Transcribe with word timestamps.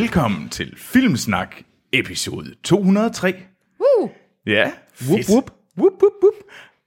Velkommen 0.00 0.48
til 0.48 0.74
Filmsnak 0.76 1.56
episode 1.92 2.54
203. 2.64 3.34
Woo! 3.80 4.10
Ja, 4.46 4.72
Whoop, 5.08 5.20
whoop. 5.28 5.50
Whoop, 5.78 5.92
whoop, 5.92 6.12
whoop. 6.22 6.34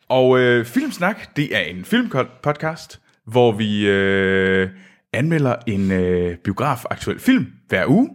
Og 0.10 0.40
øh, 0.40 0.66
Filmsnak, 0.66 1.36
det 1.36 1.56
er 1.56 1.60
en 1.60 1.86
filmpodcast, 1.86 3.02
hvor 3.26 3.52
vi 3.52 3.88
øh, 3.88 4.70
anmelder 5.14 5.56
en 5.68 5.92
øh, 5.92 6.38
biograf-aktuel 6.38 7.20
film 7.20 7.48
hver 7.68 7.86
uge. 7.88 8.10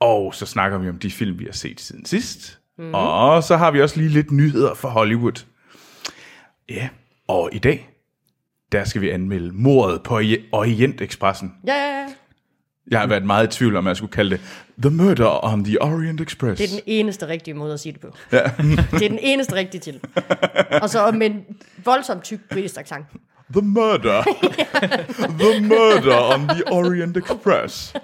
Og 0.00 0.34
så 0.34 0.46
snakker 0.46 0.78
vi 0.78 0.88
om 0.88 0.98
de 0.98 1.10
film, 1.10 1.38
vi 1.38 1.44
har 1.44 1.52
set 1.52 1.80
siden 1.80 2.04
sidst. 2.04 2.58
Mm. 2.78 2.94
Og 2.94 3.42
så 3.42 3.56
har 3.56 3.70
vi 3.70 3.80
også 3.82 3.96
lige 3.96 4.10
lidt 4.10 4.30
nyheder 4.30 4.74
fra 4.74 4.88
Hollywood. 4.88 5.44
Ja, 6.68 6.88
og 7.28 7.50
i 7.52 7.58
dag, 7.58 7.88
der 8.72 8.84
skal 8.84 9.00
vi 9.00 9.10
anmelde 9.10 9.52
mordet 9.52 10.02
på 10.02 10.20
Ori- 10.20 10.48
Orientekspressen. 10.52 11.52
Ja, 11.66 11.74
ja, 11.74 12.00
ja. 12.00 12.06
Jeg 12.90 13.00
har 13.00 13.06
været 13.06 13.24
meget 13.24 13.54
i 13.54 13.58
tvivl 13.58 13.76
om, 13.76 13.86
at 13.86 13.88
jeg 13.88 13.96
skulle 13.96 14.12
kalde 14.12 14.30
det 14.30 14.40
The 14.82 14.90
Murder 14.90 15.44
on 15.44 15.64
the 15.64 15.82
Orient 15.82 16.20
Express. 16.20 16.58
Det 16.60 16.64
er 16.70 16.74
den 16.74 16.80
eneste 16.86 17.28
rigtige 17.28 17.54
måde 17.54 17.74
at 17.74 17.80
sige 17.80 17.92
det 17.92 18.00
på. 18.00 18.08
Ja. 18.32 18.42
det 18.98 19.02
er 19.02 19.08
den 19.08 19.18
eneste 19.22 19.54
rigtige 19.54 19.80
til. 19.80 20.00
Og 20.82 20.90
så 20.90 21.10
med 21.12 21.26
en 21.26 21.40
voldsomt 21.84 22.22
tyk 22.24 22.38
britisk 22.50 22.76
accent. 22.78 23.06
The 23.52 23.62
Murder. 23.62 24.22
the 25.40 25.60
Murder 25.60 26.34
on 26.34 26.48
the 26.48 26.72
Orient 26.72 27.16
Express. 27.16 27.94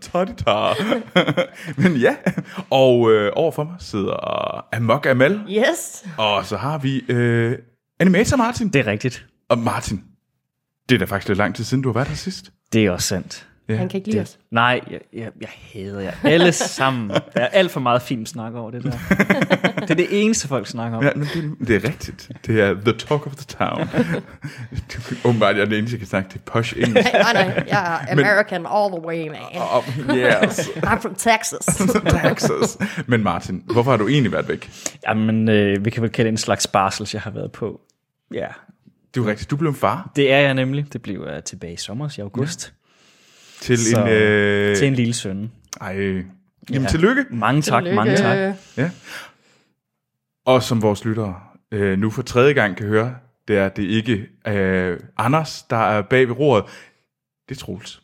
Ta-da-ta. 0.00 0.72
Men 1.76 1.96
ja, 1.96 2.14
og 2.70 3.10
øh, 3.12 3.32
overfor 3.36 3.64
mig 3.64 3.74
sidder 3.78 4.74
Amok 4.76 5.06
Amal, 5.06 5.40
Yes. 5.50 6.04
og 6.18 6.46
så 6.46 6.56
har 6.56 6.78
vi 6.78 7.04
øh, 7.08 7.58
Animator 8.00 8.36
Martin. 8.36 8.68
Det 8.68 8.78
er 8.80 8.86
rigtigt. 8.86 9.26
Og 9.48 9.58
Martin, 9.58 10.02
det 10.88 10.94
er 10.94 10.98
da 10.98 11.04
faktisk 11.04 11.28
lidt 11.28 11.38
lang 11.38 11.54
tid 11.54 11.64
siden, 11.64 11.82
du 11.82 11.88
har 11.88 11.94
været 11.94 12.08
her 12.08 12.14
sidst. 12.16 12.52
Det 12.72 12.86
er 12.86 12.90
også 12.90 13.08
sandt. 13.08 13.46
Ja. 13.72 13.78
Han 13.78 13.88
kan 13.88 13.98
ikke 13.98 14.10
lide 14.10 14.20
os. 14.22 14.38
Nej, 14.50 14.80
jeg, 14.90 15.00
jeg, 15.12 15.28
jeg 15.40 15.48
hader 15.72 16.00
jer. 16.00 16.12
Alle 16.24 16.52
sammen. 16.52 17.10
Der 17.10 17.20
er 17.34 17.46
alt 17.46 17.70
for 17.70 17.80
meget 17.80 18.02
film 18.02 18.26
snak 18.26 18.54
over 18.54 18.70
det 18.70 18.82
der. 18.82 18.90
Det 19.80 19.90
er 19.90 19.94
det 19.94 20.06
eneste, 20.10 20.48
folk 20.48 20.66
snakker 20.66 20.98
om. 20.98 21.04
Ja, 21.04 21.10
men 21.14 21.28
det, 21.34 21.68
det 21.68 21.76
er 21.76 21.88
rigtigt. 21.88 22.30
Det 22.46 22.60
er 22.60 22.74
the 22.74 22.92
talk 22.98 23.26
of 23.26 23.36
the 23.36 23.44
town. 23.58 23.88
Åbenbart, 25.24 25.56
jeg 25.56 25.62
er 25.62 25.66
den 25.66 25.74
eneste, 25.74 25.92
der 25.96 25.98
kan 25.98 26.06
snakke 26.08 26.30
det 26.32 26.40
posh 26.40 26.74
engelsk. 26.76 27.12
Nej, 27.12 27.32
nej. 27.32 27.64
Jeg 27.68 28.00
er 28.08 28.12
American 28.12 28.66
all 28.66 28.92
the 28.92 29.06
way, 29.06 29.28
man. 29.28 29.38
Oh, 29.54 30.16
yes, 30.16 30.58
I'm 30.76 31.00
from 31.00 31.14
Texas. 31.14 31.66
Texas. 32.24 32.78
Men 33.06 33.22
Martin, 33.22 33.62
hvorfor 33.72 33.90
har 33.90 33.98
du 33.98 34.08
egentlig 34.08 34.32
været 34.32 34.48
væk? 34.48 34.70
Jamen, 35.08 35.48
øh, 35.48 35.84
vi 35.84 35.90
kan 35.90 36.02
vel 36.02 36.10
kalde 36.10 36.26
det 36.26 36.32
en 36.32 36.36
slags 36.36 36.66
barsel, 36.66 37.08
jeg 37.12 37.22
har 37.22 37.30
været 37.30 37.52
på. 37.52 37.80
Ja, 38.34 38.46
Det 39.14 39.20
er 39.20 39.24
jo 39.24 39.30
rigtigt, 39.30 39.50
du 39.50 39.56
blev 39.56 39.68
en 39.70 39.76
far 39.76 40.10
det 40.16 40.32
er 40.32 40.38
jeg 40.38 40.54
nemlig. 40.54 40.92
Det 40.92 41.02
bliver 41.02 41.32
jeg 41.32 41.44
tilbage 41.44 41.72
i 41.72 41.76
sommer, 41.76 42.08
i 42.18 42.20
august. 42.20 42.72
Til 43.62 43.78
Så, 43.78 44.00
en... 44.00 44.08
Øh, 44.08 44.76
Til 44.76 44.86
en 44.88 44.94
lille 44.94 45.14
søn. 45.14 45.52
Ej, 45.80 45.92
jamen 45.96 46.24
Ja. 46.72 46.86
tillykke. 46.88 47.24
Mange 47.30 47.62
tak, 47.62 47.84
mange 47.94 48.16
tak. 48.16 48.56
Ja. 48.76 48.90
Og 50.46 50.62
som 50.62 50.82
vores 50.82 51.04
lyttere 51.04 51.34
øh, 51.72 51.98
nu 51.98 52.10
for 52.10 52.22
tredje 52.22 52.52
gang 52.52 52.76
kan 52.76 52.86
høre, 52.86 53.14
det 53.48 53.56
er 53.58 53.68
det 53.68 53.82
ikke 53.82 54.26
øh, 54.48 55.00
Anders, 55.16 55.62
der 55.62 55.76
er 55.76 56.02
bag 56.02 56.28
ved 56.28 56.38
roret. 56.38 56.64
Det 57.48 57.54
er 57.54 57.58
Troels. 57.60 58.02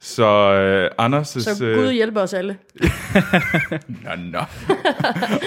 Så 0.00 0.24
øh, 0.52 1.06
Anders' 1.06 1.24
Så 1.24 1.74
Gud 1.74 1.92
hjælper 1.92 2.20
os 2.20 2.34
alle. 2.34 2.56
Nå, 4.04 4.10
nå. 4.18 4.38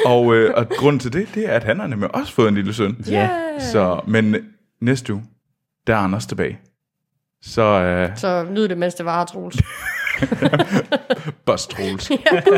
og, 0.06 0.36
øh, 0.36 0.54
og 0.56 0.70
grunden 0.70 1.00
til 1.00 1.14
det, 1.14 1.28
det 1.36 1.50
er, 1.50 1.54
at 1.54 1.64
han 1.64 1.80
har 1.80 1.88
nemlig 1.88 2.16
også 2.16 2.34
fået 2.34 2.48
en 2.48 2.56
lille 2.56 2.74
søn. 2.74 2.98
Ja. 3.10 3.30
Så, 3.72 4.02
men 4.08 4.36
næste 4.82 5.14
uge, 5.14 5.24
der 5.88 5.94
er 5.94 5.98
Anders 6.00 6.26
tilbage. 6.26 6.60
Så 7.46 7.62
øh, 7.62 8.18
Så 8.18 8.44
nyd 8.52 8.68
det, 8.68 8.78
mens 8.78 8.94
det 8.96 9.06
var, 9.06 9.26
Troels. 9.26 9.58
Boss 11.46 11.68
Troels. 11.68 12.12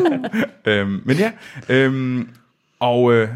øhm, 0.65 1.01
men 1.05 1.17
ja, 1.17 1.31
øhm, 1.69 2.29
og 2.79 3.13
øh, 3.13 3.29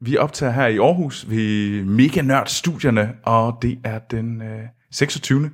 vi 0.00 0.16
optager 0.16 0.52
her 0.52 0.66
i 0.66 0.76
Aarhus 0.78 1.30
ved 1.30 1.84
Mega 1.84 2.20
Nørd 2.22 2.46
Studierne, 2.46 3.14
og 3.22 3.58
det 3.62 3.78
er 3.84 3.98
den 3.98 4.42
øh, 4.42 4.60
26. 4.90 5.50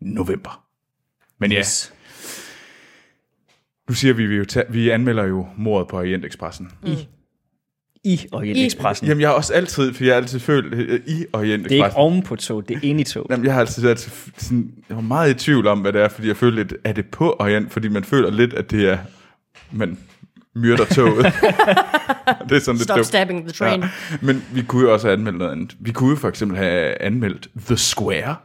november. 0.00 0.64
Men 1.38 1.52
ja, 1.52 1.58
Yes. 1.58 1.94
nu 3.88 3.94
siger 3.94 4.14
vi, 4.14 4.26
vi, 4.26 4.36
jo 4.36 4.44
vi 4.70 4.90
anmelder 4.90 5.24
jo 5.24 5.46
mordet 5.56 5.88
på 5.88 5.98
Orientexpressen. 5.98 6.70
I 6.84 6.86
Orient 6.86 7.00
I- 7.00 7.08
Expressen. 8.04 9.06
Jamen 9.06 9.20
jeg 9.20 9.28
har 9.28 9.34
også 9.34 9.52
altid, 9.52 9.94
for 9.94 10.04
jeg 10.04 10.12
har 10.14 10.20
altid 10.20 10.40
følt 10.40 10.74
øh, 10.74 10.80
i 10.80 10.86
Det 10.86 10.98
er 11.00 11.14
ikke 11.14 11.26
Orientexpressen. 11.32 11.98
oven 11.98 12.22
på 12.22 12.36
tog, 12.36 12.68
det 12.68 12.76
er 12.76 12.80
inde 12.82 13.00
i 13.00 13.04
tog. 13.04 13.26
Jamen, 13.30 13.44
jeg 13.46 13.52
har 13.54 13.60
altid 13.60 13.82
været 13.82 14.30
sådan, 14.36 14.70
jeg 14.88 14.96
var 14.96 15.02
meget 15.02 15.30
i 15.30 15.34
tvivl 15.34 15.66
om, 15.66 15.78
hvad 15.80 15.92
det 15.92 16.00
er, 16.00 16.08
fordi 16.08 16.28
jeg 16.28 16.36
føler 16.36 16.56
lidt, 16.56 16.74
er 16.84 16.92
det 16.92 17.06
på 17.06 17.36
Orient? 17.38 17.72
Fordi 17.72 17.88
man 17.88 18.04
føler 18.04 18.30
lidt, 18.30 18.54
at 18.54 18.70
det 18.70 18.88
er, 18.90 18.98
man 19.72 19.98
myrder 20.54 20.84
toget. 20.84 21.24
det 22.48 22.56
er 22.56 22.60
sådan 22.60 22.76
lidt 22.76 22.82
Stop 22.82 22.96
dumt. 22.96 23.06
stabbing 23.06 23.42
the 23.42 23.52
train. 23.52 23.80
Ja. 23.80 23.88
Men 24.22 24.44
vi 24.54 24.62
kunne 24.62 24.82
jo 24.82 24.92
også 24.92 25.06
have 25.06 25.16
anmeldt 25.16 25.38
noget 25.38 25.52
andet. 25.52 25.76
Vi 25.80 25.90
kunne 25.92 26.10
jo 26.10 26.16
for 26.16 26.28
eksempel 26.28 26.56
have 26.58 27.02
anmeldt 27.02 27.48
The 27.66 27.76
Square. 27.76 28.36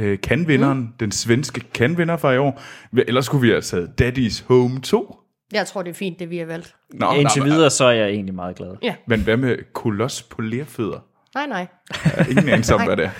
Øh, 0.00 0.18
kanvinderen, 0.22 0.78
mm. 0.78 0.88
den 1.00 1.12
svenske 1.12 1.60
kanvinder 1.74 2.16
fra 2.16 2.32
i 2.32 2.38
år. 2.38 2.62
Ellers 3.08 3.26
skulle 3.26 3.42
vi 3.42 3.48
have 3.48 3.60
taget 3.60 3.90
Daddy's 4.02 4.42
Home 4.46 4.80
2. 4.80 5.16
Jeg 5.52 5.66
tror, 5.66 5.82
det 5.82 5.90
er 5.90 5.94
fint, 5.94 6.18
det 6.18 6.30
vi 6.30 6.38
har 6.38 6.46
valgt. 6.46 6.76
Nå, 6.90 7.12
Indtil 7.12 7.42
nå, 7.42 7.48
videre, 7.48 7.70
så 7.70 7.84
er 7.84 7.92
jeg 7.92 8.08
egentlig 8.08 8.34
meget 8.34 8.56
glad. 8.56 8.76
Ja. 8.82 8.94
Men 9.06 9.20
hvad 9.20 9.36
med 9.36 9.72
Koloss 9.72 10.22
på 10.22 10.42
lerfødder? 10.42 10.98
Nej, 11.34 11.46
nej. 11.46 11.66
Jeg 12.04 12.12
har 12.16 12.24
ingen 12.24 12.48
anelse 12.48 12.74
om, 12.74 12.84
hvad 12.84 12.96
det 12.96 13.04
er. 13.04 13.10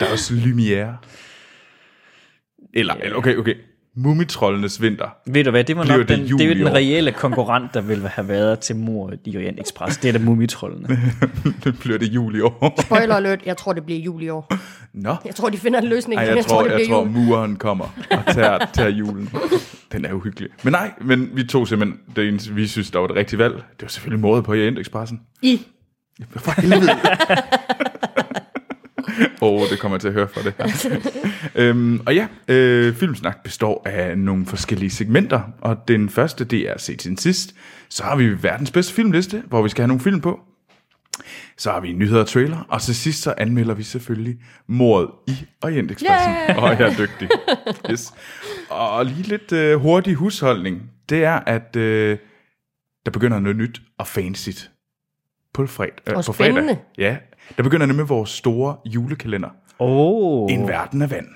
Der 0.00 0.06
er 0.06 0.12
også 0.12 0.34
Lumière. 0.34 1.06
Eller, 2.74 2.94
eller 2.94 3.16
okay, 3.16 3.36
okay. 3.36 3.54
Mumitrollenes 3.96 4.82
vinter. 4.82 5.06
Ved 5.26 5.44
du 5.44 5.50
hvad, 5.50 5.64
det 5.64 5.76
var 5.76 5.84
nok 5.84 5.98
det 5.98 6.08
den, 6.08 6.38
det 6.38 6.50
er 6.50 6.54
den 6.54 6.74
reelle 6.74 7.12
konkurrent, 7.12 7.74
der 7.74 7.80
ville 7.80 8.08
have 8.08 8.28
været 8.28 8.58
til 8.60 8.76
mor 8.76 9.12
i 9.24 9.36
Orient 9.36 9.60
Express. 9.60 9.96
Det 9.98 10.08
er 10.08 10.12
da 10.12 10.18
mumitrollene. 10.18 10.88
det 11.64 11.78
bliver 11.80 11.98
det 11.98 12.06
jul 12.06 12.36
i 12.36 12.40
år. 12.40 12.80
Spoiler 12.82 13.14
alert, 13.14 13.40
jeg 13.46 13.56
tror, 13.56 13.72
det 13.72 13.84
bliver 13.84 14.00
jul 14.00 14.22
i 14.22 14.28
år. 14.28 14.52
Nå. 14.94 15.16
Jeg 15.24 15.34
tror, 15.34 15.48
de 15.48 15.58
finder 15.58 15.80
en 15.80 15.86
løsning. 15.86 16.18
Ej, 16.20 16.26
men 16.26 16.36
jeg, 16.36 16.44
tror, 16.44 16.62
det 16.62 16.70
jeg 16.70 16.86
tror, 16.88 17.02
jul. 17.02 17.10
muren 17.10 17.56
kommer 17.56 17.84
og 18.10 18.34
tager, 18.34 18.58
tager 18.72 18.88
julen. 18.90 19.30
Den 19.92 20.04
er 20.04 20.12
uhyggelig. 20.12 20.48
Men 20.62 20.72
nej, 20.72 20.90
men 21.00 21.30
vi 21.34 21.44
tog 21.44 21.68
simpelthen 21.68 22.00
det 22.16 22.28
eneste, 22.28 22.54
vi 22.54 22.66
synes, 22.66 22.90
der 22.90 22.98
var 22.98 23.06
det 23.06 23.16
rigtige 23.16 23.38
valg. 23.38 23.54
Det 23.54 23.82
var 23.82 23.88
selvfølgelig 23.88 24.20
mordet 24.20 24.44
på 24.44 24.50
Orient 24.52 24.78
Expressen. 24.78 25.20
I. 25.42 25.60
For 26.36 26.60
helvede. 26.60 26.90
Oh, 29.42 29.68
det 29.70 29.78
kommer 29.78 29.96
jeg 29.96 30.00
til 30.00 30.08
at 30.08 30.14
høre 30.14 30.28
fra 30.28 30.42
det 30.42 30.54
her. 30.58 31.10
øhm, 31.68 32.00
og 32.06 32.14
ja, 32.14 32.26
øh, 32.48 32.94
Filmsnak 32.94 33.42
består 33.44 33.82
af 33.86 34.18
nogle 34.18 34.46
forskellige 34.46 34.90
segmenter, 34.90 35.40
og 35.60 35.88
den 35.88 36.08
første, 36.08 36.44
det 36.44 36.70
er 36.70 36.78
set 36.78 37.02
siden 37.02 37.16
sidst. 37.16 37.54
Så 37.88 38.04
har 38.04 38.16
vi 38.16 38.42
verdens 38.42 38.70
bedste 38.70 38.94
filmliste, 38.94 39.42
hvor 39.46 39.62
vi 39.62 39.68
skal 39.68 39.82
have 39.82 39.88
nogle 39.88 40.00
film 40.00 40.20
på. 40.20 40.40
Så 41.56 41.70
har 41.70 41.80
vi 41.80 41.92
nyheder 41.92 42.20
og 42.20 42.26
trailer, 42.26 42.66
og 42.68 42.82
til 42.82 42.94
sidst 42.94 43.22
så 43.22 43.34
anmelder 43.38 43.74
vi 43.74 43.82
selvfølgelig 43.82 44.36
mordet 44.66 45.10
i 45.26 45.46
Orientexpressen. 45.62 46.32
Yeah! 46.32 46.62
Og 46.62 46.78
jeg 46.78 46.88
er 46.88 46.96
dygtig. 46.98 47.28
Yes. 47.90 48.12
Og 48.70 49.06
lige 49.06 49.22
lidt 49.22 49.52
øh, 49.52 49.76
hurtig 49.80 50.14
husholdning, 50.14 50.82
det 51.08 51.24
er, 51.24 51.40
at 51.46 51.76
øh, 51.76 52.18
der 53.04 53.10
begynder 53.10 53.40
noget 53.40 53.56
nyt 53.56 53.82
og 53.98 54.06
fancy 54.06 54.50
på, 55.54 55.66
fredag, 55.66 55.92
øh, 56.08 56.16
Og 56.16 56.24
på 56.24 56.32
fredag. 56.32 56.78
Ja, 56.98 57.16
der 57.56 57.62
begynder 57.62 57.86
nemlig 57.86 58.08
vores 58.08 58.30
store 58.30 58.76
julekalender. 58.84 59.48
Åh, 59.78 60.52
En 60.52 60.68
verden 60.68 61.02
af 61.02 61.10
vand. 61.10 61.26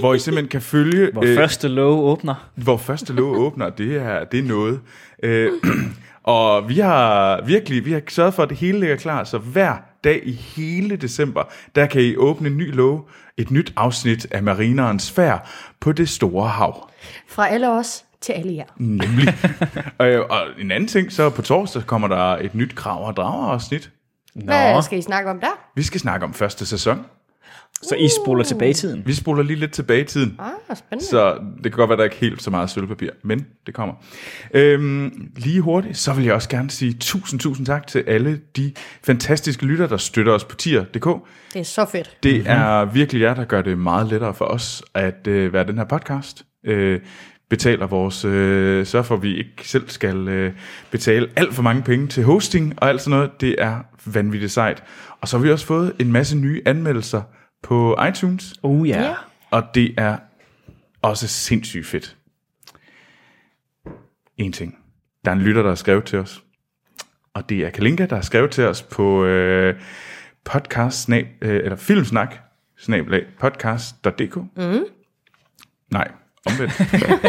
Hvor 0.00 0.14
I 0.14 0.18
simpelthen 0.18 0.48
kan 0.48 0.62
følge, 0.62 1.10
hvor 1.12 1.24
første 1.36 1.68
låge 1.68 2.00
åbner. 2.02 2.34
hvor 2.54 2.76
første 2.76 3.12
låg 3.12 3.36
åbner. 3.36 3.70
Det 3.70 3.96
er, 3.96 4.24
det 4.24 4.40
er 4.40 4.44
noget. 4.44 4.80
Øh, 5.22 5.52
og 6.22 6.68
vi 6.68 6.78
har 6.78 7.40
virkelig 7.46 7.84
vi 7.84 7.92
har 7.92 8.02
sørget 8.08 8.34
for, 8.34 8.42
at 8.42 8.48
det 8.48 8.56
hele 8.58 8.80
ligger 8.80 8.96
klar. 8.96 9.24
Så 9.24 9.38
hver 9.38 9.76
dag 10.04 10.20
i 10.24 10.32
hele 10.32 10.96
december, 10.96 11.42
der 11.74 11.86
kan 11.86 12.02
I 12.02 12.16
åbne 12.16 12.48
en 12.48 12.56
ny 12.56 12.74
låge. 12.74 13.02
Et 13.36 13.50
nyt 13.50 13.72
afsnit 13.76 14.26
af 14.30 14.42
Marinerens 14.42 15.10
færd 15.10 15.48
på 15.80 15.92
det 15.92 16.08
store 16.08 16.48
hav. 16.48 16.90
Fra 17.28 17.48
alle 17.48 17.70
os 17.70 18.04
til 18.20 18.32
alle 18.32 18.54
jer. 18.54 18.64
Nemlig. 18.76 19.34
øh, 20.02 20.20
og 20.30 20.40
en 20.58 20.70
anden 20.70 20.88
ting, 20.88 21.12
så 21.12 21.30
på 21.30 21.42
torsdag 21.42 21.82
kommer 21.86 22.08
der 22.08 22.36
et 22.36 22.54
nyt 22.54 22.74
krav 22.74 23.06
og 23.06 23.16
drager 23.16 23.46
afsnit. 23.46 23.90
Hvad 24.34 24.82
skal 24.82 24.98
I 24.98 25.02
snakke 25.02 25.30
om 25.30 25.40
der? 25.40 25.70
Vi 25.76 25.82
skal 25.82 26.00
snakke 26.00 26.26
om 26.26 26.34
første 26.34 26.66
sæson. 26.66 27.04
Så 27.82 27.94
I 27.94 28.08
spoler 28.24 28.44
tilbage 28.44 28.70
i 28.70 28.74
tiden. 28.74 29.02
Vi 29.06 29.14
spoler 29.14 29.42
lige 29.42 29.56
lidt 29.56 29.72
tilbage 29.72 30.00
i 30.00 30.04
tiden. 30.04 30.36
Ah, 30.38 30.76
spændende. 30.76 31.04
Så 31.04 31.38
det 31.64 31.72
kan 31.72 31.78
godt 31.78 31.88
være, 31.88 31.96
der 31.96 32.02
er 32.02 32.04
ikke 32.04 32.16
helt 32.16 32.42
så 32.42 32.50
meget 32.50 32.70
sølvpapir, 32.70 33.10
men 33.24 33.46
det 33.66 33.74
kommer. 33.74 33.94
Øhm, 34.54 35.30
lige 35.36 35.60
hurtigt, 35.60 35.96
så 35.96 36.12
vil 36.12 36.24
jeg 36.24 36.34
også 36.34 36.48
gerne 36.48 36.70
sige 36.70 36.92
tusind, 36.92 37.40
tusind 37.40 37.66
tak 37.66 37.86
til 37.86 38.04
alle 38.06 38.40
de 38.56 38.72
fantastiske 39.04 39.66
lytter, 39.66 39.86
der 39.86 39.96
støtter 39.96 40.32
os 40.32 40.44
på 40.44 40.56
tier.dk. 40.56 41.08
Det 41.52 41.60
er 41.60 41.62
så 41.62 41.84
fedt. 41.84 42.16
Det 42.22 42.34
mm-hmm. 42.34 42.50
er 42.50 42.84
virkelig 42.84 43.22
jer, 43.22 43.34
der 43.34 43.44
gør 43.44 43.62
det 43.62 43.78
meget 43.78 44.08
lettere 44.08 44.34
for 44.34 44.44
os 44.44 44.82
at 44.94 45.26
øh, 45.26 45.52
være 45.52 45.66
den 45.66 45.78
her 45.78 45.84
podcast. 45.84 46.44
Øh, 46.66 47.00
betaler 47.50 47.86
vores, 47.86 48.24
øh, 48.24 48.86
sørger 48.86 49.04
for, 49.04 49.14
at 49.14 49.22
vi 49.22 49.38
ikke 49.38 49.68
selv 49.68 49.88
skal 49.88 50.28
øh, 50.28 50.52
betale 50.90 51.28
alt 51.36 51.54
for 51.54 51.62
mange 51.62 51.82
penge 51.82 52.06
til 52.06 52.24
hosting 52.24 52.74
og 52.76 52.88
alt 52.88 53.00
sådan 53.00 53.10
noget. 53.10 53.30
Det 53.40 53.54
er 53.58 53.78
vanvittigt 54.06 54.52
sejt. 54.52 54.82
Og 55.20 55.28
så 55.28 55.38
har 55.38 55.44
vi 55.44 55.50
også 55.50 55.66
fået 55.66 55.92
en 55.98 56.12
masse 56.12 56.36
nye 56.38 56.62
anmeldelser 56.66 57.22
på 57.62 57.98
iTunes. 58.08 58.54
Oh 58.62 58.88
ja. 58.88 59.02
Ja. 59.02 59.14
Og 59.50 59.62
det 59.74 59.94
er 59.98 60.16
også 61.02 61.28
sindssygt 61.28 61.86
fedt. 61.86 62.16
en 64.36 64.52
ting. 64.52 64.78
Der 65.24 65.30
er 65.30 65.34
en 65.34 65.40
lytter, 65.42 65.62
der 65.62 65.68
har 65.68 65.76
skrevet 65.76 66.04
til 66.04 66.18
os. 66.18 66.42
Og 67.34 67.48
det 67.48 67.58
er 67.66 67.70
Kalinka, 67.70 68.06
der 68.06 68.14
har 68.16 68.22
skrevet 68.22 68.50
til 68.50 68.64
os 68.66 68.82
på 68.82 69.24
øh, 69.24 69.80
podcast, 70.44 71.02
snab, 71.02 71.26
øh, 71.42 71.54
eller 71.64 71.76
filmsnak, 71.76 72.34
snabelag, 72.78 73.26
podcast.dk. 73.40 74.36
Mm. 74.36 74.84
Nej, 75.90 76.10
omvendt. 76.46 76.72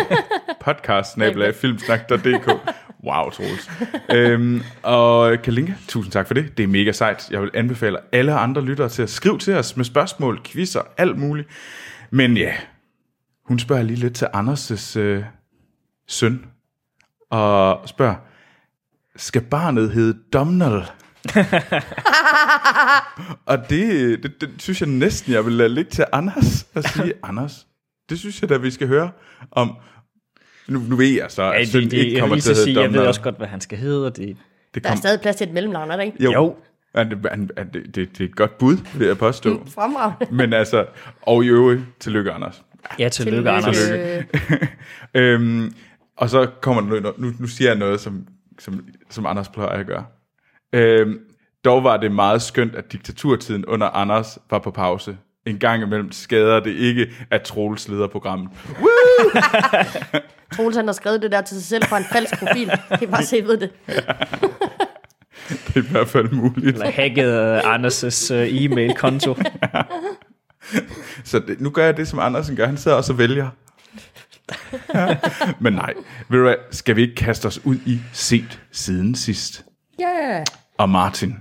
podcast, 0.65 1.13
snabelag, 1.13 1.56
filmsnak.dk. 1.56 2.50
Wow, 3.03 3.30
Troels. 3.30 3.71
øhm, 4.15 4.62
og 4.83 5.38
Kalinka, 5.44 5.74
tusind 5.88 6.12
tak 6.12 6.27
for 6.27 6.33
det. 6.33 6.57
Det 6.57 6.63
er 6.63 6.68
mega 6.68 6.92
sejt. 6.92 7.31
Jeg 7.31 7.42
vil 7.42 7.51
anbefale 7.53 7.98
alle 8.12 8.33
andre 8.33 8.62
lyttere 8.62 8.89
til 8.89 9.01
at 9.01 9.09
skrive 9.09 9.39
til 9.39 9.53
os 9.53 9.77
med 9.77 9.86
spørgsmål, 9.86 10.42
quizzer, 10.44 10.81
alt 10.98 11.18
muligt. 11.18 11.48
Men 12.12 12.38
ja, 12.38 12.53
hun 13.45 13.59
spørger 13.59 13.83
lige 13.83 14.00
lidt 14.00 14.15
til 14.15 14.25
Anders' 14.25 15.00
øh, 15.00 15.24
søn. 16.07 16.45
Og 17.30 17.89
spørger, 17.89 18.15
skal 19.15 19.42
barnet 19.42 19.92
hedde 19.92 20.19
Domnall? 20.33 20.83
og 23.45 23.69
det, 23.69 24.24
det, 24.24 24.42
det, 24.42 24.50
synes 24.57 24.81
jeg 24.81 24.89
næsten, 24.89 25.33
jeg 25.33 25.45
vil 25.45 25.54
lade 25.54 25.69
ligge 25.69 25.92
til 25.92 26.06
Anders 26.12 26.68
at 26.74 26.89
sige, 26.89 27.13
Anders, 27.24 27.68
det 28.09 28.19
synes 28.19 28.42
jeg 28.42 28.50
da, 28.50 28.57
vi 28.57 28.71
skal 28.71 28.88
høre 28.88 29.12
om. 29.51 29.75
Nu, 30.71 30.79
nu 30.79 30.95
ved 30.95 31.07
jeg 31.07 31.25
så, 31.29 31.44
at 31.51 31.59
Ja, 31.59 31.65
søn 31.65 31.81
det, 31.83 31.91
det, 31.91 31.97
ikke 31.97 32.19
kommer 32.19 32.35
til 32.39 32.50
at 32.50 32.56
hedde 32.57 32.63
sige, 32.73 32.81
jeg 32.81 32.94
ved 32.94 33.00
også 33.00 33.21
godt, 33.21 33.38
hvad 33.38 33.47
han 33.47 33.62
skal 33.62 33.77
hedde. 33.77 34.06
og 34.06 34.15
Det, 34.18 34.38
Det 34.75 34.83
Der 34.83 34.89
er 34.89 34.94
kom, 34.94 34.97
stadig 34.97 35.21
plads 35.21 35.35
til 35.35 35.47
et 35.47 35.53
mellemnavn, 35.53 35.91
er 35.91 35.95
der 35.95 36.03
ikke? 36.03 36.23
jo. 36.23 36.31
Jo. 36.33 36.56
Det, 36.95 37.19
han- 37.31 37.50
han- 37.57 37.69
det, 37.73 37.95
det, 37.95 37.95
det 38.18 38.21
er 38.21 38.25
et 38.25 38.35
godt 38.35 38.57
bud, 38.57 38.77
vil 38.95 39.07
jeg 39.07 39.18
påstå. 39.18 39.62
Fremragende. 39.75 40.35
Men 40.35 40.53
altså, 40.53 40.85
og 41.21 41.44
i 41.44 41.47
øvrigt, 41.47 41.81
tillykke, 42.00 42.31
Anders. 42.31 42.63
ja, 43.00 43.09
tillykke, 43.09 43.50
Anders. 43.50 43.77
Tillykke. 43.77 44.27
øhm, 45.13 45.73
og 46.18 46.29
så 46.29 46.47
kommer 46.62 46.81
der 46.81 46.89
noget, 47.01 47.19
nu, 47.19 47.31
nu 47.39 47.47
siger 47.47 47.69
jeg 47.69 47.77
noget, 47.79 48.00
som, 48.00 48.27
som, 48.59 48.85
som 49.09 49.25
Anders 49.25 49.50
plejer 49.50 49.69
at 49.69 49.85
gøre. 49.88 50.06
Øhm, 50.73 51.19
dog 51.65 51.83
var 51.83 51.97
det 51.97 52.12
meget 52.12 52.41
skønt, 52.41 52.75
at 52.75 52.91
diktaturtiden 52.91 53.65
under 53.65 53.88
Anders 53.88 54.38
var 54.50 54.59
på 54.59 54.71
pause. 54.71 55.18
En 55.45 55.57
gang 55.59 55.83
imellem 55.83 56.12
skader 56.12 56.59
det 56.59 56.71
ikke, 56.75 57.07
at 57.31 57.41
Troels 57.41 57.88
leder 57.88 58.07
programmet. 58.07 58.50
Troels 60.56 60.75
han 60.75 60.86
har 60.86 60.94
skrevet 60.94 61.21
det 61.21 61.31
der 61.31 61.42
til 61.42 61.57
sig 61.57 61.65
selv 61.65 61.83
fra 61.83 61.98
en 61.98 62.03
falsk 62.12 62.39
profil. 62.39 62.71
Det 62.89 63.01
er 63.01 63.07
bare 63.07 63.24
se 63.24 63.44
ved 63.44 63.57
det. 63.57 63.71
Det 65.50 65.75
er 65.75 65.80
i 65.80 65.92
hvert 65.92 66.07
fald 66.07 66.31
muligt. 66.31 66.68
Eller 66.68 66.92
hacket 66.92 67.62
uh, 67.63 67.75
Anders' 67.75 68.33
uh, 68.33 68.63
e-mail-konto. 68.63 69.36
Så 71.24 71.39
det, 71.39 71.62
nu 71.62 71.69
gør 71.69 71.86
jeg 71.86 71.98
det, 71.98 72.07
som 72.07 72.19
Andersen 72.19 72.56
gør. 72.56 72.65
Han 72.65 72.77
sidder 72.77 72.98
også 72.98 73.13
og 73.13 73.19
vælger. 73.19 73.50
Men 75.63 75.74
nej, 75.74 75.94
ved 76.30 76.38
du 76.38 76.44
hvad, 76.44 76.56
skal 76.71 76.95
vi 76.95 77.01
ikke 77.01 77.15
kaste 77.15 77.45
os 77.45 77.65
ud 77.65 77.75
i 77.86 78.00
set 78.13 78.59
siden 78.71 79.15
sidst? 79.15 79.65
Yeah. 80.01 80.45
Og 80.77 80.89
Martin, 80.89 81.36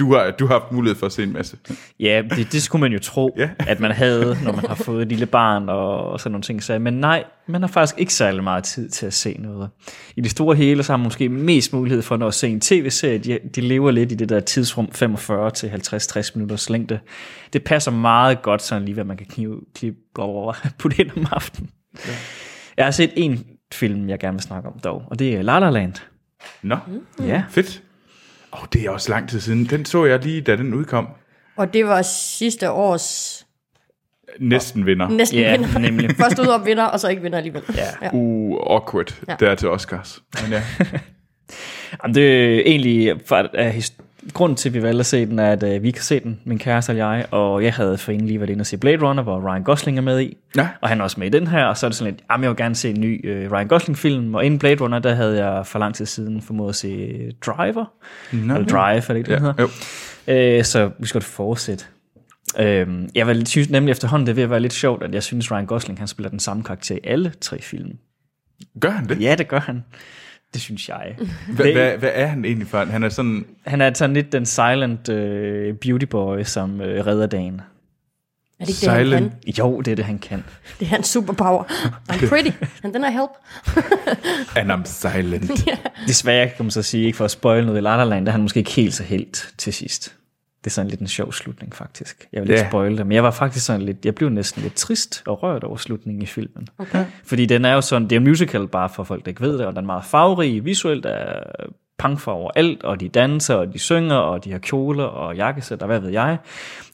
du 0.00 0.14
har, 0.14 0.30
du 0.30 0.46
har 0.46 0.58
haft 0.60 0.72
mulighed 0.72 0.98
for 0.98 1.06
at 1.06 1.12
se 1.12 1.22
en 1.22 1.32
masse. 1.32 1.56
Ja, 2.00 2.22
det, 2.36 2.52
det 2.52 2.62
skulle 2.62 2.80
man 2.80 2.92
jo 2.92 2.98
tro, 2.98 3.34
Ja. 3.38 3.50
at 3.58 3.80
man 3.80 3.90
havde, 3.90 4.38
når 4.44 4.52
man 4.52 4.64
har 4.66 4.74
fået 4.84 5.02
et 5.02 5.08
lille 5.08 5.26
barn 5.26 5.68
og, 5.68 6.10
og 6.10 6.20
sådan 6.20 6.32
nogle 6.32 6.42
ting. 6.42 6.62
Så, 6.62 6.78
men 6.78 6.94
nej, 6.94 7.24
man 7.46 7.60
har 7.62 7.68
faktisk 7.68 7.98
ikke 8.00 8.14
særlig 8.14 8.44
meget 8.44 8.64
tid 8.64 8.88
til 8.88 9.06
at 9.06 9.14
se 9.14 9.36
noget. 9.38 9.70
I 10.16 10.20
det 10.20 10.30
store 10.30 10.56
hele, 10.56 10.82
så 10.82 10.92
har 10.92 10.96
man 10.96 11.04
måske 11.04 11.28
mest 11.28 11.72
mulighed 11.72 12.02
for 12.02 12.26
at 12.26 12.34
se 12.34 12.48
en 12.48 12.60
tv-serie. 12.60 13.18
De, 13.18 13.38
de 13.54 13.60
lever 13.60 13.90
lidt 13.90 14.12
i 14.12 14.14
det 14.14 14.28
der 14.28 14.40
tidsrum 14.40 14.88
45 14.92 15.50
til 15.50 15.66
50-60 15.66 16.30
minutters 16.34 16.70
længde. 16.70 16.98
Det 17.52 17.64
passer 17.64 17.90
meget 17.90 18.42
godt 18.42 18.62
sådan 18.62 18.84
lige, 18.84 18.94
hvad 18.94 19.04
man 19.04 19.16
kan 19.16 19.26
knive, 19.26 19.60
klippe 19.74 19.98
over 20.18 20.52
putte 20.78 21.00
ind 21.00 21.10
om 21.16 21.26
aftenen. 21.32 21.70
Ja. 22.06 22.12
Jeg 22.76 22.86
har 22.86 22.90
set 22.92 23.10
en 23.16 23.44
film, 23.72 24.08
jeg 24.08 24.18
gerne 24.18 24.34
vil 24.34 24.42
snakke 24.42 24.68
om 24.68 24.78
dog, 24.84 25.02
og 25.06 25.18
det 25.18 25.34
er 25.36 25.42
La 25.42 25.58
La 25.58 25.70
Land. 25.70 25.92
Nå, 26.62 26.76
Mm. 26.86 27.24
Ja. 27.26 27.42
fedt. 27.50 27.82
Og 28.52 28.58
oh, 28.60 28.66
det 28.72 28.82
er 28.84 28.90
også 28.90 29.10
lang 29.12 29.28
tid 29.28 29.40
siden. 29.40 29.64
Den 29.64 29.84
så 29.84 30.04
jeg 30.04 30.24
lige, 30.24 30.40
da 30.40 30.56
den 30.56 30.74
udkom. 30.74 31.08
Og 31.56 31.72
det 31.74 31.86
var 31.86 32.02
sidste 32.02 32.70
års 32.70 33.46
Næsten 34.40 34.86
vinder. 34.86 35.08
næsten 35.08 35.38
Ja, 35.38 35.56
vinder. 35.56 35.78
nemlig. 35.78 36.10
Først 36.20 36.38
ud 36.38 36.46
om 36.46 36.66
vinder, 36.66 36.84
og 36.84 37.00
så 37.00 37.08
ikke 37.08 37.22
vinder 37.22 37.38
alligevel. 37.38 37.62
Ja. 37.76 37.86
ja. 38.02 38.10
Uh, 38.12 38.56
awkward. 38.66 39.14
Ja. 39.28 39.36
Ja. 39.40 39.46
Der 39.46 39.54
til 39.54 39.68
Oscars. 39.68 40.22
Men 40.42 40.52
ja. 40.52 40.62
Jamen, 42.02 42.14
det 42.14 42.54
er 42.56 42.60
egentlig 42.66 43.20
for, 43.26 43.36
at, 43.36 43.72
his- 43.74 43.96
grunden 44.32 44.56
til, 44.56 44.68
at 44.68 44.74
vi 44.74 44.82
valgte 44.82 45.00
at 45.00 45.06
se 45.06 45.26
den, 45.26 45.38
er, 45.38 45.52
at 45.52 45.62
uh, 45.62 45.82
vi 45.82 45.90
kan 45.90 46.02
se 46.02 46.20
den, 46.20 46.40
min 46.44 46.58
kæreste 46.58 46.90
og 46.90 46.96
jeg, 46.96 47.26
og 47.30 47.64
jeg 47.64 47.74
havde 47.74 47.98
for 47.98 48.12
lige 48.12 48.40
været 48.40 48.50
inde 48.50 48.62
og 48.62 48.66
se 48.66 48.76
Blade 48.76 49.02
Runner, 49.08 49.22
hvor 49.22 49.52
Ryan 49.52 49.62
Gosling 49.62 49.98
er 49.98 50.02
med 50.02 50.20
i, 50.20 50.36
Ja. 50.56 50.68
og 50.80 50.88
han 50.88 51.00
er 51.00 51.04
også 51.04 51.20
med 51.20 51.26
i 51.26 51.30
den 51.30 51.46
her, 51.46 51.64
og 51.64 51.76
så 51.76 51.86
er 51.86 51.90
det 51.90 51.96
sådan 51.96 52.12
lidt, 52.12 52.24
jamen 52.30 52.42
jeg 52.42 52.50
vil 52.50 52.56
gerne 52.56 52.74
se 52.74 52.90
en 52.90 53.00
ny 53.00 53.44
uh, 53.46 53.52
Ryan 53.52 53.68
Gosling-film, 53.68 54.34
og 54.34 54.44
inden 54.44 54.58
Blade 54.58 54.84
Runner, 54.84 54.98
der 54.98 55.14
havde 55.14 55.46
jeg 55.46 55.66
for 55.66 55.78
lang 55.78 55.94
tid 55.94 56.06
siden 56.06 56.42
formået 56.42 56.68
at 56.68 56.74
se 56.76 57.32
Driver, 57.46 57.84
Nå, 58.32 58.54
eller 58.54 58.68
Drive, 58.68 58.96
er 58.96 59.00
det 59.00 59.16
ikke, 59.16 59.34
den 59.34 59.44
ja. 59.44 59.52
hedder? 59.52 59.62
Jo. 60.28 60.58
Øh, 60.58 60.64
så 60.64 60.90
vi 60.98 61.06
skal 61.06 61.20
fortsætte. 61.20 61.84
Øhm, 62.58 63.08
jeg 63.14 63.26
var 63.26 63.32
lidt, 63.32 63.48
synes 63.48 63.70
nemlig 63.70 63.90
efterhånden, 63.92 64.26
det 64.26 64.32
er 64.32 64.34
ved 64.34 64.42
at 64.42 64.50
være 64.50 64.60
lidt 64.60 64.72
sjovt, 64.72 65.02
at 65.02 65.14
jeg 65.14 65.22
synes, 65.22 65.52
Ryan 65.52 65.66
Gosling 65.66 65.98
han 65.98 66.08
spiller 66.08 66.30
den 66.30 66.40
samme 66.40 66.62
karakter 66.62 66.94
i 66.94 66.98
alle 67.04 67.32
tre 67.40 67.60
film. 67.62 67.92
Gør 68.80 68.90
han 68.90 69.08
det? 69.08 69.20
Ja, 69.20 69.34
det 69.34 69.48
gør 69.48 69.60
han. 69.60 69.84
Det 70.52 70.60
synes 70.60 70.88
jeg. 70.88 71.16
Hvad, 71.56 71.98
hvad 71.98 72.10
er 72.14 72.26
han 72.26 72.44
egentlig 72.44 72.68
for? 72.68 72.84
Han 72.84 73.02
er 73.02 73.08
sådan... 73.08 73.44
Han 73.66 73.80
er 73.80 73.94
sådan 73.94 74.14
lidt 74.14 74.32
den 74.32 74.46
silent 74.46 75.08
uh, 75.08 75.76
beauty 75.76 76.04
boy, 76.04 76.42
som 76.42 76.74
uh, 76.80 76.86
redder 76.86 77.26
dagen. 77.26 77.60
Er 78.60 78.64
det 78.64 78.68
ikke 78.68 78.80
det, 78.80 78.90
han 78.90 79.04
Silent. 79.06 79.32
kan? 79.44 79.52
Jo, 79.58 79.80
det 79.80 79.90
er 79.92 79.96
det, 79.96 80.04
han 80.04 80.18
kan. 80.18 80.44
Det 80.80 80.86
er 80.86 80.90
hans 80.90 81.06
superpower. 81.08 81.64
I'm 82.12 82.26
pretty, 82.30 82.50
and 82.84 82.92
then 82.94 83.04
I 83.04 83.12
help. 83.12 83.30
And 84.56 84.72
I'm 84.72 84.84
silent. 84.84 85.50
Desværre 86.06 86.46
kan 86.48 86.64
man 86.64 86.70
så 86.70 86.82
sige, 86.82 87.04
ikke 87.06 87.16
for 87.16 87.24
at 87.24 87.30
spoil 87.30 87.66
noget 87.66 87.78
i 87.78 87.82
La 87.82 87.96
La 87.96 88.04
Land, 88.04 88.26
der 88.26 88.30
er 88.30 88.32
han 88.32 88.42
måske 88.42 88.58
ikke 88.58 88.70
helt 88.70 88.94
så 88.94 89.02
helt 89.02 89.54
til 89.58 89.72
sidst. 89.72 90.14
Det 90.64 90.66
er 90.66 90.70
sådan 90.70 90.88
lidt 90.90 91.00
en 91.00 91.08
sjov 91.08 91.32
slutning, 91.32 91.74
faktisk. 91.74 92.28
Jeg 92.32 92.42
vil 92.42 92.50
ikke 92.50 92.62
Ja. 92.62 92.68
spoil 92.68 92.98
det, 92.98 93.06
men 93.06 93.14
jeg 93.14 93.22
var 93.24 93.30
faktisk 93.30 93.66
sådan 93.66 93.82
lidt, 93.82 94.04
jeg 94.04 94.14
blev 94.14 94.28
næsten 94.28 94.62
lidt 94.62 94.74
trist 94.74 95.22
og 95.26 95.42
rørt 95.42 95.64
over 95.64 95.76
slutningen 95.76 96.22
i 96.22 96.26
filmen. 96.26 96.68
Okay. 96.78 97.04
Fordi 97.24 97.46
den 97.46 97.64
er 97.64 97.74
jo 97.74 97.80
sådan, 97.80 98.02
det 98.08 98.12
er 98.12 98.20
en 98.20 98.24
musical 98.26 98.66
bare 98.68 98.88
for 98.88 99.04
folk, 99.04 99.24
der 99.24 99.28
ikke 99.28 99.40
ved 99.40 99.58
det, 99.58 99.66
og 99.66 99.72
den 99.72 99.78
er 99.78 99.86
meget 99.86 100.04
farverig 100.04 100.64
visuelt, 100.64 101.06
er 101.06 101.40
punkfarver 101.98 102.50
alt, 102.56 102.82
og 102.82 103.00
de 103.00 103.08
danser, 103.08 103.54
og 103.54 103.72
de 103.72 103.78
synger, 103.78 104.16
og 104.16 104.44
de 104.44 104.52
har 104.52 104.58
kjoler 104.58 105.04
og 105.04 105.36
jakkesæt, 105.36 105.82
og 105.82 105.86
hvad 105.86 106.00
ved 106.00 106.10
jeg, 106.10 106.36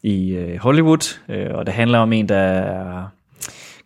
i 0.02 0.30
øh, 0.30 0.58
Hollywood. 0.58 1.18
Øh, 1.28 1.50
og 1.54 1.66
det 1.66 1.74
handler 1.74 1.98
om 1.98 2.12
en, 2.12 2.28
der 2.28 2.36
er, 2.36 3.08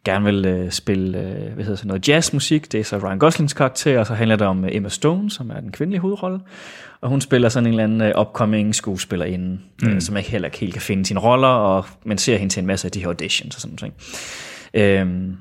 gerne 0.04 0.24
vil 0.24 0.46
øh, 0.46 0.70
spille 0.70 1.18
øh, 1.18 1.52
hvad 1.54 1.64
hedder 1.64 1.76
sådan 1.76 1.88
noget 1.88 2.08
jazzmusik. 2.08 2.72
Det 2.72 2.80
er 2.80 2.84
så 2.84 2.98
Ryan 2.98 3.18
Goslings 3.18 3.52
karakter, 3.54 3.98
og 3.98 4.06
så 4.06 4.14
handler 4.14 4.36
det 4.36 4.46
om 4.46 4.64
øh, 4.64 4.70
Emma 4.74 4.88
Stone, 4.88 5.30
som 5.30 5.50
er 5.50 5.60
den 5.60 5.72
kvindelige 5.72 6.00
hovedrolle. 6.00 6.40
Og 7.00 7.08
hun 7.08 7.20
spiller 7.20 7.48
sådan 7.48 7.66
en 7.66 7.72
eller 7.72 7.84
anden 7.84 8.00
øh, 8.00 8.20
upcoming 8.20 8.74
skuespillerinde, 8.74 9.58
mm. 9.82 9.88
øh, 9.88 10.00
som 10.00 10.16
ikke 10.16 10.30
heller 10.30 10.48
ikke 10.48 10.58
helt 10.58 10.72
kan 10.72 10.82
finde 10.82 11.06
sine 11.06 11.20
roller, 11.20 11.48
og 11.48 11.84
man 12.04 12.18
ser 12.18 12.36
hende 12.36 12.52
til 12.52 12.60
en 12.60 12.66
masse 12.66 12.88
af 12.88 12.92
de 12.92 13.00
her 13.00 13.06
auditions 13.06 13.54
og 13.54 13.60
sådan 13.60 13.78
noget. 13.80 13.94
Øhm, 14.74 15.36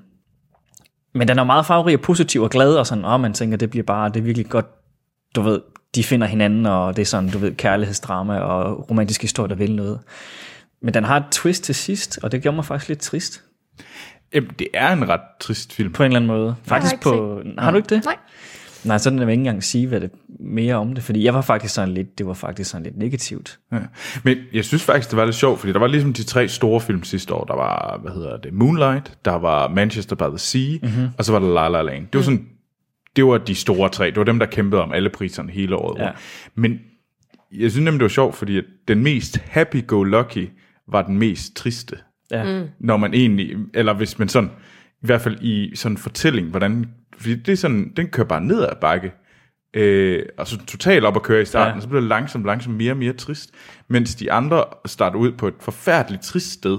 men 1.14 1.28
den 1.28 1.40
er 1.40 1.44
meget 1.44 1.66
farverig 1.66 1.96
og 1.96 2.02
positiv 2.02 2.42
og 2.42 2.50
glad, 2.50 2.76
og 2.76 2.88
sådan, 2.88 3.06
og 3.06 3.20
man 3.20 3.34
tænker, 3.34 3.58
det 3.58 3.70
bliver 3.70 3.84
bare, 3.84 4.10
det 4.10 4.18
er 4.18 4.24
virkelig 4.24 4.50
godt, 4.50 4.66
du 5.36 5.42
ved, 5.42 5.62
de 5.96 6.04
finder 6.04 6.28
hinanden, 6.28 6.66
og 6.66 6.96
det 6.96 7.02
er 7.02 7.06
sådan, 7.06 7.30
du 7.30 7.38
ved, 7.38 7.56
kærlighedsdrama 7.56 8.40
og 8.40 8.90
romantisk 8.90 9.22
historie, 9.22 9.50
der 9.50 9.56
vil 9.56 9.76
noget. 9.76 10.00
Men 10.82 10.94
den 10.94 11.04
har 11.04 11.18
et 11.18 11.26
twist 11.32 11.64
til 11.64 11.76
sidst, 11.76 12.20
og 12.24 12.32
det 12.32 12.42
gjorde 12.42 12.56
mig 12.56 12.66
faktisk 12.66 12.90
lidt 12.90 13.00
trist, 13.00 13.44
Jamen, 14.34 14.50
det 14.60 14.68
er 14.74 14.94
en 14.94 15.10
ret 15.10 15.22
trist 15.40 15.74
film. 15.74 15.92
på 15.92 16.04
en 16.04 16.08
eller 16.08 16.16
anden 16.16 16.28
måde. 16.28 16.56
Faktisk 16.64 16.94
ikke 16.94 17.04
på, 17.04 17.42
har 17.58 17.72
du 17.72 17.78
ikke 17.78 17.96
det? 17.96 18.06
Nej. 18.06 18.16
Nej, 18.84 18.98
så 18.98 19.10
vil 19.10 19.20
jeg 19.20 19.30
ikke 19.30 19.40
engang 19.40 19.64
sige 19.64 19.88
hvad 19.88 20.02
det, 20.02 20.12
mere 20.40 20.76
om 20.76 20.94
det, 20.94 21.04
fordi 21.04 21.24
jeg 21.24 21.34
var 21.34 21.42
faktisk 21.42 21.74
sådan 21.74 21.94
lidt, 21.94 22.18
det 22.18 22.26
var 22.26 22.34
faktisk 22.34 22.70
sådan 22.70 22.84
lidt 22.84 22.98
negativt. 22.98 23.60
Ja. 23.72 23.78
Men 24.24 24.38
jeg 24.54 24.66
synes 24.66 24.84
faktisk, 24.84 25.10
det 25.10 25.18
var 25.18 25.26
lidt 25.26 25.36
sjovt, 25.36 25.60
fordi 25.60 25.74
der 25.74 25.80
var 25.80 25.88
ligesom 25.88 26.14
de 26.14 26.24
tre 26.24 26.48
store 26.48 26.82
film 26.82 27.04
sidste 27.04 27.34
år. 27.34 27.46
Der 27.46 27.56
var, 27.56 28.00
hvad 28.02 28.12
hedder 28.12 28.38
det, 28.38 28.54
Moonlight, 28.54 29.18
der 29.26 29.36
var 29.36 29.68
Manchester 29.68 30.16
by 30.16 30.24
the 30.24 30.38
Sea, 30.38 30.78
mm-hmm. 30.82 31.10
og 31.18 31.26
så 31.26 31.32
var 31.32 31.40
der 31.40 31.54
La 31.54 31.70
La 31.70 31.82
Land. 31.82 32.08
Det 32.08 32.16
var 32.16 32.24
sådan, 32.24 32.48
det 33.16 33.26
var 33.26 33.38
de 33.38 33.56
store 33.56 33.90
tre. 33.90 34.06
Det 34.06 34.18
var 34.18 34.24
dem, 34.24 34.40
der 34.40 34.46
kæmpede 34.46 34.82
om 34.82 34.92
alle 34.92 35.10
priserne 35.10 35.52
hele 35.52 35.76
året. 35.76 36.02
Ja. 36.02 36.12
Men 36.56 36.80
jeg 37.52 37.72
synes 37.72 37.86
nemlig, 37.86 38.00
det 38.00 38.04
var 38.04 38.10
sjovt, 38.10 38.36
fordi 38.36 38.62
den 38.88 39.04
mest 39.04 39.38
happy-go-lucky 39.38 40.50
var 40.88 41.02
den 41.02 41.18
mest 41.18 41.56
triste. 41.56 41.98
Ja. 42.32 42.60
Mm. 42.60 42.68
Når 42.80 42.98
man 42.98 43.14
egentlig, 43.14 43.56
eller 43.74 43.94
hvis 43.94 44.20
man 44.20 44.30
sådan, 44.30 44.50
i 45.02 45.06
hvert 45.06 45.22
fald 45.22 45.38
i 45.42 45.76
sådan 45.76 45.94
en 45.94 45.98
fortælling, 45.98 46.50
hvordan, 46.50 46.86
fordi 47.18 47.36
det 47.36 47.52
er 47.52 47.56
sådan, 47.56 47.92
den 47.98 48.08
kører 48.08 48.28
bare 48.28 48.42
ned 48.42 48.62
ad 48.64 48.76
bakke, 48.82 49.12
øh, 49.74 50.24
og 50.38 50.48
så 50.48 50.58
totalt 50.66 51.06
op 51.06 51.16
at 51.16 51.24
køre 51.24 51.42
i 51.42 51.46
starten, 51.46 51.72
Ja. 51.72 51.76
og 51.76 51.82
så 51.82 51.88
bliver 51.88 52.02
det 52.02 52.10
langsomt, 52.10 52.46
langsomt 52.46 52.76
mere 52.78 52.92
og 52.92 52.98
mere 52.98 53.14
trist, 53.14 53.52
mens 53.88 54.16
de 54.16 54.32
andre 54.32 54.64
starter 54.86 55.18
ud 55.18 55.32
på 55.32 55.48
et 55.48 55.54
forfærdeligt 55.60 56.22
trist 56.24 56.52
sted. 56.54 56.78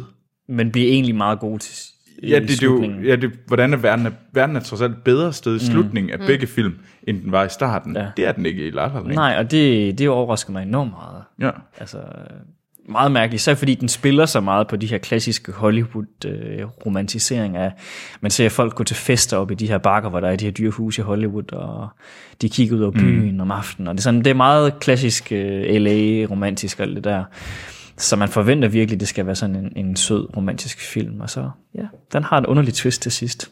Men 0.49 0.73
bliver 0.73 0.88
egentlig 0.88 1.14
meget 1.14 1.38
gode 1.40 1.59
til 1.59 1.76
Ja, 2.23 2.38
det, 2.40 2.49
det 2.49 2.62
er 2.62 2.66
jo, 2.66 2.83
ja, 3.04 3.16
det, 3.16 3.30
hvordan 3.47 3.73
er 3.73 3.76
verden, 3.76 4.07
er, 4.07 4.11
verden 4.33 4.57
er 4.57 4.61
trods 4.61 4.80
alt 4.83 4.92
et 4.92 5.02
bedre 5.04 5.33
sted 5.33 5.57
i 5.57 5.66
slutningen 5.66 6.12
af 6.12 6.19
Mm. 6.19 6.26
begge 6.26 6.47
film, 6.47 6.75
end 7.02 7.23
den 7.23 7.33
var 7.33 7.45
i 7.45 7.49
starten. 7.49 7.97
Ja. 7.97 8.09
Det 8.16 8.26
er 8.26 8.33
den 8.33 8.47
ikke 8.47 8.66
i 8.66 8.71
La 8.71 8.87
La 8.87 8.95
Land. 8.95 9.07
Nej, 9.14 9.35
og 9.38 9.50
det, 9.50 9.99
det 9.99 10.09
overrasker 10.09 10.52
mig 10.52 10.62
enormt 10.62 10.90
meget. 10.90 11.23
Ja. 11.40 11.50
Altså, 11.78 11.99
meget 12.88 13.12
mærkelig, 13.12 13.37
især 13.37 13.54
fordi 13.54 13.75
den 13.75 13.88
spiller 13.88 14.26
så 14.26 14.40
meget 14.40 14.68
på 14.68 14.76
de 14.76 14.87
her 14.87 14.99
klassiske 14.99 15.52
Hollywood-romantisering 15.52 17.56
af, 17.56 17.72
man 18.20 18.30
ser 18.30 18.49
folk 18.49 18.75
gå 18.75 18.84
til 18.84 18.96
fester 18.96 19.37
op 19.37 19.50
i 19.50 19.54
de 19.54 19.68
her 19.68 19.78
bakker, 19.78 20.10
hvor 20.10 20.20
der 20.20 20.28
er 20.28 20.37
de 20.37 20.44
her 20.44 20.52
dyre 20.52 20.70
huse 20.70 21.02
i 21.02 21.04
Hollywood, 21.04 21.52
og 21.52 21.88
de 22.42 22.49
kigger 22.49 22.76
ud 22.76 22.82
over 22.82 22.92
byen 22.92 23.34
mm. 23.34 23.40
om 23.40 23.50
aftenen, 23.50 23.88
og 23.88 23.94
det 23.94 24.00
er, 24.00 24.02
sådan, 24.02 24.18
det 24.18 24.30
er 24.30 24.34
meget 24.34 24.80
klassisk 24.80 25.28
uh, 25.30 25.37
LA-romantisk 25.76 26.80
og 26.80 26.87
det 26.87 27.04
der. 27.04 27.25
Så 27.96 28.16
man 28.16 28.28
forventer 28.28 28.68
virkelig, 28.68 29.00
det 29.00 29.08
skal 29.08 29.26
være 29.26 29.37
sådan 29.37 29.56
en, 29.56 29.72
en 29.76 29.96
sød 29.96 30.37
romantisk 30.37 30.80
film, 30.80 31.20
og 31.20 31.30
så, 31.30 31.50
ja, 31.75 31.84
den 32.12 32.25
har 32.25 32.38
et 32.38 32.46
underligt 32.46 32.76
twist 32.76 33.02
til 33.02 33.12
sidst. 33.12 33.50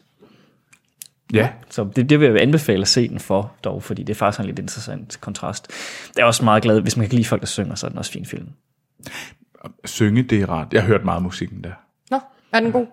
Ja. 1.32 1.48
Så 1.70 1.88
det, 1.96 2.10
det 2.10 2.20
vil 2.20 2.28
jeg 2.28 2.42
anbefale 2.42 2.80
at 2.80 2.88
se 2.88 3.08
den 3.08 3.18
for, 3.18 3.52
dog, 3.64 3.82
fordi 3.82 4.02
det 4.02 4.10
er 4.10 4.18
faktisk 4.18 4.40
en 4.40 4.46
lidt 4.46 4.58
interessant 4.58 5.18
kontrast. 5.20 5.68
Det 6.08 6.18
er 6.18 6.24
også 6.24 6.44
meget 6.44 6.62
glad, 6.62 6.80
hvis 6.80 6.96
man 6.96 7.08
kan 7.08 7.16
lide 7.16 7.28
folk, 7.28 7.40
der 7.40 7.46
synger, 7.46 7.74
så 7.74 7.86
er 7.86 7.88
den 7.88 7.98
også 7.98 8.12
fin 8.12 8.26
film. 8.26 8.48
Synge, 9.84 10.22
det 10.22 10.42
er 10.42 10.46
rart. 10.46 10.72
Jeg 10.72 10.82
har 10.82 10.86
hørt 10.88 11.04
meget 11.04 11.22
musikken 11.22 11.64
der. 11.64 11.72
Nå, 12.10 12.20
er 12.52 12.60
den 12.60 12.72
god? 12.72 12.86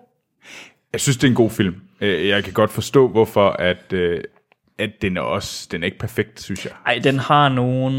Jeg 0.92 1.00
synes, 1.00 1.16
det 1.16 1.24
er 1.24 1.28
en 1.28 1.34
god 1.34 1.50
film. 1.50 1.74
Øh, 2.00 2.28
Jeg 2.28 2.44
kan 2.44 2.52
godt 2.52 2.70
forstå, 2.70 3.08
hvorfor 3.08 3.50
at, 3.50 3.92
øh, 3.92 4.20
at 4.78 4.90
den 5.02 5.16
er 5.16 5.20
også, 5.20 5.68
den 5.72 5.82
er 5.82 5.86
ikke 5.86 5.98
perfekt, 5.98 6.42
synes 6.42 6.64
jeg. 6.64 6.72
Ej, 6.86 7.00
den 7.04 7.18
har 7.18 7.48
nogle, 7.48 7.96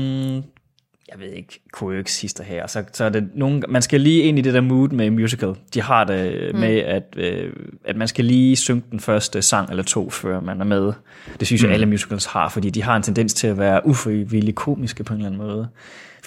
jeg 1.12 1.20
ved 1.20 1.30
ikke, 1.32 1.60
quirks 1.80 2.22
hister 2.22 2.44
her. 2.44 2.68
Så, 2.68 2.84
så 2.94 3.04
er 3.04 3.10
det 3.10 3.30
nogle, 3.36 3.64
man 3.70 3.82
skal 3.82 4.02
lige 4.02 4.24
ind 4.24 4.40
i 4.40 4.42
det 4.42 4.54
der 4.54 4.62
mood 4.62 4.90
med 4.90 5.10
musical. 5.10 5.56
De 5.74 5.82
har 5.82 6.04
det 6.04 6.52
mm. 6.54 6.60
med, 6.60 6.78
at, 6.78 7.04
øh, 7.18 7.54
at 7.86 7.96
man 7.96 8.08
skal 8.08 8.26
lige 8.26 8.56
synge 8.56 8.84
den 8.92 9.00
første 9.00 9.42
sang 9.42 9.70
eller 9.70 9.84
to, 9.84 10.10
før 10.10 10.40
man 10.40 10.62
er 10.62 10.66
med. 10.66 10.94
Det 11.40 11.48
synes 11.48 11.64
jeg, 11.64 11.72
alle 11.72 11.86
musicals 11.86 12.26
har, 12.26 12.50
fordi 12.50 12.70
de 12.70 12.84
har 12.84 12.96
en 12.96 13.04
tendens 13.04 13.34
til 13.34 13.48
at 13.48 13.58
være 13.58 13.86
ufrivilligt 13.86 14.56
komiske 14.56 15.04
på 15.04 15.14
en 15.14 15.20
eller 15.20 15.30
anden 15.30 15.42
måde. 15.48 15.68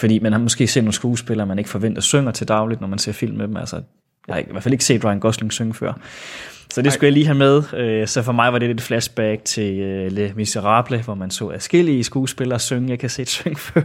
Fordi 0.00 0.19
man 0.19 0.33
har 0.33 0.38
måske 0.38 0.66
set 0.66 0.85
nogle 0.85 0.92
skuespillere, 0.92 1.47
man 1.47 1.59
ikke 1.59 1.71
forventer 1.71 2.02
synger 2.02 2.33
til 2.33 2.49
dagligt, 2.49 2.80
når 2.80 2.88
man 2.88 2.99
ser 2.99 3.12
film 3.12 3.37
med 3.37 3.49
dem. 3.49 3.57
Altså, 3.57 3.83
jeg 4.28 4.35
har 4.35 4.40
i 4.40 4.47
hvert 4.50 4.62
fald 4.62 4.73
ikke 4.73 4.85
set 4.85 5.04
Ryan 5.04 5.21
Gosling 5.21 5.52
synge 5.52 5.75
før. 5.75 5.92
Så 6.71 6.83
det 6.83 6.92
skulle 6.92 7.07
jeg 7.07 7.12
lige 7.12 7.26
have 7.26 7.38
med. 7.38 7.62
Øh, 7.76 8.07
Så 8.09 8.23
for 8.23 8.33
mig 8.33 8.52
var 8.52 8.59
det 8.59 8.69
lidt 8.69 8.80
et 8.80 8.85
flashback 8.85 9.45
til 9.45 9.78
øh, 9.80 10.12
Le 10.12 10.33
Miserable, 10.37 11.02
hvor 11.02 11.14
man 11.14 11.30
så 11.30 11.49
afskillige 11.49 12.04
skuespillere 12.04 12.59
synge. 12.59 12.88
Jeg 12.90 12.99
kan 12.99 13.11
se 13.11 13.23
et 13.23 13.28
synge 13.28 13.57
før. 13.57 13.83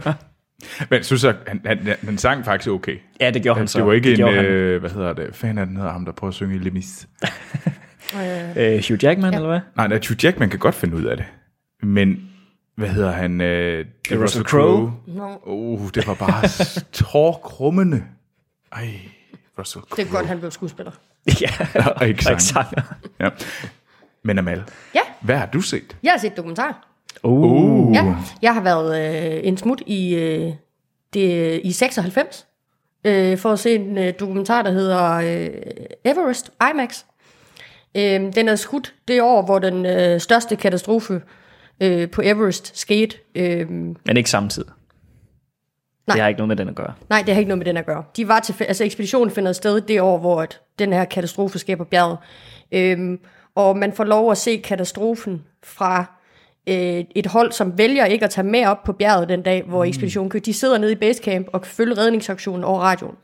Men 0.90 0.96
jeg 0.96 1.04
synes, 1.04 1.24
at 1.24 1.36
han, 1.46 1.60
han, 1.64 1.78
han 2.04 2.18
sang 2.18 2.44
faktisk 2.44 2.70
okay. 2.70 2.96
Ja, 3.20 3.30
det 3.30 3.42
gjorde 3.42 3.58
han 3.58 3.68
så. 3.68 3.78
Det 3.78 3.86
var 3.86 3.92
ikke 3.92 4.10
det 4.10 4.20
en, 4.20 4.28
øh, 4.28 4.80
hvad 4.80 4.90
hedder 4.90 5.12
det, 5.12 5.34
fan 5.34 5.58
af 5.58 5.66
den 5.66 5.76
hedder 5.76 5.92
ham, 5.92 6.04
der 6.04 6.12
prøver 6.12 6.28
at 6.28 6.34
synge 6.34 6.56
i 6.56 6.58
Lemis. 6.58 7.06
Øh, 8.56 8.82
Hugh 8.88 9.04
Jackman, 9.04 9.32
ja. 9.32 9.36
eller 9.36 9.48
hvad? 9.48 9.60
Nej, 9.76 9.88
nej, 9.88 10.00
Hugh 10.08 10.24
Jackman 10.24 10.50
kan 10.50 10.58
godt 10.58 10.74
finde 10.74 10.96
ud 10.96 11.04
af 11.04 11.16
det. 11.16 11.26
Men, 11.82 12.25
hvad 12.76 12.88
hedder 12.88 13.10
han? 13.12 13.40
Øh, 13.40 13.86
det 14.08 14.18
er 14.18 14.22
Russell 14.22 14.44
Crowe. 14.44 14.92
Nå, 15.06 15.40
Uh, 15.46 15.88
det 15.94 16.06
var 16.06 16.14
bare 16.14 16.48
tårkrummende. 17.12 18.04
Ej, 18.72 18.88
Russell 19.58 19.82
Crowe. 19.82 19.96
det 19.96 20.08
er 20.08 20.12
godt, 20.16 20.26
han 20.26 20.38
blev 20.38 20.50
skuespiller. 20.50 20.92
ja, 21.40 21.50
Og 21.74 21.80
ikke 21.80 21.92
og 22.00 22.08
ikke 22.08 22.22
sang. 22.22 22.40
sanger. 22.42 22.82
Ja. 23.20 23.28
Men 24.22 24.38
Amal, 24.38 24.64
Ja, 24.94 25.00
hvad 25.20 25.36
har 25.36 25.46
du 25.46 25.60
set? 25.60 25.96
jeg 26.02 26.12
har 26.12 26.18
set 26.18 26.36
dokumentar. 26.36 26.88
Uh. 27.22 27.94
Ja, 27.94 28.16
jeg 28.42 28.54
har 28.54 28.60
været 28.60 29.16
øh, 29.36 29.40
en 29.48 29.56
smut 29.56 29.82
i, 29.86 30.14
øh, 30.14 30.52
det, 31.14 31.60
i 31.64 31.72
96 31.72 32.46
øh, 33.04 33.38
for 33.38 33.52
at 33.52 33.58
se 33.58 33.74
en 33.74 33.98
øh, 33.98 34.12
dokumentar, 34.20 34.62
der 34.62 34.70
hedder 34.70 35.12
øh, 35.12 35.48
Everest 36.04 36.50
IMAX. 36.72 37.04
Øh, 37.96 38.02
den 38.34 38.48
er 38.48 38.56
skudt 38.56 38.94
det 39.08 39.22
år, 39.22 39.42
hvor 39.42 39.58
den 39.58 39.86
øh, 39.86 40.20
største 40.20 40.56
katastrofe 40.56 41.22
øh, 41.80 42.10
på 42.10 42.22
Everest 42.24 42.78
skete. 42.78 43.16
Øh, 43.34 43.70
Men 43.70 44.16
ikke 44.16 44.30
samtidig. 44.30 44.68
Nej. 46.06 46.14
Det 46.14 46.22
har 46.22 46.28
ikke 46.28 46.38
noget 46.38 46.48
med 46.48 46.56
den 46.56 46.68
at 46.68 46.74
gøre. 46.74 46.92
nej, 47.10 47.22
det 47.26 47.34
har 47.34 47.38
ikke 47.38 47.48
noget 47.48 47.58
med 47.58 47.66
den 47.66 47.76
at 47.76 47.86
gøre. 47.86 48.04
De 48.16 48.28
var 48.28 48.40
til, 48.40 48.64
altså 48.64 48.84
ekspeditionen 48.84 49.30
finder 49.30 49.52
sted 49.52 49.80
det 49.80 50.00
år, 50.00 50.18
hvor 50.18 50.42
at 50.42 50.60
den 50.78 50.92
her 50.92 51.04
katastrofe 51.04 51.58
sker 51.58 51.76
på 51.76 51.84
bjerget. 51.84 52.18
Øhm, 52.72 53.18
og 53.54 53.76
man 53.76 53.92
får 53.92 54.04
lov 54.04 54.30
at 54.30 54.38
se 54.38 54.56
katastrofen 54.56 55.44
fra 55.64 56.04
øh, 56.68 57.04
et 57.14 57.26
hold, 57.26 57.52
som 57.52 57.78
vælger 57.78 58.04
ikke 58.04 58.24
at 58.24 58.30
tage 58.30 58.46
med 58.46 58.66
op 58.66 58.84
på 58.84 58.92
bjerget 58.92 59.28
den 59.28 59.42
dag, 59.42 59.62
hvor 59.62 59.84
ekspeditionen 59.84 60.30
kører. 60.30 60.42
De 60.42 60.52
sidder 60.54 60.78
nede 60.78 60.92
i 60.92 60.94
basecamp 60.94 61.46
og 61.52 61.62
kan 61.62 61.70
følge 61.70 61.98
redningsaktionen 61.98 62.64
over 62.64 62.80
radioen. 62.80 63.16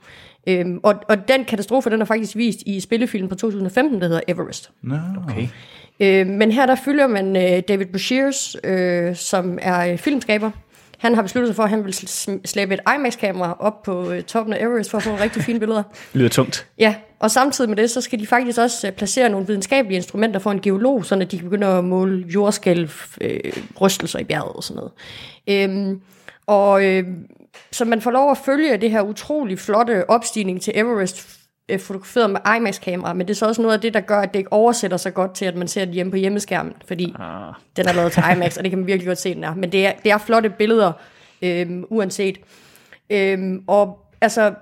Øhm, 0.46 0.80
og, 0.82 0.94
og 1.08 1.28
den 1.28 1.44
katastrofe, 1.44 1.90
den 1.90 2.00
er 2.00 2.04
faktisk 2.04 2.36
vist 2.36 2.58
i 2.66 2.80
spillefilmen 2.80 3.28
på 3.28 3.34
2015, 3.34 4.00
der 4.00 4.06
hedder 4.06 4.20
Everest. 4.28 4.70
No. 4.82 4.96
Okay. 5.28 5.48
Øh, 6.00 6.26
men 6.26 6.52
her 6.52 6.66
der 6.66 6.74
følger 6.74 7.06
man 7.06 7.36
øh, 7.36 7.62
David 7.68 7.86
Bushears, 7.86 8.56
øh, 8.64 9.16
som 9.16 9.58
er 9.62 9.92
øh, 9.92 9.98
filmskaber. 9.98 10.50
Han 10.98 11.14
har 11.14 11.22
besluttet 11.22 11.48
sig 11.48 11.56
for, 11.56 11.62
at 11.62 11.70
han 11.70 11.84
vil 11.84 11.92
sl- 11.92 12.40
slæbe 12.44 12.74
et 12.74 12.80
IMAX-kamera 12.96 13.56
op 13.60 13.82
på 13.82 14.10
øh, 14.10 14.22
toppen 14.22 14.54
af 14.54 14.64
Everest 14.64 14.90
for 14.90 14.98
at 14.98 15.04
få 15.04 15.08
nogle 15.08 15.24
rigtig 15.24 15.42
fine 15.42 15.58
billeder. 15.58 15.82
Lyder 16.14 16.28
tungt. 16.28 16.66
Ja, 16.78 16.94
og 17.18 17.30
samtidig 17.30 17.70
med 17.70 17.76
det, 17.76 17.90
så 17.90 18.00
skal 18.00 18.18
de 18.18 18.26
faktisk 18.26 18.58
også 18.58 18.86
øh, 18.86 18.92
placere 18.92 19.28
nogle 19.28 19.46
videnskabelige 19.46 19.96
instrumenter 19.96 20.40
for 20.40 20.50
en 20.50 20.60
geolog, 20.60 21.04
så 21.04 21.14
de 21.14 21.38
kan 21.38 21.44
begynde 21.44 21.66
at 21.66 21.84
måle 21.84 22.24
jordskælv, 22.34 22.90
øh, 23.20 23.40
rystelser 23.80 24.18
i 24.18 24.24
bjerget 24.24 24.52
og 24.52 24.62
sådan 24.64 24.76
noget. 24.76 24.92
Øhm, 25.48 26.00
og 26.46 26.84
øh, 26.84 27.04
så 27.72 27.84
man 27.84 28.00
får 28.00 28.10
lov 28.10 28.30
at 28.30 28.38
følge 28.38 28.76
det 28.76 28.90
her 28.90 29.02
utrolig 29.02 29.58
flotte 29.58 30.10
opstigning 30.10 30.62
til 30.62 30.72
Everest, 30.76 31.38
øh, 31.68 31.80
fotograferet 31.80 32.30
med 32.30 32.40
IMAX-kamera, 32.56 33.12
men 33.12 33.28
det 33.28 33.34
er 33.34 33.38
så 33.38 33.46
også 33.46 33.62
noget 33.62 33.74
af 33.74 33.80
det, 33.80 33.94
der 33.94 34.00
gør, 34.00 34.20
at 34.20 34.32
det 34.32 34.38
ikke 34.38 34.52
oversætter 34.52 34.96
sig 34.96 35.14
godt 35.14 35.34
til, 35.34 35.44
at 35.44 35.56
man 35.56 35.68
ser 35.68 35.84
det 35.84 35.94
hjemme 35.94 36.10
på 36.10 36.16
hjemmeskærmen, 36.16 36.72
fordi 36.86 37.14
Ah. 37.18 37.54
den 37.76 37.88
er 37.88 37.92
lavet 37.92 38.12
til 38.12 38.22
IMAX, 38.34 38.56
og 38.56 38.64
det 38.64 38.70
kan 38.70 38.78
man 38.78 38.86
virkelig 38.86 39.06
godt 39.06 39.18
se, 39.18 39.34
den 39.34 39.44
er. 39.44 39.54
Men 39.54 39.72
det 39.72 39.86
er, 39.86 39.92
det 40.04 40.12
er 40.12 40.18
flotte 40.18 40.50
billeder, 40.50 40.92
øhm, 41.42 41.84
uanset. 41.90 42.38
Øhm, 43.10 43.64
og 43.66 43.98
altså, 44.20 44.54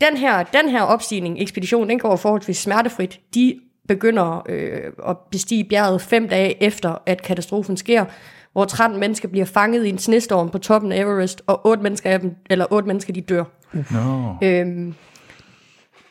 den 0.00 0.16
her, 0.16 0.42
den 0.42 0.68
her 0.68 0.82
opstigning, 0.82 1.42
ekspedition, 1.42 1.88
den 1.88 1.98
går 1.98 2.16
forholdsvis 2.16 2.58
smertefrit. 2.58 3.20
De 3.34 3.60
begynder 3.88 4.42
øh, 4.48 4.92
at 5.08 5.16
bestige 5.30 5.64
bjerget 5.64 6.02
fem 6.02 6.28
dage 6.28 6.62
efter, 6.62 7.02
at 7.06 7.22
katastrofen 7.22 7.76
sker, 7.76 8.04
hvor 8.52 8.64
13 8.64 9.00
mennesker 9.00 9.28
bliver 9.28 9.44
fanget 9.44 9.86
i 9.86 9.88
en 9.88 9.98
snestorm 9.98 10.50
på 10.50 10.58
toppen 10.58 10.92
af 10.92 11.00
Everest, 11.00 11.42
og 11.46 11.66
8 11.66 11.82
mennesker, 11.82 12.10
af 12.10 12.20
dem, 12.20 12.34
eller 12.50 12.66
8 12.70 12.86
mennesker 12.86 13.12
de 13.12 13.20
dør. 13.20 13.44
No. 13.72 14.34
Øhm, 14.42 14.94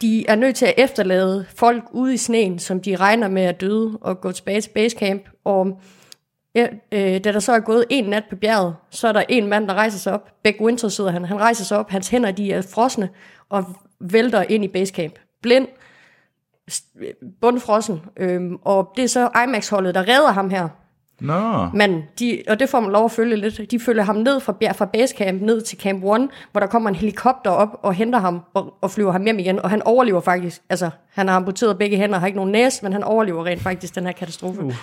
de 0.02 0.28
er 0.28 0.36
nødt 0.36 0.56
til 0.56 0.66
at 0.66 0.74
efterlade 0.78 1.46
folk 1.56 1.84
ude 1.92 2.14
i 2.14 2.18
sneen, 2.18 2.60
som 2.60 2.82
de 2.82 2.96
regner 2.96 3.28
med 3.28 3.42
at 3.42 3.62
døde, 3.62 3.98
og 4.02 4.22
gå 4.22 4.32
tilbage 4.32 4.62
til 4.62 4.70
basecamp. 4.70 5.22
Og 5.46 5.82
øh, 6.58 7.24
da 7.24 7.32
der 7.32 7.40
så 7.40 7.52
er 7.52 7.60
gået 7.60 7.86
en 7.90 8.06
nat 8.06 8.24
på 8.30 8.36
bjerget, 8.36 8.76
så 8.90 9.08
er 9.08 9.12
der 9.12 9.24
en 9.30 9.48
mand, 9.48 9.68
der 9.68 9.74
rejser 9.74 10.00
sig 10.00 10.14
op. 10.14 10.30
Beck 10.44 10.62
Winter 10.62 10.88
sidder 10.88 11.12
han. 11.12 11.26
Han 11.26 11.40
rejser 11.40 11.64
sig 11.66 11.78
op, 11.78 11.90
hans 11.90 12.10
hænder 12.10 12.32
de 12.32 12.54
er 12.54 12.62
frosne, 12.62 13.10
og 13.50 13.66
vælter 14.00 14.42
ind 14.50 14.64
i 14.64 14.68
basecamp. 14.68 15.14
Blind, 15.42 15.68
bundfrossen. 17.42 18.02
Øhm, 18.18 18.56
og 18.62 18.94
det 18.96 19.04
er 19.04 19.08
så 19.08 19.30
IMAX-holdet, 19.44 19.96
der 19.96 20.02
redder 20.02 20.32
ham 20.32 20.50
her. 20.50 20.70
Nå. 21.20 21.66
Men 21.74 22.04
de, 22.20 22.44
og 22.48 22.60
det 22.60 22.70
får 22.70 22.80
man 22.80 22.92
lov 22.92 23.06
at 23.06 23.12
følge 23.12 23.36
lidt. 23.36 23.72
De 23.72 23.80
følger 23.80 24.04
ham 24.04 24.16
ned 24.16 24.40
fra, 24.40 24.54
fra 24.72 24.86
basecamp 24.86 25.42
ned 25.42 25.62
til 25.62 25.78
camp 25.80 26.04
1, 26.04 26.30
hvor 26.52 26.60
der 26.60 26.68
kommer 26.68 26.90
en 26.90 26.96
helikopter 26.96 27.52
op 27.52 27.80
og 27.84 27.94
henter 27.94 28.20
ham 28.20 28.42
og, 28.54 28.74
og 28.82 28.92
flyver 28.92 29.12
ham 29.12 29.24
hjem 29.24 29.40
igen. 29.40 29.60
Og 29.60 29.70
han 29.70 29.82
overlever 29.82 30.22
faktisk. 30.22 30.62
Altså, 30.70 30.90
han 31.14 31.28
har 31.28 31.36
amputeret 31.36 31.78
begge 31.78 31.98
hænder, 31.98 32.20
har 32.20 32.28
ikke 32.28 32.38
nogen 32.38 32.52
næse, 32.52 32.84
men 32.84 32.94
han 32.94 33.04
overlever 33.04 33.46
rent 33.46 33.62
faktisk 33.62 33.96
den 33.96 34.06
her 34.06 34.12
katastrofe. 34.12 34.64
Uh. 34.64 34.74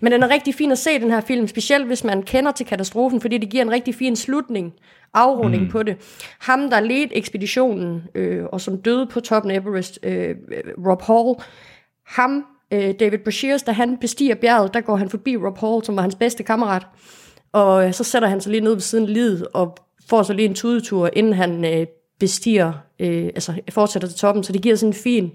Men 0.00 0.12
den 0.12 0.22
er 0.22 0.30
rigtig 0.30 0.54
fin 0.54 0.72
at 0.72 0.78
se, 0.78 1.00
den 1.00 1.10
her 1.10 1.20
film, 1.20 1.46
specielt 1.46 1.86
hvis 1.86 2.04
man 2.04 2.22
kender 2.22 2.52
til 2.52 2.66
katastrofen, 2.66 3.20
fordi 3.20 3.38
det 3.38 3.50
giver 3.50 3.62
en 3.62 3.70
rigtig 3.70 3.94
fin 3.94 4.16
slutning, 4.16 4.72
afrunding 5.14 5.62
mm. 5.62 5.70
på 5.70 5.82
det. 5.82 5.96
Ham, 6.40 6.70
der 6.70 6.80
ledte 6.80 7.16
ekspeditionen, 7.16 8.02
øh, 8.14 8.44
og 8.52 8.60
som 8.60 8.82
døde 8.82 9.06
på 9.06 9.20
toppen 9.20 9.50
af 9.50 9.56
Everest, 9.56 9.98
øh, 10.02 10.34
Rob 10.86 11.02
Hall, 11.02 11.34
ham, 12.06 12.44
øh, 12.72 12.94
David 13.00 13.18
Brashears, 13.18 13.62
da 13.62 13.72
han 13.72 13.96
bestiger 14.00 14.34
bjerget, 14.34 14.74
der 14.74 14.80
går 14.80 14.96
han 14.96 15.10
forbi 15.10 15.36
Rob 15.36 15.58
Hall, 15.58 15.84
som 15.84 15.96
var 15.96 16.02
hans 16.02 16.14
bedste 16.14 16.42
kammerat. 16.42 16.86
Og 17.52 17.86
øh, 17.86 17.92
så 17.92 18.04
sætter 18.04 18.28
han 18.28 18.40
sig 18.40 18.50
lige 18.52 18.60
ned 18.60 18.72
ved 18.72 18.80
siden 18.80 19.04
af 19.04 19.12
livet, 19.12 19.46
og 19.54 19.76
får 20.08 20.22
så 20.22 20.32
lige 20.32 20.48
en 20.48 20.54
tudetur, 20.54 21.10
inden 21.12 21.32
han 21.32 21.64
øh, 21.64 21.86
bestiger, 22.20 22.72
øh, 23.00 23.24
altså 23.24 23.52
fortsætter 23.70 24.08
til 24.08 24.16
toppen. 24.18 24.44
Så 24.44 24.52
det 24.52 24.62
giver 24.62 24.76
sådan 24.76 24.90
en 24.90 24.94
fin 24.94 25.30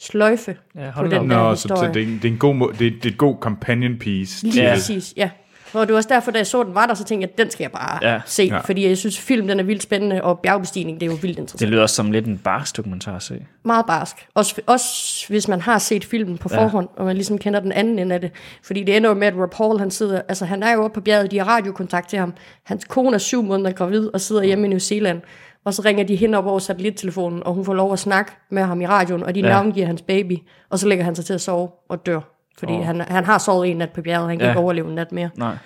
sløjfe 0.00 0.56
Ja, 0.74 0.90
på 0.96 1.02
den 1.04 1.12
op. 1.12 1.20
der 1.20 1.48
Nå, 1.48 1.54
så, 1.54 1.60
så 1.62 1.74
historie. 1.74 1.94
det, 1.94 2.02
er, 2.02 2.06
det, 2.06 2.24
er 2.24 2.32
en 2.32 2.38
god, 2.38 2.72
det, 2.78 2.86
er, 2.86 2.90
det 2.90 3.04
er 3.06 3.10
et 3.10 3.18
god 3.18 3.36
companion 3.40 3.98
piece. 3.98 4.46
Lige 4.46 4.62
ja. 4.62 4.74
præcis, 4.74 5.14
ja. 5.16 5.30
Og 5.74 5.86
det 5.86 5.92
var 5.92 5.96
også 5.96 6.08
derfor, 6.08 6.30
da 6.30 6.38
jeg 6.38 6.46
så 6.46 6.62
den 6.62 6.74
var 6.74 6.86
der, 6.86 6.94
så 6.94 7.04
tænkte 7.04 7.22
jeg, 7.24 7.30
at 7.32 7.38
den 7.38 7.50
skal 7.50 7.64
jeg 7.64 7.72
bare 7.72 7.98
Ja. 8.02 8.20
se. 8.26 8.42
Ja. 8.42 8.58
Fordi 8.58 8.88
jeg 8.88 8.98
synes, 8.98 9.18
film 9.20 9.48
den 9.48 9.60
er 9.60 9.64
vildt 9.64 9.82
spændende, 9.82 10.22
og 10.24 10.38
bjergbestigning, 10.38 11.00
det 11.00 11.06
er 11.06 11.10
jo 11.10 11.18
vildt 11.22 11.38
interessant. 11.38 11.60
Det 11.60 11.68
lyder 11.68 11.82
også 11.82 11.94
som 11.94 12.12
lidt 12.12 12.26
en 12.26 12.38
bars 12.38 12.72
dokumentar 12.72 13.16
at 13.16 13.22
se. 13.22 13.46
meget 13.64 13.86
barsk. 13.86 14.16
Også, 14.34 14.60
også 14.66 15.24
hvis 15.28 15.48
man 15.48 15.60
har 15.60 15.78
set 15.78 16.04
filmen 16.04 16.38
på 16.38 16.48
Ja. 16.52 16.62
forhånd, 16.64 16.88
og 16.96 17.04
man 17.04 17.16
ligesom 17.16 17.38
kender 17.38 17.60
den 17.60 17.72
anden 17.72 17.98
ende 17.98 18.14
af 18.14 18.20
det. 18.20 18.30
Fordi 18.64 18.82
det 18.82 18.96
ender 18.96 19.08
jo 19.10 19.14
med, 19.14 19.26
at 19.26 19.34
Rob 19.36 19.54
Hall, 19.54 19.78
han 19.78 19.90
sidder, 19.90 20.20
altså 20.28 20.44
han 20.44 20.62
er 20.62 20.72
jo 20.72 20.84
oppe 20.84 20.94
på 20.94 21.00
bjerget, 21.00 21.30
de 21.30 21.38
har 21.38 21.44
radiokontakt 21.44 22.08
til 22.08 22.18
ham. 22.18 22.34
Hans 22.64 22.84
kone 22.84 23.14
er 23.14 23.18
syv 23.18 23.42
måneder 23.42 23.72
gravid 23.72 24.10
og 24.14 24.20
sidder 24.20 24.42
hjemme 24.42 24.66
i 24.66 24.68
New 24.68 24.78
Zealand. 24.78 25.20
Og 25.64 25.74
så 25.74 25.82
ringer 25.82 26.04
de 26.04 26.16
hen 26.16 26.34
op 26.34 26.46
over 26.46 26.58
satellittelefonen, 26.58 27.42
og 27.46 27.54
hun 27.54 27.64
får 27.64 27.74
lov 27.74 27.92
at 27.92 27.98
snakke 27.98 28.32
med 28.50 28.62
ham 28.62 28.80
i 28.80 28.86
radioen, 28.86 29.22
og 29.22 29.34
de 29.34 29.40
ja. 29.40 29.48
navngiver 29.48 29.86
hans 29.86 30.02
baby. 30.02 30.36
Og 30.70 30.78
så 30.78 30.88
lægger 30.88 31.04
han 31.04 31.14
sig 31.14 31.24
til 31.24 31.34
at 31.34 31.40
sove 31.40 31.68
og 31.88 32.06
dør. 32.06 32.33
Fordi 32.58 32.72
oh. 32.72 32.84
han, 32.84 33.00
han 33.00 33.24
har 33.24 33.38
sovet 33.38 33.70
en 33.70 33.76
nat 33.82 33.92
på 33.92 34.02
bjerget, 34.02 34.28
han 34.28 34.38
kan 34.38 34.46
ja. 34.46 34.52
ikke 34.52 34.60
overleve 34.60 34.88
en 34.88 34.94
nat 34.94 35.12
mere. 35.12 35.30
Nej. 35.34 35.56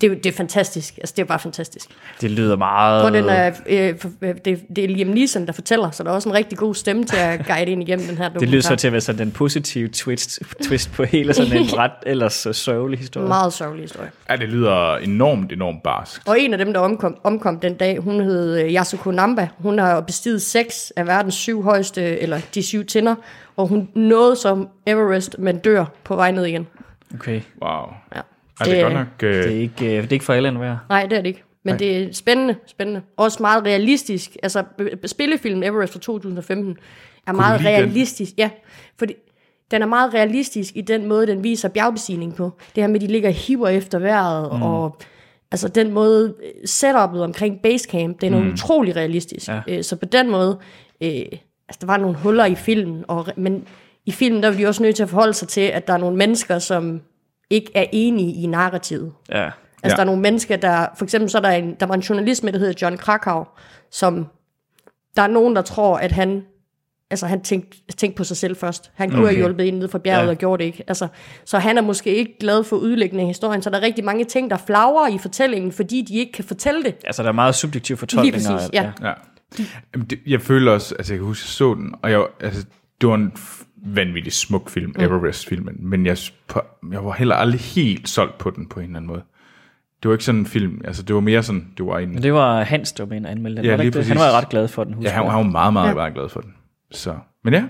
Det, 0.00 0.10
er 0.10 0.14
det 0.14 0.26
er 0.26 0.32
fantastisk. 0.32 0.98
Altså, 0.98 1.14
det 1.16 1.22
er 1.22 1.26
bare 1.26 1.38
fantastisk. 1.38 1.88
Det 2.20 2.30
lyder 2.30 2.56
meget... 2.56 3.04
Og 3.04 3.12
den 3.12 3.28
er, 3.28 3.52
øh, 3.66 3.94
øh, 4.22 4.34
det, 4.44 4.62
det 4.76 4.84
er 4.84 4.88
Liam 4.88 5.08
Neeson, 5.08 5.46
der 5.46 5.52
fortæller, 5.52 5.90
så 5.90 6.02
der 6.02 6.10
er 6.10 6.14
også 6.14 6.28
en 6.28 6.34
rigtig 6.34 6.58
god 6.58 6.74
stemme 6.74 7.04
til 7.04 7.16
at 7.16 7.46
guide 7.48 7.70
ind 7.70 7.82
igennem 7.82 8.06
den 8.06 8.16
her 8.16 8.24
dokumentar. 8.24 8.40
det 8.40 8.48
lyder 8.48 8.62
så 8.62 8.76
til 8.76 8.86
at 8.86 8.92
være 8.92 9.00
sådan 9.00 9.18
den 9.18 9.32
positive 9.32 9.88
twist, 9.88 10.38
twist 10.62 10.92
på 10.92 11.04
hele 11.04 11.34
sådan 11.34 11.56
en 11.56 11.78
ret 11.78 11.92
ellers 12.06 12.32
så 12.32 12.52
sørgelig 12.52 12.98
historie. 12.98 13.28
Meget 13.28 13.52
sørgelig 13.52 13.82
historie. 13.82 14.10
Ja, 14.30 14.36
det 14.36 14.48
lyder 14.48 14.96
enormt, 14.96 15.52
enormt 15.52 15.82
barsk. 15.82 16.22
Og 16.26 16.40
en 16.40 16.52
af 16.52 16.58
dem, 16.58 16.72
der 16.72 16.80
omkom, 16.80 17.16
omkom 17.24 17.60
den 17.60 17.74
dag, 17.74 17.98
hun 17.98 18.20
hed 18.20 18.60
øh, 18.60 18.74
Yasuko 18.74 19.10
Namba. 19.10 19.48
Hun 19.58 19.78
har 19.78 20.00
bestiget 20.00 20.42
seks 20.42 20.92
af 20.96 21.06
verdens 21.06 21.34
syv 21.34 21.62
højeste, 21.62 22.20
eller 22.20 22.40
de 22.54 22.62
syv 22.62 22.84
tinder, 22.84 23.14
og 23.56 23.66
hun 23.66 23.88
nåede 23.94 24.36
som 24.36 24.68
Everest, 24.86 25.38
men 25.38 25.58
dør 25.58 25.84
på 26.04 26.16
vej 26.16 26.30
ned 26.30 26.44
igen. 26.44 26.66
Okay. 27.14 27.40
Wow. 27.62 27.86
Ja. 28.14 28.20
Ja, 28.60 28.64
det 28.64 28.78
er 28.78 28.82
godt 28.82 28.92
nok... 28.94 29.06
Øh, 29.22 29.34
Det 29.34 29.46
er 29.46 29.60
ikke, 29.60 29.84
øh, 29.84 30.02
det 30.02 30.08
er 30.08 30.12
ikke 30.12 30.24
for 30.24 30.32
alle 30.32 30.60
værd. 30.60 30.78
Nej, 30.88 31.06
det 31.06 31.18
er 31.18 31.22
det 31.22 31.28
ikke. 31.28 31.42
Men 31.64 31.72
Nej. 31.72 31.78
det 31.78 31.96
er 31.96 32.12
spændende, 32.12 32.56
spændende. 32.66 33.00
Også 33.16 33.38
meget 33.40 33.64
realistisk. 33.64 34.36
Altså, 34.42 34.64
spillefilmen 35.06 35.62
Everest 35.62 35.92
fra 35.92 36.00
2015 36.00 36.76
er 37.26 37.32
meget 37.32 37.60
lide 37.60 37.72
den? 37.72 37.78
realistisk. 37.78 38.32
Ja, 38.38 38.50
fordi 38.98 39.14
den 39.70 39.82
er 39.82 39.86
meget 39.86 40.14
realistisk 40.14 40.76
i 40.76 40.80
den 40.80 41.06
måde, 41.06 41.26
den 41.26 41.44
viser 41.44 41.68
bjergbestigning 41.68 42.34
på. 42.36 42.50
Det 42.74 42.82
her 42.82 42.88
med, 42.88 42.94
at 42.94 43.00
de 43.00 43.06
ligger 43.06 43.30
hiver 43.30 43.68
efter 43.68 43.98
vejret, 43.98 44.52
mm. 44.56 44.62
og 44.62 44.96
altså 45.52 45.68
den 45.68 45.92
måde, 45.92 46.34
øh, 46.44 46.50
setupet 46.68 47.22
omkring 47.22 47.60
basecamp, 47.62 48.20
den 48.20 48.34
er 48.34 48.40
mm. 48.40 48.52
utrolig 48.52 48.96
realistisk. 48.96 49.48
Ja. 49.48 49.60
Øh, 49.68 49.84
Så 49.84 49.96
på 49.96 50.04
den 50.04 50.30
måde, 50.30 50.58
øh, 51.00 51.10
altså 51.68 51.78
der 51.80 51.86
var 51.86 51.96
nogle 51.96 52.16
huller 52.16 52.44
i 52.44 52.54
filmen, 52.54 53.04
og, 53.08 53.26
men 53.36 53.64
i 54.06 54.12
filmen, 54.12 54.42
der 54.42 54.50
er 54.50 54.54
de 54.56 54.66
også 54.66 54.82
nødt 54.82 54.96
til 54.96 55.02
at 55.02 55.08
forholde 55.08 55.34
sig 55.34 55.48
til, 55.48 55.60
at 55.60 55.86
der 55.86 55.92
er 55.92 55.98
nogle 55.98 56.16
mennesker, 56.16 56.58
som 56.58 57.00
ikke 57.50 57.70
er 57.74 57.84
enige 57.92 58.42
i 58.42 58.46
narrativet. 58.46 59.12
Ja. 59.28 59.44
Altså, 59.44 59.52
Ja. 59.84 59.88
der 59.88 60.00
er 60.00 60.04
nogle 60.04 60.22
mennesker, 60.22 60.56
der... 60.56 60.86
For 60.98 61.04
eksempel 61.04 61.30
så 61.30 61.38
er 61.38 61.42
der, 61.42 61.50
en, 61.50 61.74
der 61.80 61.86
var 61.86 61.94
en 61.94 62.00
journalist 62.00 62.44
med, 62.44 62.52
der 62.52 62.58
hedder 62.58 62.74
John 62.82 62.96
Krakow, 62.98 63.44
som... 63.90 64.26
Der 65.16 65.22
er 65.22 65.26
nogen, 65.26 65.56
der 65.56 65.62
tror, 65.62 65.96
at 65.96 66.12
han... 66.12 66.42
Altså, 67.10 67.26
han 67.26 67.40
tænkte, 67.40 67.78
tænkte 67.96 68.16
på 68.16 68.24
sig 68.24 68.36
selv 68.36 68.56
først. 68.56 68.90
Han 68.94 69.10
kunne 69.10 69.20
okay. 69.20 69.28
have 69.28 69.36
hjulpet 69.36 69.64
ind 69.64 69.78
ned 69.78 69.88
fra 69.88 69.98
bjerget 69.98 70.20
Ja. 70.20 70.24
ja. 70.24 70.30
og 70.30 70.36
gjorde 70.38 70.60
det 70.60 70.66
ikke. 70.66 70.84
Altså, 70.88 71.08
så 71.44 71.58
han 71.58 71.78
er 71.78 71.82
måske 71.82 72.14
ikke 72.14 72.38
glad 72.40 72.64
for 72.64 72.76
udlægningen 72.76 73.20
af 73.20 73.26
historien. 73.26 73.62
Så 73.62 73.70
der 73.70 73.76
er 73.76 73.82
rigtig 73.82 74.04
mange 74.04 74.24
ting, 74.24 74.50
der 74.50 74.56
flagrer 74.56 75.08
i 75.14 75.18
fortællingen, 75.18 75.72
fordi 75.72 76.02
de 76.02 76.14
ikke 76.14 76.32
kan 76.32 76.44
fortælle 76.44 76.82
det. 76.82 76.94
Altså, 77.04 77.22
der 77.22 77.28
er 77.28 77.32
meget 77.32 77.54
subjektive 77.54 77.98
fortolkninger. 77.98 78.38
Lige 78.38 78.56
præcis, 78.56 78.70
ja. 78.72 78.92
Ja. 79.02 79.12
Jamen, 79.94 80.06
det, 80.06 80.18
jeg 80.26 80.40
føler 80.40 80.72
også, 80.72 80.94
altså 80.94 81.12
jeg 81.12 81.18
kan 81.18 81.26
huske, 81.26 81.44
jeg 81.44 81.48
så 81.50 81.74
den, 81.74 81.94
og 82.02 82.10
jeg, 82.10 82.26
altså, 82.40 82.66
det 83.00 83.08
var 83.08 83.14
en 83.14 83.32
vanvittig 83.84 84.32
smuk 84.32 84.70
film, 84.70 84.92
mm. 84.98 85.04
Everest-filmen, 85.04 85.76
men 85.78 86.06
jeg, 86.06 86.16
jeg 86.92 87.04
var 87.04 87.12
heller 87.12 87.34
aldrig 87.34 87.60
helt 87.60 88.08
solgt 88.08 88.38
på 88.38 88.50
den 88.50 88.68
på 88.68 88.80
en 88.80 88.86
eller 88.86 88.96
anden 88.96 89.06
måde. 89.06 89.22
Det 90.02 90.08
var 90.08 90.14
ikke 90.14 90.24
sådan 90.24 90.38
en 90.40 90.46
film, 90.46 90.80
altså 90.84 91.02
det 91.02 91.14
var 91.14 91.20
mere 91.20 91.42
sådan, 91.42 91.68
det 91.78 91.86
var 91.86 91.98
en, 91.98 92.08
Men 92.12 92.22
det 92.22 92.34
var 92.34 92.62
Hans, 92.62 92.92
der 92.92 93.04
var 93.04 93.08
med 93.08 93.16
en 93.16 93.26
anmeldelse. 93.26 93.64
Ja, 93.66 93.76
Ja, 93.76 93.82
lige 93.82 93.90
præcis. 93.92 94.08
Han 94.08 94.18
var 94.18 94.32
ret 94.38 94.48
glad 94.48 94.68
for 94.68 94.84
den, 94.84 94.92
ja, 94.92 94.96
husker 94.96 95.10
han, 95.12 95.24
jeg. 95.24 95.32
han 95.32 95.44
var 95.46 95.50
meget, 95.50 95.72
meget, 95.72 95.88
Ja. 95.88 95.94
meget 95.94 96.14
glad 96.14 96.28
for 96.28 96.40
den. 96.40 96.54
Så, 96.90 97.16
men 97.44 97.54
ja, 97.54 97.64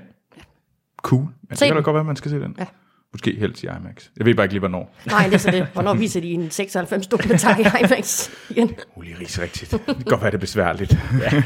cool. 1.03 1.21
Men 1.23 1.31
det 1.51 1.59
kan 1.59 1.69
da 1.69 1.75
den. 1.75 1.83
godt 1.83 1.95
være, 1.95 2.01
at 2.01 2.07
man 2.07 2.17
skal 2.17 2.31
se 2.31 2.41
den. 2.41 2.55
Ja. 2.59 2.67
Måske 3.13 3.37
helst 3.39 3.63
i 3.63 3.67
IMAX. 3.67 4.09
Jeg 4.17 4.27
ved 4.27 4.35
bare 4.35 4.45
ikke 4.45 4.55
lige, 4.55 4.61
hvornår. 4.61 4.97
Nej, 5.07 5.25
det 5.25 5.35
er 5.35 5.39
så 5.39 5.51
det. 5.51 5.67
Hvornår 5.73 5.95
viser 5.95 6.21
de 6.21 6.31
en 6.33 6.51
96 6.51 7.07
dokumentar 7.07 7.57
i 7.59 7.85
IMAX 7.85 8.31
igen? 8.51 8.71
Ulig 8.97 9.21
ris 9.21 9.41
rigtigt. 9.41 9.71
Det 9.71 9.81
kan 9.87 9.95
godt 10.07 10.21
være, 10.23 10.31
det 10.31 10.37
er 10.37 10.41
besværligt. 10.41 10.99
Ja. 11.23 11.43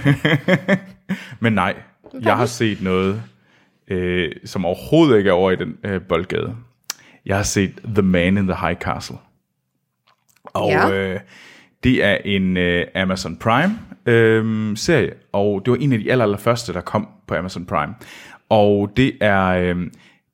Men 1.40 1.52
nej, 1.52 1.74
jeg 2.22 2.36
har 2.36 2.46
set 2.46 2.82
noget, 2.82 3.22
øh, 3.90 4.32
som 4.44 4.64
overhovedet 4.64 5.18
ikke 5.18 5.30
er 5.30 5.34
over 5.34 5.50
i 5.50 5.56
den 5.56 5.76
øh, 5.84 6.02
boldgade. 6.02 6.56
Jeg 7.26 7.36
har 7.36 7.42
set 7.42 7.72
The 7.84 8.02
Man 8.02 8.38
in 8.38 8.46
the 8.46 8.56
High 8.66 8.78
Castle. 8.78 9.16
Og 10.44 10.70
Ja. 10.70 10.90
øh, 10.92 11.20
det 11.84 12.04
er 12.04 12.16
en 12.24 12.56
øh, 12.56 12.86
Amazon 12.94 13.36
Prime 13.36 13.78
øh, 14.06 14.76
serie, 14.76 15.12
og 15.32 15.62
det 15.64 15.70
var 15.70 15.76
en 15.76 15.92
af 15.92 15.98
de 15.98 16.10
aller, 16.12 16.24
aller 16.24 16.38
første, 16.38 16.72
der 16.72 16.80
kom 16.80 17.08
på 17.26 17.34
Amazon 17.34 17.66
Prime. 17.66 17.94
Og 18.48 18.92
det 18.96 19.12
er, 19.20 19.44
øh, 19.46 19.76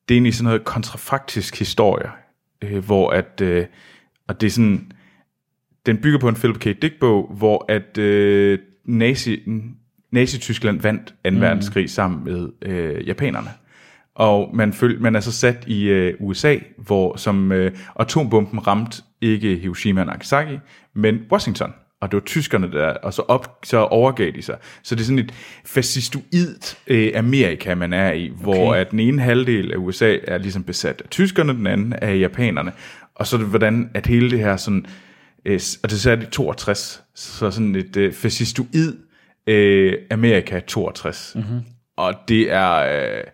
det 0.09 0.15
er 0.15 0.15
egentlig 0.15 0.35
sådan 0.35 0.45
noget 0.45 0.65
kontrafaktisk 0.65 1.59
historie, 1.59 2.11
øh, 2.63 2.85
hvor 2.85 3.11
at, 3.11 3.41
øh, 3.41 3.67
og 4.29 4.41
det 4.41 4.47
er 4.47 4.51
sådan, 4.51 4.93
den 5.87 5.99
bygger 5.99 6.19
på 6.19 6.29
en 6.29 6.35
Philip 6.35 6.59
K. 6.59 6.65
Dick-bog, 6.83 7.33
hvor 7.37 7.65
at 7.69 7.99
øh, 7.99 8.59
Nazi, 8.85 9.37
Nazi-Tyskland 10.15 10.81
vandt 10.81 11.15
2. 11.25 11.31
Mm. 11.31 11.41
verdenskrig 11.41 11.91
sammen 11.91 12.25
med 12.25 12.49
øh, 12.63 13.09
japanerne. 13.09 13.51
Og 14.15 14.51
man, 14.55 14.73
føl, 14.73 15.01
man 15.01 15.17
er 15.17 15.21
så 15.21 15.33
sat 15.33 15.65
i 15.67 15.83
øh, 15.85 16.15
USA, 16.21 16.57
hvor 16.79 17.17
som 17.17 17.53
øh, 17.53 17.73
atombomben 18.01 18.67
ramte 18.67 19.03
ikke 19.21 19.57
Hiroshima 19.57 20.01
og 20.01 20.07
Nagasaki, 20.07 20.59
men 20.95 21.19
Washington. 21.33 21.75
Og 22.01 22.11
det 22.11 22.17
var 22.17 22.21
tyskerne 22.21 22.73
der, 22.73 22.87
og 22.89 23.15
så, 23.15 23.23
op, 23.23 23.59
så 23.65 23.79
overgav 23.79 24.31
de 24.35 24.43
sig. 24.43 24.57
Så 24.83 24.95
det 24.95 25.01
er 25.01 25.05
sådan 25.05 25.19
et 25.19 25.35
fascistoidt 25.65 26.79
øh, 26.87 27.13
Amerika, 27.15 27.75
man 27.75 27.93
er 27.93 28.13
i, 28.13 28.33
hvor 28.41 28.69
Okay. 28.69 28.81
at 28.81 28.91
den 28.91 29.01
ene 29.01 29.23
halvdel 29.23 29.73
af 29.73 29.77
USA 29.77 30.17
er 30.23 30.39
ligesom 30.39 30.63
besat 30.63 31.03
af 31.05 31.11
tyskerne, 31.11 31.53
den 31.53 31.67
anden 31.67 31.93
af 31.93 32.19
japanerne. 32.19 32.73
Og 33.15 33.27
så 33.27 33.37
er 33.37 33.41
det, 33.41 33.49
hvordan 33.49 33.91
at 33.95 34.07
hele 34.07 34.31
det 34.31 34.39
her 34.39 34.57
sådan, 34.57 34.87
øh, 35.45 35.61
og 35.83 35.91
det 35.91 35.97
er 35.97 36.01
særligt 36.01 36.31
62, 36.31 37.03
så 37.15 37.51
sådan 37.51 37.75
et 37.75 37.97
øh, 37.97 38.13
fascistoid 38.13 38.97
øh, 39.47 39.99
Amerika 40.11 40.61
62. 40.61 41.33
Mm-hmm. 41.35 41.61
Og 41.97 42.15
det 42.29 42.53
er, 42.53 42.73
øh, 42.75 43.25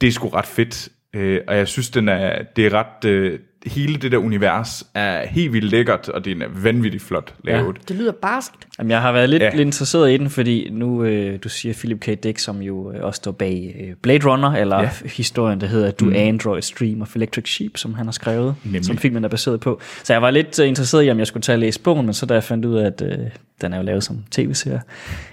det 0.00 0.06
er 0.06 0.12
sgu 0.12 0.28
ret 0.28 0.46
fedt, 0.46 0.88
øh, 1.14 1.40
og 1.48 1.56
jeg 1.56 1.68
synes, 1.68 1.90
den 1.90 2.08
er, 2.08 2.42
det 2.42 2.66
er 2.66 2.72
ret, 2.72 3.04
øh, 3.04 3.40
hele 3.66 3.96
det 3.96 4.12
der 4.12 4.18
univers 4.18 4.84
er 4.94 5.26
helt 5.26 5.52
vildt 5.52 5.70
lækkert, 5.70 6.08
og 6.08 6.24
det 6.24 6.42
er 6.42 6.46
vanvittigt 6.54 7.02
flot 7.02 7.34
lavet. 7.44 7.88
Det 7.88 7.96
lyder 7.96 8.12
barskt. 8.12 8.54
Jamen, 8.78 8.90
jeg 8.90 9.00
har 9.02 9.12
været 9.12 9.28
lidt, 9.30 9.42
Ja. 9.42 9.46
ja. 9.46 9.50
lidt 9.56 9.66
interesseret 9.66 10.12
i 10.12 10.16
den, 10.16 10.30
fordi 10.30 10.68
nu, 10.72 11.04
øh, 11.04 11.38
du 11.44 11.48
siger 11.48 11.74
Philip 11.74 12.00
K. 12.00 12.06
Dick, 12.22 12.38
som 12.38 12.62
jo 12.62 12.92
øh, 12.92 13.04
også 13.04 13.16
står 13.18 13.32
bag 13.32 13.76
øh, 13.80 13.94
Blade 14.02 14.26
Runner, 14.30 14.50
eller 14.50 14.76
Ja. 14.76 14.82
ja. 15.02 15.08
historien, 15.08 15.60
der 15.60 15.66
hedder 15.66 15.90
Do 15.90 16.04
mm. 16.04 16.12
Android 16.16 16.62
Stream 16.62 17.02
of 17.02 17.16
Electric 17.16 17.48
Sheep, 17.54 17.76
som 17.76 17.94
han 17.94 18.06
har 18.06 18.12
skrevet, 18.12 18.54
Nemlig. 18.64 18.84
som 18.84 18.98
filmen 18.98 19.24
er 19.24 19.28
baseret 19.28 19.60
på. 19.60 19.80
Så 20.04 20.12
jeg 20.12 20.22
var 20.22 20.30
lidt 20.30 20.58
øh, 20.58 20.68
interesseret 20.68 21.06
i, 21.06 21.10
om 21.10 21.18
jeg 21.18 21.26
skulle 21.26 21.42
tage 21.42 21.56
og 21.56 21.60
læse 21.60 21.80
bogen, 21.80 22.06
men 22.06 22.14
så 22.14 22.26
da 22.26 22.34
jeg 22.34 22.44
fandt 22.44 22.64
ud 22.64 22.76
af, 22.76 22.86
at 22.86 23.02
øh, 23.02 23.18
den 23.60 23.72
er 23.72 23.76
jo 23.76 23.82
lavet 23.82 24.04
som 24.04 24.18
tv-serie, 24.30 24.82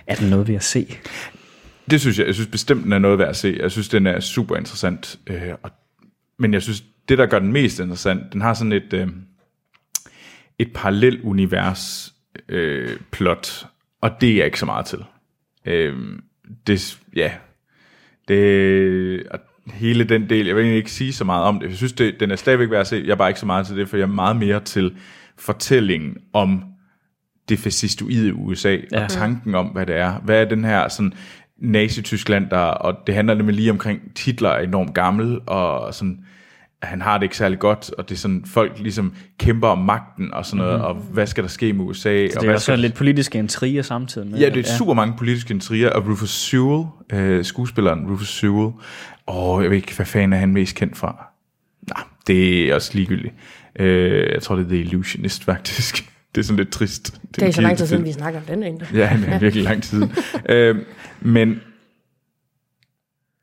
er 0.07 0.15
den 0.15 0.29
noget 0.29 0.47
ved 0.47 0.55
at 0.55 0.63
se. 0.63 0.87
Det 1.91 2.01
synes 2.01 2.19
jeg, 2.19 2.27
jeg 2.27 2.33
synes 2.35 2.47
bestemt, 2.49 2.83
den 2.83 2.93
er 2.93 2.99
noget 2.99 3.19
værd 3.19 3.29
at 3.29 3.35
se. 3.35 3.57
Jeg 3.61 3.71
synes, 3.71 3.89
den 3.89 4.07
er 4.07 4.19
super 4.19 4.55
interessant. 4.55 5.19
Øh, 5.27 5.41
og, 5.63 5.71
men 6.39 6.53
jeg 6.53 6.61
synes, 6.61 6.83
det 7.09 7.17
der 7.17 7.25
gør 7.25 7.39
den 7.39 7.51
mest 7.51 7.79
interessant, 7.79 8.33
den 8.33 8.41
har 8.41 8.53
sådan 8.53 8.71
et, 8.71 8.93
øh, 8.93 9.07
et 10.59 10.73
parallelt 10.73 11.21
univers 11.21 12.13
øh, 12.49 12.97
plot, 13.11 13.65
og 14.01 14.21
det 14.21 14.31
er 14.31 14.35
jeg 14.35 14.45
ikke 14.45 14.59
så 14.59 14.65
meget 14.65 14.85
til. 14.85 14.99
Øh, 15.65 15.95
det, 16.67 16.99
ja, 17.15 17.31
det, 18.27 19.27
og 19.27 19.39
hele 19.73 20.03
den 20.03 20.29
del, 20.29 20.45
jeg 20.45 20.55
vil 20.55 20.61
egentlig 20.61 20.77
ikke 20.77 20.91
sige 20.91 21.13
så 21.13 21.23
meget 21.23 21.43
om 21.43 21.59
det. 21.59 21.69
Jeg 21.69 21.77
synes, 21.77 21.93
det, 21.93 22.19
den 22.19 22.31
er 22.31 22.35
stadigvæk 22.35 22.69
værd 22.69 22.81
at 22.81 22.87
se. 22.87 23.03
Jeg 23.05 23.11
er 23.11 23.15
bare 23.15 23.29
ikke 23.29 23.39
så 23.39 23.45
meget 23.45 23.67
til 23.67 23.77
det, 23.77 23.89
for 23.89 23.97
jeg 23.97 24.03
er 24.03 24.07
meget 24.07 24.35
mere 24.35 24.59
til 24.59 24.95
fortællingen 25.37 26.17
om 26.33 26.63
det 27.49 27.59
fascistoide 27.59 28.33
USA, 28.33 28.77
ja. 28.91 29.03
Og 29.03 29.09
tanken 29.09 29.55
om, 29.55 29.67
hvad 29.67 29.85
det 29.85 29.95
er. 29.95 30.19
Hvad 30.19 30.41
er 30.41 30.45
den 30.45 30.63
her 30.63 30.87
sådan 30.87 31.13
Nazi-Tyskland, 31.57 32.49
der, 32.49 32.57
og 32.57 32.97
det 33.07 33.15
handler 33.15 33.33
nemlig 33.33 33.55
lige 33.55 33.71
omkring, 33.71 34.01
Hitler 34.25 34.49
er 34.49 34.59
enormt 34.63 34.93
gammel, 34.93 35.39
og 35.47 35.93
sådan, 35.93 36.25
han 36.83 37.01
har 37.01 37.17
det 37.17 37.23
ikke 37.23 37.37
særlig 37.37 37.59
godt, 37.59 37.91
og 37.97 38.09
det 38.09 38.15
er 38.15 38.19
sådan, 38.19 38.43
folk 38.45 38.79
ligesom 38.79 39.13
kæmper 39.39 39.67
om 39.67 39.77
magten, 39.77 40.33
og 40.33 40.45
sådan 40.45 40.57
noget, 40.57 40.73
mm-hmm. 40.73 40.85
og 40.85 40.95
hvad 40.95 41.27
skal 41.27 41.43
der 41.43 41.49
ske 41.49 41.73
med 41.73 41.85
USA, 41.85 42.09
og 42.09 42.15
Det 42.15 42.35
er 42.35 42.39
hvad 42.39 42.43
jo 42.43 42.49
skal 42.49 42.59
sådan 42.59 42.79
lidt 42.79 42.93
politiske 42.93 43.39
intriger 43.39 43.81
samtidig 43.81 44.27
med. 44.27 44.39
Ja, 44.39 44.49
det 44.49 44.67
er 44.67 44.77
super 44.77 44.93
mange 44.93 45.13
politiske 45.17 45.53
intriger, 45.53 45.89
og 45.89 46.07
Rufus 46.07 46.29
Sewell, 46.29 46.85
øh, 47.13 47.45
skuespilleren 47.45 48.11
Rufus 48.11 48.29
Sewell, 48.29 48.71
og 49.25 49.61
jeg 49.61 49.69
ved 49.69 49.77
ikke, 49.77 49.95
hvad 49.95 50.05
fanden 50.05 50.33
er 50.33 50.37
han 50.37 50.53
mest 50.53 50.75
kendt 50.75 50.97
fra? 50.97 51.25
Nej, 51.95 52.03
det 52.27 52.69
er 52.69 52.75
også 52.75 52.91
ligegyldigt. 52.93 53.33
Øh, 53.79 54.33
jeg 54.33 54.41
tror, 54.41 54.55
det 54.55 54.65
er 54.65 54.69
The 54.69 54.79
Illusionist, 54.79 55.43
faktisk. 55.43 56.05
Det 56.35 56.41
er 56.41 56.45
sådan 56.45 56.57
lidt 56.57 56.71
trist. 56.71 57.21
Det 57.35 57.43
er 57.43 57.51
så 57.51 57.61
lang 57.61 57.77
tid 57.77 57.87
siden, 57.87 58.05
vi 58.05 58.11
snakker 58.11 58.39
om 58.39 58.45
den 58.45 58.63
egentlig. 58.63 58.87
Ja, 58.93 59.17
det 59.21 59.29
er 59.29 59.39
virkelig 59.39 59.63
lang 59.63 59.83
tid. 59.83 60.07
øh, 60.49 60.75
men, 61.21 61.61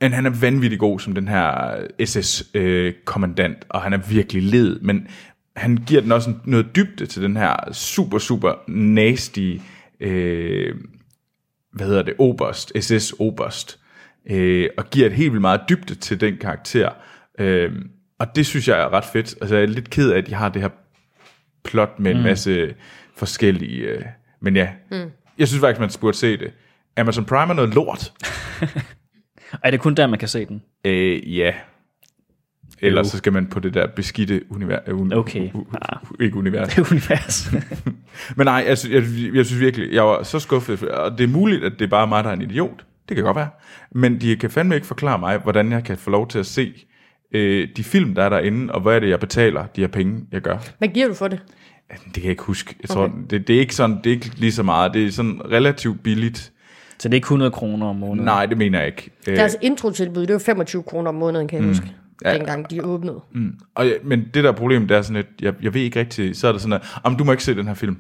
men 0.01 0.13
han 0.13 0.27
er 0.27 0.31
vanvittig 0.31 0.79
god 0.79 1.01
som 1.01 1.15
den 1.15 1.29
her 1.29 1.77
SS-kommandant, 2.05 3.67
og 3.69 3.83
han 3.83 3.93
er 3.93 3.99
virkelig 3.99 4.43
led, 4.43 4.81
men 4.81 5.07
han 5.57 5.77
giver 5.87 6.01
den 6.01 6.13
også 6.13 6.35
noget 6.45 6.77
dybde 6.77 7.07
til 7.07 7.23
den 7.23 7.37
her 7.37 7.73
super, 7.73 8.19
super 8.19 8.53
nasty, 8.69 9.57
øh, 10.01 10.75
hvad 11.73 11.87
hedder 11.87 12.03
det, 12.03 12.15
oberst, 12.19 12.73
SS-oberst, 12.81 13.79
øh, 14.31 14.69
og 14.77 14.91
giver 14.91 15.07
et 15.07 15.13
helt 15.13 15.33
vildt 15.33 15.41
meget 15.41 15.61
dybde 15.69 15.95
til 15.95 16.21
den 16.21 16.37
karakter. 16.37 16.91
Øh, 17.39 17.73
og 18.19 18.37
det 18.37 18.47
synes 18.47 18.69
jeg 18.69 18.81
er 18.81 18.93
ret 18.93 19.05
fedt. 19.05 19.35
Altså, 19.41 19.57
jeg 19.57 19.63
er 19.63 19.67
lidt 19.67 19.91
ked 19.91 20.11
af, 20.11 20.19
at 20.19 20.27
de 20.27 20.35
har 20.35 20.49
det 20.49 20.63
her 20.63 20.69
plot 21.65 21.99
med 21.99 22.11
en 22.11 22.23
masse 22.23 22.75
forskellige... 23.17 23.83
Øh, 23.83 24.03
men 24.41 24.57
ja, 24.57 24.69
mm. 24.91 25.11
jeg 25.39 25.49
synes 25.49 25.61
faktisk, 25.61 25.81
man 25.81 25.91
burde 26.01 26.17
se 26.17 26.37
det. 26.37 26.53
Amazon 26.97 27.25
Prime 27.25 27.51
er 27.51 27.55
noget 27.55 27.75
lort. 27.75 28.13
Er 29.65 29.71
det 29.71 29.81
kun 29.81 29.95
der, 29.95 30.07
man 30.07 30.19
kan 30.19 30.29
se 30.29 30.47
den? 30.47 30.63
Øh, 30.85 31.37
ja. 31.39 31.53
Ellers 32.81 33.07
så 33.07 33.17
skal 33.17 33.33
man 33.33 33.47
på 33.47 33.61
det 33.61 33.75
der 33.75 33.87
beskidte 33.87 34.43
univers. 34.51 34.89
Un, 34.89 35.13
Okay. 35.13 35.51
U, 35.55 35.59
u, 35.59 35.65
u, 36.11 36.23
ikke 36.23 36.37
univers. 36.37 36.79
univers. 36.93 37.53
Men 38.37 38.45
nej, 38.45 38.65
jeg, 38.69 38.79
sy- 38.79 38.91
jeg, 38.91 39.03
jeg 39.35 39.47
synes 39.47 39.61
virkelig, 39.61 39.93
jeg 39.93 40.05
var 40.05 40.23
så 40.23 40.39
skuffet, 40.39 40.83
og 40.83 41.19
det 41.19 41.25
er 41.25 41.29
muligt, 41.29 41.65
at 41.65 41.73
det 41.79 41.83
er 41.85 41.89
bare 41.89 42.07
mig, 42.07 42.25
der 42.25 42.31
er 42.31 42.35
en 42.35 42.43
idiot. 42.43 42.85
Det 43.09 43.15
kan 43.17 43.25
godt 43.25 43.37
være. 43.37 43.49
Men 43.93 44.21
de 44.21 44.37
kan 44.37 44.51
fandme 44.51 44.75
ikke 44.75 44.87
forklare 44.87 45.19
mig, 45.19 45.39
hvordan 45.39 45.73
jeg 45.73 45.85
kan 45.85 45.97
få 45.99 46.11
lov 46.11 46.29
til 46.29 46.39
at 46.39 46.47
se 46.47 46.73
øh, 47.35 47.69
de 47.77 47.85
film, 47.85 48.15
der 48.15 48.23
er 48.23 48.29
derinde, 48.29 48.73
og 48.75 48.81
hvad 48.81 48.95
er 48.97 49.01
det, 49.01 49.09
jeg 49.09 49.21
betaler 49.21 49.67
de 49.67 49.81
her 49.81 49.89
penge, 49.89 50.27
jeg 50.33 50.41
gør. 50.41 50.59
Hvad 50.79 50.89
giver 50.89 51.09
du 51.09 51.15
for 51.15 51.29
det? 51.29 51.41
Det 52.05 52.13
kan 52.15 52.23
jeg 52.23 52.31
ikke 52.31 52.43
huske. 52.43 52.75
Jeg 52.83 52.89
tror, 52.89 53.13
det, 53.31 53.49
det, 53.49 53.57
er 53.57 53.61
ikke 53.61 53.75
sådan, 53.75 53.97
det 53.97 54.07
er 54.07 54.11
ikke 54.15 54.31
lige 54.37 54.53
så 54.53 54.63
meget. 54.63 54.95
Det 54.95 55.07
er 55.07 55.11
sådan 55.11 55.41
relativt 55.51 56.03
billigt. 56.03 56.53
Så 57.01 57.09
det 57.09 57.15
er 57.15 57.17
ikke 57.17 57.25
100 57.25 57.51
kroner 57.51 57.87
om 57.87 57.97
måneden. 57.97 58.25
Nej, 58.25 58.47
det 58.47 58.59
mener 58.59 58.79
jeg 58.79 58.87
ikke. 58.87 59.11
Øh, 59.29 59.37
Deres 59.37 59.57
introtilbud, 59.63 60.27
det 60.27 60.33
var 60.33 60.39
25 60.39 60.83
kroner 60.83 61.09
om 61.09 61.15
måneden, 61.15 61.49
kan 61.49 61.59
jeg 61.59 61.69
huske. 61.69 61.93
Ja. 62.25 62.35
Dengang 62.35 62.71
de 62.71 62.85
åbnede. 62.85 63.21
Mm. 63.33 63.55
Og, 63.75 63.87
ja, 63.87 63.93
men 64.05 64.25
det 64.35 64.45
der 64.45 64.53
problem, 64.53 64.89
det 64.89 64.97
er 64.97 65.03
sådan 65.03 65.17
lidt, 65.17 65.27
jeg, 65.41 65.55
jeg 65.63 65.75
ved 65.75 65.81
ikke 65.81 66.01
rigtigt, 66.01 66.37
så 66.37 66.49
er 66.49 66.53
det 66.53 66.61
sådan, 66.61 66.73
at 66.73 66.83
"Jamen, 67.05 67.19
du 67.19 67.25
må 67.25 67.33
ikke 67.33 67.45
se 67.45 67.55
den 67.55 67.67
her 67.67 67.75
film. 67.75 67.97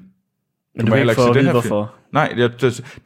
Men 0.78 0.86
du, 0.86 0.92
du 0.92 0.96
heller 0.96 1.12
ikke 1.12 1.22
få 1.22 1.28
at 1.28 1.34
den 1.34 1.44
vide, 1.44 1.52
her 1.52 1.60
film. 1.60 1.68
hvorfor. 1.74 1.94
Nej, 2.12 2.34
jeg, 2.36 2.50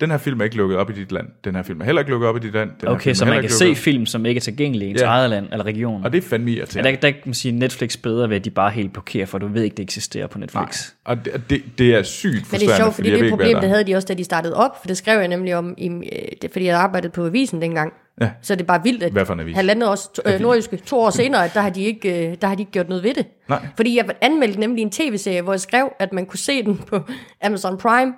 den 0.00 0.10
her 0.10 0.18
film 0.18 0.40
er 0.40 0.44
ikke 0.44 0.56
lukket 0.56 0.78
op 0.78 0.90
i 0.90 0.92
dit 0.92 1.12
land. 1.12 1.26
Den 1.44 1.54
her 1.54 1.62
film 1.62 1.80
er 1.80 1.84
heller 1.84 2.00
ikke 2.00 2.10
lukket 2.10 2.28
op 2.28 2.36
i 2.36 2.38
dit 2.38 2.52
land. 2.52 2.70
Den 2.80 2.88
Okay, 2.88 3.14
så 3.14 3.24
man 3.24 3.40
kan 3.40 3.50
se 3.50 3.64
lukket 3.64 3.78
film, 3.78 4.06
som 4.06 4.26
ikke 4.26 4.38
er 4.38 4.42
tilgængelige 4.42 4.88
i 4.88 4.90
ens 4.90 5.00
Ja. 5.00 5.06
eget 5.06 5.30
land 5.30 5.46
eller 5.52 5.64
region. 5.66 5.98
op. 6.00 6.04
Og 6.04 6.12
det 6.12 6.24
er 6.24 6.28
fandme 6.28 6.50
Ja, 6.50 6.56
irriterende. 6.58 6.90
der, 6.90 6.96
der 6.96 7.10
kan 7.10 7.20
man 7.24 7.34
sige 7.34 7.52
Netflix 7.52 7.96
bedre 7.96 8.28
ved, 8.28 8.36
at 8.36 8.44
de 8.44 8.50
bare 8.50 8.70
helt 8.70 8.92
blokerer, 8.92 9.26
for 9.26 9.38
du 9.38 9.46
ved 9.46 9.62
ikke, 9.62 9.76
det 9.76 9.82
eksisterer 9.82 10.26
på 10.26 10.38
Netflix. 10.38 10.92
Nej. 11.06 11.16
Og 11.16 11.24
det, 11.24 11.42
det, 11.50 11.62
det 11.78 11.94
er 11.94 12.02
sygt 12.02 12.32
Men 12.32 12.38
det 12.40 12.46
frustrerende, 12.46 12.72
er 12.74 12.76
sjovt, 12.76 12.94
fordi 12.94 13.08
jeg 13.08 13.14
det 13.14 13.20
er 13.20 13.24
ikke, 13.24 13.36
problem, 13.36 13.60
det 13.60 13.68
havde 13.68 13.84
de 13.84 13.94
også, 13.94 14.06
da 14.06 14.14
de 14.14 14.24
startede 14.24 14.54
op, 14.56 14.80
for 14.80 14.86
det 14.86 14.96
skrev 14.96 15.18
jeg 15.18 15.28
nemlig 15.28 15.56
om, 15.56 15.74
i, 15.78 15.88
øh, 15.88 15.98
det, 16.42 16.50
fordi 16.52 16.64
jeg 16.64 16.76
arbejdede 16.78 17.12
på 17.12 17.26
avisen 17.26 17.62
dengang. 17.62 17.92
Ja. 18.20 18.30
Så 18.42 18.54
det 18.54 18.60
er 18.60 18.66
bare 18.66 18.82
vildt, 18.82 19.02
at 19.02 19.12
Hvad 19.12 19.26
for 19.26 19.32
en 19.34 19.40
avis? 19.40 19.56
halvandet 19.56 19.88
års, 19.88 20.08
to, 20.08 20.22
øh, 20.26 20.40
nordjyske, 20.40 20.76
to 20.76 20.98
år 21.00 21.10
senere, 21.10 21.44
at 21.44 21.54
der 21.54 21.60
har, 21.60 21.70
de 21.70 21.82
ikke, 21.82 22.28
øh, 22.30 22.36
der 22.40 22.46
har 22.48 22.54
de 22.54 22.62
ikke 22.62 22.72
gjort 22.72 22.88
noget 22.88 23.04
ved 23.04 23.14
det. 23.14 23.26
Nej. 23.48 23.66
Fordi 23.76 23.96
jeg 23.96 24.06
anmeldte 24.20 24.60
nemlig 24.60 24.82
en 24.82 24.90
tv-serie, 24.90 25.42
hvor 25.42 25.52
jeg 25.52 25.60
skrev, 25.60 25.92
at 25.98 26.12
man 26.12 26.26
kunne 26.26 26.38
se 26.38 26.62
den 26.62 26.76
på 26.78 27.00
Amazon 27.42 27.78
Prime. 27.78 28.12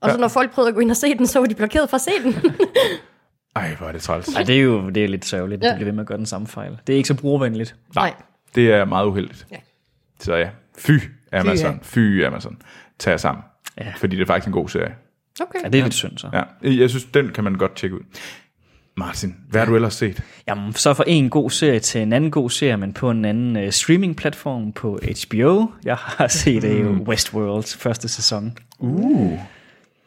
Og 0.00 0.10
så 0.10 0.16
Ja. 0.16 0.20
når 0.20 0.28
folk 0.28 0.52
prøvede 0.52 0.68
at 0.68 0.74
gå 0.74 0.80
ind 0.80 0.90
og 0.90 0.96
se 0.96 1.14
den, 1.18 1.26
så 1.26 1.38
var 1.38 1.46
de 1.46 1.54
blokeret 1.54 1.90
fra 1.90 1.96
at 1.96 2.00
se 2.00 2.10
den. 2.24 2.34
Ej, 3.56 3.74
hvor 3.78 3.86
er 3.88 3.92
det 3.92 4.02
træls. 4.02 4.28
Ej, 4.34 4.42
det 4.42 4.56
er 4.56 4.60
jo 4.60 4.90
det 4.90 5.04
er 5.04 5.08
lidt 5.08 5.24
sørgeligt, 5.24 5.64
at 5.64 5.68
Ja. 5.68 5.72
de 5.72 5.76
bliver 5.76 5.86
ved 5.86 5.92
med 5.92 6.00
at 6.00 6.06
gøre 6.06 6.18
den 6.18 6.26
samme 6.26 6.46
fejl. 6.46 6.78
Det 6.86 6.92
er 6.92 6.96
ikke 6.96 7.06
så 7.08 7.14
brugervenligt. 7.14 7.76
Nej. 7.94 8.14
Det 8.54 8.72
er 8.72 8.84
meget 8.84 9.06
uheldigt. 9.06 9.46
Ja. 9.52 9.56
Så 10.20 10.34
ja, 10.34 10.48
fy 10.78 10.90
Amazon. 11.32 11.80
Fy 11.82 12.24
Amazon. 12.24 12.58
Tag 12.98 13.10
jer 13.10 13.16
sammen. 13.16 13.44
Ja. 13.80 13.92
Fordi 13.96 14.16
det 14.16 14.22
er 14.22 14.26
faktisk 14.26 14.46
en 14.46 14.52
god 14.52 14.68
serie. 14.68 14.94
Okay. 15.40 15.58
Ja, 15.64 15.68
det 15.68 15.78
er 15.78 15.82
lidt 15.82 15.94
synd 15.94 16.18
så. 16.18 16.28
Ja, 16.32 16.70
jeg 16.70 16.90
synes, 16.90 17.04
den 17.04 17.28
kan 17.28 17.44
man 17.44 17.54
godt 17.54 17.76
tjekke 17.76 17.96
ud. 17.96 18.00
Martin, 18.96 19.34
hvad 19.48 19.60
har 19.60 19.66
du 19.66 19.74
ellers 19.74 19.94
set? 19.94 20.22
Jamen, 20.48 20.72
så 20.72 20.94
for 20.94 21.04
en 21.06 21.30
god 21.30 21.50
serie 21.50 21.78
til 21.78 22.00
en 22.02 22.12
anden 22.12 22.30
god 22.30 22.50
serie, 22.50 22.76
men 22.76 22.92
på 22.92 23.10
en 23.10 23.24
anden 23.24 23.64
uh, 23.64 23.70
streaming-platform 23.70 24.72
på 24.72 24.98
HBO. 25.26 25.66
Jeg 25.84 25.96
har 25.96 26.28
set 26.42 26.82
mm. 26.82 27.00
uh, 27.00 27.08
Westworld 27.08 27.78
første 27.78 28.08
sæson. 28.08 28.58
Uh. 28.78 29.38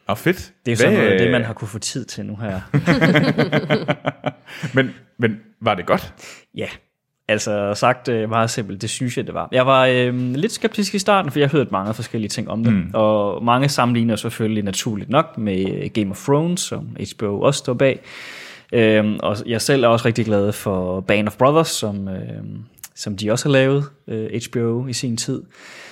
Og 0.06 0.18
fedt. 0.18 0.52
Det 0.66 0.72
er 0.72 0.72
jo 0.72 0.76
sådan 0.76 0.92
noget, 0.92 1.20
det, 1.20 1.30
man 1.30 1.44
har 1.44 1.52
kunne 1.52 1.68
få 1.68 1.78
tid 1.78 2.04
til 2.04 2.26
nu 2.26 2.36
her. 2.36 2.60
Men, 4.74 4.90
men 5.18 5.36
var 5.60 5.74
det 5.74 5.86
godt? 5.86 6.14
Ja, 6.54 6.68
altså 7.28 7.74
sagt 7.74 8.08
øh, 8.08 8.28
meget 8.28 8.50
simpelt, 8.50 8.82
det 8.82 8.90
synes 8.90 9.16
jeg, 9.16 9.26
det 9.26 9.34
var. 9.34 9.48
Jeg 9.52 9.66
var 9.66 9.86
øh, 9.86 10.34
lidt 10.34 10.52
skeptisk 10.52 10.94
i 10.94 10.98
starten, 10.98 11.30
for 11.30 11.38
jeg 11.38 11.48
hørte 11.48 11.70
mange 11.72 11.94
forskellige 11.94 12.28
ting 12.28 12.50
om 12.50 12.64
det. 12.64 12.72
Mm. 12.72 12.90
Og 12.94 13.44
mange 13.44 13.68
sammenligner 13.68 14.16
selvfølgelig 14.16 14.64
naturligt 14.64 15.10
nok 15.10 15.38
med 15.38 15.72
øh, 15.72 15.90
Game 15.94 16.10
of 16.10 16.24
Thrones, 16.24 16.60
som 16.60 16.96
HBO 17.12 17.40
også 17.40 17.58
står 17.58 17.74
bag. 17.74 18.00
Øhm, 18.72 19.18
og 19.22 19.36
jeg 19.46 19.62
selv 19.62 19.84
er 19.84 19.88
også 19.88 20.06
rigtig 20.06 20.24
glad 20.24 20.52
for 20.52 21.00
Band 21.00 21.28
of 21.28 21.36
Brothers, 21.36 21.68
som, 21.68 22.08
øhm, 22.08 22.64
som 22.94 23.16
de 23.16 23.30
også 23.30 23.48
har 23.48 23.52
lavet, 23.52 23.84
øh, 24.08 24.40
HBO 24.50 24.86
i 24.86 24.92
sin 24.92 25.16
tid. 25.16 25.42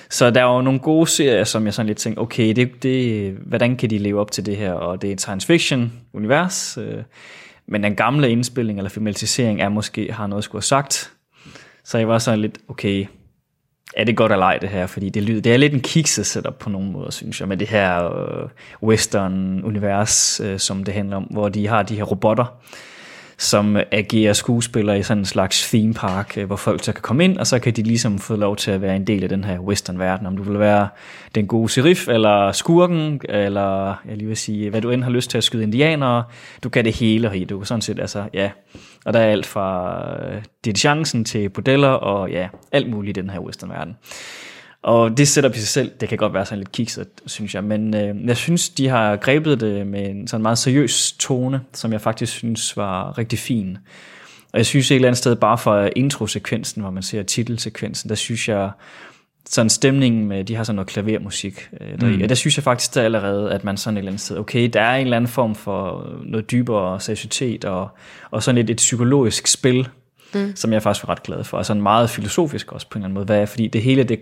Så 0.09 0.31
der 0.31 0.43
var 0.43 0.55
jo 0.55 0.61
nogle 0.61 0.79
gode 0.79 1.07
serier, 1.07 1.43
som 1.43 1.65
jeg 1.65 1.73
sådan 1.73 1.87
lidt 1.87 1.97
tænkte, 1.97 2.19
okay, 2.19 2.53
det, 2.53 2.83
det, 2.83 3.31
hvordan 3.45 3.75
kan 3.75 3.89
de 3.89 3.97
leve 3.97 4.19
op 4.19 4.31
til 4.31 4.45
det 4.45 4.57
her? 4.57 4.71
Og 4.73 5.01
det 5.01 5.07
er 5.07 5.13
et 5.13 5.21
science 5.21 5.47
fiction 5.47 5.93
univers, 6.13 6.77
øh, 6.81 7.03
men 7.67 7.83
den 7.83 7.95
gamle 7.95 8.29
indspilling 8.29 8.79
eller 8.79 8.89
filmatisering 8.89 9.61
er 9.61 9.69
måske, 9.69 10.11
har 10.11 10.27
noget 10.27 10.39
at 10.39 10.43
skulle 10.43 10.59
have 10.59 10.65
sagt. 10.65 11.11
Så 11.83 11.97
jeg 11.97 12.07
var 12.07 12.17
sådan 12.19 12.39
lidt, 12.39 12.57
okay, 12.67 13.05
er 13.95 14.03
det 14.03 14.17
godt 14.17 14.31
eller 14.31 14.45
ej 14.45 14.57
det 14.57 14.69
her? 14.69 14.87
Fordi 14.87 15.09
det, 15.09 15.23
lyder, 15.23 15.41
det 15.41 15.53
er 15.53 15.57
lidt 15.57 15.73
en 15.73 15.79
kikset 15.79 16.25
setup 16.25 16.55
på 16.59 16.69
nogle 16.69 16.91
måder, 16.91 17.11
synes 17.11 17.39
jeg, 17.39 17.47
med 17.47 17.57
det 17.57 17.67
her 17.67 18.05
øh, 18.05 18.49
western-univers, 18.83 20.39
øh, 20.43 20.59
som 20.59 20.83
det 20.83 20.93
handler 20.93 21.17
om, 21.17 21.23
hvor 21.23 21.49
de 21.49 21.67
har 21.67 21.83
de 21.83 21.95
her 21.95 22.03
robotter, 22.03 22.45
som 23.37 23.77
agerer 23.91 24.33
skuespiller 24.33 24.93
i 24.93 25.03
sådan 25.03 25.21
en 25.21 25.25
slags 25.25 25.69
theme 25.69 25.93
park, 25.93 26.37
øh, 26.37 26.45
hvor 26.45 26.55
folk 26.55 26.83
så 26.83 26.93
kan 26.93 27.01
komme 27.01 27.23
ind, 27.23 27.37
og 27.37 27.47
så 27.47 27.59
kan 27.59 27.73
de 27.73 27.83
ligesom 27.83 28.19
få 28.19 28.35
lov 28.35 28.55
til 28.55 28.71
at 28.71 28.81
være 28.81 28.95
en 28.95 29.07
del 29.07 29.23
af 29.23 29.29
den 29.29 29.43
her 29.43 29.59
western-verden. 29.59 30.27
Om 30.27 30.37
du 30.37 30.43
vil 30.43 30.59
være 30.59 30.87
den 31.35 31.47
gode 31.47 31.69
serif, 31.69 32.07
eller 32.07 32.51
skurken, 32.51 33.21
eller 33.29 34.01
jeg 34.07 34.17
lige 34.17 34.27
vil 34.27 34.37
sige, 34.37 34.69
hvad 34.69 34.81
du 34.81 34.91
end 34.91 35.03
har 35.03 35.11
lyst 35.11 35.29
til 35.29 35.37
at 35.37 35.43
skyde 35.43 35.63
indianere, 35.63 36.23
du 36.63 36.69
kan 36.69 36.85
det 36.85 36.95
hele 36.95 37.29
her. 37.29 37.45
Du 37.45 37.57
kan 37.57 37.65
sådan 37.65 37.81
set, 37.81 37.99
altså, 37.99 38.23
ja. 38.33 38.51
Og 39.05 39.13
der 39.13 39.19
er 39.19 39.31
alt 39.31 39.45
fra 39.45 39.99
øh, 40.67 40.73
chancen 40.73 41.25
til 41.25 41.49
bordeller, 41.49 41.87
og 41.87 42.29
ja, 42.29 42.47
alt 42.71 42.89
muligt 42.89 43.17
i 43.17 43.21
den 43.21 43.29
her 43.29 43.39
western-verden. 43.39 43.95
Og 44.85 45.17
det 45.17 45.27
setup 45.27 45.55
i 45.55 45.59
sig 45.59 45.67
selv, 45.67 45.91
det 45.99 46.09
kan 46.09 46.17
godt 46.17 46.33
være 46.33 46.45
sådan 46.45 46.57
lidt 46.57 46.71
kikset, 46.71 47.07
synes 47.25 47.55
jeg, 47.55 47.63
men 47.63 47.95
øh, 47.95 48.25
jeg 48.25 48.37
synes, 48.37 48.69
de 48.69 48.87
har 48.87 49.15
grebet 49.15 49.59
det 49.59 49.87
med 49.87 50.09
en 50.09 50.27
sådan 50.27 50.41
meget 50.41 50.57
seriøs 50.57 51.11
tone, 51.19 51.61
som 51.73 51.93
jeg 51.93 52.01
faktisk 52.01 52.33
synes 52.33 52.77
var 52.77 53.17
rigtig 53.17 53.39
fin. 53.39 53.77
Og 54.53 54.57
jeg 54.57 54.65
synes 54.65 54.91
et 54.91 54.95
eller 54.95 55.07
andet 55.07 55.17
sted, 55.17 55.35
bare 55.35 55.57
for 55.57 55.89
introsekvensen, 55.95 56.81
hvor 56.81 56.91
man 56.91 57.03
ser 57.03 57.23
titelsekvensen, 57.23 58.09
der 58.09 58.15
synes 58.15 58.49
jeg, 58.49 58.71
sådan 59.45 59.69
stemningen 59.69 60.27
med, 60.27 60.43
de 60.43 60.55
har 60.55 60.63
sådan 60.63 60.75
noget 60.75 60.87
klavermusik 60.87 61.69
øh, 61.81 62.01
deri, 62.01 62.15
mm. 62.15 62.21
og 62.21 62.29
der 62.29 62.35
synes 62.35 62.57
jeg 62.57 62.63
faktisk 62.63 62.95
der 62.95 63.01
allerede, 63.01 63.51
at 63.51 63.63
man 63.63 63.77
sådan 63.77 63.97
et 63.97 63.99
eller 63.99 64.11
andet 64.11 64.21
sted, 64.21 64.37
okay, 64.37 64.69
der 64.73 64.81
er 64.81 64.95
en 64.95 65.03
eller 65.03 65.17
anden 65.17 65.31
form 65.31 65.55
for 65.55 66.09
noget 66.25 66.51
dybere 66.51 66.99
seriøsitet, 66.99 67.65
og, 67.65 67.89
og 68.31 68.43
sådan 68.43 68.55
lidt 68.55 68.69
et 68.69 68.77
psykologisk 68.77 69.47
spil, 69.47 69.87
mm. 70.33 70.55
som 70.55 70.73
jeg 70.73 70.83
faktisk 70.83 71.07
var 71.07 71.11
ret 71.11 71.23
glad 71.23 71.43
for, 71.43 71.57
og 71.57 71.65
sådan 71.65 71.83
meget 71.83 72.09
filosofisk 72.09 72.71
også 72.71 72.89
på 72.89 72.97
en 72.97 73.01
eller 73.01 73.05
anden 73.05 73.13
måde, 73.13 73.25
hvad 73.25 73.47
fordi 73.47 73.67
det 73.67 73.81
hele, 73.81 74.03
det 74.03 74.19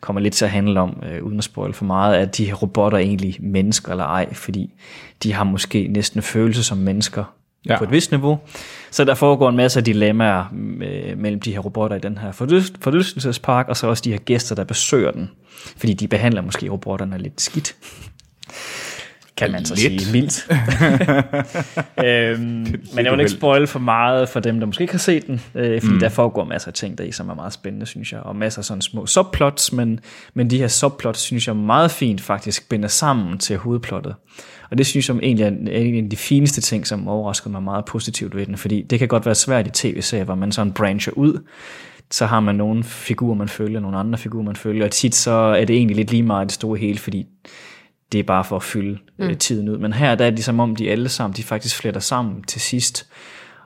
kommer 0.00 0.20
lidt 0.20 0.34
til 0.34 0.44
at 0.44 0.50
handle 0.50 0.80
om, 0.80 1.02
øh, 1.10 1.22
uden 1.22 1.38
at 1.38 1.44
spoil 1.44 1.72
for 1.72 1.84
meget, 1.84 2.14
at 2.14 2.36
de 2.36 2.44
her 2.44 2.54
robotter 2.54 2.98
er 2.98 3.02
egentlig 3.02 3.36
mennesker 3.40 3.90
eller 3.90 4.04
ej, 4.04 4.34
fordi 4.34 4.74
de 5.22 5.32
har 5.32 5.44
måske 5.44 5.88
næsten 5.88 6.22
følelse 6.22 6.64
som 6.64 6.78
mennesker 6.78 7.24
ja. 7.66 7.78
på 7.78 7.84
et 7.84 7.90
vist 7.90 8.10
niveau. 8.10 8.38
Så 8.90 9.04
der 9.04 9.14
foregår 9.14 9.48
en 9.48 9.56
masse 9.56 9.80
dilemmaer 9.80 10.44
øh, 10.82 11.18
mellem 11.18 11.40
de 11.40 11.52
her 11.52 11.58
robotter 11.58 11.96
i 11.96 12.00
den 12.00 12.18
her 12.18 12.32
forlyst- 12.32 12.74
forlystelsespark, 12.80 13.68
og 13.68 13.76
så 13.76 13.86
også 13.86 14.02
de 14.04 14.10
her 14.10 14.18
gæster, 14.18 14.54
der 14.54 14.64
besøger 14.64 15.10
den, 15.10 15.30
fordi 15.76 15.94
de 15.94 16.08
behandler 16.08 16.42
måske 16.42 16.68
robotterne 16.68 17.18
lidt 17.18 17.40
skidt. 17.40 17.76
Kan 19.40 19.52
man 19.52 19.64
så 19.64 19.74
Lidt. 19.74 20.02
sige 20.02 20.12
mildt. 20.12 20.48
øhm, 22.06 22.42
men 22.94 23.04
jeg 23.04 23.12
vil 23.12 23.20
ikke 23.20 23.30
spoil 23.30 23.66
for 23.66 23.78
meget 23.78 24.28
for 24.28 24.40
dem, 24.40 24.60
der 24.60 24.66
måske 24.66 24.82
ikke 24.82 24.94
har 24.94 24.98
set 24.98 25.26
den, 25.26 25.40
øh, 25.54 25.80
fordi 25.80 25.94
mm. 25.94 26.00
der 26.00 26.08
foregår 26.08 26.44
masser 26.44 26.68
af 26.68 26.74
ting 26.74 26.98
deri, 26.98 27.12
som 27.12 27.28
er 27.28 27.34
meget 27.34 27.52
spændende, 27.52 27.86
synes 27.86 28.12
jeg, 28.12 28.20
og 28.20 28.36
masser 28.36 28.58
af 28.58 28.64
sådan 28.64 28.82
små 28.82 29.06
subplots, 29.06 29.72
men, 29.72 30.00
men 30.34 30.50
de 30.50 30.58
her 30.58 30.68
subplots, 30.68 31.20
synes 31.20 31.46
jeg 31.46 31.56
meget 31.56 31.90
fint 31.90 32.20
faktisk 32.20 32.68
binder 32.68 32.88
sammen 32.88 33.38
til 33.38 33.56
hovedplottet. 33.56 34.14
Og 34.70 34.78
det 34.78 34.86
synes 34.86 35.08
jeg 35.08 35.16
egentlig 35.22 35.44
er 35.44 35.78
en 35.78 36.04
af 36.04 36.10
de 36.10 36.16
fineste 36.16 36.60
ting, 36.60 36.86
som 36.86 37.08
overraskede 37.08 37.52
mig 37.52 37.62
meget 37.62 37.84
positivt 37.84 38.36
ved 38.36 38.46
den, 38.46 38.56
fordi 38.56 38.82
det 38.82 38.98
kan 38.98 39.08
godt 39.08 39.26
være 39.26 39.34
svært 39.34 39.66
i 39.66 39.70
tv-serier, 39.70 40.24
hvor 40.24 40.34
man 40.34 40.52
sådan 40.52 40.72
brancher 40.72 41.12
ud, 41.12 41.38
så 42.10 42.26
har 42.26 42.40
man 42.40 42.54
nogle 42.54 42.84
figurer, 42.84 43.34
man 43.34 43.48
følger, 43.48 43.80
nogle 43.80 43.96
andre 43.96 44.18
figurer, 44.18 44.44
man 44.44 44.56
følger, 44.56 44.84
og 44.84 44.90
tit 44.90 45.14
så 45.14 45.30
er 45.30 45.64
det 45.64 45.76
egentlig 45.76 45.96
lidt 45.96 46.10
lige 46.10 46.22
meget 46.22 46.46
det 46.46 46.54
store 46.54 46.78
hele, 46.78 46.98
fordi 46.98 47.26
det 48.12 48.18
er 48.18 48.22
bare 48.22 48.44
for 48.44 48.56
at 48.56 48.62
fylde 48.62 48.98
mm. 49.18 49.36
tiden 49.36 49.68
ud. 49.68 49.78
Men 49.78 49.92
her 49.92 50.14
der 50.14 50.26
er 50.26 50.30
det 50.30 50.44
som 50.44 50.60
om, 50.60 50.76
de 50.76 50.90
alle 50.90 51.08
sammen, 51.08 51.36
de 51.36 51.42
faktisk 51.42 51.76
fletter 51.76 52.00
sammen 52.00 52.42
til 52.42 52.60
sidst, 52.60 53.06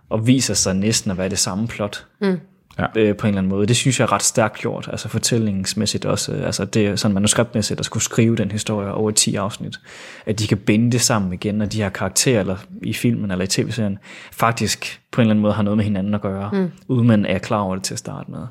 og 0.09 0.26
viser 0.26 0.54
sig 0.54 0.74
næsten 0.74 1.11
at 1.11 1.18
være 1.18 1.28
det 1.28 1.38
samme 1.38 1.68
plot. 1.68 2.07
Mm. 2.20 2.40
Ja. 2.78 2.87
Øh, 2.96 3.16
på 3.16 3.26
en 3.26 3.28
eller 3.28 3.38
anden 3.38 3.50
måde. 3.50 3.66
Det 3.66 3.76
synes 3.76 4.00
jeg 4.00 4.07
er 4.07 4.12
ret 4.12 4.22
stærkt 4.22 4.59
gjort, 4.59 4.88
altså 4.92 5.09
fortællingsmæssigt 5.09 6.04
også. 6.04 6.33
øh, 6.33 6.46
Altså 6.46 6.64
det 6.64 6.87
er 6.87 6.96
sådan 6.96 7.14
manuskriptmæssigt 7.14 7.80
at 7.80 7.87
skulle 7.87 8.02
skrive 8.02 8.37
den 8.37 8.50
historie 8.50 8.92
over 8.92 9.11
10 9.11 9.35
afsnit. 9.35 9.80
At 10.26 10.38
de 10.38 10.46
kan 10.46 10.59
binde 10.59 10.92
det 10.92 11.00
sammen 11.00 11.33
igen, 11.33 11.61
og 11.61 11.72
de 11.72 11.83
her 11.83 11.88
karakterer, 11.88 12.40
eller 12.40 12.57
i 12.83 12.92
filmen 12.92 13.30
eller 13.30 13.44
i 13.44 13.48
tv-serien, 13.48 13.98
faktisk 14.33 15.00
på 15.12 15.20
en 15.20 15.22
eller 15.22 15.30
anden 15.30 15.42
måde 15.42 15.52
har 15.52 15.62
noget 15.62 15.76
med 15.76 15.85
hinanden 15.85 16.14
at 16.14 16.20
gøre, 16.20 16.50
mm. 16.52 16.70
uden 16.88 17.07
man 17.07 17.26
er 17.26 17.38
klar 17.38 17.61
over 17.61 17.74
det 17.74 17.85
til 17.85 17.94
at 17.94 17.98
starte 17.98 18.30
med. 18.30 18.46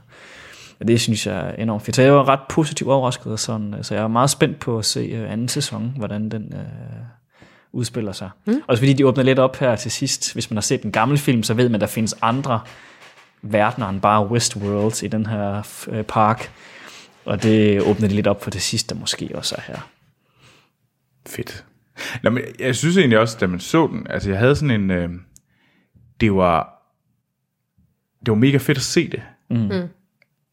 Og 0.83 0.87
det 0.87 1.01
synes 1.01 1.27
jeg 1.27 1.49
er 1.49 1.51
enormt 1.55 1.83
fedt. 1.83 1.95
Så 1.95 2.01
jeg 2.01 2.13
var 2.13 2.29
ret 2.29 2.39
positivt 2.49 2.89
overrasket, 2.89 3.31
og 3.31 3.39
sådan, 3.39 3.75
så 3.81 3.95
jeg 3.95 4.03
er 4.03 4.07
meget 4.07 4.29
spændt 4.29 4.59
på 4.59 4.77
at 4.77 4.85
se 4.85 4.99
øh, 4.99 5.31
anden 5.31 5.47
sæson, 5.47 5.93
hvordan 5.97 6.29
den 6.29 6.53
øh, 6.53 6.59
udspiller 7.71 8.11
sig. 8.11 8.29
Mm. 8.45 8.61
Også 8.67 8.81
fordi 8.81 8.93
de 8.93 9.07
åbner 9.07 9.23
lidt 9.23 9.39
op 9.39 9.55
her 9.55 9.75
til 9.75 9.91
sidst. 9.91 10.33
Hvis 10.33 10.49
man 10.49 10.57
har 10.57 10.61
set 10.61 10.83
den 10.83 10.91
gamle 10.91 11.17
film, 11.17 11.43
så 11.43 11.53
ved 11.53 11.69
man, 11.69 11.75
at 11.75 11.81
der 11.81 11.87
findes 11.87 12.15
andre 12.21 12.61
verdener 13.41 13.89
end 13.89 14.01
bare 14.01 14.27
Westworld 14.27 15.03
i 15.03 15.07
den 15.07 15.25
her 15.25 15.67
øh, 15.87 16.03
park. 16.03 16.51
Og 17.25 17.43
det 17.43 17.81
åbner 17.81 18.07
de 18.07 18.15
lidt 18.15 18.27
op 18.27 18.43
for 18.43 18.49
det 18.49 18.61
sidste, 18.61 18.95
måske 18.95 19.31
også 19.35 19.55
er 19.57 19.61
her. 19.61 19.89
Fedt. 21.27 21.65
Nå, 22.23 22.29
men 22.29 22.43
jeg 22.59 22.75
synes 22.75 22.97
egentlig 22.97 23.19
også, 23.19 23.37
da 23.39 23.47
man 23.47 23.59
så 23.59 23.87
den, 23.87 24.07
altså 24.09 24.29
jeg 24.29 24.39
havde 24.39 24.55
sådan 24.55 24.81
en, 24.81 24.91
øh, 24.91 25.09
det 26.19 26.33
var, 26.33 26.83
det 28.19 28.31
var 28.31 28.35
mega 28.35 28.57
fedt 28.57 28.77
at 28.77 28.83
se 28.83 29.09
det. 29.09 29.21
Mm. 29.49 29.89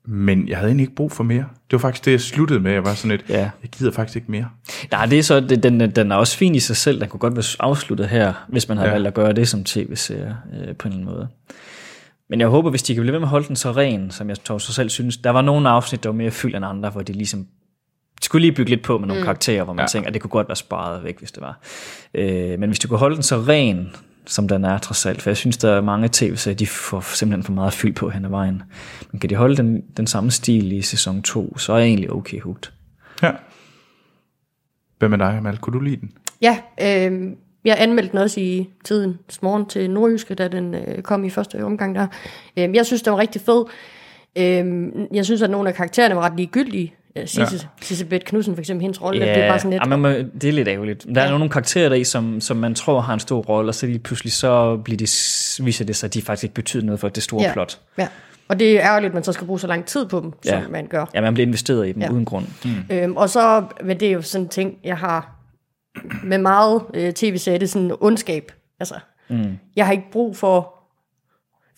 Men 0.04 0.48
jeg 0.48 0.56
havde 0.56 0.68
egentlig 0.68 0.82
ikke 0.84 0.94
brug 0.94 1.12
for 1.12 1.24
mere. 1.24 1.38
Det 1.38 1.72
var 1.72 1.78
faktisk 1.78 2.04
det, 2.04 2.10
jeg 2.10 2.20
sluttede 2.20 2.60
med. 2.60 2.72
Jeg 2.72 2.84
var 2.84 2.94
sådan 2.94 3.10
et, 3.10 3.24
Ja. 3.28 3.38
jeg 3.62 3.70
gider 3.78 3.92
faktisk 3.92 4.16
ikke 4.16 4.30
mere. 4.30 4.48
Nej, 4.90 5.06
det 5.06 5.18
er 5.18 5.22
så, 5.22 5.40
det, 5.40 5.62
den, 5.62 5.80
den 5.90 6.12
er 6.12 6.16
også 6.16 6.36
fin 6.36 6.54
i 6.54 6.60
sig 6.60 6.76
selv. 6.76 7.00
Den 7.00 7.08
kunne 7.08 7.20
godt 7.20 7.36
være 7.36 7.44
afsluttet 7.60 8.08
her, 8.08 8.32
hvis 8.48 8.68
man 8.68 8.76
havde 8.78 8.88
Ja. 8.88 8.94
valgt 8.94 9.08
at 9.08 9.14
gøre 9.14 9.32
det 9.32 9.48
som 9.48 9.64
tv-serie 9.64 10.36
øh, 10.52 10.76
på 10.76 10.88
en 10.88 10.92
eller 10.94 11.02
anden 11.02 11.04
måde. 11.04 11.28
Men 12.30 12.40
jeg 12.40 12.48
håber, 12.48 12.70
hvis 12.70 12.82
de 12.82 12.94
kan 12.94 13.00
blive 13.02 13.12
ved 13.12 13.18
med 13.20 13.26
at 13.26 13.30
holde 13.30 13.48
den 13.48 13.56
så 13.56 13.72
ren, 13.72 14.10
som 14.10 14.28
jeg 14.28 14.44
tror 14.44 14.58
så 14.58 14.72
selv 14.72 14.90
synes. 14.90 15.16
Der 15.16 15.30
var 15.30 15.42
nogle 15.42 15.68
afsnit, 15.68 16.02
der 16.02 16.08
var 16.08 16.16
mere 16.16 16.30
fyldt 16.30 16.56
end 16.56 16.64
andre, 16.64 16.90
hvor 16.90 17.02
de 17.02 17.12
ligesom 17.12 17.46
skulle 18.22 18.40
lige 18.42 18.52
bygge 18.52 18.70
lidt 18.70 18.82
på 18.82 18.98
med 18.98 19.08
nogle 19.08 19.20
mm. 19.20 19.24
karakterer, 19.24 19.64
hvor 19.64 19.72
man 19.72 19.82
ja. 19.82 19.86
tænker, 19.86 20.08
at 20.08 20.14
det 20.14 20.22
kunne 20.22 20.30
godt 20.30 20.48
være 20.48 20.56
sparet 20.56 21.04
væk, 21.04 21.18
hvis 21.18 21.32
det 21.32 21.40
var. 21.42 21.60
Øh, 22.14 22.58
men 22.58 22.68
hvis 22.70 22.78
du 22.78 22.88
kunne 22.88 22.98
holde 22.98 23.14
den 23.14 23.22
så 23.22 23.36
ren, 23.36 23.90
som 24.26 24.48
den 24.48 24.64
er 24.64 24.78
trods 24.78 25.06
alt, 25.06 25.22
for 25.22 25.30
jeg 25.30 25.36
synes, 25.36 25.56
der 25.56 25.70
er 25.70 25.80
mange 25.80 26.08
tv-serier, 26.12 26.56
de 26.56 26.66
får 26.66 27.00
simpelthen 27.00 27.44
for 27.44 27.52
meget 27.52 27.72
fyld 27.72 27.94
på 27.94 28.10
hen 28.10 28.24
ad 28.24 28.30
vejen. 28.30 28.62
Men 29.12 29.20
kan 29.20 29.30
de 29.30 29.34
holde 29.34 29.56
den, 29.56 29.84
den 29.96 30.06
samme 30.06 30.30
stil 30.30 30.72
i 30.72 30.82
sæson 30.82 31.22
2, 31.22 31.58
så 31.58 31.72
er 31.72 31.78
jeg 31.78 31.86
egentlig 31.86 32.12
okay 32.12 32.40
hooked. 32.40 32.72
Ja. 33.22 33.32
Hvad 34.98 35.08
med 35.08 35.18
dig, 35.18 35.36
Amal? 35.36 35.58
Kunne 35.58 35.78
du 35.78 35.84
lide 35.84 35.96
den? 35.96 36.12
Ja, 36.42 36.58
øh, 36.82 37.32
jeg 37.64 37.76
anmeldte 37.78 38.12
den 38.12 38.18
også 38.18 38.40
i 38.40 38.68
tiden 38.84 39.18
morgen 39.42 39.66
til 39.66 39.90
Nordjyske, 39.90 40.34
da 40.34 40.48
den 40.48 40.74
øh, 40.74 41.02
kom 41.02 41.24
i 41.24 41.30
første 41.30 41.64
omgang 41.64 41.94
der. 41.94 42.06
Øh, 42.56 42.74
jeg 42.74 42.86
synes, 42.86 43.02
den 43.02 43.12
var 43.12 43.18
rigtig 43.18 43.40
fed. 43.40 43.64
Øh, 44.38 44.86
jeg 45.14 45.24
synes, 45.24 45.42
at 45.42 45.50
nogle 45.50 45.68
af 45.68 45.74
karaktererne 45.74 46.16
var 46.16 46.22
ret 46.22 46.36
ligegyldige. 46.36 46.94
Øh, 47.16 47.26
Sisse, 47.28 47.40
ja. 47.52 47.84
Sisse 47.84 48.04
Beth 48.04 48.24
Knudsen 48.24 48.54
for 48.54 48.60
eksempel, 48.60 48.82
hendes 48.82 49.02
rolle, 49.02 49.20
det 49.20 49.30
er 49.30 49.48
bare 49.48 49.58
sådan 49.58 49.70
lidt... 49.70 49.82
ja, 49.90 49.96
man 49.96 50.30
det 50.40 50.48
er 50.48 50.52
lidt 50.52 50.68
ærgerligt. 50.68 51.06
Der 51.14 51.20
er 51.20 51.24
Ja. 51.24 51.30
nogle 51.30 51.48
karakterer 51.48 51.88
der 51.88 51.96
i, 51.96 52.04
som, 52.04 52.40
som 52.40 52.56
man 52.56 52.74
tror 52.74 53.00
har 53.00 53.14
en 53.14 53.20
stor 53.20 53.40
rolle, 53.40 53.70
og 53.70 53.74
så 53.74 53.86
lige 53.86 53.98
pludselig 53.98 54.32
så 54.32 54.76
bliver 54.76 54.96
det, 54.98 55.10
viser 55.64 55.84
det 55.84 55.96
sig, 55.96 56.06
at 56.08 56.14
de 56.14 56.22
faktisk 56.22 56.44
ikke 56.44 56.54
betyder 56.54 56.82
noget 56.84 57.00
for 57.00 57.08
det 57.08 57.22
store 57.22 57.42
ja, 57.42 57.52
plot. 57.52 57.78
Ja. 57.98 58.08
Og 58.48 58.58
det 58.60 58.76
er 58.80 58.80
ærgerligt, 58.86 59.10
at 59.10 59.14
man 59.14 59.24
så 59.24 59.32
skal 59.32 59.46
bruge 59.46 59.60
så 59.60 59.66
lang 59.66 59.84
tid 59.86 60.06
på 60.06 60.20
dem, 60.20 60.32
som 60.42 60.58
Ja. 60.58 60.68
man 60.68 60.86
gør. 60.86 61.04
Ja, 61.14 61.20
man 61.20 61.34
bliver 61.34 61.46
investeret 61.46 61.88
i 61.88 61.92
dem 61.92 62.00
Ja. 62.02 62.06
ja. 62.06 62.12
uden 62.12 62.24
grund. 62.24 62.46
Mm. 62.64 62.70
Øhm, 62.96 63.16
og 63.16 63.30
så, 63.30 63.64
men 63.84 64.00
det 64.00 64.08
er 64.08 64.12
jo 64.12 64.22
sådan 64.22 64.44
en 64.44 64.48
ting, 64.48 64.74
jeg 64.84 64.96
har 64.96 65.36
med 66.24 66.38
meget 66.38 66.82
øh, 66.94 67.12
tv-serier, 67.12 67.58
det 67.58 67.66
er 67.66 67.70
sådan 67.70 67.92
ondskab. 68.00 68.52
Altså, 68.80 68.94
mm. 69.30 69.58
jeg 69.76 69.86
har 69.86 69.92
ikke 69.92 70.10
brug 70.12 70.36
for, 70.36 70.74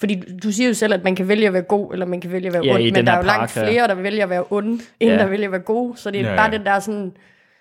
fordi 0.03 0.23
du 0.43 0.53
siger 0.53 0.69
jo 0.69 0.75
selv, 0.75 0.95
at 0.95 1.05
man 1.05 1.17
kan 1.17 1.29
vælge 1.29 1.47
at 1.47 1.53
være 1.53 1.63
god, 1.63 1.93
eller 1.93 2.07
man 2.07 2.21
kan 2.21 2.33
vælge 2.33 2.47
at 2.47 2.53
være 2.53 2.65
Ja, 2.65 2.75
ond, 2.75 2.83
men 2.93 3.07
der 3.07 3.13
er 3.13 3.17
jo 3.17 3.23
langt 3.23 3.39
park 3.41 3.55
her. 3.55 3.67
flere, 3.71 3.89
der 3.89 3.95
vælger 3.95 4.23
at 4.25 4.31
være 4.31 4.45
onde, 4.51 4.83
end 5.01 5.11
Ja. 5.11 5.19
der 5.19 5.27
vælger 5.27 5.47
at 5.47 5.53
være 5.53 5.61
gode, 5.61 5.99
så 5.99 6.11
det 6.11 6.21
er 6.21 6.25
Ja, 6.25 6.31
ja, 6.31 6.37
bare 6.37 6.51
ja. 6.53 6.57
den 6.59 6.67
der 6.67 6.81
sådan, 6.81 7.13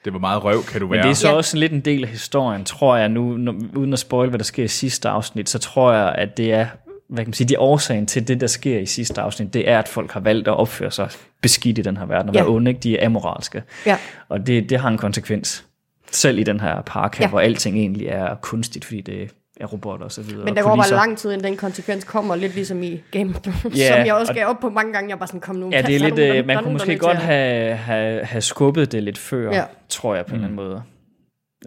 Det 0.06 0.14
var 0.14 0.20
meget 0.20 0.44
røv, 0.44 0.64
kan 0.64 0.82
du 0.82 0.88
Men 0.88 0.94
være. 0.94 1.04
det 1.04 1.10
er 1.10 1.14
så 1.16 1.28
Ja. 1.30 1.34
også 1.34 1.58
lidt 1.58 1.72
en 1.72 1.80
del 1.82 2.04
af 2.04 2.10
historien, 2.10 2.66
tror 2.66 2.96
jeg 2.98 3.10
nu, 3.10 3.38
når, 3.38 3.56
uden 3.76 3.94
at 3.94 4.00
spoil, 4.00 4.30
hvad 4.30 4.40
der 4.40 4.46
sker 4.46 4.64
i 4.64 4.68
sidste 4.68 5.10
afsnit, 5.10 5.50
så 5.50 5.60
tror 5.60 5.94
jeg, 5.94 6.16
at 6.18 6.38
det 6.38 6.54
er, 6.54 6.66
hvad 7.10 7.24
kan 7.24 7.28
man 7.30 7.34
sige, 7.34 7.48
de 7.48 7.60
årsagen 7.60 8.06
til 8.06 8.28
det, 8.28 8.42
der 8.42 8.48
sker 8.48 8.80
i 8.80 8.86
sidste 8.86 9.22
afsnit, 9.22 9.54
det 9.54 9.70
er, 9.70 9.80
at 9.80 9.88
folk 9.88 10.12
har 10.12 10.20
valgt 10.20 10.48
at 10.48 10.54
opføre 10.58 10.92
sig 10.92 11.10
beskidt 11.42 11.78
i 11.78 11.82
den 11.82 11.98
her 11.98 12.06
verden, 12.06 12.30
og 12.30 12.36
Ja. 12.36 12.42
være 12.42 12.50
onde, 12.50 12.72
ikke? 12.72 12.80
de 12.82 12.98
er 13.00 13.06
amoralske. 13.06 13.64
ja, 13.86 13.98
Og 14.30 14.48
det, 14.48 14.70
det 14.70 14.80
har 14.80 14.90
en 14.90 14.98
konsekvens. 14.98 15.66
Selv 16.12 16.40
i 16.40 16.44
den 16.44 16.60
her 16.60 16.82
park 16.82 17.16
her, 17.18 17.26
ja. 17.26 17.30
hvor 17.30 17.40
alting 17.40 17.78
egentlig 17.78 18.08
er 18.08 18.36
kunstigt, 18.42 18.86
fordi 18.86 19.02
det 19.02 19.32
er 19.62 19.66
robotter 19.66 20.06
og 20.06 20.12
så 20.12 20.22
videre. 20.22 20.46
men 20.46 20.56
der 20.56 20.62
går 20.64 20.76
bare 20.76 20.90
lang 20.90 21.18
tid, 21.18 21.32
inden 21.32 21.48
den 21.48 21.58
konsekvens 21.58 22.04
kommer, 22.04 22.36
lidt 22.36 22.56
ligesom 22.56 22.84
i 22.84 23.02
Game 23.12 23.30
of 23.36 23.42
Thrones, 23.42 23.78
Ja, 23.80 23.88
som 23.98 24.06
jeg 24.06 24.14
også 24.14 24.32
og- 24.32 24.36
gav 24.36 24.48
op 24.48 24.60
på 24.60 24.70
mange 24.70 24.94
gange, 24.94 25.10
jeg 25.10 25.20
var 25.20 25.26
sådan, 25.26 25.40
kom 25.42 25.56
nu, 25.56 25.70
Ja, 25.72 25.82
det 25.82 25.96
er 25.96 26.00
lidt, 26.00 26.16
nogen, 26.16 26.36
øh, 26.36 26.46
man 26.48 26.64
kunne 26.64 26.74
måske 26.74 26.98
godt 26.98 27.18
have, 27.18 27.76
have, 27.76 28.24
have 28.26 28.42
skubbet 28.42 28.92
det 28.92 29.04
lidt 29.04 29.18
før, 29.18 29.52
Ja. 29.56 29.64
tror 29.90 30.16
jeg 30.16 30.26
på 30.26 30.30
en 30.30 30.36
eller 30.36 30.48
anden 30.48 30.56
måde. 30.56 30.82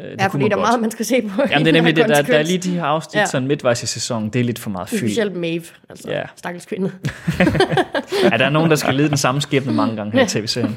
Øh, 0.01 0.05
Det 0.05 0.11
Ja, 0.11 0.17
kunne 0.29 0.31
fordi 0.31 0.49
der 0.51 0.57
er 0.57 0.61
meget, 0.61 0.81
man 0.81 0.91
skal 0.91 1.05
se 1.07 1.23
på. 1.23 1.43
Jamen 1.51 1.65
det 1.67 1.69
er 1.69 1.73
nemlig 1.73 1.97
det, 1.97 2.09
der, 2.09 2.23
der 2.23 2.39
er 2.39 2.43
lige 2.43 2.59
de 2.59 2.71
her 2.75 2.85
afsnit, 2.85 3.15
Ja. 3.15 3.21
ja. 3.21 3.27
sådan 3.27 3.49
midtvejs 3.49 3.83
i 3.83 3.87
sæsonen, 3.87 4.29
det 4.31 4.41
er 4.41 4.45
lidt 4.45 4.59
for 4.59 4.71
meget 4.71 4.89
fyld. 4.89 4.99
Specielt 4.99 5.37
Maeve, 5.37 5.65
altså 5.89 6.11
Ja. 6.11 6.23
stakkels 6.37 6.67
kvinde. 6.67 6.93
Ja, 8.33 8.37
der 8.37 8.45
er 8.45 8.51
nogen, 8.51 8.71
der 8.71 8.77
skal 8.77 8.95
lide 8.95 9.09
den 9.09 9.17
samme 9.17 9.41
skæbne 9.41 9.73
mange 9.73 9.97
gange 9.97 10.13
her 10.13 10.25
i 10.25 10.29
tv-serien. 10.29 10.77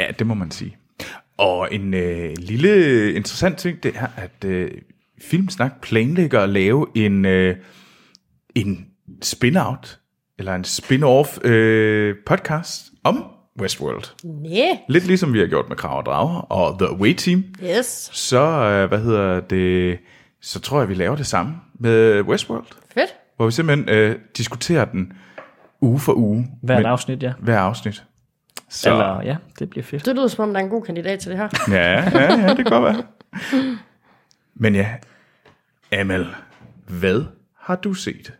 Ja, 0.00 0.06
det 0.18 0.26
må 0.26 0.34
man 0.34 0.50
sige. 0.50 0.76
Og 1.38 1.68
en 1.74 1.94
øh, 1.94 2.30
lille 2.38 3.12
interessant 3.12 3.58
ting, 3.58 3.82
det 3.82 3.92
er, 3.96 4.06
at 4.16 4.44
øh, 4.44 4.70
Filmsnak 5.22 5.80
planlægger 5.82 6.40
at 6.40 6.48
lave 6.48 6.86
en, 6.94 7.24
øh, 7.24 7.56
en 8.54 8.86
spin-out, 9.22 9.98
eller 10.38 10.54
en 10.54 10.64
spin-off 10.64 11.46
øh, 11.48 12.14
podcast 12.26 12.82
om 13.04 13.24
Westworld. 13.60 14.04
Næh, 14.24 14.76
Lidt 14.88 15.06
ligesom 15.06 15.32
vi 15.32 15.38
har 15.38 15.46
gjort 15.46 15.68
med 15.68 15.76
Krav 15.76 15.98
og 15.98 16.06
Drager 16.06 16.38
og 16.40 16.78
The 16.78 16.88
Away 16.88 17.14
Team. 17.14 17.44
yes, 17.64 18.10
Så, 18.12 18.40
øh, 18.40 18.88
hvad 18.88 18.98
hedder 18.98 19.40
det, 19.40 19.98
så 20.42 20.60
tror 20.60 20.80
jeg, 20.80 20.88
vi 20.88 20.94
laver 20.94 21.16
det 21.16 21.26
samme 21.26 21.54
med 21.80 22.20
Westworld. 22.22 22.66
fedt. 22.94 23.10
Hvor 23.36 23.46
vi 23.46 23.52
simpelthen 23.52 23.88
øh, 23.88 24.16
diskuterer 24.36 24.84
den 24.84 25.12
uge 25.80 25.98
for 26.00 26.12
uge. 26.14 26.46
Hvert 26.62 26.86
afsnit, 26.86 27.22
ja. 27.22 27.32
Hver 27.38 27.58
afsnit. 27.58 28.04
Så, 28.70 28.90
Eller, 28.92 29.22
ja, 29.22 29.36
det 29.58 29.70
bliver 29.70 29.84
fedt. 29.84 30.06
Det 30.06 30.14
lyder 30.16 30.28
som 30.28 30.42
om, 30.48 30.54
der 30.54 30.60
er 30.60 30.64
en 30.64 30.70
god 30.70 30.82
kandidat 30.82 31.18
til 31.18 31.30
det 31.30 31.38
her. 31.38 31.48
Ja, 31.70 31.92
ja, 32.20 32.40
ja, 32.40 32.48
det 32.48 32.56
kan 32.56 32.64
godt 32.64 32.84
være. 32.84 33.02
Men 34.58 34.74
ja, 34.74 34.94
Amal, 35.92 36.26
hvad 36.88 37.24
har 37.58 37.76
du 37.76 37.94
set? 37.94 38.32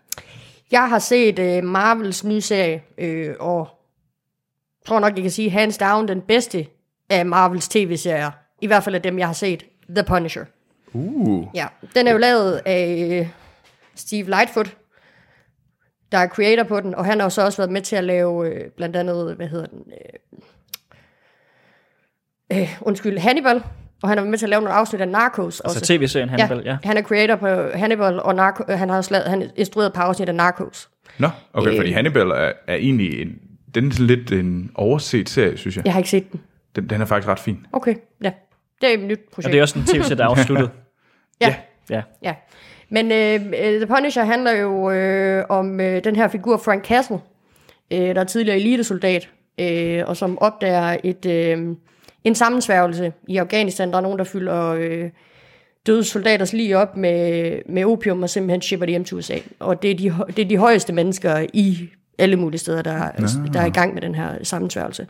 Jeg 0.70 0.88
har 0.88 0.98
set 0.98 1.38
uh, 1.38 1.64
Marvels 1.64 2.24
nye 2.24 2.40
serie, 2.40 2.82
øh, 2.98 3.34
og 3.40 3.68
tror 4.86 5.00
nok, 5.00 5.14
jeg 5.14 5.22
kan 5.22 5.30
sige 5.30 5.50
hands 5.50 5.78
down 5.78 6.08
den 6.08 6.20
bedste 6.20 6.66
af 7.10 7.26
Marvels 7.26 7.68
tv-serier. 7.68 8.30
I 8.60 8.66
hvert 8.66 8.84
fald 8.84 8.94
af 8.94 9.02
dem, 9.02 9.18
jeg 9.18 9.26
har 9.26 9.32
set. 9.32 9.64
The 9.88 10.04
Punisher. 10.04 10.44
Uh, 10.92 11.46
Ja, 11.54 11.66
den 11.94 12.06
er 12.06 12.12
jo 12.12 12.18
lavet 12.18 12.62
af 12.66 13.08
øh, 13.20 13.28
Steve 13.94 14.24
Lightfoot, 14.24 14.76
der 16.12 16.18
er 16.18 16.28
creator 16.28 16.62
på 16.62 16.80
den, 16.80 16.94
og 16.94 17.04
han 17.04 17.18
har 17.18 17.26
jo 17.26 17.30
så 17.30 17.44
også 17.44 17.58
været 17.58 17.72
med 17.72 17.82
til 17.82 17.96
at 17.96 18.04
lave 18.04 18.48
øh, 18.48 18.70
blandt 18.70 18.96
andet, 18.96 19.36
hvad 19.36 19.48
hedder 19.48 19.66
den, 19.66 19.92
øh, 22.50 22.60
øh, 22.60 22.78
undskyld, 22.80 23.18
Hannibal, 23.18 23.62
og 24.02 24.08
han 24.08 24.18
har 24.18 24.24
været 24.24 24.30
med 24.30 24.38
til 24.38 24.46
at 24.46 24.50
lave 24.50 24.62
nogle 24.62 24.74
afsnit 24.74 25.00
af 25.00 25.08
Narcos 25.08 25.60
også. 25.60 25.78
Altså 25.78 25.94
tv-serien 25.94 26.28
Hannibal, 26.28 26.62
ja. 26.64 26.76
han 26.84 26.96
er 26.96 27.02
creator 27.02 27.36
på 27.36 27.78
Hannibal, 27.78 28.20
og 28.20 28.34
Narco, 28.34 28.64
øh, 28.68 28.78
han 28.78 28.88
har 28.88 28.96
også 28.96 29.10
lavet, 29.10 29.26
han 29.26 29.42
er 29.42 29.46
instrueret 29.56 29.92
på 29.92 30.00
afsnit 30.00 30.28
af 30.28 30.34
Narcos. 30.34 30.88
nå, 31.18 31.28
okay, 31.52 31.70
Øh. 31.70 31.76
fordi 31.76 31.90
Hannibal 31.92 32.30
er, 32.30 32.52
er 32.66 32.74
egentlig 32.74 33.22
en, 33.22 33.28
den 33.74 33.88
er 33.88 33.92
sådan 33.92 34.06
lidt 34.06 34.32
en 34.32 34.70
overset 34.74 35.28
serie, 35.28 35.56
synes 35.56 35.76
jeg. 35.76 35.84
Jeg 35.84 35.92
har 35.92 36.00
ikke 36.00 36.10
set 36.10 36.32
den. 36.32 36.40
Den, 36.76 36.90
den 36.90 37.00
er 37.00 37.04
faktisk 37.04 37.28
ret 37.28 37.38
fin. 37.38 37.66
Okay, 37.72 37.94
ja. 38.22 38.32
Det 38.80 38.90
er 38.90 38.94
et 38.94 39.04
nyt 39.04 39.20
projekt. 39.32 39.46
Og 39.46 39.52
det 39.52 39.58
er 39.58 39.62
også 39.62 39.78
en 39.78 39.84
tv-serie, 39.84 40.16
der 40.16 40.24
er 40.24 40.28
afsluttet. 40.28 40.70
ja. 41.40 41.54
Ja. 41.90 42.02
Ja, 42.22 42.34
men 42.88 43.12
øh, 43.12 43.34
øh, 43.34 43.80
The 43.80 43.86
Punisher 43.86 44.24
handler 44.24 44.52
jo 44.52 44.90
øh, 44.90 45.44
om 45.48 45.80
øh, 45.80 46.04
den 46.04 46.16
her 46.16 46.28
figur 46.28 46.56
Frank 46.56 46.84
Castle, 46.84 47.18
øh, 47.92 47.98
der 47.98 48.20
er 48.20 48.24
tidligere 48.24 48.56
elitesoldat, 48.56 49.28
øh, 49.60 50.02
og 50.06 50.16
som 50.16 50.38
opdager 50.38 50.96
et, 51.04 51.26
øh, 51.26 51.76
en 52.26 52.34
sammensværgelse 52.34 53.12
i 53.28 53.36
Afghanistan. 53.36 53.90
Der 53.90 53.96
er 53.96 54.00
nogen, 54.00 54.18
der 54.18 54.24
fylder 54.24 54.66
øh, 54.78 55.10
døde 55.86 56.04
soldaters 56.04 56.52
lige 56.52 56.78
op 56.78 56.96
med, 56.96 57.58
med 57.68 57.84
opium 57.84 58.22
og 58.22 58.30
simpelthen 58.30 58.62
shipper 58.62 58.86
det 58.86 58.90
hjem 58.92 59.04
til 59.04 59.16
USA. 59.16 59.36
Og 59.58 59.82
det 59.82 59.90
er 59.90 59.94
de, 59.94 60.14
det 60.36 60.38
er 60.44 60.48
de 60.48 60.56
højeste 60.56 60.92
mennesker 60.92 61.46
i 61.52 61.88
alle 62.18 62.36
mulige 62.36 62.58
steder, 62.58 62.82
der, 62.82 62.92
er- 62.92 63.12
der 63.52 63.60
er 63.60 63.66
i 63.66 63.70
gang 63.70 63.94
med 63.94 64.02
den 64.02 64.14
her 64.14 64.30
sammensværgelse. 64.42 65.06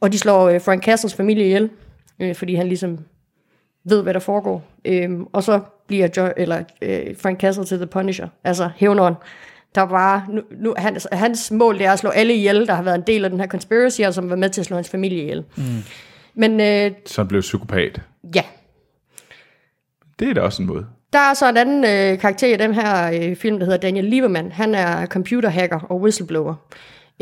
Og 0.00 0.12
de 0.12 0.18
slår 0.18 0.48
øh, 0.48 0.60
Frank 0.60 0.84
Castles 0.84 1.14
familie 1.14 1.44
ihjel, 1.44 1.70
øh, 2.20 2.34
fordi 2.34 2.54
han 2.54 2.66
ligesom 2.66 2.98
ved, 3.84 4.02
hvad 4.02 4.14
der 4.14 4.20
foregår. 4.20 4.64
Øhm, 4.84 5.26
og 5.32 5.42
så 5.42 5.60
bliver 5.86 6.08
jo, 6.16 6.32
eller, 6.36 6.62
øh, 6.82 7.16
Frank 7.16 7.40
Castle 7.40 7.64
til 7.64 7.76
The 7.78 7.86
Punisher, 7.86 8.28
altså 8.44 8.70
hævneren, 8.76 9.14
der 9.74 9.86
bare, 9.86 10.24
nu, 10.30 10.42
nu, 10.60 10.74
hans, 10.78 11.08
hans 11.12 11.50
mål 11.50 11.78
det 11.78 11.86
er 11.86 11.92
at 11.92 11.98
slå 11.98 12.10
alle 12.10 12.34
ihjel, 12.34 12.66
der 12.66 12.74
har 12.74 12.82
været 12.82 12.94
en 12.94 13.04
del 13.06 13.24
af 13.24 13.30
den 13.30 13.40
her 13.40 13.46
conspiracy, 13.46 14.00
og 14.00 14.14
som 14.14 14.30
var 14.30 14.36
med 14.36 14.50
til 14.50 14.60
at 14.60 14.64
slå 14.66 14.76
hans 14.76 14.88
familie 14.90 15.22
ihjel. 15.22 15.44
Mm. 15.56 15.64
Men 16.34 16.60
øh, 16.60 16.90
Så 17.06 17.20
han 17.20 17.28
blev 17.28 17.40
psykopat. 17.40 18.00
ja, 18.34 18.42
Det 20.18 20.28
er 20.30 20.34
da 20.34 20.40
også 20.40 20.62
en 20.62 20.68
måde. 20.68 20.86
der 21.12 21.18
er 21.18 21.34
så 21.34 21.48
en 21.48 21.56
anden 21.56 21.84
øh, 21.84 22.18
karakter 22.18 22.54
i 22.54 22.56
den 22.56 22.74
her 22.74 23.12
øh, 23.30 23.36
film, 23.36 23.58
der 23.58 23.64
hedder 23.64 23.78
Daniel 23.78 24.04
Lieberman. 24.04 24.52
Han 24.52 24.74
er 24.74 25.06
computerhacker 25.06 25.80
og 25.80 26.00
whistleblower. 26.00 26.54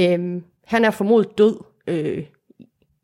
Øhm, 0.00 0.42
han 0.66 0.84
er 0.84 0.90
formodet 0.90 1.38
død 1.38 1.56
øh, 1.86 2.22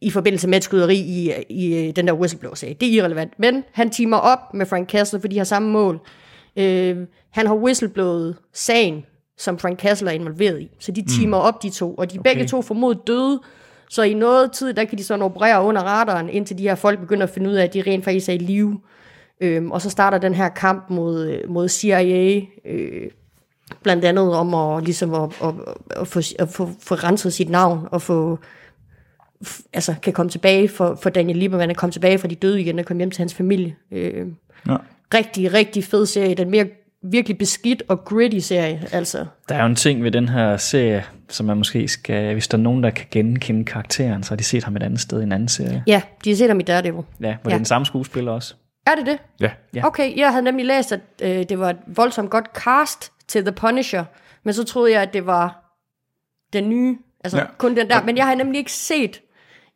i 0.01 0.11
forbindelse 0.11 0.49
med 0.49 0.59
et 0.59 0.65
skyderi 0.65 0.97
i, 0.97 1.33
i 1.49 1.89
øh, 1.89 1.97
den 1.97 2.07
der 2.07 2.13
whistleblower-sag. 2.13 2.77
Det 2.81 2.89
er 2.89 2.93
irrelevant. 2.93 3.39
Men 3.39 3.65
han 3.73 3.91
teamer 3.91 4.17
op 4.17 4.55
med 4.55 4.67
Frank 4.67 4.91
Castle, 4.91 5.21
for 5.21 5.29
de 5.29 5.37
har 5.39 5.45
samme 5.45 5.71
mål. 5.71 6.01
Øh, 6.57 6.97
han 7.31 7.47
har 7.47 7.55
whistleblowet 7.55 8.37
sagen, 8.53 9.05
som 9.39 9.59
Frank 9.59 9.79
Castle 9.81 10.11
er 10.11 10.15
involveret 10.15 10.61
i. 10.61 10.71
Så 10.79 10.93
de 10.93 11.05
teamer 11.19 11.37
mm. 11.39 11.45
op, 11.45 11.63
de 11.63 11.71
to. 11.71 11.95
Og 11.95 12.13
de 12.13 12.19
er 12.19 12.23
begge 12.23 12.47
to 12.47 12.63
formodet 12.63 13.07
døde. 13.07 13.41
Så 13.91 14.03
i 14.03 14.15
noget 14.15 14.53
tid, 14.53 14.75
der 14.75 14.85
kan 14.85 14.99
de 14.99 15.05
sådan 15.05 15.23
operere 15.23 15.63
under 15.65 15.83
radaren, 15.83 16.29
indtil 16.29 16.59
de 16.59 16.63
her 16.63 16.75
folk 16.75 17.01
begynder 17.01 17.23
at 17.23 17.31
finde 17.31 17.51
ud 17.51 17.55
af, 17.55 17.65
at 17.65 17.75
de 17.75 17.83
rent 17.87 18.05
faktisk 18.05 18.29
er 18.29 18.33
i 18.33 18.39
live. 18.39 18.81
Øhm, 19.41 19.71
og 19.71 19.83
så 19.83 19.91
starter 19.91 20.19
den 20.19 20.35
her 20.35 20.49
kamp 20.49 20.91
mod, 20.91 21.27
øh, 21.27 21.51
mod 21.51 21.69
CIA, 21.69 22.41
øh, 22.65 23.11
blandt 23.83 24.05
andet 24.05 24.35
om 24.35 24.55
at, 24.55 24.85
ligesom 24.85 25.15
at, 25.15 25.31
at, 25.43 25.55
at, 25.91 26.09
få, 26.09 26.21
at 26.39 26.49
få, 26.49 26.71
få 26.81 26.95
renset 26.95 27.33
sit 27.33 27.49
navn, 27.51 27.89
og 27.91 28.03
få, 28.03 28.39
altså 29.73 29.95
kan 30.03 30.13
komme 30.13 30.31
tilbage 30.31 30.69
for, 30.69 30.99
for 31.03 31.11
Daniel 31.11 31.39
Lieberman, 31.39 31.71
at 31.71 31.77
komme 31.77 31.93
tilbage 31.93 32.19
fra 32.19 32.29
de 32.29 32.35
døde 32.35 32.61
igen, 32.61 32.79
og 32.79 32.85
komme 32.85 33.01
hjem 33.01 33.11
til 33.11 33.19
hans 33.19 33.35
familie. 33.35 33.77
Øh, 33.93 34.27
Ja. 34.69 34.77
rigtig, 35.15 35.53
rigtig 35.53 35.85
fed 35.85 36.07
serie. 36.07 36.35
Den 36.35 36.51
mere 36.51 36.67
virkelig 37.03 37.39
beskidt 37.39 37.83
og 37.89 38.05
gritty 38.05 38.39
serie. 38.39 38.89
Altså, 38.93 39.27
Der 39.49 39.55
er 39.55 39.61
jo 39.61 39.67
en 39.67 39.77
ting 39.77 40.05
ved 40.05 40.11
den 40.11 40.29
her 40.29 40.57
serie, 40.57 41.05
som 41.29 41.47
man 41.47 41.57
måske 41.57 41.89
skal, 41.89 42.33
hvis 42.33 42.49
der 42.49 42.59
er 42.59 42.63
nogen, 42.63 42.83
der 42.83 42.91
kan 42.91 43.07
genkende 43.11 43.65
karakteren, 43.65 44.23
så 44.23 44.31
har 44.31 44.37
de 44.37 44.45
set 44.45 44.65
ham 44.65 44.77
et 44.77 44.83
andet 44.83 45.01
sted 45.01 45.21
i 45.21 45.23
en 45.23 45.33
anden 45.33 45.49
serie. 45.49 45.83
ja, 45.87 46.03
de 46.25 46.31
har 46.31 46.37
set 46.37 46.49
ham 46.49 46.61
i 46.61 46.63
Daredevil. 46.63 46.95
Ja, 46.95 47.03
hvor 47.21 47.27
ja. 47.29 47.37
det 47.45 47.53
er 47.53 47.57
den 47.57 47.65
samme 47.65 47.87
skuespiller 47.87 48.33
også. 48.33 48.55
Er 48.87 48.95
det 48.95 49.07
det? 49.07 49.19
Ja. 49.41 49.51
Ja. 49.75 49.87
Okay, 49.87 50.17
jeg 50.17 50.31
havde 50.31 50.45
nemlig 50.45 50.67
læst, 50.67 50.93
at 50.93 51.01
øh, 51.23 51.45
det 51.49 51.59
var 51.59 51.71
et 51.71 51.77
voldsomt 51.87 52.31
godt 52.31 52.47
cast 52.55 53.13
til 53.29 53.43
The 53.45 53.53
Punisher, 53.53 54.05
men 54.45 54.55
så 54.55 54.65
troede 54.65 54.93
jeg, 54.93 55.03
at 55.03 55.13
det 55.13 55.27
var 55.27 55.75
den 56.53 56.69
nye, 56.69 56.97
altså 57.25 57.39
Ja. 57.39 57.45
kun 57.59 57.77
den 57.77 57.89
der. 57.91 58.03
Men 58.03 58.17
jeg 58.17 58.27
har 58.27 58.35
nemlig 58.35 58.59
ikke 58.59 58.73
set 58.73 59.21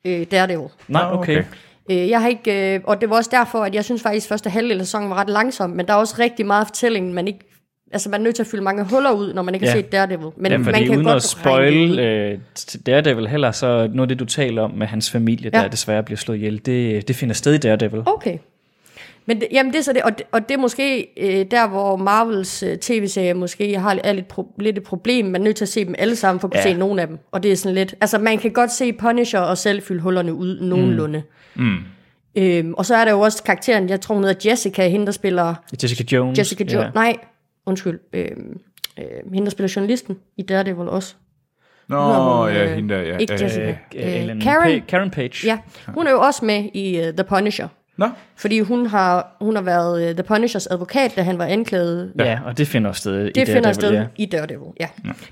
øh, 0.05 0.27
Daredevil. 0.31 0.69
Nej, 0.89 1.03
okay. 1.13 1.17
okay. 1.39 1.45
Øh, 1.91 2.09
jeg 2.09 2.21
har 2.21 2.29
ikke, 2.29 2.75
øh, 2.75 2.81
og 2.85 3.01
det 3.01 3.11
var 3.11 3.17
også 3.17 3.31
derfor, 3.33 3.59
at 3.59 3.75
jeg 3.75 3.85
synes 3.85 4.03
faktisk, 4.03 4.27
at 4.27 4.29
første 4.29 4.51
halvdel 4.51 4.81
af 4.81 4.87
sæsonen 4.87 5.11
var 5.11 5.17
ret 5.17 5.29
langsom, 5.31 5.71
men 5.71 5.87
der 5.87 5.93
er 5.93 5.97
også 5.97 6.15
rigtig 6.19 6.47
meget 6.47 6.67
fortælling, 6.67 7.15
man 7.15 7.27
ikke 7.27 7.49
Altså, 7.95 8.11
man 8.11 8.21
er 8.21 8.25
nødt 8.25 8.35
til 8.35 8.43
at 8.43 8.47
fylde 8.47 8.63
mange 8.63 8.85
huller 8.85 9.11
ud, 9.13 9.35
når 9.35 9.43
man 9.43 9.55
ikke 9.55 9.67
Ja. 9.67 9.73
har 9.73 9.79
set 9.79 9.93
Daredevil. 9.93 10.29
Men 10.37 10.53
Ja, 10.53 10.59
man 10.59 10.75
kan 10.75 10.91
uden 10.91 11.05
godt 11.05 11.17
at 11.17 11.23
spoil 11.23 11.99
øh, 11.99 12.39
Daredevil 12.87 13.29
heller, 13.29 13.51
så 13.51 13.67
noget 13.67 14.01
af 14.01 14.09
det, 14.09 14.19
du 14.19 14.25
taler 14.25 14.63
om 14.63 14.71
med 14.71 14.87
hans 14.87 15.11
familie. 15.11 15.51
Ja. 15.55 15.59
der 15.63 15.69
desværre 15.69 16.03
bliver 16.03 16.19
slået 16.19 16.37
ihjel, 16.39 16.67
det, 16.67 17.09
det 17.09 17.17
finder 17.17 17.35
sted 17.35 17.55
i 17.55 17.59
Daredevil. 17.59 18.03
Okay. 18.07 18.39
Men 19.27 19.41
det, 19.41 19.49
jamen 19.53 19.73
det 19.73 19.79
er 19.79 19.83
så 19.83 19.93
det, 19.93 20.03
og 20.03 20.19
det, 20.19 20.27
og 20.33 20.49
det 20.49 20.55
er 20.55 20.59
måske 20.59 21.09
øh, 21.17 21.47
der, 21.51 21.69
hvor 21.69 21.97
Marvels 21.97 22.63
øh, 22.63 22.77
tv-serier 22.79 23.35
måske 23.35 23.79
har 23.79 23.99
er 24.05 24.13
lidt, 24.13 24.29
pro, 24.29 24.55
lidt 24.59 24.79
et 24.79 24.85
problem. 24.85 25.25
Man 25.27 25.41
er 25.41 25.45
nødt 25.45 25.57
til 25.57 25.65
at 25.65 25.69
se 25.69 25.85
dem 25.85 25.95
alle 25.99 26.17
sammen, 26.17 26.41
for 26.41 26.49
at 26.49 26.53
kunne 26.53 26.59
Ja. 26.69 26.73
se 26.73 26.79
nogle 26.79 27.03
af 27.03 27.09
dem. 27.09 27.19
Og 27.33 27.43
det 27.43 27.53
er 27.53 27.57
sådan 27.57 27.75
lidt, 27.75 27.95
altså 28.01 28.19
man 28.19 28.39
kan 28.39 28.51
godt 28.51 28.73
se 28.73 28.93
Punisher 28.93 29.41
og 29.41 29.59
selv 29.59 29.83
fylde 29.83 30.01
hullerne 30.01 30.35
ud 30.35 30.61
nogenlunde. 30.61 31.23
Mm. 31.55 31.77
Øhm, 32.37 32.75
og 32.75 32.87
så 32.87 32.95
er 32.97 33.05
der 33.05 33.13
jo 33.13 33.21
også 33.21 33.43
karakteren, 33.43 33.89
jeg 33.89 34.01
tror 34.01 34.15
hun 34.15 34.25
hedder 34.25 34.51
Jessica, 34.51 34.89
hende 34.89 35.07
der 35.07 35.13
spiller, 35.13 35.55
Jessica 35.83 36.17
Jones. 36.17 36.39
Jessica 36.39 36.65
Jo, 36.65 36.79
ja. 36.79 36.85
ja. 36.85 36.91
nej, 36.95 37.17
undskyld, 37.67 38.01
øhm, 38.13 38.59
øh, 38.99 39.05
hende 39.33 39.45
der 39.45 39.51
spiller 39.51 39.73
journalisten 39.77 40.17
i 40.37 40.43
Daredevil 40.43 40.89
også. 40.89 41.15
Nå, 41.89 41.97
Nå, 41.97 42.47
ja, 42.47 42.65
øh, 42.65 42.71
hende 42.77 42.95
der, 42.95 43.01
ja. 43.01 43.17
ikke 43.17 43.35
Øh, 43.35 43.43
Jessica. 43.43 43.77
Øh, 43.97 44.31
Øh, 44.31 44.43
Karen. 44.43 44.83
Karen 44.89 45.11
Page. 45.11 45.47
Ja, 45.47 45.59
hun 45.89 46.07
er 46.07 46.11
jo 46.11 46.21
også 46.21 46.45
med 46.45 46.65
i 46.75 46.99
uh, 47.01 47.05
The 47.05 47.25
Punisher. 47.29 47.69
Nå, 47.97 48.09
Fordi 48.37 48.61
hun 48.61 48.87
har, 48.87 49.37
hun 49.41 49.55
har 49.57 49.63
været 49.63 50.09
uh, 50.11 50.15
The 50.17 50.23
Punishers 50.23 50.67
advokat, 50.67 51.13
da 51.17 51.23
han 51.23 51.39
var 51.39 51.45
anklaget 51.45 52.13
ja, 52.19 52.39
og 52.45 52.59
det 52.59 52.69
finder 52.69 52.93
sted 52.93 53.27
i 53.27 53.31
Det 53.33 53.49
finder 53.49 53.73
sted 53.73 53.93
ja. 53.93 54.07
i 54.17 54.27
Daredevil, 54.27 54.73
ja. 54.81 54.89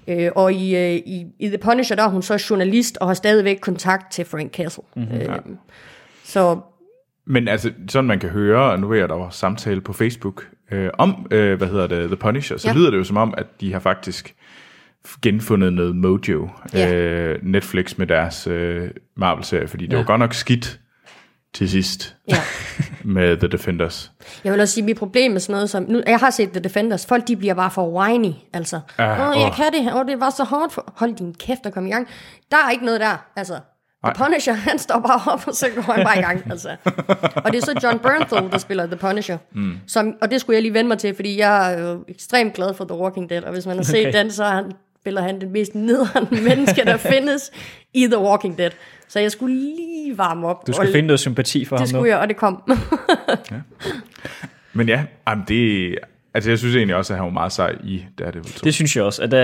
ja. 0.06 0.26
Øh, 0.26 0.32
og 0.34 0.52
i, 0.52 0.76
øh, 0.76 0.92
i, 0.94 1.26
i 1.38 1.48
The 1.48 1.58
Punisher, 1.58 1.96
der 1.96 2.02
er 2.02 2.08
hun 2.08 2.22
så 2.22 2.46
journalist 2.50 2.96
og 3.00 3.06
har 3.06 3.14
stadigvæk 3.14 3.58
kontakt 3.60 4.12
til 4.12 4.24
Frank 4.24 4.52
Castle. 4.52 4.82
Mm-hmm. 4.96 5.16
Øh, 5.20 5.28
så 6.24 6.58
men 7.26 7.48
altså, 7.48 7.72
sådan 7.88 8.08
man 8.08 8.18
kan 8.18 8.28
høre, 8.30 8.72
og 8.72 8.80
nu 8.80 8.94
jeg, 8.94 9.08
der 9.08 9.14
var 9.14 9.30
samtale 9.30 9.80
på 9.80 9.92
Facebook 9.92 10.46
øh, 10.72 10.90
om, 10.98 11.26
øh, 11.30 11.58
hvad 11.58 11.68
hedder 11.68 11.86
det, 11.86 12.06
The 12.06 12.16
Punisher, 12.16 12.56
så 12.56 12.68
ja. 12.68 12.72
Ja. 12.72 12.78
lyder 12.78 12.90
det 12.90 12.98
jo 12.98 13.04
som 13.04 13.16
om, 13.16 13.34
at 13.38 13.46
de 13.60 13.72
har 13.72 13.80
faktisk 13.80 14.34
genfundet 15.22 15.72
noget 15.72 15.96
mojo, 15.96 16.48
Ja. 16.74 16.94
øh, 16.94 17.38
Netflix 17.42 17.98
med 17.98 18.06
deres 18.06 18.46
øh, 18.46 18.90
Marvel-serie, 19.16 19.68
fordi 19.68 19.84
det 19.86 19.92
Ja. 19.92 19.96
var 19.98 20.04
godt 20.04 20.18
nok 20.18 20.34
skidt 20.34 20.80
til 21.54 21.70
sidst 21.70 22.16
ja. 22.28 22.36
med 23.04 23.36
The 23.36 23.48
Defenders. 23.48 24.12
Jeg 24.44 24.52
vil 24.52 24.60
også 24.60 24.74
sige, 24.74 24.82
at 24.82 24.86
mit 24.86 24.98
problem 24.98 25.32
med 25.32 25.40
sådan 25.40 25.52
noget 25.52 25.70
som... 25.70 25.84
Nu, 25.88 26.02
jeg 26.06 26.18
har 26.18 26.30
set 26.30 26.50
The 26.50 26.60
Defenders. 26.60 27.06
Folk, 27.06 27.28
de 27.28 27.36
bliver 27.36 27.54
bare 27.54 27.70
for 27.70 27.88
whiny, 28.00 28.32
altså. 28.52 28.80
Ja, 28.98 29.12
Åh, 29.12 29.40
jeg 29.40 29.46
åh. 29.46 29.56
kan 29.56 29.72
det. 29.72 29.94
Åh, 29.94 30.06
det 30.06 30.20
var 30.20 30.30
så 30.30 30.44
hårdt 30.44 30.72
for... 30.72 30.92
Hold 30.96 31.14
din 31.14 31.34
kæft 31.34 31.66
og 31.66 31.72
kom 31.72 31.86
i 31.86 31.90
gang. 31.90 32.08
Der 32.50 32.56
er 32.56 32.70
ikke 32.70 32.84
noget 32.84 33.00
der, 33.00 33.16
altså. 33.36 33.58
The 34.04 34.24
Punisher, 34.24 34.52
han 34.70 34.78
står 34.78 35.00
bare 35.00 35.32
op, 35.32 35.48
og 35.48 35.54
så 35.54 35.66
går 35.74 35.82
han 35.82 36.04
bare 36.04 36.18
i 36.18 36.22
gang, 36.22 36.50
altså. 36.50 36.68
Og 37.44 37.52
det 37.52 37.56
er 37.56 37.64
så 37.64 37.80
John 37.82 37.98
Bernthal, 37.98 38.50
der 38.50 38.58
spiller 38.58 38.86
The 38.86 38.96
Punisher. 38.96 39.38
Mm. 39.54 39.72
Som, 39.86 40.14
og 40.22 40.30
det 40.30 40.40
skulle 40.40 40.54
jeg 40.54 40.62
lige 40.62 40.74
vende 40.74 40.88
mig 40.88 40.98
til, 40.98 41.14
fordi 41.14 41.38
jeg 41.38 41.74
er 41.74 41.78
jo 41.80 42.04
ekstremt 42.08 42.54
glad 42.54 42.74
for 42.74 42.84
The 42.84 42.98
Walking 42.98 43.30
Dead, 43.30 43.42
og 43.42 43.52
hvis 43.52 43.66
man 43.66 43.76
har 43.76 43.82
set 43.84 44.06
Okay. 44.06 44.18
den, 44.18 44.30
så 44.30 44.44
er 44.44 44.50
han, 44.50 44.72
spiller 45.00 45.22
han 45.22 45.40
den 45.40 45.52
mest 45.52 45.74
nederen 45.74 46.28
menneske, 46.48 46.84
der 46.84 46.96
findes 46.96 47.50
i 47.94 48.06
The 48.06 48.18
Walking 48.18 48.58
Dead. 48.58 48.70
Så 49.08 49.20
jeg 49.20 49.30
skulle 49.32 49.54
lige 49.54 50.18
varme 50.18 50.46
op. 50.48 50.66
Du 50.66 50.72
skal 50.72 50.86
og, 50.88 50.92
finde 50.92 51.06
noget 51.06 51.20
sympati 51.20 51.64
for 51.64 51.76
Det 51.76 51.88
ham 51.88 51.94
nu. 51.94 51.98
skulle 52.00 52.10
jeg, 52.10 52.18
og 52.18 52.28
det 52.28 52.36
kom. 52.36 52.62
Men 54.72 54.88
ja, 54.88 55.04
jamen 55.28 55.44
det, 55.48 55.94
altså 56.34 56.50
jeg 56.50 56.58
synes 56.58 56.76
egentlig 56.76 56.96
også, 56.96 57.12
at 57.12 57.16
han 57.18 57.24
var 57.24 57.30
meget 57.32 57.52
sej 57.52 57.76
i 57.84 58.04
Daredevil 58.18 58.52
2. 58.52 58.64
Det 58.64 58.74
synes 58.74 58.96
jeg 58.96 59.04
også, 59.04 59.22
at 59.22 59.30
der, 59.30 59.40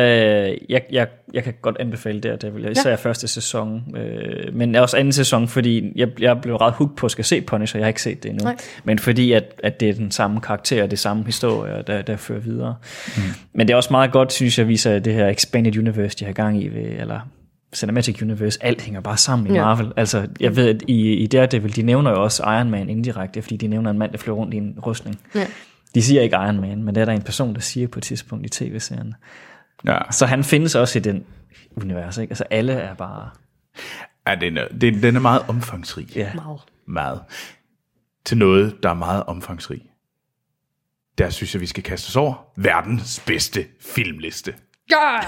jeg, 0.68 0.83
jeg, 0.92 1.09
jeg 1.35 1.44
kan 1.44 1.55
godt 1.62 1.77
anbefale 1.81 2.20
det, 2.20 2.42
det 2.42 2.55
vil 2.55 2.62
jeg, 2.62 2.72
især 2.72 2.90
ja. 2.90 2.96
første 2.96 3.29
sæson, 3.29 3.96
øh, 3.96 4.55
men 4.55 4.75
også 4.75 4.96
anden 4.96 5.12
sæson, 5.12 5.49
fordi 5.49 5.92
jeg, 5.96 6.09
jeg 6.20 6.40
blev 6.40 6.57
ret 6.57 6.72
hooked 6.72 6.96
på 6.96 7.07
at 7.07 7.11
skal 7.11 7.25
se 7.25 7.40
Punisher, 7.40 7.79
jeg 7.79 7.85
har 7.85 7.88
ikke 7.88 8.03
set 8.03 8.22
det 8.22 8.29
endnu, 8.29 8.44
Nej. 8.44 8.57
men 8.85 8.99
fordi 8.99 9.33
at, 9.33 9.44
at 9.62 9.81
det 9.81 9.88
er 9.88 9.94
den 9.94 10.11
samme 10.11 10.40
karakter, 10.40 10.83
og 10.83 10.90
det 10.90 10.99
samme 10.99 11.25
historie, 11.25 11.83
der, 11.87 12.03
der 12.03 12.16
fører 12.16 12.40
videre. 12.40 12.75
Mm. 13.16 13.22
Men 13.53 13.68
det 13.68 13.72
er 13.72 13.77
også 13.77 13.90
meget 13.90 14.12
godt, 14.12 14.33
synes 14.33 14.59
jeg, 14.59 14.68
viser 14.68 14.99
det 14.99 15.14
her 15.14 15.29
Expanded 15.29 15.79
Universe, 15.79 16.16
de 16.18 16.25
har 16.25 16.33
gang 16.33 16.62
i, 16.62 16.68
ved, 16.68 17.01
eller 17.01 17.20
Cinematic 17.75 18.22
Universe, 18.22 18.59
alt 18.62 18.83
hænger 18.83 19.01
bare 19.01 19.16
sammen 19.16 19.46
i 19.46 19.55
Ja. 19.55 19.64
Marvel. 19.64 19.92
Altså, 19.96 20.27
jeg 20.40 20.57
ved, 20.57 20.68
at 20.68 20.83
i, 20.87 21.12
i 21.12 21.27
Daredevil, 21.27 21.77
de 21.77 21.83
nævner 21.83 22.11
jo 22.11 22.22
også 22.22 22.42
Iron 22.42 22.70
Man 22.70 22.88
indirekte, 22.88 23.42
fordi 23.42 23.57
de 23.57 23.66
nævner 23.66 23.90
en 23.90 23.99
mand, 23.99 24.12
der 24.12 24.18
flyver 24.18 24.37
rundt 24.37 24.55
i 24.55 24.57
en 24.57 24.79
rustning. 24.87 25.20
Ja. 25.35 25.46
De 25.96 26.02
siger 26.02 26.22
ikke 26.22 26.37
Iron 26.37 26.61
Man, 26.61 26.82
men 26.82 26.94
det 26.94 27.00
er 27.00 27.04
der 27.04 27.12
en 27.12 27.22
person, 27.22 27.54
der 27.54 27.61
siger 27.61 27.88
på 27.88 27.98
et 27.98 28.02
tidspunkt 28.02 28.46
i 28.46 28.48
tv-serien. 28.48 29.14
Ja, 29.85 29.98
Så 30.11 30.26
han 30.26 30.44
findes 30.44 30.74
også 30.74 30.98
i 30.98 31.02
den 31.02 31.24
univers, 31.76 32.18
ikke? 32.18 32.30
Altså 32.30 32.44
alle 32.50 32.72
er 32.72 32.94
bare... 32.94 33.30
ja 34.26 34.35
den, 34.35 34.56
er, 34.56 34.68
den, 34.68 35.02
den 35.02 35.16
er 35.16 35.20
meget 35.20 35.42
omfangsrig. 35.48 36.16
Ja. 36.16 36.35
Meget. 36.35 36.61
Meget. 36.87 37.20
Til 38.24 38.38
noget, 38.38 38.76
der 38.82 38.90
er 38.90 38.94
meget 38.94 39.24
omfangsrig. 39.24 39.82
Der 41.18 41.30
synes 41.30 41.54
jeg, 41.54 41.61
vi 41.61 41.66
skal 41.66 41.82
kaste 41.82 42.09
os 42.09 42.16
over 42.16 42.35
verdens 42.56 43.22
bedste 43.26 43.64
filmliste. 43.80 44.54
Ja! 44.90 45.18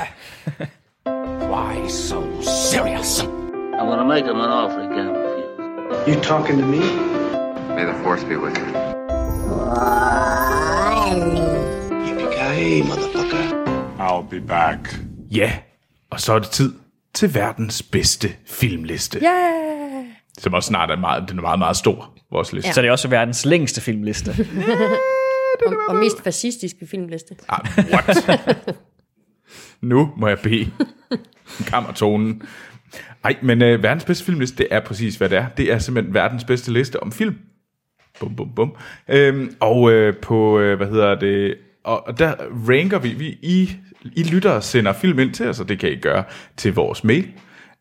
Why 1.52 1.88
so 1.88 2.42
serious? 2.42 3.22
I'm 3.22 3.86
gonna 3.86 4.04
make 4.04 4.24
him 4.24 4.36
an 4.36 4.50
offer 4.50 4.80
refuse. 4.80 5.28
You 6.08 6.22
talking 6.22 6.58
to 6.60 6.66
me? 6.66 6.80
May 7.74 7.84
the 7.84 8.02
force 8.04 8.24
be 8.26 8.36
with 8.36 8.58
you. 8.58 8.87
I'll 13.98 14.30
be 14.30 14.40
back. 14.40 15.00
Ja, 15.30 15.52
og 16.10 16.20
så 16.20 16.32
er 16.32 16.38
det 16.38 16.50
tid 16.50 16.72
til 17.14 17.34
verdens 17.34 17.82
bedste 17.82 18.28
filmliste. 18.46 19.18
Yeah! 19.22 20.04
Som 20.38 20.54
også 20.54 20.66
snart 20.66 20.90
er 20.90 20.96
meget, 20.96 21.28
den 21.28 21.38
er 21.38 21.42
meget, 21.42 21.58
meget 21.58 21.76
stor, 21.76 22.14
vores 22.30 22.52
liste. 22.52 22.68
Ja. 22.68 22.72
Så 22.72 22.82
det 22.82 22.88
er 22.88 22.92
også 22.92 23.08
verdens 23.08 23.44
længste 23.44 23.80
filmliste. 23.80 24.30
Og, 25.66 25.74
og 25.88 25.96
mest 25.96 26.22
fascistiske 26.24 26.86
filmliste. 26.86 27.36
Ah, 27.48 27.60
what? 27.92 28.16
nu 29.80 30.12
må 30.16 30.28
jeg 30.28 30.38
bede 30.38 30.70
kammertonen. 31.66 32.42
Ej, 33.24 33.36
men 33.42 33.62
øh, 33.62 33.82
verdens 33.82 34.04
bedste 34.04 34.24
filmliste, 34.24 34.56
det 34.56 34.66
er 34.70 34.80
præcis, 34.80 35.16
hvad 35.16 35.28
det 35.28 35.38
er. 35.38 35.48
Det 35.56 35.72
er 35.72 35.78
simpelthen 35.78 36.14
verdens 36.14 36.44
bedste 36.44 36.72
liste 36.72 37.02
om 37.02 37.12
film. 37.12 37.38
Bum, 38.20 38.36
bum, 38.36 38.54
bum. 38.56 38.76
Øhm, 39.08 39.56
og 39.60 39.92
øh, 39.92 40.16
på, 40.16 40.58
øh, 40.58 40.76
hvad 40.76 40.86
hedder 40.86 41.14
det, 41.14 41.54
og, 41.84 42.06
og 42.06 42.18
der 42.18 42.34
ranker 42.68 42.98
vi, 42.98 43.08
vi 43.08 43.38
I, 43.42 43.70
I 44.16 44.22
lytter 44.22 44.60
sender 44.60 44.92
film 44.92 45.18
ind 45.18 45.34
til 45.34 45.46
os, 45.46 45.60
og 45.60 45.68
det 45.68 45.78
kan 45.78 45.92
I 45.92 45.96
gøre 45.96 46.24
til 46.56 46.74
vores 46.74 47.04
mail, 47.04 47.28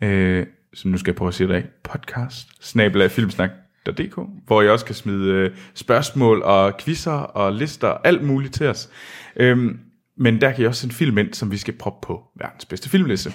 øh, 0.04 0.46
som 0.74 0.92
nu 0.92 0.98
skal 0.98 1.12
jeg 1.12 1.16
prøve 1.16 1.28
at 1.28 1.34
sige 1.34 1.48
det 1.48 1.54
af, 1.54 1.64
podcast, 1.84 2.48
snabelagfilmsnak.dk, 2.62 4.20
hvor 4.48 4.62
I 4.62 4.70
også 4.70 4.86
kan 4.86 4.96
smide 4.96 5.32
øh, 5.32 5.52
spørgsmål 5.74 6.42
og 6.42 6.78
quizzer 6.78 7.12
og 7.12 7.54
lister, 7.54 7.88
alt 7.88 8.24
muligt 8.24 8.54
til 8.54 8.68
os. 8.68 8.90
Øhm, 9.36 9.80
men 10.18 10.42
der 10.42 10.52
kan 10.52 10.64
I 10.64 10.68
også 10.68 10.82
sende 10.82 10.96
film 10.96 11.18
ind, 11.18 11.34
som 11.34 11.52
vi 11.52 11.58
skal 11.58 11.74
proppe 11.74 12.08
på 12.08 12.24
verdens 12.40 12.66
bedste 12.66 12.90
filmliste. 12.90 13.34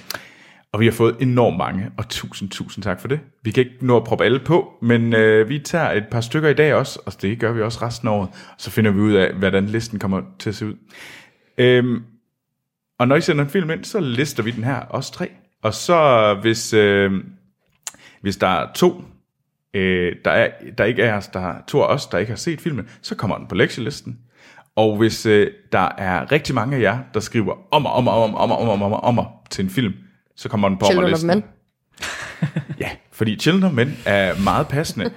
Og 0.73 0.81
vi 0.81 0.85
har 0.85 0.93
fået 0.93 1.17
enormt 1.21 1.57
mange, 1.57 1.91
og 1.99 2.09
tusind, 2.09 2.51
tusind 2.51 2.85
tak 2.85 3.01
for 3.01 3.09
det. 3.09 3.21
Vi 3.43 3.51
kan 3.51 3.65
ikke 3.65 3.87
nå 3.87 3.97
at 3.97 4.05
proppe 4.05 4.25
alle 4.25 4.39
på, 4.39 4.73
men 4.83 5.15
øh, 5.15 5.49
vi 5.49 5.59
tager 5.59 5.91
et 5.91 6.05
par 6.11 6.21
stykker 6.21 6.49
i 6.49 6.55
dag 6.55 6.75
også, 6.75 7.01
og 7.07 7.23
det 7.23 7.39
gør 7.39 7.53
vi 7.53 7.63
også 7.63 7.79
resten 7.83 8.09
af 8.09 8.13
året. 8.13 8.29
Så 8.59 8.71
finder 8.71 8.91
vi 8.91 9.01
ud 9.01 9.13
af, 9.13 9.35
hvordan 9.35 9.67
listen 9.67 9.99
kommer 9.99 10.23
til 10.39 10.49
at 10.49 10.55
se 10.55 10.67
ud. 10.67 10.75
Øhm, 11.59 12.03
og 12.99 13.09
når 13.09 13.17
I 13.17 13.21
sender 13.21 13.45
en 13.45 13.51
film 13.51 13.71
ind, 13.71 13.85
så 13.85 14.01
lister 14.01 14.43
vi 14.43 14.51
den 14.51 14.65
her, 14.65 14.77
også 14.77 15.13
tre. 15.13 15.31
Og 15.63 15.75
så 15.75 16.35
hvis, 16.41 16.73
øh, 16.73 17.13
hvis 18.21 18.37
der 18.37 18.47
er 18.47 18.73
to, 18.75 19.05
øh, 19.75 20.17
der, 20.25 20.31
er, 20.31 20.51
der 20.79 20.85
ikke 20.85 21.03
er 21.03 21.17
os, 21.17 21.29
der 21.29 21.41
er 21.41 21.63
to 21.69 21.81
af 21.81 21.87
os, 21.95 22.07
der 22.07 22.19
ikke 22.19 22.31
har 22.31 22.37
set 22.37 22.61
filmen, 22.61 22.89
så 23.03 23.15
kommer 23.15 23.39
den 23.39 23.47
på 23.47 23.55
lektielisten. 23.55 24.19
Og 24.77 24.97
hvis 24.97 25.27
øh, 25.27 25.51
der 25.73 25.89
er 25.99 26.33
rigtig 26.33 26.55
mange 26.55 26.77
af 26.77 26.81
jer, 26.81 26.99
der 27.15 27.21
skriver 27.21 27.55
om 27.71 27.87
og 27.87 27.93
om 27.93 28.09
og 28.09 28.25
om 28.25 28.35
og 28.35 28.41
om 28.41 28.51
og 28.51 28.59
om 28.59 28.83
og 28.83 28.87
om, 28.93 28.93
om, 28.93 29.19
om 29.19 29.27
til 29.51 29.65
en 29.65 29.71
film, 29.71 29.95
så 30.37 30.49
kommer 30.49 30.69
den 30.69 30.79
på 30.79 30.87
Children 30.87 31.13
of. 31.15 31.23
Men. 31.23 31.45
Ja, 32.81 32.89
fordi 33.13 33.37
Children 33.39 33.65
of 33.65 33.73
Men 33.73 33.99
er 34.05 34.39
meget 34.43 34.69
passende. 34.69 35.11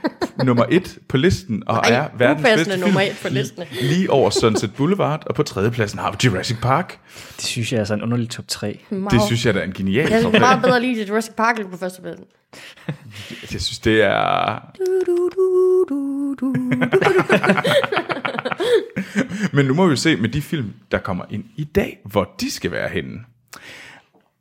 nummer 0.44 0.66
et 0.70 0.98
på 1.10 1.18
listen, 1.18 1.64
og 1.68 1.76
Nej, 1.76 1.98
er 1.98 2.08
verdens 2.18 2.44
bedste 2.48 2.78
nummer 2.80 3.00
film. 3.00 3.12
et 3.12 3.20
på 3.22 3.30
listen. 3.30 3.64
Lige 3.82 4.12
over 4.12 4.30
Sunset 4.30 4.74
Boulevard, 4.76 5.24
og 5.28 5.36
på 5.36 5.44
tredjepladsen 5.44 6.00
har 6.00 6.12
vi 6.12 6.18
Jurassic 6.26 6.58
Park. 6.62 7.00
Det 7.38 7.46
synes 7.46 7.74
jeg 7.74 7.80
er 7.80 7.84
sådan 7.84 8.00
en 8.00 8.04
underlig 8.04 8.30
top 8.30 8.46
3. 8.48 8.80
Det 9.12 9.22
synes 9.26 9.46
jeg 9.46 9.54
da 9.54 9.60
er 9.60 9.64
en 9.64 9.74
genial 9.74 10.10
Jeg 10.12 10.24
top 10.24 10.34
er 10.34 10.40
tre. 10.40 10.46
meget 10.48 10.62
bedre 10.62 10.82
lige 10.82 10.96
til 10.96 11.08
Jurassic 11.08 11.34
Park 11.34 11.60
end 11.60 11.70
på 11.70 11.78
førstepladsen. 11.78 12.26
Jeg 13.52 13.62
synes, 13.62 13.80
det 13.80 14.04
er... 14.04 14.60
Men 19.56 19.66
nu 19.66 19.74
må 19.74 19.88
vi 19.88 19.96
se 19.96 20.16
med 20.16 20.30
de 20.30 20.42
film, 20.42 20.74
der 20.92 20.98
kommer 20.98 21.26
ind 21.30 21.44
i 21.56 21.64
dag, 21.64 21.98
hvor 22.06 22.36
de 22.42 22.52
skal 22.52 22.72
være 22.72 22.90
henne. 22.90 23.20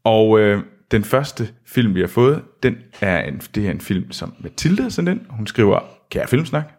Og 0.04 0.40
øh, 0.40 0.62
den 0.90 1.04
første 1.04 1.48
film, 1.66 1.94
vi 1.94 2.00
har 2.00 2.06
fået, 2.08 2.42
den 2.62 2.76
er 3.00 3.22
en, 3.22 3.38
det 3.54 3.66
er 3.66 3.70
en 3.70 3.80
film, 3.80 4.12
som 4.12 4.34
Mathilde 4.40 4.82
har 4.82 4.90
sendt 4.90 5.10
ind. 5.10 5.20
Hun 5.30 5.46
skriver, 5.46 5.80
kære 6.10 6.28
filmsnak, 6.28 6.72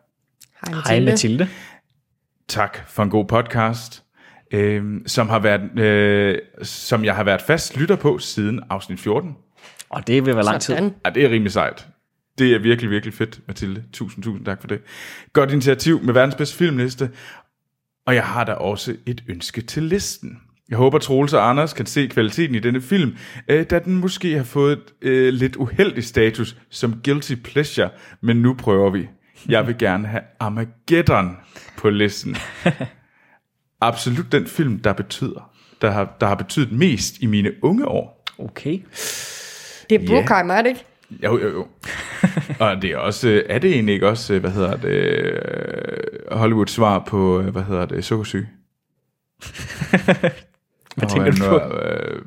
Hej 0.88 1.00
Mathilde. 1.00 1.48
tak 2.48 2.78
for 2.88 3.04
en 3.04 3.10
god 3.10 3.26
podcast, 3.26 4.04
øh, 4.52 4.84
som, 5.06 5.30
har 5.30 5.40
været, 5.40 5.80
øh, 5.80 6.38
som 6.64 7.06
jeg 7.06 7.16
har 7.16 7.24
været 7.24 7.42
fast 7.42 7.78
lytter 7.78 7.96
på 7.96 8.18
siden 8.20 8.62
afsnit 8.70 9.00
14. 9.00 9.36
Og 9.90 10.08
det 10.08 10.26
vil 10.26 10.36
være 10.36 10.46
lang 10.46 10.62
tid. 10.62 10.76
Sådan. 10.76 10.94
Ja, 11.06 11.10
det 11.10 11.26
er 11.26 11.30
rimelig 11.30 11.52
sejt. 11.52 11.88
Det 12.38 12.56
er 12.56 12.60
virkelig, 12.60 12.92
virkelig 12.92 13.14
fedt, 13.14 13.40
Mathilde. 13.48 13.84
Tusind, 13.94 14.24
tusind 14.24 14.46
tak 14.46 14.62
for 14.62 14.68
det. 14.68 14.82
Godt 15.34 15.52
initiativ 15.52 16.04
med 16.04 16.14
verdens 16.14 16.36
bedste 16.36 16.58
filmliste. 16.58 17.12
Og 18.06 18.16
jeg 18.16 18.24
har 18.24 18.44
da 18.44 18.54
også 18.54 18.96
et 19.06 19.24
ønske 19.28 19.62
til 19.62 19.84
listen. 19.84 20.42
Jeg 20.70 20.78
håber, 20.78 20.98
Troels 20.98 21.34
og 21.34 21.50
Anders 21.50 21.74
kan 21.74 21.86
se 21.86 22.08
kvaliteten 22.08 22.56
i 22.56 22.60
denne 22.60 22.82
film, 22.82 23.18
øh, 23.48 23.66
da 23.70 23.80
den 23.80 23.96
måske 23.96 24.38
har 24.38 24.44
fået 24.44 24.74
et 24.74 24.94
øh, 25.02 25.34
lidt 25.34 25.56
uheldig 25.56 26.04
status 26.04 26.58
som 26.70 27.02
guilty 27.04 27.34
pleasure, 27.44 27.90
men 28.22 28.38
nu 28.38 28.54
prøver 28.54 28.90
vi. 28.90 29.08
Jeg 29.50 29.68
vil 29.68 29.78
gerne 29.78 30.08
have 30.08 30.24
Armageddon 30.40 31.38
på 31.78 31.90
listen. 31.90 32.36
Absolut 33.82 34.32
den 34.32 34.48
film, 34.48 34.80
der 34.80 34.94
betyder, 34.94 35.52
der 35.82 35.92
har, 35.92 36.18
der 36.20 36.28
har 36.28 36.36
betydet 36.36 36.72
mest 36.72 37.18
i 37.22 37.26
mine 37.26 37.52
unge 37.62 37.88
år. 37.88 38.24
Okay. 38.40 38.80
Det 39.90 40.02
er 40.02 40.08
Bruckheimer, 40.08 40.54
er 40.54 40.62
det 40.62 40.70
ikke? 40.70 40.86
Jo, 41.24 41.40
jo, 41.40 41.50
jo. 41.50 41.68
og 42.66 42.82
det 42.82 42.92
er 42.92 42.98
også, 42.98 43.44
er 43.50 43.60
det 43.60 43.74
egentlig 43.74 43.94
ikke 43.94 44.08
også, 44.08 44.34
øh, 44.34 44.40
hvad 44.40 44.52
hedder 44.52 44.76
det, 44.76 44.90
øh, 44.90 46.38
Hollywoods 46.38 46.72
svar 46.72 47.00
på, 47.08 47.42
hvad 47.42 47.64
hedder 47.64 47.86
det, 47.86 48.06
sukkersyge? 48.06 48.50
Hvad 50.96 51.10
tænker 51.10 51.32
du 51.32 51.50
på? 51.50 51.78
Øh, 51.78 52.22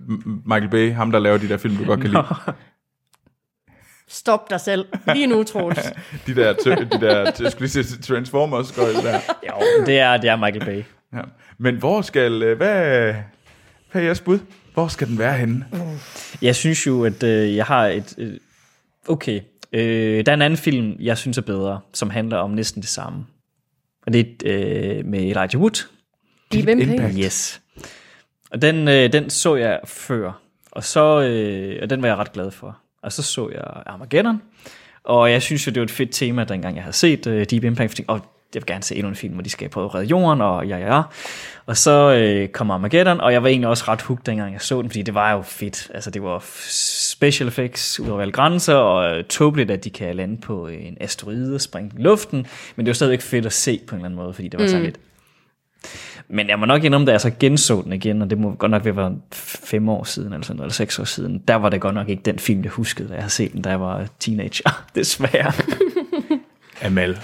Michael 0.47 0.71
Bay, 0.71 0.93
ham 0.93 1.11
der 1.11 1.19
laver 1.19 1.39
de 1.39 1.49
der 1.49 1.57
film, 1.57 1.77
du 1.77 1.85
godt 1.85 2.01
kan 2.01 2.11
lide. 2.11 2.25
Stop 4.09 4.51
dig 4.51 4.61
selv. 4.61 4.87
Lige 5.14 5.27
nu, 5.27 5.43
Troels. 5.43 5.93
De 6.27 6.35
der, 6.35 6.53
de 6.53 7.01
der 7.01 7.16
jeg 7.19 7.53
skulle 7.53 7.55
lige 7.61 7.85
sige 7.85 8.03
Transformers 8.03 8.73
gøjl 8.73 8.95
der. 8.95 9.21
Jo, 9.49 9.85
det 9.87 9.99
er, 9.99 10.16
det 10.16 10.31
er 10.31 10.37
Michael 10.37 10.64
Bay. 10.64 10.83
Ja. 11.12 11.21
Men 11.59 11.77
hvor 11.77 12.03
skal, 12.03 12.43
øh, 12.43 12.57
hvad, 12.57 13.12
hvad 13.93 14.03
er 14.03 14.05
jeres 14.05 14.21
bud? 14.21 14.39
Hvor 14.75 14.89
skal 14.89 15.09
den 15.09 15.19
være 15.19 15.37
henne? 15.37 15.66
Jeg 16.43 16.57
synes 16.57 16.87
jo, 16.87 17.05
at 17.05 17.23
øh, 17.23 17.57
jeg 17.57 17.64
har 17.64 17.87
et... 17.87 18.14
Øh, 18.19 18.33
okay, 19.09 19.41
øh, 19.73 20.27
der 20.27 20.33
er 20.33 20.35
en 20.35 20.43
anden 20.43 20.57
film, 20.57 20.97
jeg 21.01 21.19
synes 21.19 21.39
er 21.39 21.43
bedre, 21.43 21.81
som 21.95 22.11
handler 22.11 22.37
om 22.37 22.51
næsten 22.51 22.83
det 22.83 22.91
samme. 22.91 23.27
Og 24.07 24.12
det 24.12 24.43
er 24.45 24.99
øh, 24.99 25.05
med 25.07 25.19
Elijah 25.19 25.61
Wood. 25.61 25.89
Deep 26.53 26.69
Impact. 26.69 26.91
Impact. 26.91 27.14
Yes. 27.25 27.61
Og 28.51 28.62
den, 28.62 28.88
øh, 28.88 29.12
den 29.12 29.30
så 29.30 29.57
jeg 29.57 29.80
før, 29.84 30.32
og, 30.72 30.84
så, 30.84 31.20
øh, 31.20 31.78
og 31.82 31.90
den 31.90 32.03
var 32.03 32.09
jeg 32.09 32.16
ret 32.16 32.32
glad 32.32 32.51
for. 32.51 32.78
Og 33.03 33.12
så 33.12 33.22
så 33.22 33.49
jeg 33.49 33.64
Armageddon, 33.86 34.42
og 35.05 35.30
jeg 35.30 35.42
synes 35.42 35.66
jo, 35.66 35.70
det 35.72 35.80
var 35.80 35.84
et 35.84 35.90
fedt 35.90 36.12
tema, 36.12 36.44
dengang 36.44 36.74
jeg 36.76 36.84
havde 36.84 36.96
set 36.96 37.26
øh, 37.26 37.46
Deep 37.51 37.64
Impact, 37.64 37.90
fordi, 37.90 38.05
og 38.09 38.20
jeg 38.55 38.62
vil 38.62 38.66
gerne 38.66 38.82
se 38.82 38.94
endnu 38.94 39.09
en 39.09 39.16
film, 39.16 39.34
hvor 39.34 39.42
de 39.42 39.51
skal 39.51 39.68
prøve 39.68 39.84
at 39.84 39.94
redde 39.94 40.07
jorden, 40.07 40.40
og 40.40 40.66
ja, 40.66 40.78
ja, 40.78 40.96
ja. 40.96 41.03
Og 41.66 41.76
så 41.76 42.14
øh, 42.14 42.49
kom 42.49 42.70
Armageddon, 42.70 43.20
og 43.20 43.32
jeg 43.32 43.42
var 43.42 43.49
egentlig 43.49 43.68
også 43.68 43.84
ret 43.88 44.03
hooked, 44.03 44.24
dengang 44.24 44.53
jeg 44.53 44.61
så 44.61 44.82
den, 44.82 44.90
fordi 44.90 45.03
det 45.03 45.14
var 45.14 45.32
jo 45.32 45.42
fedt. 45.42 45.90
Altså, 45.94 46.11
det 46.11 46.22
var 46.22 46.44
special 47.14 47.49
effects 47.49 48.01
ud 48.01 48.09
over 48.09 48.20
alle 48.20 48.32
grænser, 48.32 48.74
og 48.74 49.18
øh, 49.18 49.24
tåbeligt, 49.24 49.70
at 49.70 49.84
de 49.84 49.90
kan 49.90 50.16
lande 50.16 50.40
på 50.40 50.66
en 50.66 50.96
asteroide 51.01 51.55
og 51.55 51.61
springe 51.61 51.90
i 51.99 52.03
luften, 52.03 52.46
men 52.76 52.86
det 52.86 52.90
var 52.90 52.94
stadigvæk 52.94 53.20
fedt 53.20 53.46
at 53.46 53.53
se 53.53 53.80
på 53.86 53.94
en 53.94 53.99
eller 53.99 54.07
anden 54.07 54.20
måde, 54.22 54.34
fordi 54.34 54.49
det 54.49 54.61
var 54.61 54.66
sådan 54.66 54.84
lidt 54.84 54.99
men 56.31 56.49
jeg 56.49 56.59
må 56.59 56.66
nok 56.66 56.85
indrømme, 56.85 57.07
da 57.07 57.12
jeg 57.12 57.20
så 57.20 57.31
genså 57.41 57.83
den 57.83 57.93
igen, 57.93 58.22
og 58.22 58.31
det 58.31 58.39
må 58.39 58.55
godt 58.55 58.70
nok 58.70 58.85
være 58.85 59.16
fem 59.33 59.89
år 59.89 60.05
siden, 60.05 60.33
eller 60.33 60.45
sådan 60.45 60.57
noget, 60.57 60.66
eller 60.66 60.74
seks 60.74 60.99
år 60.99 61.05
siden, 61.05 61.43
der 61.49 61.55
var 61.55 61.68
det 61.68 61.81
godt 61.81 61.95
nok 61.95 62.09
ikke 62.09 62.22
den 62.22 62.39
film, 62.39 62.62
jeg 62.62 62.70
huskede, 62.70 63.09
da 63.09 63.14
jeg 63.14 63.22
havde 63.22 63.33
set 63.33 63.53
den, 63.53 63.62
da 63.62 63.70
jeg 63.70 63.81
var 63.81 64.07
teenager, 64.20 64.85
desværre. 64.95 65.53
Amal, 66.87 67.18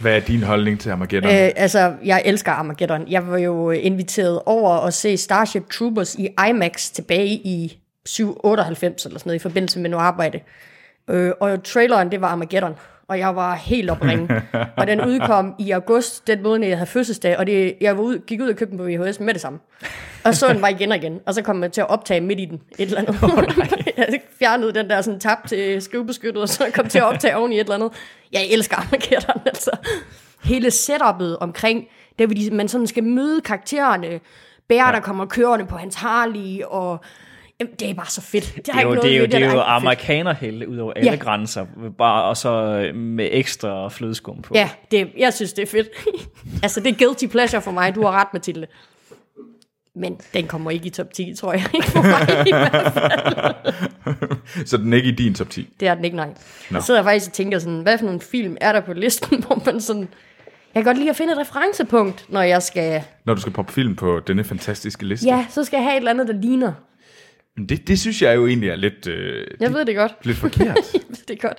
hvad 0.00 0.16
er 0.16 0.20
din 0.20 0.42
holdning 0.42 0.80
til 0.80 0.90
Armageddon? 0.90 1.30
Øh, 1.30 1.50
altså, 1.56 1.94
jeg 2.04 2.22
elsker 2.24 2.52
Armageddon. 2.52 3.08
Jeg 3.08 3.28
var 3.28 3.38
jo 3.38 3.70
inviteret 3.70 4.40
over 4.46 4.70
at 4.70 4.94
se 4.94 5.16
Starship 5.16 5.70
Troopers 5.70 6.14
i 6.14 6.28
IMAX 6.48 6.90
tilbage 6.90 7.34
i 7.34 7.78
798 8.06 9.06
eller 9.06 9.18
sådan 9.18 9.28
noget, 9.28 9.40
i 9.40 9.42
forbindelse 9.42 9.80
med 9.80 9.90
noget 9.90 10.04
arbejde. 10.04 10.40
Øh, 11.10 11.32
og 11.40 11.64
traileren, 11.64 12.10
det 12.10 12.20
var 12.20 12.28
Armageddon. 12.28 12.74
Og 13.08 13.18
jeg 13.18 13.36
var 13.36 13.54
helt 13.54 13.90
op 13.90 14.02
at 14.02 14.08
ringe. 14.08 14.42
og 14.76 14.86
den 14.86 15.00
udkom 15.04 15.54
i 15.58 15.70
august, 15.70 16.26
den 16.26 16.42
måned, 16.42 16.68
jeg 16.68 16.76
havde 16.78 16.90
fødselsdag. 16.90 17.38
Og 17.38 17.46
det, 17.46 17.74
jeg 17.80 17.96
var 17.96 18.02
ud, 18.02 18.18
gik 18.18 18.40
ud 18.40 18.48
og 18.48 18.56
købte 18.56 18.70
den 18.70 18.78
på 18.78 18.84
VHS 18.84 19.20
med 19.20 19.34
det 19.34 19.40
samme. 19.40 19.58
Og 20.24 20.34
så 20.34 20.48
den 20.48 20.62
var 20.62 20.68
igen 20.68 20.92
og 20.92 20.96
igen. 20.96 21.20
Og 21.26 21.34
så 21.34 21.42
kom 21.42 21.62
jeg 21.62 21.72
til 21.72 21.80
at 21.80 21.88
optage 21.90 22.20
midt 22.20 22.40
i 22.40 22.44
den. 22.44 22.60
Et 22.78 22.86
eller 22.86 22.98
andet. 22.98 23.22
Oh, 23.22 23.44
jeg 23.96 24.20
fjernede 24.38 24.74
den 24.74 24.90
der 24.90 25.00
sådan 25.00 25.20
tab 25.20 25.38
til 25.46 25.82
skrivebeskyttet, 25.82 26.42
og 26.42 26.48
så 26.48 26.70
kom 26.74 26.88
til 26.88 26.98
at 26.98 27.04
optage 27.04 27.36
oven 27.36 27.52
i 27.52 27.54
et 27.54 27.60
eller 27.60 27.74
andet. 27.74 27.92
Jeg 28.32 28.46
elsker 28.50 28.76
Armageddon, 28.76 29.42
altså. 29.46 29.70
Hele 30.44 30.68
setup'et 30.68 31.36
omkring, 31.40 31.84
der 32.18 32.26
de, 32.26 32.50
man 32.50 32.68
sådan 32.68 32.86
skal 32.86 33.04
møde 33.04 33.40
karaktererne. 33.40 34.20
Bære, 34.68 34.86
ja. 34.86 34.92
der 34.92 35.00
kommer 35.00 35.26
kørende 35.26 35.66
på 35.66 35.76
hans 35.76 35.94
Harley, 35.94 36.62
og 36.64 37.00
Jamen, 37.60 37.74
det 37.80 37.90
er 37.90 37.94
bare 37.94 38.06
så 38.06 38.20
fedt. 38.20 38.52
Det, 38.56 38.66
Det 38.66 38.74
er 38.74 38.82
jo, 38.82 38.94
det 38.94 39.12
er 39.14 39.18
jo, 39.18 39.26
det 39.26 39.34
er 39.34 39.38
jo 39.38 39.44
amerikaner. 39.46 39.62
amerikanerhelte 39.64 40.68
ud 40.68 40.76
over 40.78 40.92
alle 40.96 41.10
Ja. 41.10 41.16
grænser, 41.16 41.66
bare 41.98 42.24
og 42.24 42.36
så 42.36 42.82
med 42.94 43.28
ekstra 43.32 43.88
flødeskum 43.88 44.42
på. 44.42 44.54
Ja, 44.54 44.70
det, 44.90 45.08
jeg 45.18 45.34
synes, 45.34 45.52
det 45.52 45.62
er 45.62 45.66
fedt. 45.66 45.88
altså, 46.62 46.80
det 46.80 46.88
er 46.94 47.04
guilty 47.06 47.26
pleasure 47.26 47.62
for 47.62 47.70
mig. 47.70 47.94
Du 47.94 48.02
har 48.02 48.10
ret, 48.20 48.28
Mathilde. 48.32 48.66
Men 49.94 50.20
den 50.34 50.46
kommer 50.46 50.70
ikke 50.70 50.86
i 50.86 50.90
top 50.90 51.12
10, 51.12 51.34
tror 51.34 51.52
jeg. 51.52 51.64
Ikke 51.74 51.86
for 51.90 52.02
mig. 52.02 52.46
i 52.46 52.50
hvert 52.50 52.92
fald. 52.92 54.66
Så 54.70 54.76
den 54.76 54.92
er 54.92 54.96
ikke 54.96 55.08
i 55.08 55.12
din 55.12 55.34
top 55.34 55.50
10. 55.50 55.68
det 55.80 55.88
er 55.88 55.94
den 55.94 56.04
ikke, 56.04 56.16
nej. 56.16 56.28
Jeg 56.70 56.82
sidder 56.82 57.02
faktisk 57.02 57.28
og 57.30 57.32
tænker 57.32 57.58
sådan, 57.58 57.80
hvad 57.80 57.98
for 57.98 58.04
nogle 58.04 58.20
film 58.20 58.56
er 58.60 58.72
der 58.72 58.80
på 58.80 58.92
listen, 58.92 59.40
hvor 59.46 59.62
man 59.66 59.80
sådan... 59.80 60.08
Jeg 60.74 60.84
kan 60.84 60.84
godt 60.84 60.98
lide 60.98 61.10
at 61.10 61.16
finde 61.16 61.32
et 61.32 61.38
referencepunkt, 61.38 62.26
når 62.28 62.42
jeg 62.42 62.62
skal... 62.62 63.02
Når 63.24 63.34
du 63.34 63.40
skal 63.40 63.52
poppe 63.52 63.72
film 63.72 63.96
på 63.96 64.20
denne 64.26 64.44
fantastiske 64.44 65.06
liste. 65.06 65.26
Ja, 65.26 65.46
så 65.50 65.64
skal 65.64 65.76
jeg 65.76 65.84
have 65.84 65.92
et 65.94 65.98
eller 65.98 66.10
andet, 66.10 66.28
der 66.28 66.34
ligner. 66.34 66.72
Men 67.58 67.66
det, 67.68 67.88
det 67.88 68.00
synes 68.00 68.22
jeg 68.22 68.36
jo 68.36 68.46
egentlig 68.46 68.68
er 68.68 68.76
lidt, 68.76 69.06
øh, 69.06 69.46
Jeg 69.60 69.72
ved 69.72 69.84
det 69.84 69.96
godt. 69.96 70.12
lidt 70.22 70.36
forkert. 70.36 70.76
Jeg 70.94 71.00
ved 71.08 71.26
det 71.28 71.40
godt. 71.40 71.58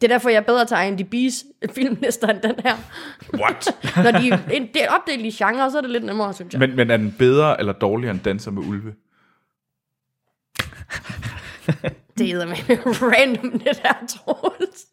Det 0.00 0.10
er 0.10 0.14
derfor, 0.14 0.28
jeg 0.28 0.36
er 0.36 0.40
bedre 0.40 0.64
til 0.66 0.74
IMDb's 0.74 1.62
filmlister 1.74 2.28
end 2.28 2.40
den 2.40 2.54
her. 2.64 2.76
What? 3.40 3.68
Når 4.04 4.10
de 4.20 4.38
en- 4.56 4.68
det 4.74 4.84
er 4.84 4.88
opdelt 4.90 5.24
i 5.26 5.30
genre, 5.30 5.70
så 5.70 5.76
er 5.76 5.80
det 5.82 5.90
lidt 5.90 6.04
nemmere, 6.04 6.34
synes 6.34 6.52
jeg. 6.52 6.58
Men, 6.60 6.76
men 6.76 6.90
er 6.90 6.96
den 6.96 7.14
bedre 7.18 7.58
eller 7.60 7.72
dårligere 7.72 8.14
end 8.14 8.20
Danser 8.20 8.50
med 8.50 8.62
Ulve? 8.62 8.94
Det 12.18 12.30
er 12.30 12.46
med 12.46 12.56
random, 13.12 13.50
det 13.50 13.80
der, 13.82 14.06
Troels. 14.08 14.86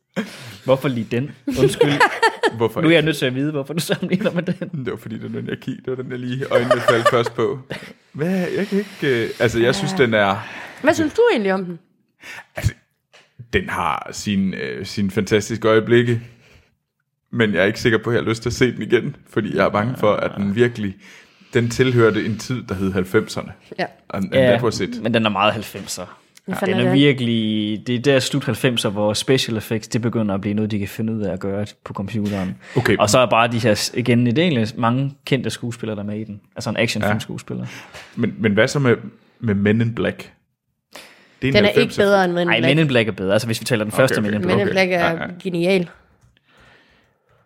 Hvorfor 0.65 0.87
lige 0.87 1.07
den? 1.11 1.31
Undskyld. 1.59 1.91
Hvorfor 2.57 2.81
nu 2.81 2.87
er 2.87 2.91
jeg 2.91 3.01
nødt 3.01 3.17
til 3.17 3.25
at 3.25 3.35
vide, 3.35 3.51
hvorfor 3.51 3.73
du 3.73 3.79
sammenligner 3.79 4.31
med 4.31 4.43
den. 4.43 4.85
Det 4.85 4.91
var 4.91 4.97
fordi, 4.97 5.15
det 5.15 5.33
var 5.33 5.39
den, 5.39 5.49
jeg 5.49 5.57
kiggede. 5.57 5.85
Det 5.85 5.97
var 5.97 6.03
den, 6.03 6.11
jeg 6.11 6.19
lige 6.19 6.45
øjnene 6.51 6.81
faldt 6.89 7.09
først 7.09 7.35
på. 7.35 7.59
Hvad? 8.11 8.47
Jeg 8.57 8.67
kan 8.67 8.77
ikke... 8.77 9.23
Øh, 9.23 9.29
altså, 9.39 9.59
jeg 9.59 9.75
synes, 9.75 9.93
den 9.93 10.13
er... 10.13 10.47
Hvad 10.81 10.93
synes 10.93 11.13
du 11.13 11.21
egentlig 11.31 11.53
om 11.53 11.65
den? 11.65 11.79
Altså, 12.55 12.73
den 13.53 13.69
har 13.69 14.09
sine 14.11 14.57
øh, 14.57 14.85
sin 14.85 15.11
fantastiske 15.11 15.67
øjeblikke. 15.67 16.21
Men 17.31 17.53
jeg 17.53 17.61
er 17.61 17.65
ikke 17.65 17.79
sikker 17.79 17.97
på, 17.97 18.09
at 18.09 18.15
jeg 18.15 18.23
har 18.23 18.29
lyst 18.29 18.41
til 18.41 18.49
at 18.49 18.53
se 18.53 18.71
den 18.71 18.81
igen. 18.81 19.15
Fordi 19.29 19.55
jeg 19.55 19.65
er 19.65 19.69
bange 19.69 19.95
for, 19.97 20.13
at 20.13 20.31
den 20.37 20.55
virkelig... 20.55 20.95
Den 21.53 21.69
tilhørte 21.69 22.25
en 22.25 22.37
tid, 22.37 22.63
der 22.63 22.75
hed 22.75 22.93
90'erne. 22.93 23.51
Ja. 23.79 23.85
And, 24.09 24.23
and 24.23 24.33
that 24.33 24.63
was 24.63 24.79
it. 24.79 25.03
men 25.03 25.13
den 25.13 25.25
er 25.25 25.29
meget 25.29 25.75
90'er. 25.75 26.05
Hvad 26.47 26.57
Ja, 26.61 26.65
den 26.65 26.73
er 26.75 26.79
er 26.79 26.83
det? 26.83 26.93
virkelig, 26.93 27.83
det 27.87 27.95
er 27.95 27.99
der 27.99 28.19
slut 28.19 28.49
90'er, 28.49 28.89
hvor 28.89 29.13
special 29.13 29.57
effects, 29.57 29.87
det 29.87 30.01
begynder 30.01 30.35
at 30.35 30.41
blive 30.41 30.53
noget, 30.53 30.71
de 30.71 30.79
kan 30.79 30.87
finde 30.87 31.13
ud 31.13 31.21
af 31.21 31.33
at 31.33 31.39
gøre 31.39 31.65
på 31.83 31.93
computeren. 31.93 32.55
Okay. 32.77 32.97
Og 32.97 33.09
så 33.09 33.19
er 33.19 33.25
bare 33.25 33.47
de 33.47 33.59
her, 33.59 33.89
igen, 33.93 34.25
det 34.25 34.37
er 34.37 34.41
egentlig 34.43 34.67
mange 34.77 35.13
kendte 35.25 35.49
skuespillere, 35.49 35.95
der 35.95 36.01
er 36.03 36.05
med 36.07 36.19
i 36.19 36.23
den. 36.23 36.41
Altså 36.55 36.69
en 36.69 36.77
actionfilm 36.77 37.13
Ja. 37.13 37.19
skuespiller. 37.19 37.65
Men, 38.15 38.33
men 38.37 38.53
hvad 38.53 38.67
så 38.67 38.79
med, 38.79 38.95
med 39.39 39.55
Men 39.55 39.81
in 39.81 39.95
Black? 39.95 40.31
Det 41.41 41.53
Den 41.53 41.65
er 41.65 41.69
90'er 41.69 41.79
ikke 41.79 41.93
bedre 41.97 42.25
end 42.25 42.33
Men 42.33 42.41
in 42.41 42.47
Nej, 42.47 42.59
Black. 42.59 42.71
Men 42.75 42.79
in 42.79 42.87
Black 42.87 43.07
er 43.07 43.11
bedre. 43.11 43.33
Altså 43.33 43.47
hvis 43.47 43.61
vi 43.61 43.65
taler 43.65 43.83
den 43.83 43.91
første 43.91 44.13
okay. 44.19 44.21
Men 44.31 44.33
in 44.33 44.39
Men 44.41 44.47
Black. 44.47 44.59
in 44.59 44.61
Okay. 44.63 44.71
Black 44.71 44.91
er 44.91 44.99
Ja, 44.99 45.11
ja. 45.11 45.27
genial. 45.43 45.89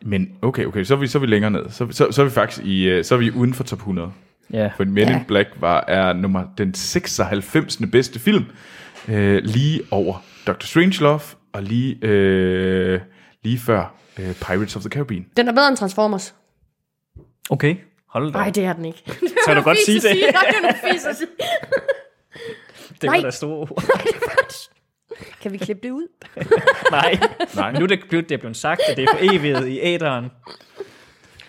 Men 0.05 0.29
okay, 0.41 0.65
okay, 0.65 0.83
så 0.83 0.93
er 0.93 0.97
vi, 0.97 1.07
så 1.07 1.17
er 1.17 1.19
vi 1.19 1.27
længere 1.27 1.51
ned. 1.51 1.61
Så, 1.69 1.87
så, 1.91 2.11
så 2.11 2.21
er 2.21 2.25
vi 2.25 2.31
faktisk 2.31 2.65
i, 2.65 2.83
øh, 2.89 3.03
så 3.03 3.15
er 3.15 3.19
vi 3.19 3.31
uden 3.31 3.53
for 3.53 3.63
top 3.63 3.79
100. 3.79 4.11
Ja. 4.53 4.69
For 4.77 4.83
Men 4.85 4.97
Ja. 5.07 5.15
in 5.19 5.25
Black 5.27 5.49
var, 5.59 5.85
er 5.87 6.13
nummer, 6.13 6.43
den 6.57 6.73
96. 6.73 7.77
bedste 7.91 8.19
film, 8.19 8.45
øh, 9.07 9.43
lige 9.43 9.81
over 9.91 10.23
Dr. 10.47 10.65
Strangelove, 10.65 11.21
og 11.53 11.63
lige, 11.63 11.97
øh, 12.01 13.01
lige 13.43 13.59
før 13.59 13.93
øh, 14.19 14.35
Pirates 14.35 14.75
of 14.75 14.81
the 14.81 14.89
Caribbean. 14.89 15.25
Den 15.37 15.47
er 15.47 15.51
bedre 15.51 15.67
end 15.67 15.77
Transformers. 15.77 16.35
Okay, 17.49 17.75
hold 18.09 18.31
da. 18.33 18.37
Nej, 18.37 18.49
det 18.49 18.63
er 18.65 18.73
den 18.73 18.85
ikke. 18.85 19.03
Så 19.45 19.53
du 19.53 19.61
godt 19.61 19.77
sige 19.85 19.99
det. 20.01 20.03
Nej, 20.33 20.43
det 20.49 20.57
er 20.57 20.61
noget 20.61 20.77
fis 20.93 21.05
at 21.05 21.15
sige. 21.17 21.27
Det 23.01 23.07
var 23.09 23.15
Nej. 23.15 23.21
da 23.21 23.29
store 23.31 23.57
ord. 23.57 23.83
Kan 25.41 25.51
vi 25.51 25.57
klippe 25.57 25.87
det 25.87 25.91
ud? 25.91 26.07
Nej. 26.91 27.19
Nej. 27.55 27.71
Nu 27.71 27.83
er 27.83 27.87
det 27.87 27.99
blevet, 28.09 28.29
det 28.29 28.35
er 28.35 28.39
blevet 28.39 28.57
sagt, 28.57 28.81
at 28.89 28.97
det 28.97 29.03
er 29.03 29.07
for 29.11 29.35
evigt 29.35 29.59
i 29.67 29.79
æderen. 29.81 30.25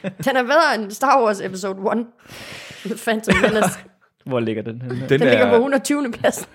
Den 0.03 0.37
er 0.37 0.43
bedre 0.43 0.75
end 0.75 0.91
Star 0.91 1.23
Wars 1.25 1.41
Episode 1.41 1.77
1. 2.01 2.07
The 2.85 2.95
Phantom 3.05 3.35
Menace. 3.43 3.79
Hvor 4.27 4.41
ligger 4.41 4.63
den 4.63 4.83
henne? 4.83 5.01
Den, 5.01 5.09
Den 5.09 5.21
ligger 5.21 5.45
på 5.49 5.53
er, 5.55 5.59
120. 5.59 6.13
pladsen. 6.13 6.47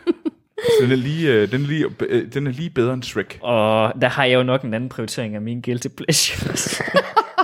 Den, 0.82 0.92
er 0.92 0.96
lige, 0.96 1.34
øh, 1.34 1.52
den, 1.52 1.64
er 1.64 1.68
lige, 1.68 1.86
øh, 2.00 2.34
den 2.34 2.48
er 2.48 2.52
lige 2.52 2.70
bedre 2.70 2.94
end 2.94 3.04
Shrek. 3.04 3.40
Og 3.42 3.94
der 4.02 4.08
har 4.08 4.26
jeg 4.26 4.36
jo 4.38 4.44
nok 4.44 4.62
en 4.64 4.74
anden 4.74 4.90
prioritering 4.90 5.36
af 5.36 5.42
mine 5.42 5.62
guilty 5.62 5.88
pleasures. 5.98 6.82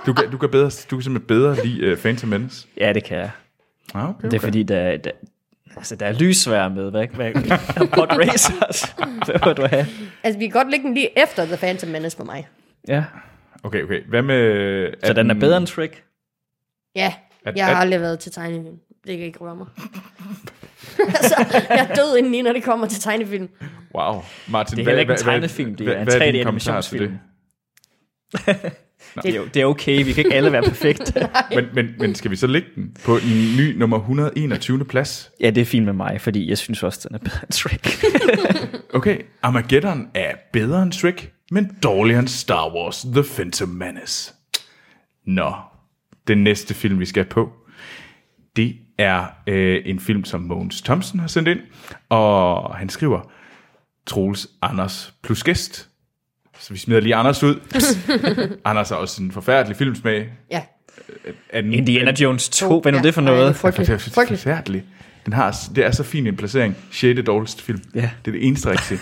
Du 0.05 0.13
kan, 0.13 0.31
du 0.31 0.37
kan, 0.37 0.49
bedre, 0.49 0.69
du 0.91 0.95
kan 0.97 1.03
simpelthen 1.03 1.27
bedre 1.27 1.65
lide 1.65 1.91
uh, 1.91 1.97
Phantom 1.97 2.29
Menace. 2.29 2.67
ja, 2.77 2.93
det 2.93 3.03
kan 3.03 3.17
jeg. 3.17 3.29
Ah, 3.93 4.03
okay, 4.09 4.13
okay. 4.19 4.27
Det 4.31 4.33
er 4.37 4.39
fordi, 4.39 4.63
der, 4.63 4.97
der, 4.97 5.11
altså, 5.77 5.95
der 5.95 6.05
er 6.05 6.13
lyssvær 6.13 6.67
med. 6.69 6.91
Hvad, 6.91 7.07
hvad, 7.07 7.33
Pod 7.87 8.07
Racers. 8.09 8.81
Hvad 9.25 9.39
vil 9.45 9.57
du 9.57 9.67
have? 9.69 9.85
Altså, 10.23 10.39
vi 10.39 10.45
kan 10.47 10.51
godt 10.51 10.71
lægge 10.71 10.85
den 10.85 10.93
lige 10.93 11.23
efter 11.23 11.45
The 11.45 11.57
Phantom 11.57 11.89
Menace 11.89 12.17
for 12.17 12.23
mig. 12.23 12.47
Ja. 12.87 13.03
Okay, 13.63 13.83
okay. 13.83 14.01
Hvad 14.09 14.21
med... 14.21 14.93
Så 15.03 15.13
den 15.13 15.29
er 15.29 15.33
bedre 15.35 15.57
end 15.57 15.67
Shrek? 15.67 16.03
Ja, 16.95 17.13
At- 17.45 17.55
jeg 17.55 17.65
har 17.65 17.75
at- 17.75 17.81
aldrig 17.81 18.01
været 18.01 18.19
til 18.19 18.31
tegnefilm. 18.31 18.77
Det 19.07 19.17
kan 19.17 19.25
ikke 19.25 19.39
røre 19.39 19.55
mig. 19.55 19.67
altså, 21.17 21.35
jeg 21.69 21.87
er 21.89 21.95
død 21.95 22.17
indeni, 22.17 22.41
når 22.41 22.53
det 22.53 22.63
kommer 22.63 22.87
til 22.87 23.01
tegnefilm. 23.01 23.49
Wow. 23.95 24.23
Martin, 24.47 24.77
Det 24.77 24.83
er 24.83 24.89
heller 24.89 25.01
ikke 25.01 25.11
en 25.13 25.17
tegnefilm, 25.19 25.75
det 25.75 25.85
hvad- 25.85 25.95
er 25.95 25.99
en 25.99 26.05
hvad 26.07 26.19
din 26.33 26.41
3D 26.41 26.43
kommentar 26.43 26.81
til 26.81 26.97
animationsfilm. 26.97 27.17
det? 28.45 28.71
Det 29.23 29.31
er, 29.31 29.35
jo, 29.35 29.45
det 29.53 29.61
er 29.61 29.65
okay, 29.65 30.05
vi 30.05 30.11
kan 30.13 30.25
ikke 30.25 30.35
alle 30.35 30.51
være 30.51 30.63
perfekte. 30.63 31.29
Men, 31.55 31.65
men, 31.73 31.87
men 31.99 32.15
skal 32.15 32.31
vi 32.31 32.35
så 32.35 32.47
lægge 32.47 32.67
den 32.75 32.95
på 33.05 33.17
en 33.17 33.55
ny 33.57 33.77
nummer 33.77 33.97
121. 33.99 34.85
plads? 34.85 35.31
ja, 35.39 35.49
det 35.49 35.61
er 35.61 35.65
fint 35.65 35.85
med 35.85 35.93
mig, 35.93 36.21
fordi 36.21 36.49
jeg 36.49 36.57
synes 36.57 36.83
også, 36.83 37.07
den 37.09 37.15
er 37.15 37.19
bedre 37.19 37.39
end 37.43 37.51
Shrek. 37.51 37.87
Okay, 38.93 39.17
Armageddon 39.41 40.07
er 40.13 40.31
bedre 40.53 40.83
end 40.83 40.91
Shrek, 40.93 41.31
men 41.51 41.77
dårligere 41.83 42.19
end 42.19 42.27
Star 42.27 42.75
Wars 42.75 43.01
The 43.01 43.23
Phantom 43.23 43.69
Menace. 43.69 44.33
Nå, 45.27 45.53
den 46.27 46.43
næste 46.43 46.73
film, 46.73 46.99
vi 46.99 47.05
skal 47.05 47.25
på, 47.25 47.51
det 48.55 48.75
er 49.03 49.25
øh, 49.47 49.81
en 49.85 49.99
film, 49.99 50.23
som 50.25 50.41
Mogens 50.41 50.81
Thomsen 50.81 51.19
har 51.19 51.27
sendt 51.27 51.47
ind, 51.49 51.59
og 52.09 52.75
han 52.75 52.89
skriver, 52.89 53.31
Troels 54.07 54.47
Anders 54.61 55.13
plus 55.23 55.43
gæst. 55.43 55.89
Så 56.59 56.73
vi 56.73 56.79
smider 56.79 57.01
lige 57.01 57.15
Anders 57.15 57.43
ud. 57.43 57.55
Anders 58.65 58.89
har 58.89 58.95
også 58.95 59.23
en 59.23 59.31
forfærdelig 59.31 59.77
filmsmag. 59.77 60.29
Ja. 60.51 60.61
Er 61.49 61.61
den, 61.61 61.73
Indiana 61.73 62.13
Jones 62.21 62.49
2, 62.49 62.81
hvad 62.81 62.91
er 62.91 62.95
nu 62.95 62.97
Ja, 62.97 63.03
det 63.03 63.13
for 63.13 63.21
ej, 63.21 63.25
noget? 63.25 63.55
frygteligt. 63.55 63.87
Det 63.87 63.93
er 63.95 64.11
Frygteligt. 64.11 64.41
forfærdeligt. 64.43 64.85
Den 65.25 65.33
har, 65.33 65.55
det 65.75 65.85
er 65.85 65.91
så 65.91 66.03
fin 66.03 66.27
en 66.27 66.35
placering. 66.37 66.75
6. 66.91 67.19
dårligste 67.25 67.63
film. 67.63 67.81
Ja. 67.95 68.09
Det 68.25 68.31
er 68.31 68.31
det 68.31 68.47
eneste 68.47 68.69
rigtige. 68.71 68.99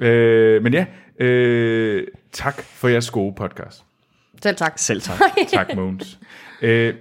øh, 0.08 0.62
men 0.62 0.74
ja, 0.74 0.86
øh, 1.24 2.06
tak 2.32 2.62
for 2.62 2.88
jeres 2.88 3.10
gode 3.10 3.34
podcast. 3.36 3.84
Selv 4.42 4.56
tak. 4.56 4.72
Selv 4.76 5.00
tak. 5.00 5.20
Tak, 5.52 5.74
Mogens. 5.76 6.18
øh, 6.62 6.94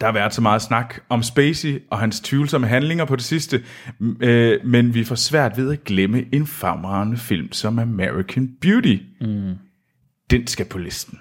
der 0.00 0.06
har 0.06 0.12
været 0.12 0.34
så 0.34 0.40
meget 0.40 0.62
snak 0.62 0.94
om 1.08 1.22
Spacey 1.22 1.82
og 1.90 1.98
hans 1.98 2.20
tvivlsomme 2.20 2.66
handlinger 2.66 3.04
på 3.04 3.16
det 3.16 3.24
sidste, 3.24 3.62
øh, 4.20 4.64
men 4.64 4.94
vi 4.94 5.04
får 5.04 5.14
svært 5.14 5.56
ved 5.56 5.72
at 5.72 5.84
glemme 5.84 6.24
en 6.32 6.46
fremragende 6.46 7.16
film 7.16 7.52
som 7.52 7.78
American 7.78 8.48
Beauty. 8.60 8.96
Mm. 9.20 9.54
Den 10.30 10.46
skal 10.46 10.66
på 10.66 10.78
listen. 10.78 11.18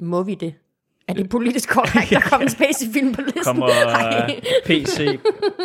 Må 0.00 0.22
vi 0.22 0.34
det? 0.34 0.54
Er 1.08 1.14
det 1.14 1.28
politisk 1.28 1.68
korrekt, 1.68 2.10
der 2.10 2.20
kommer 2.20 2.46
en 2.46 2.50
Spacey-film 2.50 3.14
på 3.14 3.20
listen? 3.20 3.42
Kommer 3.44 3.68
Ej. 3.68 4.40
PC 4.66 5.18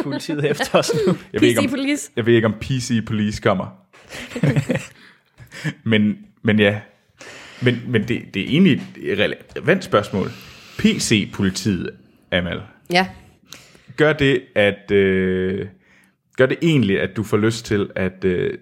politiet 0.04 0.46
efter 0.52 0.80
os 0.80 0.92
nu? 1.08 1.16
Jeg 1.34 1.42
ved, 1.42 1.48
ikke, 1.48 1.60
om, 1.60 1.70
Police. 1.70 2.12
jeg 2.16 2.26
ved 2.26 2.34
ikke, 2.34 2.48
om 2.48 2.54
PC 2.62 3.06
Police 3.06 3.42
kommer. 3.42 3.66
men, 5.92 6.18
men 6.44 6.60
ja. 6.60 6.80
Men, 7.62 7.82
men 7.88 8.08
det, 8.08 8.22
det 8.34 8.42
er 8.42 8.48
egentlig 8.48 8.82
et 8.98 9.20
relevant 9.20 9.84
spørgsmål. 9.84 10.32
PC-politiet, 10.78 11.90
Amal, 12.32 12.62
Ja. 12.92 13.08
gør 13.98 14.14
det, 14.14 14.42
at... 14.56 14.92
Øh, 14.92 15.68
gør 16.38 16.46
det 16.46 16.58
egentlig, 16.62 17.02
at 17.02 17.10
du 17.16 17.24
får 17.24 17.38
lyst 17.38 17.66
til 17.66 17.90
at 17.96 18.24
øh, 18.26 18.58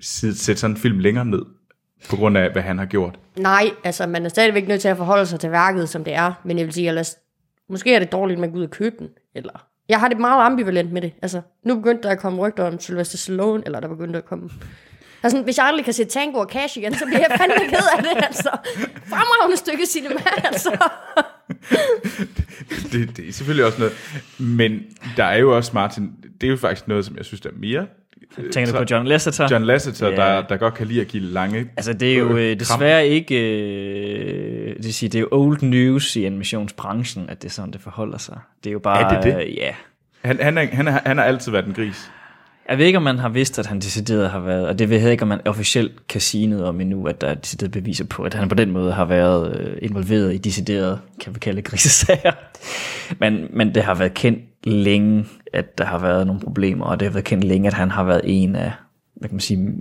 sætte 0.00 0.56
sådan 0.60 0.76
en 0.76 0.80
film 0.80 0.98
længere 0.98 1.24
ned, 1.24 1.42
på 2.10 2.16
grund 2.16 2.38
af, 2.38 2.52
hvad 2.52 2.62
han 2.62 2.78
har 2.78 2.86
gjort? 2.86 3.18
Nej, 3.38 3.70
altså 3.84 4.06
man 4.06 4.24
er 4.24 4.28
stadigvæk 4.28 4.68
nødt 4.68 4.80
til 4.80 4.88
at 4.88 4.96
forholde 4.96 5.26
sig 5.26 5.40
til 5.40 5.50
værket, 5.50 5.88
som 5.88 6.04
det 6.04 6.14
er. 6.14 6.32
Men 6.44 6.58
jeg 6.58 6.66
vil 6.66 6.74
sige, 6.74 6.88
ellers, 6.88 7.16
måske 7.68 7.94
er 7.94 7.98
det 7.98 8.12
dårligt, 8.12 8.36
at 8.36 8.40
man 8.40 8.50
går 8.50 8.58
ud 8.58 8.64
og 8.64 8.70
købe 8.70 8.96
den. 8.98 9.08
Eller, 9.34 9.66
jeg 9.88 10.00
har 10.00 10.08
det 10.08 10.18
meget 10.18 10.46
ambivalent 10.46 10.92
med 10.92 11.02
det. 11.02 11.12
Altså, 11.22 11.40
nu 11.64 11.74
begyndte 11.76 12.02
der 12.02 12.10
at 12.10 12.18
komme 12.18 12.38
rygter 12.46 12.64
om 12.64 12.80
Sylvester 12.80 13.18
Stallone, 13.18 13.62
eller 13.66 13.80
der 13.80 13.88
begyndte 13.88 14.18
at 14.18 14.24
komme... 14.24 14.50
Altså, 15.26 15.42
hvis 15.42 15.58
jeg 15.58 15.66
aldrig 15.66 15.84
kan 15.84 15.94
se 15.94 16.04
Tango 16.04 16.38
og 16.38 16.48
Cash 16.52 16.78
igen, 16.78 16.94
så 16.94 17.04
bliver 17.06 17.18
jeg 17.20 17.38
fandme 17.38 17.68
ked 17.68 17.86
af 17.98 18.02
det, 18.02 18.24
altså. 18.26 18.48
Fremragende 19.08 19.56
stykke 19.56 19.86
cinema, 19.86 20.20
altså. 20.44 20.76
Det, 22.92 23.16
det 23.16 23.28
er 23.28 23.32
selvfølgelig 23.32 23.64
også 23.66 23.78
noget. 23.78 23.94
Men 24.38 24.80
der 25.16 25.24
er 25.24 25.36
jo 25.38 25.56
også, 25.56 25.70
Martin, 25.74 26.10
det 26.40 26.46
er 26.46 26.50
jo 26.50 26.56
faktisk 26.56 26.88
noget, 26.88 27.04
som 27.04 27.16
jeg 27.16 27.24
synes, 27.24 27.40
der 27.40 27.50
er 27.50 27.54
mere... 27.56 27.86
øh, 28.38 28.50
Tænker 28.50 28.72
du 28.72 28.78
på 28.78 28.84
John 28.90 29.06
Lasseter? 29.06 29.48
John 29.50 29.64
Lasseter, 29.64 30.08
Ja. 30.08 30.16
der, 30.16 30.42
der 30.46 30.56
godt 30.56 30.74
kan 30.74 30.86
lide 30.86 31.00
at 31.00 31.06
give 31.08 31.22
lange... 31.22 31.70
Altså, 31.76 31.92
det 31.92 32.12
er 32.12 32.18
jo 32.18 32.36
øh, 32.36 32.50
øh, 32.50 32.60
desværre 32.60 33.08
ikke... 33.08 33.40
Øh, 33.40 34.76
det, 34.76 34.84
vil 34.84 34.94
sige, 34.94 35.08
det 35.08 35.18
er 35.18 35.20
jo 35.20 35.28
old 35.30 35.62
news 35.62 36.16
i 36.16 36.24
animationsbranchen, 36.24 37.30
at 37.30 37.42
det 37.42 37.48
er 37.48 37.52
sådan, 37.52 37.70
det 37.72 37.80
forholder 37.80 38.18
sig. 38.18 38.38
Det 38.64 38.70
er 38.70 38.72
jo 38.72 38.78
bare... 38.78 39.16
Er 39.16 39.20
det 39.22 39.34
det? 39.34 39.46
Øh, 39.46 39.54
ja. 39.56 39.74
Han, 40.24 40.40
han, 40.42 40.58
er, 40.58 40.66
han, 40.72 40.88
er, 40.88 41.00
han 41.06 41.18
har 41.18 41.24
altid 41.24 41.52
været 41.52 41.66
en 41.66 41.74
gris. 41.74 42.10
Jeg 42.68 42.78
ved 42.78 42.86
ikke, 42.86 42.96
om 42.96 43.02
man 43.02 43.18
har 43.18 43.28
vidst, 43.28 43.58
at 43.58 43.66
han 43.66 43.78
decideret 43.78 44.30
har 44.30 44.38
været, 44.38 44.68
og 44.68 44.78
det 44.78 44.90
ved 44.90 44.98
jeg 44.98 45.10
ikke, 45.10 45.22
om 45.22 45.28
man 45.28 45.40
officielt 45.46 46.08
kan 46.08 46.20
sige 46.20 46.46
noget 46.46 46.64
om 46.64 46.80
endnu, 46.80 47.06
at 47.06 47.20
der 47.20 47.26
er 47.26 47.34
decideret 47.34 47.72
beviser 47.72 48.04
på, 48.04 48.22
at 48.22 48.34
han 48.34 48.48
på 48.48 48.54
den 48.54 48.70
måde 48.70 48.92
har 48.92 49.04
været 49.04 49.60
øh, 49.60 49.78
involveret 49.82 50.34
i 50.34 50.38
decideret, 50.38 51.00
kan 51.20 51.34
vi 51.34 51.38
kalde 51.38 51.62
grisesager. 51.62 52.32
Men, 53.20 53.46
men 53.50 53.74
det 53.74 53.82
har 53.82 53.94
været 53.94 54.14
kendt 54.14 54.40
længe, 54.64 55.26
at 55.52 55.78
der 55.78 55.84
har 55.84 55.98
været 55.98 56.26
nogle 56.26 56.40
problemer, 56.40 56.84
og 56.84 57.00
det 57.00 57.08
har 57.08 57.12
været 57.12 57.24
kendt 57.24 57.44
længe, 57.44 57.66
at 57.66 57.74
han 57.74 57.90
har 57.90 58.04
været 58.04 58.20
en 58.24 58.56
af, 58.56 58.72
hvad 59.14 59.28
kan 59.28 59.34
man 59.34 59.40
sige, 59.40 59.72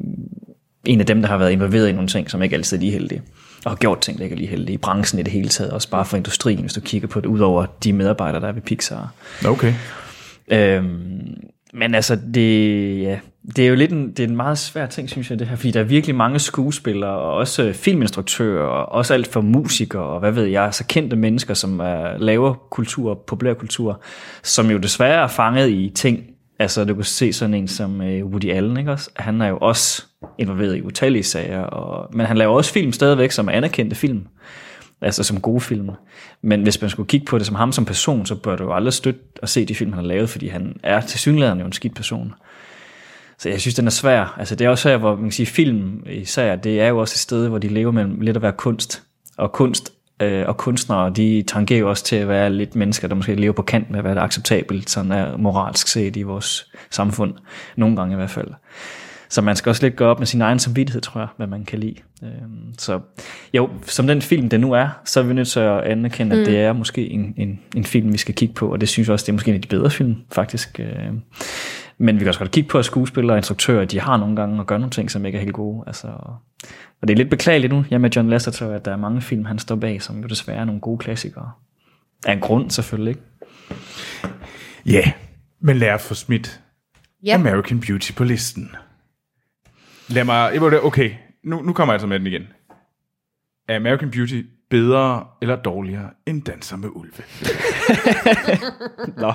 en 0.86 1.00
af 1.00 1.06
dem, 1.06 1.22
der 1.22 1.30
har 1.30 1.38
været 1.38 1.52
involveret 1.52 1.90
i 1.90 1.92
nogle 1.92 2.08
ting, 2.08 2.30
som 2.30 2.44
ikke 2.44 2.56
altid 2.56 2.78
er 2.78 2.82
lige 2.82 2.92
heldige. 2.92 3.22
Og 3.66 3.72
har 3.72 3.76
gjort 3.76 4.00
ting, 4.00 4.18
der 4.18 4.24
ikke 4.24 4.34
er 4.34 4.38
lige 4.38 4.50
heldige. 4.50 4.74
I 4.74 4.78
branchen 4.78 5.20
i 5.20 5.24
det 5.24 5.32
hele 5.32 5.50
taget, 5.50 5.72
også 5.72 5.90
bare 5.90 6.06
for 6.06 6.18
industrien, 6.18 6.60
hvis 6.60 6.74
du 6.74 6.82
kigger 6.82 7.08
på 7.08 7.20
det, 7.20 7.28
udover 7.28 7.66
de 7.84 7.94
medarbejdere, 7.94 8.42
der 8.42 8.48
er 8.48 8.52
ved 8.52 8.62
Pixar. 8.62 9.14
Okay. 9.46 9.74
Øhm, 10.48 11.38
men 11.78 11.96
altså, 11.96 12.18
det, 12.34 13.02
ja, 13.02 13.20
det 13.56 13.66
er 13.66 13.70
jo 13.70 13.76
lidt 13.76 13.92
en, 13.92 14.10
det 14.10 14.20
er 14.20 14.28
en 14.28 14.36
meget 14.36 14.58
svær 14.58 14.86
ting, 14.86 15.10
synes 15.10 15.30
jeg, 15.30 15.40
det 15.40 15.48
her, 15.48 15.56
fordi 15.56 15.72
der 15.72 15.80
er 15.80 15.84
virkelig 15.84 16.16
mange 16.16 16.40
skuespillere, 16.40 17.12
og 17.12 17.34
også 17.34 17.64
øh, 17.64 17.74
filminstruktører, 17.74 18.66
og 18.66 18.92
også 18.92 19.14
alt 19.14 19.28
for 19.28 19.42
musikere, 19.42 20.04
og 20.04 20.20
hvad 20.20 20.32
ved 20.32 20.46
jeg, 20.46 20.74
så 20.74 20.86
kendte 20.88 21.16
mennesker, 21.16 21.54
som 21.54 21.80
er, 21.80 22.18
laver 22.18 22.54
kultur, 22.54 23.14
populærkultur, 23.28 24.02
som 24.44 24.72
jo 24.72 24.78
desværre 24.78 25.24
er 25.24 25.28
fanget 25.28 25.70
i 25.70 25.92
ting, 25.96 26.24
altså 26.60 26.86
du 26.86 26.96
kan 26.96 27.04
se 27.04 27.34
sådan 27.34 27.54
en 27.54 27.68
som 27.68 28.02
øh, 28.02 28.26
Woody 28.26 28.52
Allen, 28.52 28.78
ikke 28.78 28.92
også? 28.92 29.10
Han 29.16 29.42
er 29.42 29.48
jo 29.48 29.58
også 29.58 30.04
involveret 30.38 30.78
i 30.78 30.82
utallige 30.82 31.24
sager, 31.24 31.62
og, 31.62 32.10
men 32.14 32.26
han 32.26 32.38
laver 32.38 32.56
også 32.56 32.74
film 32.74 32.92
stadigvæk, 32.92 33.32
som 33.32 33.48
er 33.48 33.52
anerkendte 33.52 33.96
film, 33.96 34.28
altså 35.02 35.24
som 35.24 35.42
gode 35.42 35.62
film. 35.62 35.90
Men 36.42 36.64
hvis 36.64 36.82
man 36.82 36.90
skulle 36.90 37.08
kigge 37.08 37.26
på 37.26 37.38
det 37.38 37.46
som 37.46 37.56
ham 37.56 37.72
som 37.72 37.86
person, 37.86 38.26
så 38.26 38.36
bør 38.36 38.56
du 38.56 38.64
jo 38.64 38.74
aldrig 38.74 38.94
støtte 38.94 39.22
at 39.42 39.50
se 39.50 39.66
de 39.66 39.76
film, 39.76 39.94
han 39.94 40.04
har 40.04 40.08
lavet, 40.08 40.30
fordi 40.30 40.48
han 40.48 40.80
er 40.84 41.02
til 41.02 41.20
synligheden 41.20 41.60
jo 41.60 41.66
en 41.66 41.74
skidt 41.74 41.96
person. 41.96 42.34
Så 43.38 43.50
jeg 43.50 43.62
synes, 43.62 43.76
den 43.76 43.88
er 43.88 43.92
svær. 43.92 44.36
Altså, 44.40 44.56
det 44.56 44.66
er 44.66 44.70
også 44.70 44.90
her, 44.90 44.98
hvor 44.98 45.16
man 45.16 45.24
kan 45.24 45.32
sige, 45.32 45.46
film 45.46 46.04
især, 46.10 46.56
det 46.56 46.82
er 46.82 46.88
jo 46.88 46.98
også 46.98 47.14
et 47.14 47.20
sted, 47.20 47.48
hvor 47.48 47.58
de 47.58 47.68
lever 47.68 47.92
mellem 47.92 48.22
lidt 48.22 48.38
at 48.38 48.44
være 48.44 48.52
kunst. 48.52 49.04
Og 49.38 49.52
kunst 49.52 49.94
øh, 50.22 50.48
og 50.48 50.58
kunstnere, 50.58 51.10
de 51.10 51.44
tangerer 51.48 51.80
jo 51.80 51.90
også 51.90 52.04
til 52.04 52.16
at 52.16 52.28
være 52.28 52.50
lidt 52.50 52.76
mennesker, 52.76 53.08
der 53.08 53.16
måske 53.16 53.36
lever 53.36 53.54
på 53.54 53.62
kant 53.62 53.90
med, 53.90 54.02
hvad 54.02 54.16
der 54.16 54.22
er 54.22 54.26
acceptabelt, 54.26 54.90
sådan 54.90 55.12
er 55.12 55.38
moralsk 55.38 55.88
set 55.88 56.16
i 56.16 56.22
vores 56.22 56.72
samfund. 56.90 57.34
Nogle 57.76 57.96
gange 57.96 58.14
i 58.14 58.16
hvert 58.16 58.30
fald. 58.30 58.48
Så 59.36 59.42
man 59.42 59.56
skal 59.56 59.70
også 59.70 59.86
lidt 59.86 59.96
gå 59.96 60.06
op 60.06 60.20
med 60.20 60.28
sin 60.28 60.42
egen 60.42 60.60
samvittighed, 60.60 61.02
tror 61.02 61.22
jeg, 61.22 61.28
hvad 61.38 61.48
man 61.48 61.66
kan 61.66 61.80
lide. 61.80 61.96
Øhm, 62.24 62.74
Så 62.78 63.00
jo, 63.54 63.70
som 63.84 64.08
den 64.08 64.22
film, 64.22 64.50
det 64.50 64.60
nu 64.60 64.72
er, 64.72 64.90
så 65.06 65.20
er 65.20 65.24
vi 65.24 65.34
nødt 65.34 65.48
til 65.48 65.60
at 65.60 65.82
anerkende, 65.84 66.36
mm. 66.36 66.42
at 66.42 66.48
det 66.48 66.60
er 66.60 66.74
måske 66.74 67.10
en, 67.10 67.34
en, 67.38 67.60
en 67.76 67.84
film, 67.86 68.14
vi 68.14 68.18
skal 68.18 68.36
kigge 68.36 68.54
på, 68.54 68.72
og 68.72 68.82
det 68.82 68.90
synes 68.90 69.08
jeg 69.08 69.14
også, 69.14 69.24
det 69.24 69.30
er 69.30 69.34
måske 69.34 69.50
en 69.50 69.56
af 69.56 69.62
de 69.62 69.68
bedre 69.68 69.90
film, 69.90 70.16
faktisk. 70.32 70.80
Øhm, 70.80 71.22
Men 71.98 72.16
vi 72.16 72.20
kan 72.20 72.28
også 72.28 72.40
godt 72.40 72.52
kigge 72.52 72.70
på, 72.70 72.80
at 72.80 72.86
skuespillere 72.86 73.34
og 73.34 73.38
instruktører, 73.38 73.86
de 73.86 74.00
har 74.00 74.18
nogle 74.18 74.36
gange 74.36 74.60
at 74.60 74.68
gøre 74.68 74.80
nogle 74.80 74.92
ting, 74.92 75.12
som 75.12 75.26
ikke 75.26 75.38
er 75.38 75.42
helt 75.42 75.54
gode. 75.54 75.84
Altså, 75.88 76.08
og 77.02 77.08
det 77.08 77.10
er 77.10 77.18
lidt 77.18 77.30
beklageligt 77.30 77.74
nu, 77.74 77.86
ja, 77.92 77.98
med 77.98 78.10
John 78.10 78.30
Lasseter, 78.30 78.72
at 78.72 78.86
der 78.86 78.92
er 78.92 78.98
mange 78.98 79.22
film, 79.22 79.46
han 79.46 79.60
står 79.60 79.76
bag, 79.76 80.02
som 80.02 80.22
jo 80.22 80.28
desværre 80.28 80.58
er 80.58 80.66
nogle 80.66 80.82
gode 80.82 80.98
klassikere. 80.98 81.52
Af 82.26 82.34
en 82.34 82.40
grund 82.40 82.70
selvfølgelig, 82.70 83.10
ikke? 83.10 83.22
Ja, 84.86 84.92
yeah. 84.92 85.12
men 85.62 85.78
lad 85.78 85.90
os 85.90 86.08
få 86.08 86.14
smidt 86.14 86.62
Ja. 87.24 87.34
American 87.34 87.80
Beauty 87.80 88.12
på 88.14 88.24
listen. 88.24 88.70
Lad 90.10 90.24
mig... 90.24 90.54
det- 90.54 90.84
Okay, 90.84 91.12
nu, 91.44 91.62
nu 91.62 91.74
kommer 91.74 91.94
jeg 91.94 91.96
altså 91.96 92.08
med 92.08 92.20
den 92.20 92.28
igen. 92.28 92.48
Er 93.70 93.76
American 93.76 94.12
Beauty 94.12 94.42
bedre 94.70 95.26
eller 95.42 95.56
dårligere 95.56 96.10
end 96.26 96.44
Danser 96.44 96.78
med 96.78 96.90
Ulve? 96.96 97.14
Nå. 99.22 99.34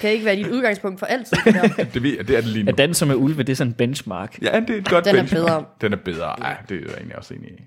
kan 0.00 0.10
ikke 0.10 0.24
være 0.24 0.36
dit 0.36 0.46
udgangspunkt 0.46 0.98
for 0.98 1.06
altid. 1.06 1.36
Det 1.44 1.54
der. 1.54 1.84
Det, 1.94 2.02
ved 2.02 2.16
jeg, 2.16 2.28
det 2.28 2.36
er 2.36 2.40
det 2.40 2.50
lige 2.50 2.62
nu. 2.64 2.68
At 2.68 2.78
danse 2.78 3.06
med 3.06 3.14
ulve, 3.14 3.42
det 3.42 3.48
er 3.48 3.56
sådan 3.56 3.70
en 3.70 3.74
benchmark. 3.74 4.38
Ja, 4.42 4.60
det 4.60 4.70
er 4.70 4.78
et 4.78 4.88
godt 4.88 5.04
Den 5.04 5.16
er 5.16 5.20
benchmark. 5.20 5.44
bedre. 5.46 5.64
Den 5.80 5.92
er 5.92 5.96
bedre. 5.96 6.48
Ja, 6.48 6.54
det 6.68 6.76
er 6.76 6.80
jeg 6.80 6.94
egentlig 6.96 7.16
også 7.18 7.34
enig 7.34 7.48
i. 7.50 7.62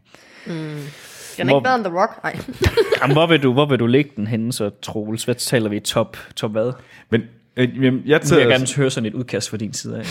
Den 0.46 1.50
er 1.50 1.54
ikke 1.56 1.64
bedre 1.64 1.76
end 1.76 1.84
The 1.84 1.94
Rock. 2.00 2.24
Nej. 2.24 2.40
Jamen, 3.02 3.16
hvor, 3.16 3.28
vil 3.28 3.44
du, 3.44 3.54
hvor 3.54 3.66
vil 3.66 3.80
du 3.80 3.86
lægge 3.88 4.12
den 4.16 4.28
henne, 4.28 4.54
så 4.54 4.70
Troels? 4.82 5.24
Hvad 5.24 5.36
taler 5.36 5.70
vi? 5.70 5.80
Top, 5.80 6.18
top 6.36 6.52
hvad? 6.52 6.72
Men 7.10 7.22
øh, 7.58 7.70
jamen, 7.76 7.84
jeg, 7.86 7.94
vil 7.94 8.04
jeg 8.06 8.22
tager, 8.22 8.48
gerne 8.48 8.68
høre 8.78 8.90
sådan 8.90 9.06
et 9.08 9.14
udkast 9.14 9.50
fra 9.50 9.58
din 9.58 9.74
side 9.74 9.98
af. 10.00 10.06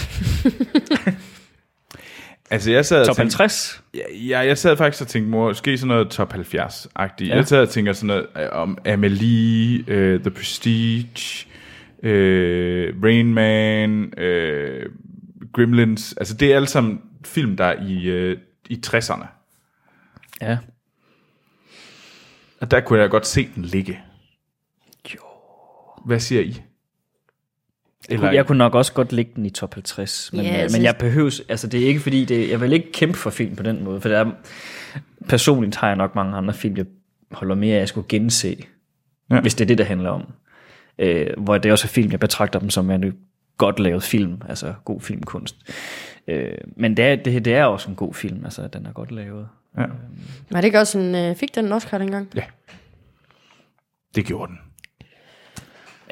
Altså, 2.55 2.71
jeg 2.71 2.87
sad 2.87 3.07
Top 3.07 3.17
tænkte- 3.17 3.37
50? 3.39 3.83
Ja, 3.95 4.01
ja, 4.29 4.39
jeg 4.39 4.59
sad 4.59 4.77
faktisk 4.77 5.03
og 5.03 5.09
tænkte, 5.09 5.31
måske 5.31 5.79
sådan 5.79 5.89
noget 5.89 6.11
top 6.11 6.35
70-agtigt. 6.35 7.29
Ja. 7.29 7.37
Jeg 7.37 7.47
sad 7.47 7.63
og 7.63 7.69
tænker 7.69 7.93
sådan 7.93 8.07
noget 8.07 8.27
øh, 8.37 8.49
om 8.53 8.79
Amelie, 8.87 9.81
uh, 9.81 10.21
The 10.21 10.31
Prestige, 10.31 11.47
uh, 11.99 13.03
Rain 13.05 13.35
Man, 13.35 14.05
uh, 14.05 14.93
Gremlins. 15.53 16.13
Altså, 16.17 16.35
det 16.35 16.53
er 16.53 16.57
alle 16.57 16.69
sammen 16.69 17.01
film, 17.25 17.57
der 17.57 17.65
er 17.65 17.83
i, 17.87 18.31
uh, 18.33 18.39
i 18.69 18.81
60'erne. 18.87 19.27
Ja. 20.43 20.59
Og 22.61 22.71
der 22.71 22.81
kunne 22.81 23.01
jeg 23.01 23.11
godt 23.11 23.27
se 23.27 23.49
den 23.55 23.65
ligge. 23.65 24.01
Jo. 25.15 25.21
Hvad 26.07 26.21
siger 26.21 26.43
I? 26.43 26.63
Eller, 28.09 28.33
Jeg 28.33 28.47
kunne 28.47 28.59
nok 28.59 28.75
også 28.75 28.93
godt 28.93 29.13
lægge 29.13 29.33
den 29.37 29.47
i 29.47 29.51
top 29.51 29.75
50, 29.75 30.31
men, 30.33 30.41
Ja, 30.41 30.47
yeah, 30.47 30.55
jeg 30.57 30.63
men 30.65 30.71
synes- 30.71 30.85
jeg 30.85 30.97
behøves, 30.97 31.43
altså 31.49 31.67
det 31.67 31.83
er 31.83 31.87
ikke 31.87 32.01
fordi, 32.01 32.25
det, 32.25 32.51
jeg 32.51 32.61
vil 32.61 32.73
ikke 32.73 32.93
kæmpe 32.93 33.19
for 33.19 33.31
film 33.31 33.57
på 33.57 33.63
den 33.63 33.85
måde, 33.85 34.01
for 34.01 34.09
der 34.09 34.19
er, 34.25 34.31
personligt 35.29 35.77
har 35.77 35.87
jeg 35.89 35.97
nok 35.97 36.15
mange 36.15 36.37
andre 36.37 36.55
film, 36.55 36.77
jeg 36.77 36.87
holder 37.33 37.55
mere 37.55 37.73
af, 37.73 37.77
at 37.77 37.81
jeg 37.81 37.89
skulle 37.89 38.09
gense, 38.09 38.49
ja. 39.31 39.35
Ja. 39.35 39.41
hvis 39.41 39.55
det 39.55 39.65
er 39.65 39.67
det, 39.67 39.79
der 39.79 39.85
handler 39.85 40.11
om. 40.11 40.23
Øh, 40.99 41.27
hvor 41.39 41.59
det 41.59 41.73
også 41.73 41.87
er 41.87 41.89
film, 41.89 42.11
jeg 42.11 42.21
betragter 42.21 42.59
dem 42.59 42.71
som 42.71 42.91
en 42.91 43.15
godt 43.59 43.81
lavet 43.81 44.03
film, 44.03 44.43
altså 44.49 44.75
god 44.85 45.01
filmkunst. 45.01 45.57
Øh, 46.29 46.53
men 46.77 46.97
det 46.97 47.05
er, 47.05 47.17
det, 47.17 47.45
det 47.45 47.55
er 47.55 47.65
også 47.65 47.91
en 47.91 47.97
god 47.97 48.15
film, 48.15 48.45
altså 48.45 48.67
den 48.69 48.87
er 48.87 48.93
godt 48.93 49.13
lavet. 49.13 49.49
ja, 49.79 49.85
Var 50.51 50.61
det 50.61 50.65
ikke 50.65 50.79
også 50.81 50.99
en... 50.99 51.15
Øh, 51.15 51.37
fik 51.37 51.55
den 51.55 51.65
en 51.65 51.73
Oscar 51.73 51.99
dengang? 51.99 52.33
det 54.15 54.27
gjorde 54.27 54.51
den. 54.53 54.59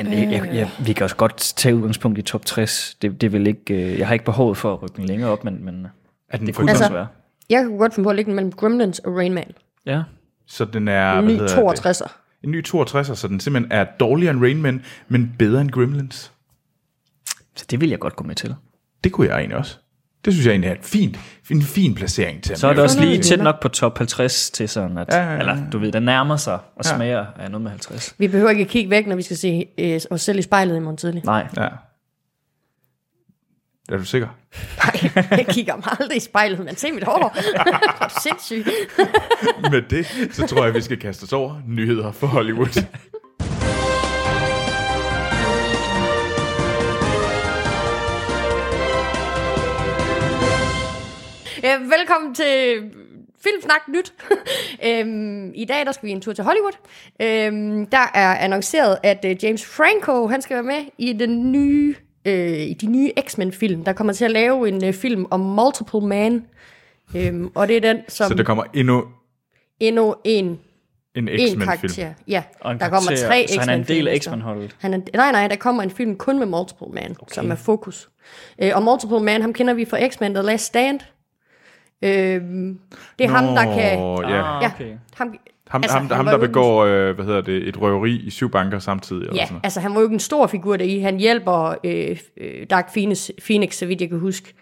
Men 0.04 0.32
jeg, 0.32 0.44
jeg, 0.46 0.54
jeg, 0.54 0.70
vi 0.86 0.92
kan 0.92 1.04
også 1.04 1.16
godt 1.16 1.36
tage 1.56 1.74
udgangspunkt 1.76 2.18
i 2.18 2.22
top 2.22 2.44
60. 2.44 2.96
Det, 3.02 3.20
det 3.20 3.32
vil 3.32 3.46
ikke, 3.46 3.74
øh, 3.92 3.98
jeg 3.98 4.06
har 4.06 4.12
ikke 4.12 4.24
behovet 4.24 4.56
for 4.56 4.72
at 4.72 4.82
rykke 4.82 4.96
den 4.96 5.04
længere 5.04 5.30
op, 5.30 5.44
men, 5.44 5.64
men 5.64 5.86
Er 6.28 6.36
den 6.38 6.46
det 6.46 6.54
kunne 6.54 6.70
Altså- 6.70 6.84
også 6.84 6.92
være. 6.94 7.06
Jeg 7.50 7.64
kunne 7.64 7.78
godt 7.78 7.94
finde 7.94 8.06
på 8.06 8.10
at 8.10 8.16
lægge 8.16 8.28
den 8.28 8.34
mellem 8.36 8.52
Gremlins 8.52 8.98
og 8.98 9.16
Rain 9.16 9.34
Man. 9.34 9.50
Ja. 9.86 10.02
Så 10.46 10.64
den 10.64 10.88
er... 10.88 11.18
En 11.18 11.24
ny 11.26 11.30
hedder 11.30 11.72
62'er. 11.72 12.04
Det? 12.04 12.12
En 12.44 12.50
ny 12.50 12.64
62'er, 12.66 13.14
så 13.14 13.28
den 13.28 13.40
simpelthen 13.40 13.72
er 13.72 13.84
dårligere 14.00 14.34
end 14.34 14.40
Rain 14.42 14.62
Man, 14.62 14.82
men 15.08 15.34
bedre 15.38 15.60
end 15.60 15.70
Gremlins. 15.70 16.32
Så 17.56 17.64
det 17.70 17.80
vil 17.80 17.88
jeg 17.90 17.98
godt 17.98 18.16
gå 18.16 18.24
med 18.24 18.34
til. 18.34 18.54
Det 19.04 19.12
kunne 19.12 19.28
jeg 19.28 19.38
egentlig 19.38 19.56
også. 19.58 19.78
Det 20.24 20.32
synes 20.32 20.46
jeg 20.46 20.52
egentlig 20.52 20.68
er 20.68 20.74
et 20.74 20.84
fint, 20.84 21.18
en 21.50 21.62
fin 21.62 21.94
placering 21.94 22.42
til. 22.42 22.56
Så 22.56 22.68
er 22.68 22.72
det 22.72 22.82
også 22.82 22.98
er 23.00 23.04
lige 23.04 23.16
det, 23.16 23.24
tæt 23.26 23.38
ja. 23.38 23.42
nok 23.42 23.60
på 23.62 23.68
top 23.68 23.98
50 23.98 24.50
til 24.50 24.68
sådan, 24.68 24.98
at, 24.98 25.06
Ja, 25.10 25.16
ja, 25.24 25.32
ja. 25.32 25.38
eller 25.38 25.70
du 25.72 25.78
ved, 25.78 25.92
den 25.92 26.02
nærmer 26.02 26.36
sig 26.36 26.54
og 26.54 26.84
Ja. 26.84 26.96
smager 26.96 27.26
af 27.38 27.50
noget 27.50 27.62
med 27.62 27.70
50. 27.70 28.14
Vi 28.18 28.28
behøver 28.28 28.50
ikke 28.50 28.62
at 28.62 28.68
kigge 28.68 28.90
væk, 28.90 29.06
når 29.06 29.16
vi 29.16 29.22
skal 29.22 29.36
se 29.36 29.66
øh, 29.78 30.00
os 30.10 30.20
selv 30.22 30.38
i 30.38 30.42
spejlet 30.42 30.76
i 30.76 30.78
morgen 30.78 30.96
tidlig. 30.96 31.22
Nej, 31.24 31.46
Ja. 31.56 31.68
Er 33.88 33.96
du 33.96 34.04
sikker? 34.04 34.28
Nej, 34.76 35.10
jeg 35.30 35.46
kigger 35.48 35.76
mig 35.76 35.84
aldrig 36.00 36.16
i 36.16 36.20
spejlet, 36.20 36.58
men 36.64 36.76
se 36.76 36.92
mit 36.92 37.04
hår. 37.04 37.36
er 37.54 38.08
du 38.08 38.14
sindssyg? 38.22 38.66
Med 39.70 39.82
det, 39.82 40.06
så 40.32 40.46
tror 40.46 40.64
jeg, 40.64 40.74
vi 40.74 40.80
skal 40.80 40.98
kaste 41.00 41.24
os 41.24 41.32
over 41.32 41.60
nyheder 41.66 42.12
for 42.12 42.26
Hollywood. 42.26 42.84
Øh, 51.72 51.90
velkommen 51.90 52.34
til 52.34 52.82
Filmsnak 53.44 53.80
Nyt. 53.88 54.12
øhm, 54.86 55.52
I 55.54 55.64
dag 55.64 55.86
der 55.86 55.92
skal 55.92 56.06
vi 56.06 56.12
en 56.12 56.20
tur 56.20 56.32
til 56.32 56.44
Hollywood. 56.44 56.72
Øhm, 57.22 57.86
der 57.86 58.10
er 58.14 58.34
annonceret, 58.34 58.98
at 59.02 59.24
øh, 59.24 59.44
James 59.44 59.66
Franco 59.66 60.26
han 60.26 60.42
skal 60.42 60.54
være 60.54 60.62
med 60.64 60.84
i 60.98 61.12
den 61.12 61.52
nye, 61.52 61.94
øh, 62.24 62.58
i 62.58 62.74
de 62.74 62.86
nye 62.86 63.10
X-Men-film. 63.20 63.84
Der 63.84 63.92
kommer 63.92 64.12
til 64.12 64.24
at 64.24 64.30
lave 64.30 64.68
en 64.68 64.84
øh, 64.84 64.92
film 64.92 65.26
om 65.30 65.40
Multiple 65.40 66.00
Man. 66.00 66.46
Øhm, 67.16 67.50
og 67.54 67.68
det 67.68 67.76
er 67.76 67.80
den, 67.80 67.98
som 68.08 68.28
Så 68.30 68.34
der 68.34 68.44
kommer 68.44 68.64
endnu 68.74 69.04
endnu 69.80 70.14
en, 70.24 70.44
en 70.44 70.58
en 71.14 71.28
X-Men-film. 71.28 71.60
karakter. 71.60 72.12
Ja, 72.28 72.42
og 72.60 72.72
en 72.72 72.78
der 72.78 72.88
kommer 72.88 73.08
karakter, 73.08 73.26
tre 73.26 73.46
så 73.48 73.60
han 73.60 73.68
er 73.68 73.74
en 73.74 73.84
del 73.84 74.08
af. 74.08 74.18
X-Men-holdet. 74.20 74.76
Han 74.78 74.94
er, 74.94 74.98
nej, 75.14 75.32
nej, 75.32 75.48
der 75.48 75.56
kommer 75.56 75.82
en 75.82 75.90
film 75.90 76.16
kun 76.16 76.38
med 76.38 76.46
Multiple 76.46 76.86
Man, 76.92 77.16
okay. 77.20 77.34
som 77.34 77.50
er 77.50 77.54
fokus. 77.54 78.10
Øh, 78.62 78.70
og 78.74 78.82
Multiple 78.82 79.20
Man, 79.20 79.40
ham 79.40 79.52
kender 79.52 79.74
vi 79.74 79.84
fra 79.84 80.08
X-Men 80.08 80.34
The 80.34 80.42
Last 80.42 80.64
Stand. 80.64 81.00
Øh, 82.02 82.40
det 83.18 83.24
er 83.24 83.28
ham, 83.28 83.44
der 83.54 83.64
kan... 83.74 83.98
Nå, 83.98 84.22
ja. 84.22 84.56
Ah, 84.56 84.62
Ja, 84.62 84.66
okay. 84.74 84.92
ham, 85.14 85.34
Ham, 85.68 85.82
altså, 85.82 85.98
ham, 85.98 86.10
ham 86.10 86.24
der 86.26 86.38
begår, 86.38 86.84
øh, 86.84 87.14
hvad 87.14 87.24
hedder 87.24 87.40
det, 87.40 87.68
et 87.68 87.80
røveri 87.80 88.16
i 88.16 88.30
syv 88.30 88.50
banker 88.50 88.78
samtidig. 88.78 89.20
Eller 89.22 89.34
Ja, 89.34 89.40
sådan 89.44 89.52
noget. 89.52 89.64
altså 89.64 89.80
han 89.80 89.90
var 89.94 90.00
jo 90.00 90.06
ikke 90.06 90.14
en 90.14 90.20
stor 90.20 90.46
figur 90.46 90.76
deri. 90.76 90.98
Han 90.98 91.16
hjælper 91.16 91.74
øh, 91.84 92.16
øh, 92.36 92.66
Dark 92.70 92.92
Phoenix, 92.92 93.30
Phoenix, 93.46 93.74
så 93.74 93.86
vidt 93.86 94.00
jeg 94.00 94.08
kan 94.08 94.18
huske. 94.18 94.54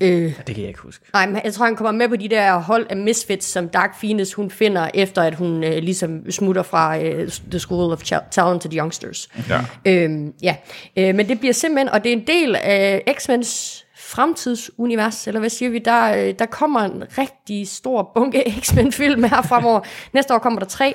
Øh, 0.00 0.08
Det 0.46 0.46
kan 0.46 0.58
jeg 0.58 0.68
ikke 0.68 0.80
huske. 0.80 1.04
nej, 1.12 1.26
men 1.26 1.40
jeg 1.44 1.52
tror, 1.54 1.64
han 1.64 1.76
kommer 1.76 1.92
med 1.92 2.08
på 2.08 2.16
de 2.16 2.28
der 2.28 2.58
hold 2.60 2.86
af 2.90 2.96
misfits, 2.96 3.46
som 3.46 3.68
Dark 3.68 3.98
Phoenix 3.98 4.32
hun 4.32 4.50
finder, 4.50 4.88
efter 4.94 5.22
at 5.22 5.34
hun 5.34 5.64
øh, 5.64 5.76
ligesom 5.78 6.30
smutter 6.30 6.62
fra 6.62 6.98
øh, 7.02 7.28
The 7.50 7.58
School 7.58 7.92
of 7.92 8.02
Talented 8.30 8.74
Youngsters. 8.78 9.28
Ja. 9.48 9.60
Øhm, 9.86 10.32
ja, 10.42 10.56
øh, 10.96 11.14
men 11.14 11.28
det 11.28 11.40
bliver 11.40 11.52
simpelthen, 11.52 11.88
og 11.88 12.04
det 12.04 12.12
er 12.12 12.16
en 12.16 12.26
del 12.26 12.56
af 12.56 13.02
X-Men's 13.10 13.82
fremtidsunivers, 14.06 15.26
eller 15.26 15.40
hvad 15.40 15.50
siger 15.50 15.70
vi, 15.70 15.78
der, 15.78 16.16
øh, 16.28 16.34
der 16.38 16.46
kommer 16.46 16.80
en 16.80 17.04
rigtig 17.18 17.68
stor 17.68 18.12
bunke 18.14 18.44
X-Men-film 18.60 19.22
her 19.24 19.42
fremover. 19.42 19.80
Næste 20.12 20.34
år 20.34 20.38
kommer 20.38 20.60
der 20.60 20.66
tre. 20.66 20.94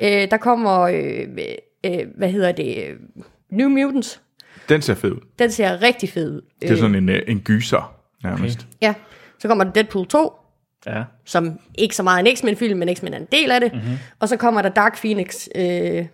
Øh, 0.00 0.30
der 0.30 0.36
kommer, 0.36 0.80
øh, 0.80 1.28
øh, 1.84 1.98
hvad 2.16 2.30
hedder 2.30 2.52
det, 2.52 2.84
øh, 2.84 2.96
New 3.50 3.68
Mutants. 3.68 4.20
Den 4.68 4.82
ser 4.82 4.94
fed 4.94 5.12
ud. 5.12 5.20
Den 5.38 5.50
ser 5.50 5.82
rigtig 5.82 6.08
fed 6.08 6.32
ud. 6.32 6.40
Det 6.62 6.70
er 6.70 6.76
sådan 6.76 6.94
en, 6.94 7.08
øh, 7.08 7.22
en 7.28 7.40
gyser, 7.40 7.94
nærmest. 8.24 8.58
Okay. 8.58 8.68
Ja, 8.82 8.94
så 9.38 9.48
kommer 9.48 9.64
der 9.64 9.72
Deadpool 9.72 10.06
2, 10.06 10.32
Ja. 10.86 11.02
som 11.24 11.58
ikke 11.78 11.96
så 11.96 12.02
meget 12.02 12.28
en 12.28 12.36
X-Men-film, 12.36 12.78
men 12.78 12.96
X-Men 12.96 13.14
er 13.14 13.18
en 13.18 13.28
del 13.32 13.50
af 13.50 13.60
det. 13.60 13.72
Mm-hmm. 13.72 13.98
Og 14.20 14.28
så 14.28 14.36
kommer 14.36 14.62
der 14.62 14.68
Dark 14.68 14.98
Phoenix, 15.00 15.48
øh, 15.54 16.06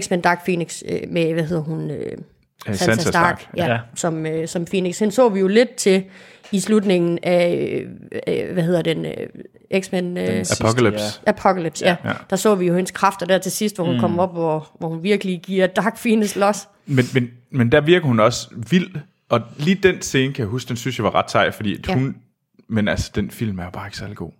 X-Men 0.00 0.20
Dark 0.20 0.44
Phoenix 0.44 0.82
øh, 0.88 1.00
med, 1.08 1.32
hvad 1.32 1.44
hedder 1.44 1.62
hun? 1.62 1.90
Øh, 1.90 2.18
Øh, 2.68 2.74
Sansa 2.74 3.08
Stark, 3.10 3.46
ja, 3.56 3.64
Ja. 3.66 3.72
ja. 3.72 3.78
Som, 3.94 4.26
øh, 4.26 4.48
som 4.48 4.64
Phoenix. 4.64 4.98
Hende 4.98 5.14
så 5.14 5.28
vi 5.28 5.40
jo 5.40 5.48
lidt 5.48 5.74
til 5.74 6.04
i 6.52 6.60
slutningen 6.60 7.18
af, 7.22 7.82
øh, 8.26 8.38
øh, 8.46 8.52
hvad 8.52 8.62
hedder 8.62 8.82
den, 8.82 9.06
øh, 9.06 9.80
X-Men... 9.80 10.16
Øh, 10.16 10.36
sidste, 10.44 10.64
Apocalypse. 10.64 11.20
Apocalypse, 11.26 11.84
ja. 11.84 11.96
Ja. 12.04 12.08
ja. 12.10 12.14
Der 12.30 12.36
så 12.36 12.54
vi 12.54 12.66
jo 12.66 12.74
hendes 12.74 12.90
kræfter 12.90 13.26
der 13.26 13.38
til 13.38 13.52
sidst, 13.52 13.76
hvor 13.76 13.84
hun 13.84 13.94
mm. 13.94 14.00
kom 14.00 14.18
op, 14.18 14.32
hvor, 14.32 14.70
hvor 14.78 14.88
hun 14.88 15.02
virkelig 15.02 15.40
giver 15.42 15.66
Dark 15.66 15.98
Phoenix 16.00 16.36
los. 16.36 16.68
Men, 16.86 17.04
men, 17.14 17.30
men 17.50 17.72
der 17.72 17.80
virker 17.80 18.06
hun 18.06 18.20
også 18.20 18.48
vild. 18.70 18.90
Og 19.28 19.40
lige 19.58 19.74
den 19.74 20.02
scene, 20.02 20.32
kan 20.32 20.42
jeg 20.42 20.48
huske, 20.48 20.68
den 20.68 20.76
synes 20.76 20.98
jeg 20.98 21.04
var 21.04 21.14
ret 21.14 21.30
sej, 21.30 21.50
fordi 21.50 21.76
Ja. 21.88 21.94
hun... 21.94 22.16
Men 22.68 22.88
altså, 22.88 23.10
den 23.14 23.30
film 23.30 23.58
er 23.58 23.64
jo 23.64 23.70
bare 23.70 23.86
ikke 23.86 23.96
særlig 23.96 24.16
god. 24.16 24.30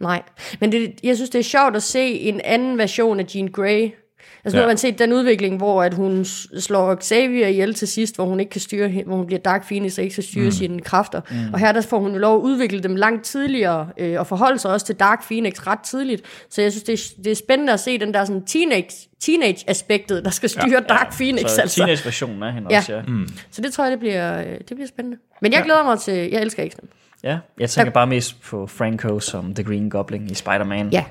Nej, 0.00 0.22
men 0.60 0.72
det, 0.72 0.94
jeg 1.02 1.16
synes, 1.16 1.30
det 1.30 1.38
er 1.38 1.42
sjovt 1.42 1.76
at 1.76 1.82
se 1.82 2.00
en 2.08 2.40
anden 2.44 2.78
version 2.78 3.20
af 3.20 3.34
Jean 3.34 3.48
Grey. 3.48 3.90
Altså 4.44 4.56
nu 4.56 4.60
Ja. 4.60 4.62
har 4.62 4.70
man 4.70 4.76
set 4.76 4.98
den 4.98 5.12
udvikling, 5.12 5.56
hvor 5.56 5.82
at 5.82 5.94
hun 5.94 6.24
slår 6.58 6.96
Xavier 7.02 7.46
ihjel 7.46 7.74
til 7.74 7.88
sidst, 7.88 8.14
hvor 8.16 8.24
hun 8.24 8.40
ikke 8.40 8.50
kan 8.50 8.60
styre, 8.60 9.02
hvor 9.06 9.16
hun 9.16 9.26
bliver 9.26 9.40
Dark 9.40 9.66
Phoenix 9.66 9.98
og 9.98 10.04
ikke 10.04 10.14
kan 10.14 10.22
styre 10.22 10.44
mm. 10.44 10.50
sine 10.50 10.80
kræfter. 10.80 11.20
Mm. 11.30 11.36
Og 11.52 11.58
her 11.58 11.72
der 11.72 11.80
får 11.80 11.98
hun 11.98 12.12
jo 12.12 12.18
lov 12.18 12.36
at 12.36 12.40
udvikle 12.42 12.80
dem 12.82 12.96
langt 12.96 13.24
tidligere, 13.24 13.88
øh, 13.98 14.20
og 14.20 14.26
forholde 14.26 14.58
sig 14.58 14.70
også 14.70 14.86
til 14.86 14.94
Dark 14.94 15.24
Phoenix 15.26 15.66
ret 15.66 15.80
tidligt. 15.80 16.22
Så 16.50 16.62
jeg 16.62 16.72
synes, 16.72 16.82
det 16.82 16.92
er, 16.92 17.22
det 17.24 17.30
er 17.30 17.36
spændende 17.36 17.72
at 17.72 17.80
se 17.80 17.98
den 17.98 18.14
der 18.14 18.24
sådan 18.24 18.44
teenage, 18.44 18.90
teenage-aspektet, 19.20 20.24
der 20.24 20.30
skal 20.30 20.48
styre 20.48 20.70
ja, 20.88 20.94
Dark 20.94 21.12
Phoenix. 21.16 21.50
Så 21.50 21.60
altså. 21.60 21.76
teenage-versionen 21.76 22.42
af 22.42 22.52
hende 22.52 22.68
Ja. 22.70 22.78
også, 22.78 22.94
ja. 22.94 23.02
Mm. 23.02 23.28
Så 23.50 23.62
det 23.62 23.72
tror 23.72 23.84
jeg, 23.84 23.90
det 23.90 23.98
bliver, 23.98 24.38
øh, 24.40 24.46
det 24.46 24.66
bliver 24.74 24.86
spændende. 24.88 25.18
Men 25.42 25.52
jeg 25.52 25.62
glæder 25.64 25.84
mig 25.84 25.98
til, 26.00 26.14
jeg 26.14 26.40
elsker 26.42 26.68
X-Men. 26.68 26.88
ja. 27.22 27.38
Jeg 27.60 27.70
tænker 27.70 27.92
bare 27.92 28.06
mest 28.06 28.42
på 28.42 28.66
Franco 28.66 29.20
som 29.20 29.54
The 29.54 29.64
Green 29.64 29.90
Goblin 29.90 30.30
i 30.30 30.34
Spider-Man. 30.34 30.88
Ja, 30.92 31.04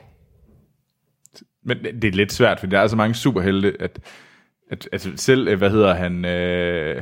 Men 1.66 1.78
det 2.02 2.04
er 2.04 2.12
lidt 2.12 2.34
svært, 2.34 2.60
for 2.60 2.68
der 2.68 2.80
er 2.80 2.88
så 2.88 2.96
mange 2.96 3.16
superhelte, 3.16 3.74
at, 3.80 4.00
at 4.72 4.90
altså 4.92 5.12
selv, 5.16 5.48
øh, 5.48 5.58
hvad 5.58 5.70
hedder 5.70 5.94
han, 5.94 6.26
øh, 6.26 7.02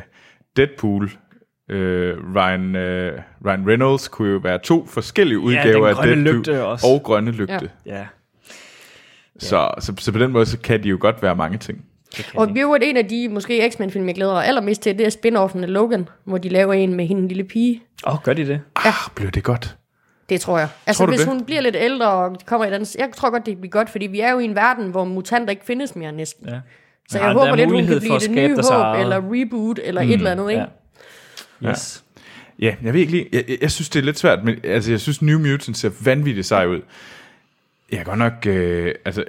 Deadpool, 0.58 1.12
øh, 1.70 2.16
Ryan, 2.36 2.76
øh, 2.76 3.20
Ryan 3.46 3.68
Reynolds 3.68 4.08
kunne 4.08 4.32
jo 4.32 4.38
være 4.38 4.60
to 4.60 4.86
forskellige 4.86 5.40
udgaver 5.40 5.88
af 5.88 5.96
grønne 5.96 6.16
Deadpool 6.16 6.36
lygte 6.36 6.64
også. 6.64 6.88
og 6.88 7.04
grønne 7.04 7.32
lygte. 7.32 7.70
Ja. 7.86 7.98
ja. 7.98 8.06
Så, 9.40 9.72
så, 9.80 9.94
så 9.98 10.12
på 10.12 10.20
den 10.20 10.32
måde, 10.32 10.46
så 10.46 10.60
kan 10.60 10.84
de 10.84 10.90
jo 10.90 10.98
godt 11.00 11.24
være 11.24 11.36
mange 11.36 11.58
ting. 11.58 11.86
Og 12.36 12.54
vi 12.54 12.60
er 12.60 12.78
en 12.82 12.98
af 12.98 13.06
de 13.08 13.30
måske 13.30 13.72
X-Men-film, 13.72 14.08
jeg 14.08 14.16
glæder 14.16 14.34
mig 14.34 14.46
allermest 14.46 14.82
til, 14.82 14.98
det 14.98 15.06
er 15.06 15.10
spin-offen 15.10 15.64
af 15.64 15.74
Logan, 15.74 16.10
hvor 16.24 16.38
de 16.38 16.50
laver 16.50 16.74
en 16.74 16.94
med 16.94 17.06
hende 17.06 17.22
en 17.22 17.28
lille 17.28 17.44
pige. 17.44 17.82
Åh, 18.08 18.14
oh, 18.14 18.20
gør 18.24 18.34
de 18.34 18.48
det? 18.48 18.62
Ah, 18.76 18.94
blev 19.16 19.32
det 19.32 19.44
godt? 19.44 19.78
Det 20.30 20.42
tror 20.42 20.58
jeg. 20.60 20.68
Altså, 20.88 20.98
Tror 21.00 21.06
du 21.06 21.12
hvis 21.12 21.22
det? 21.22 21.30
hun 21.30 21.46
bliver 21.46 21.62
lidt 21.62 21.76
ældre 21.80 22.08
og 22.12 22.38
kommer 22.46 22.66
i 22.66 22.70
et 22.70 22.74
andet... 22.74 22.96
Jeg 22.96 23.10
tror 23.16 23.30
godt, 23.30 23.46
det 23.46 23.58
bliver 23.58 23.72
godt, 23.72 23.90
fordi 23.90 24.08
vi 24.08 24.20
er 24.20 24.32
jo 24.32 24.40
i 24.40 24.46
en 24.46 24.56
verden, 24.56 24.88
hvor 24.92 25.04
mutanter 25.06 25.50
ikke 25.52 25.66
findes 25.66 25.96
mere 25.96 26.12
næsten. 26.12 26.50
Ja. 26.50 26.60
Så 27.10 27.18
Ja, 27.18 27.26
jeg 27.26 27.36
der 27.36 27.40
håber 27.40 27.52
er 27.52 27.56
lidt, 27.56 27.72
hun 27.72 27.86
kan 27.86 28.00
blive 28.00 28.16
at 28.16 28.22
det 28.22 28.32
nye 28.32 28.56
håb, 28.56 29.00
eller 29.00 29.22
reboot, 29.34 29.80
eller 29.84 30.02
et 30.02 30.12
eller 30.14 30.32
andet, 30.32 30.50
ikke? 30.52 30.64
Ja. 31.62 31.70
Yes. 31.70 32.04
Ja, 32.60 32.76
jeg 32.84 32.94
ved 32.94 33.00
ikke 33.00 33.12
lige, 33.12 33.28
jeg, 33.34 33.44
jeg- 33.48 33.58
jeg 33.62 33.72
synes, 33.72 33.90
det 33.90 34.00
er 34.00 34.04
lidt 34.04 34.20
svært, 34.20 34.44
men 34.44 34.56
altså, 34.64 34.92
jeg 34.92 35.00
synes, 35.02 35.22
New 35.22 35.40
Mutants 35.40 35.80
ser 35.80 35.90
vanvittigt 36.04 36.48
sej 36.48 36.66
ud. 36.66 36.82
Jeg 37.92 37.98
kan 37.98 38.06
godt 38.06 38.20
nok, 38.20 38.34
øh, 38.46 38.96
altså, 39.06 39.24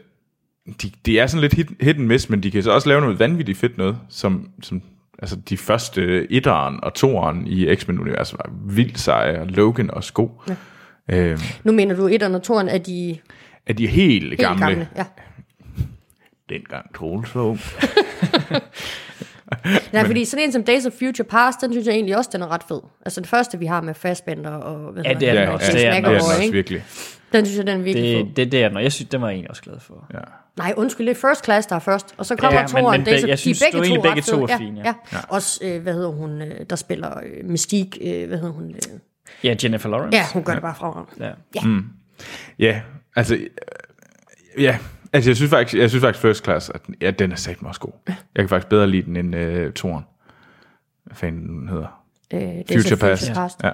de, 0.82 0.90
de 1.06 1.18
er 1.18 1.26
sådan 1.26 1.40
lidt 1.40 1.54
hit, 1.54 1.68
hit 1.80 1.96
and 1.96 2.06
miss, 2.06 2.30
men 2.30 2.42
de 2.42 2.50
kan 2.50 2.62
så 2.62 2.70
også 2.70 2.88
lave 2.88 3.00
noget 3.00 3.18
vanvittigt 3.18 3.58
fedt 3.58 3.78
noget, 3.78 3.98
som, 4.08 4.48
som 4.62 4.82
altså 5.18 5.36
de 5.36 5.56
første 5.56 6.32
etteren 6.32 6.84
og 6.84 6.94
toeren 6.94 7.46
i 7.46 7.74
X-Men-universet 7.76 8.38
var 8.38 8.50
vildt 8.66 8.98
seje, 9.00 9.40
og 9.40 9.46
Logan 9.46 9.90
og 9.90 10.04
sko. 10.04 10.42
Ja. 10.48 10.54
Øh, 11.10 11.38
Nu 11.64 11.72
mener 11.72 11.94
du, 11.96 12.06
et 12.06 12.22
og 12.22 12.42
toren 12.42 12.68
er 12.68 12.78
de 12.78 13.18
er 13.66 13.72
de 13.72 13.86
helt, 13.86 14.24
helt 14.24 14.40
gamle. 14.40 14.66
gamle. 14.66 14.88
Ja. 14.96 15.04
Dengang 16.48 16.94
Troels 16.94 17.34
var 17.34 17.42
ung. 17.42 17.60
Ja, 19.92 20.02
fordi 20.02 20.24
sådan 20.24 20.44
en 20.44 20.52
som 20.52 20.64
Days 20.64 20.86
of 20.86 20.92
Future 20.92 21.24
Past, 21.28 21.60
den 21.60 21.72
synes 21.72 21.86
jeg 21.86 21.94
egentlig 21.94 22.16
også, 22.16 22.30
den 22.32 22.42
er 22.42 22.50
ret 22.52 22.62
fed. 22.68 22.80
Altså 23.06 23.20
det 23.20 23.28
første, 23.28 23.58
vi 23.58 23.66
har 23.66 23.80
med 23.80 23.94
Fassbender 23.94 24.50
og... 24.50 24.92
Hvad 24.92 25.02
Ja, 25.04 25.12
det 25.14 25.28
er 25.28 25.34
den 25.34 25.48
og 25.48 25.54
også. 25.54 25.72
Det 25.72 25.86
er 25.86 25.92
den 25.94 26.04
det 26.04 26.10
den 26.10 26.16
også 26.20 26.52
virkelig. 26.52 26.84
Den 27.32 27.46
synes 27.46 27.58
jeg, 27.58 27.66
den 27.66 27.80
er 27.80 27.84
virkelig 27.84 28.16
fed. 28.18 28.26
Det, 28.26 28.36
det, 28.36 28.52
det 28.52 28.62
er 28.62 28.68
den, 28.68 28.76
og 28.76 28.82
jeg 28.82 28.92
synes, 28.92 29.08
det 29.08 29.20
var 29.20 29.26
jeg 29.28 29.34
egentlig 29.34 29.50
også 29.50 29.62
glad 29.62 29.80
for. 29.80 30.06
Ja. 30.14 30.18
Nej, 30.58 30.74
undskyld, 30.76 31.06
det 31.06 31.16
er 31.16 31.28
First 31.28 31.44
Class, 31.44 31.66
der 31.66 31.76
er 31.76 31.80
først. 31.80 32.14
Og 32.16 32.26
så 32.26 32.36
kommer 32.36 32.58
Ja, 32.60 32.62
men- 32.62 32.70
toeren, 32.70 33.04
men 33.04 33.14
of... 33.14 33.28
jeg 33.28 33.38
synes, 33.38 33.58
de 33.58 33.64
det 33.72 33.78
var 33.78 33.84
egentlig 33.84 34.02
begge 34.02 34.22
to 34.22 34.42
er 34.42 34.58
fine, 34.58 34.80
ja. 34.80 34.86
ja. 34.86 34.94
ja. 35.12 35.18
Også, 35.28 35.60
øh, 35.64 35.82
hvad 35.82 35.92
hedder 35.94 36.08
hun, 36.10 36.42
øh, 36.42 36.66
der 36.70 36.76
spiller 36.76 37.18
øh, 37.18 37.50
Mystique, 37.50 38.22
øh, 38.22 38.28
hvad 38.28 38.38
hedder 38.38 38.52
hun? 38.52 38.70
Øh, 38.70 38.80
Ja, 39.44 39.54
Jennifer 39.64 39.88
Lawrence. 39.88 40.16
ja, 40.18 40.24
hun 40.32 40.44
gør 40.44 40.52
det 40.52 40.62
bare 40.62 40.74
fra 40.74 41.06
ja. 41.20 41.60
Ja, 42.58 42.80
altså, 43.16 43.34
øh, 43.34 43.46
ja, 44.62 44.78
altså 45.12 45.30
jeg 45.30 45.36
synes 45.36 45.50
faktisk, 45.50 45.80
jeg 45.80 45.90
synes 45.90 46.02
faktisk 46.02 46.22
First 46.22 46.44
Class, 46.44 46.70
at 46.74 46.86
den- 46.86 46.94
ja, 47.00 47.10
den 47.10 47.32
er 47.32 47.36
sagt 47.36 47.62
mig 47.62 47.68
også 47.68 47.80
god. 47.80 47.92
Jeg 48.06 48.16
kan 48.38 48.48
faktisk 48.48 48.68
bedre 48.68 48.86
lide 48.86 49.02
den 49.02 49.16
end 49.16 49.36
uh, 49.66 49.72
toren. 49.72 50.04
Hvad 51.04 51.16
fanden 51.16 51.48
den 51.60 51.68
hedder? 51.68 52.02
Øh, 52.34 52.40
Days 52.40 52.64
Future 52.82 52.96
Past. 52.98 53.22
Future 53.26 53.34
Past. 53.42 53.62
Ja. 53.64 53.70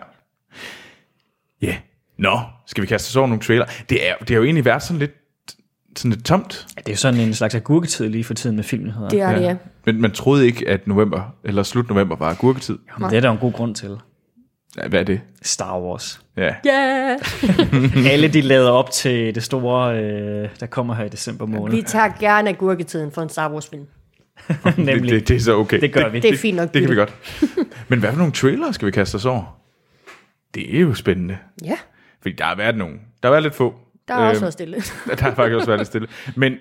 Ja. 1.63 1.77
Nå, 2.19 2.39
skal 2.67 2.83
vi 2.83 2.87
kaste 2.87 3.09
os 3.09 3.17
over 3.17 3.27
nogle 3.29 3.43
trailer? 3.43 3.65
Det 3.89 4.09
er, 4.09 4.15
det 4.17 4.31
har 4.31 4.37
jo 4.37 4.43
egentlig 4.45 4.65
været 4.65 4.83
sådan 4.83 4.99
lidt, 4.99 5.11
sådan 5.97 6.11
lidt 6.11 6.25
tomt. 6.25 6.67
Ja, 6.77 6.83
Det 6.87 6.93
er 6.93 6.97
sådan 6.97 7.21
en 7.21 7.35
slags 7.35 7.55
agurketid 7.55 8.09
lige 8.09 8.25
for 8.25 8.35
tiden 8.35 8.57
med 8.57 8.65
filmnyheder. 8.65 9.09
Det 9.09 9.21
er 9.21 9.33
det, 9.35 9.41
ja. 9.43 9.57
Men 9.87 10.01
man 10.01 10.11
troede 10.13 10.47
ikke, 10.47 10.69
at 10.69 10.87
november, 10.87 11.35
eller 11.45 11.63
slut 11.63 11.89
november 11.89 12.17
var 12.17 12.35
gurketid. 12.35 12.79
Men 12.99 13.11
det 13.11 13.17
er 13.17 13.21
der 13.21 13.29
jo 13.29 13.33
en 13.35 13.41
god 13.41 13.53
grund 13.53 13.75
til. 13.75 13.97
Hvad 14.89 15.01
er 15.01 15.05
det? 15.05 15.21
Star 15.43 15.81
Wars. 15.81 16.21
Ja. 16.37 16.55
Ja, 16.65 17.17
Alle 18.13 18.29
de 18.29 18.41
lader 18.41 18.71
op 18.71 18.91
til 18.91 19.35
det 19.35 19.43
store, 19.43 19.99
øh, 20.03 20.49
der 20.61 20.67
kommer 20.67 20.95
her 20.95 21.05
i 21.05 21.09
december 21.09 21.47
måned. 21.47 21.77
vi 21.77 21.83
tager 21.83 22.09
gerne 22.21 22.51
agurketiden 22.51 23.13
for 23.13 23.23
en 23.23 23.29
Star 23.29 23.53
Wars 23.53 23.69
film. 23.69 23.87
Det, 24.65 24.79
Nemlig. 24.79 25.11
det, 25.13 25.29
det, 25.29 25.37
er 25.37 25.41
så 25.41 25.57
okay. 25.57 25.81
Det 25.81 25.93
gør 25.93 26.09
vi. 26.09 26.21
Det 26.21 26.31
er 26.31 26.37
fint 26.37 26.57
nok. 26.57 26.75
Det 26.75 26.81
kan 26.83 26.91
vi 26.91 26.95
godt. 26.97 27.15
Men 27.89 27.99
hvad 27.99 28.11
for 28.11 28.19
nogle 28.19 28.33
trailer 28.33 28.73
skal 28.73 28.87
vi 28.87 28.91
kaste 28.91 29.15
os 29.17 29.25
over? 29.25 29.61
Det 30.55 30.77
er 30.77 30.81
jo 30.81 30.95
spændende. 30.95 31.39
Ja, 31.65 31.77
Fordi 32.23 32.35
der 32.35 32.45
har 32.45 32.57
været 32.57 32.77
nogle. 32.77 32.95
Der 33.23 33.29
har 33.29 33.31
været 33.31 33.43
lidt 33.43 33.55
få. 33.55 33.75
der 34.09 34.15
er 34.15 34.19
også 34.29 34.35
Øhm, 34.37 34.43
været 34.43 34.53
stille. 34.53 34.77
Der 35.17 35.23
har 35.23 35.35
faktisk 35.35 35.55
også 35.55 35.67
været 35.67 35.79
lidt 35.81 35.87
stille. 35.89 36.09
Men 36.37 36.55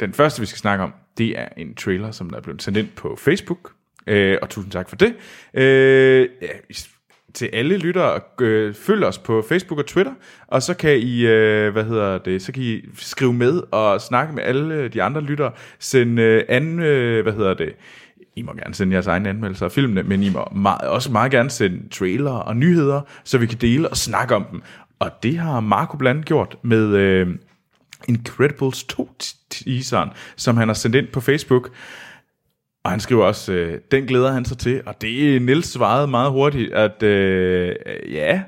den 0.00 0.12
første, 0.12 0.40
vi 0.40 0.46
skal 0.46 0.58
snakke 0.58 0.84
om, 0.84 0.94
det 1.18 1.38
er 1.38 1.48
en 1.56 1.74
trailer, 1.74 2.10
som 2.10 2.30
der 2.30 2.36
er 2.36 2.40
blevet 2.42 2.62
sendt 2.62 2.78
ind 2.78 2.88
på 2.96 3.16
Facebook. 3.18 3.72
Øh, 4.06 4.38
og 4.42 4.48
tusind 4.48 4.72
tak 4.72 4.88
for 4.88 4.96
det. 4.96 5.14
Øh, 5.54 6.28
ja, 6.42 6.46
til 7.34 7.50
alle 7.52 7.76
lyttere, 7.76 8.20
øh, 8.40 8.74
følg 8.74 9.04
os 9.04 9.18
på 9.18 9.44
Facebook 9.48 9.78
og 9.78 9.86
Twitter, 9.86 10.12
og 10.46 10.62
så 10.62 10.74
kan 10.74 10.98
I, 10.98 11.26
øh, 11.26 11.72
hvad 11.72 11.84
hedder 11.84 12.18
det, 12.18 12.42
så 12.42 12.52
kan 12.52 12.62
I 12.62 12.80
skrive 12.94 13.32
med 13.32 13.62
og 13.70 14.00
snakke 14.00 14.34
med 14.34 14.42
alle 14.42 14.74
øh, 14.74 14.92
de 14.92 15.02
andre 15.02 15.20
lyttere. 15.20 15.52
Send 15.78 16.20
øh, 16.20 16.44
anden, 16.48 16.80
øh, 16.80 17.22
hvad 17.22 17.32
hedder 17.32 17.54
det, 17.54 17.72
I 18.36 18.42
må 18.42 18.52
gerne 18.52 18.74
sende 18.74 18.94
jeres 18.94 19.06
egne 19.06 19.28
anmeldelser 19.28 19.66
af 19.66 19.72
filmene, 19.72 20.02
men 20.02 20.22
I 20.22 20.28
må 20.28 20.44
meget, 20.54 20.80
også 20.80 21.12
meget 21.12 21.32
gerne 21.32 21.50
sende 21.50 21.88
trailer 21.88 22.32
og 22.32 22.56
nyheder, 22.56 23.00
så 23.24 23.38
vi 23.38 23.46
kan 23.46 23.58
dele 23.58 23.88
og 23.88 23.96
snakke 23.96 24.34
om 24.34 24.46
dem. 24.50 24.62
Og 24.98 25.10
det 25.22 25.38
har 25.38 25.60
Marco 25.60 25.96
blandt 25.96 26.26
gjort 26.26 26.56
med 26.62 26.86
øh, 26.86 27.28
Incredibles 28.08 28.86
2-teaseren, 28.92 30.08
som 30.36 30.56
han 30.56 30.68
har 30.68 30.74
sendt 30.74 30.96
ind 30.96 31.06
på 31.06 31.20
Facebook. 31.20 31.70
Og 32.84 32.90
han 32.90 33.00
skriver 33.00 33.24
også, 33.24 33.52
øh, 33.52 33.78
den 33.90 34.04
glæder 34.06 34.32
han 34.32 34.44
sig 34.44 34.58
til, 34.58 34.82
og 34.86 35.00
det 35.02 35.36
er 35.36 35.40
Nils 35.40 35.66
svarede 35.72 36.06
meget 36.08 36.30
hurtigt, 36.30 36.72
at 36.72 37.02
øh, 37.02 37.74
ja, 38.12 38.42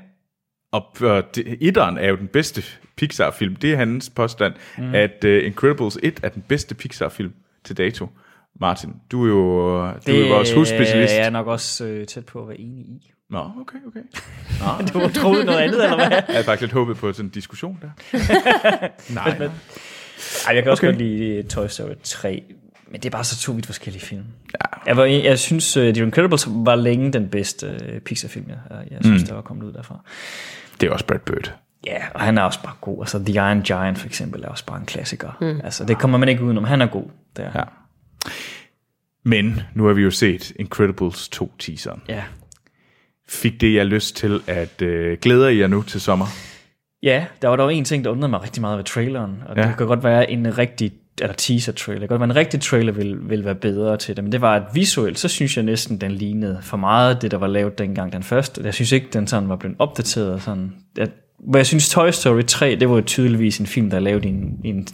og, 0.71 0.85
og 1.01 1.35
det, 1.35 1.57
etteren 1.61 1.97
er 1.97 2.09
jo 2.09 2.15
den 2.15 2.27
bedste 2.27 2.63
Pixar-film. 2.97 3.55
Det 3.55 3.71
er 3.73 3.75
hans 3.77 4.09
påstand, 4.09 4.53
mm. 4.77 4.95
at 4.95 5.23
øh, 5.23 5.45
Incredibles 5.45 5.97
1 6.03 6.19
er 6.23 6.29
den 6.29 6.43
bedste 6.47 6.75
Pixar-film 6.75 7.33
til 7.63 7.77
dato. 7.77 8.07
Martin, 8.59 8.89
du 9.11 9.23
er 9.25 9.29
jo, 9.29 9.77
du 10.07 10.11
er 10.11 10.19
jo 10.27 10.33
vores 10.35 10.53
husspecialist. 10.53 11.13
er 11.13 11.21
jeg 11.21 11.31
nok 11.31 11.47
også 11.47 11.85
øh, 11.85 12.05
tæt 12.07 12.25
på 12.25 12.41
at 12.41 12.47
være 12.47 12.59
enig 12.59 12.85
i. 12.85 13.11
Nå, 13.29 13.39
okay, 13.39 13.77
okay. 13.87 13.99
Du 14.93 14.99
har 14.99 15.09
troet 15.09 15.45
noget 15.45 15.59
andet, 15.59 15.83
eller 15.83 15.95
hvad? 15.95 16.09
Jeg 16.11 16.23
havde 16.27 16.43
faktisk 16.43 16.61
lidt 16.61 16.71
håbet 16.71 16.97
på 16.97 17.13
sådan 17.13 17.25
en 17.25 17.29
diskussion 17.31 17.79
der. 17.81 17.89
Nej, 19.13 19.39
men- 19.39 19.51
Ej, 20.47 20.55
jeg 20.55 20.63
kan 20.63 20.71
også 20.71 20.81
Okay. 20.83 20.91
godt 20.93 21.01
lide 21.01 21.43
Toy 21.43 21.67
Story 21.67 21.91
3, 22.03 22.43
men 22.93 23.01
det 23.01 23.05
er 23.05 23.09
bare 23.11 23.23
så 23.23 23.37
to 23.37 23.51
vidt 23.51 23.65
forskellige 23.65 24.03
film. 24.05 24.23
Ja. 24.53 24.77
Jeg, 24.87 24.97
var, 24.97 25.05
jeg 25.05 25.39
synes, 25.39 25.77
uh, 25.77 25.83
The 25.83 26.03
Incredibles 26.03 26.47
var 26.49 26.75
længe 26.75 27.13
den 27.13 27.29
bedste 27.29 27.67
uh, 27.93 27.99
Pixar-film, 27.99 28.45
jeg, 28.49 28.57
jeg 28.91 28.97
synes, 29.01 29.21
mm. 29.21 29.27
der 29.27 29.33
var 29.35 29.41
kommet 29.41 29.63
ud 29.65 29.73
derfra. 29.73 29.99
det 30.81 30.87
er 30.87 30.91
også 30.93 31.05
Brad 31.05 31.19
Bird. 31.19 31.53
Ja, 31.85 31.97
og 32.13 32.21
han 32.21 32.37
er 32.37 32.41
også 32.41 32.59
bare 32.63 32.73
god. 32.81 33.03
Altså, 33.03 33.19
The 33.25 33.33
Iron 33.33 33.61
Giant 33.61 33.97
for 33.99 34.07
eksempel 34.07 34.43
er 34.43 34.47
også 34.47 34.65
bare 34.65 34.79
en 34.79 34.85
klassiker. 34.85 35.37
Mm. 35.41 35.61
Altså, 35.63 35.85
det 35.85 35.97
kommer 35.99 36.17
man 36.17 36.29
ikke 36.29 36.43
udenom. 36.43 36.63
Han 36.63 36.81
er 36.81 36.85
god 36.87 37.05
der. 37.37 37.49
Ja. 37.55 37.63
Men 39.25 39.59
nu 39.75 39.85
har 39.85 39.93
vi 39.93 40.01
jo 40.01 40.11
set 40.11 40.51
Incredibles 40.59 41.29
2-teaseren. 41.35 41.99
ja. 42.09 42.23
Fik 43.29 43.61
det 43.61 43.73
jeg 43.73 43.85
lyst 43.85 44.15
til 44.15 44.41
at 44.47 44.81
øh, 44.81 45.17
glæder 45.21 45.47
I 45.47 45.59
jer 45.59 45.67
nu 45.67 45.81
til 45.81 46.01
sommer? 46.01 46.25
Ja, 47.03 47.25
der 47.41 47.47
var 47.47 47.55
dog 47.55 47.73
en 47.73 47.85
ting, 47.85 48.03
der 48.03 48.09
undrede 48.11 48.29
mig 48.29 48.43
rigtig 48.43 48.61
meget 48.61 48.77
ved 48.77 48.83
traileren, 48.85 49.43
og 49.47 49.55
Ja. 49.57 49.67
det 49.67 49.77
kan 49.77 49.87
godt 49.87 50.03
være 50.03 50.31
en 50.31 50.57
rigtig, 50.57 50.93
eller 51.21 51.33
teaser-trailer, 51.33 52.07
godt 52.07 52.21
men 52.21 52.29
en 52.29 52.35
rigtig 52.35 52.61
trailer 52.61 52.91
vil, 52.91 53.29
vil 53.29 53.45
være 53.45 53.55
bedre 53.55 53.97
til 53.97 54.15
det, 54.15 54.23
men 54.23 54.31
det 54.31 54.41
var, 54.41 54.55
at 54.55 54.63
visuelt, 54.73 55.19
så 55.19 55.27
synes 55.27 55.57
jeg 55.57 55.65
næsten, 55.65 55.97
den 55.97 56.11
lignede 56.11 56.59
for 56.61 56.77
meget 56.77 57.21
det, 57.21 57.31
der 57.31 57.37
var 57.37 57.47
lavet 57.47 57.77
dengang 57.77 58.13
den 58.13 58.23
første. 58.23 58.61
Jeg 58.63 58.73
synes 58.73 58.91
ikke, 58.91 59.07
den 59.13 59.27
sådan 59.27 59.49
var 59.49 59.55
blevet 59.55 59.75
opdateret. 59.79 60.41
Sådan, 60.41 60.73
Jeg, 60.97 61.07
hvor 61.39 61.59
jeg 61.59 61.65
synes, 61.65 61.89
Toy 61.89 62.09
Story 62.09 62.41
3, 62.41 62.75
det 62.79 62.89
var 62.89 62.95
jo 62.95 63.01
tydeligvis 63.01 63.57
en 63.59 63.65
film, 63.65 63.89
der 63.89 63.97
er 63.97 64.01
lavet 64.01 64.25
i 64.25 64.27
en, 64.27 64.59
i 64.63 64.69
en 64.69 64.87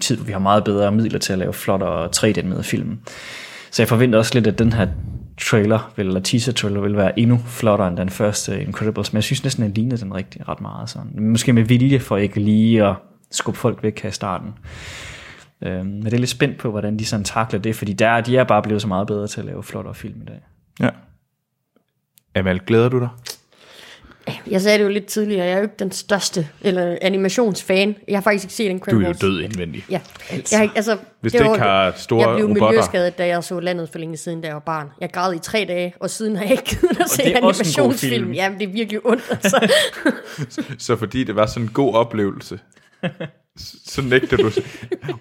tid, 0.00 0.16
hvor 0.16 0.24
vi 0.24 0.32
har 0.32 0.38
meget 0.38 0.64
bedre 0.64 0.92
midler 0.92 1.18
til 1.18 1.32
at 1.32 1.38
lave 1.38 1.52
flottere 1.52 2.08
3D-med 2.16 2.62
film. 2.62 2.98
Så 3.70 3.82
jeg 3.82 3.88
forventer 3.88 4.18
også 4.18 4.34
lidt, 4.34 4.46
at 4.46 4.58
den 4.58 4.72
her 4.72 4.86
trailer, 5.40 5.92
vil, 5.96 6.06
eller 6.06 6.20
teaser-trailer, 6.20 6.80
vil 6.80 6.96
være 6.96 7.18
endnu 7.18 7.38
flottere 7.46 7.88
end 7.88 7.96
den 7.96 8.08
første 8.08 8.62
Incredibles, 8.62 9.12
men 9.12 9.16
jeg 9.16 9.24
synes 9.24 9.44
næsten, 9.44 9.64
den 9.64 9.72
lignede 9.72 10.00
den 10.00 10.14
rigtig 10.14 10.48
ret 10.48 10.60
meget. 10.60 10.90
Sådan. 10.90 11.30
Måske 11.30 11.52
med 11.52 11.62
vilje 11.62 12.00
for 12.00 12.16
ikke 12.16 12.40
lige 12.40 12.84
at 12.84 12.94
skubbe 13.30 13.60
folk 13.60 13.82
væk 13.82 14.00
her 14.02 14.08
i 14.08 14.12
starten. 14.12 14.54
Øhm, 15.62 15.86
men 15.86 16.04
det 16.04 16.14
er 16.14 16.18
lidt 16.18 16.30
spændt 16.30 16.58
på, 16.58 16.70
hvordan 16.70 16.98
de 16.98 17.06
sådan 17.06 17.24
takler 17.24 17.60
det, 17.60 17.76
fordi 17.76 17.92
der, 17.92 18.20
de 18.20 18.36
er 18.36 18.44
bare 18.44 18.62
blevet 18.62 18.82
så 18.82 18.88
meget 18.88 19.06
bedre 19.06 19.26
til 19.26 19.40
at 19.40 19.46
lave 19.46 19.62
flottere 19.62 19.94
film 19.94 20.22
i 20.22 20.24
dag. 20.24 20.40
Ja. 20.80 20.88
Amal, 22.34 22.60
glæder 22.66 22.88
du 22.88 23.00
dig? 23.00 23.08
Jeg 24.50 24.60
sagde 24.60 24.78
det 24.78 24.84
jo 24.84 24.88
lidt 24.88 25.06
tidligere, 25.06 25.44
jeg 25.44 25.52
er 25.52 25.56
jo 25.56 25.62
ikke 25.62 25.74
den 25.78 25.90
største 25.92 26.48
eller 26.60 26.96
animationsfan. 27.02 27.96
Jeg 28.08 28.16
har 28.16 28.22
faktisk 28.22 28.44
ikke 28.44 28.54
set 28.54 28.64
Du 28.64 28.66
er 28.66 28.70
Incredibles. 28.70 29.22
jo 29.22 29.26
død 29.28 29.40
indvendig. 29.40 29.84
Ja. 29.90 30.00
Jeg 30.30 30.58
har, 30.58 30.62
ikke- 30.62 30.76
altså, 30.76 30.98
Hvis 31.20 31.32
det 31.32 31.40
du 31.40 31.46
var- 31.46 31.54
ikke 31.54 31.64
har 31.66 31.92
store 31.96 32.28
Jeg 32.28 32.36
blev 32.36 32.46
robotter. 32.46 32.68
miljøskadet, 32.68 33.18
da 33.18 33.26
jeg 33.26 33.44
så 33.44 33.60
landet 33.60 33.88
for 33.88 33.98
længe 33.98 34.16
siden, 34.16 34.40
da 34.40 34.46
jeg 34.46 34.54
var 34.54 34.60
barn. 34.60 34.88
Jeg 35.00 35.10
græd 35.12 35.34
i 35.34 35.38
tre 35.38 35.64
dage, 35.68 35.94
og 36.00 36.10
siden 36.10 36.36
har 36.36 36.42
jeg 36.42 36.50
ikke 36.52 36.64
givet 36.80 37.00
at 37.00 37.10
se 37.10 37.22
animationsfilm. 37.22 38.14
film. 38.24 38.32
Jamen, 38.32 38.58
det 38.60 38.68
er 38.68 38.72
virkelig 38.72 39.06
ondt, 39.06 39.22
altså. 39.30 39.72
Så 40.86 40.96
fordi 40.96 41.24
det 41.24 41.36
var 41.36 41.46
sådan 41.46 41.62
en 41.62 41.68
god 41.72 41.94
oplevelse, 41.94 42.58
så 43.86 44.02
nægter 44.02 44.36
du. 44.36 44.50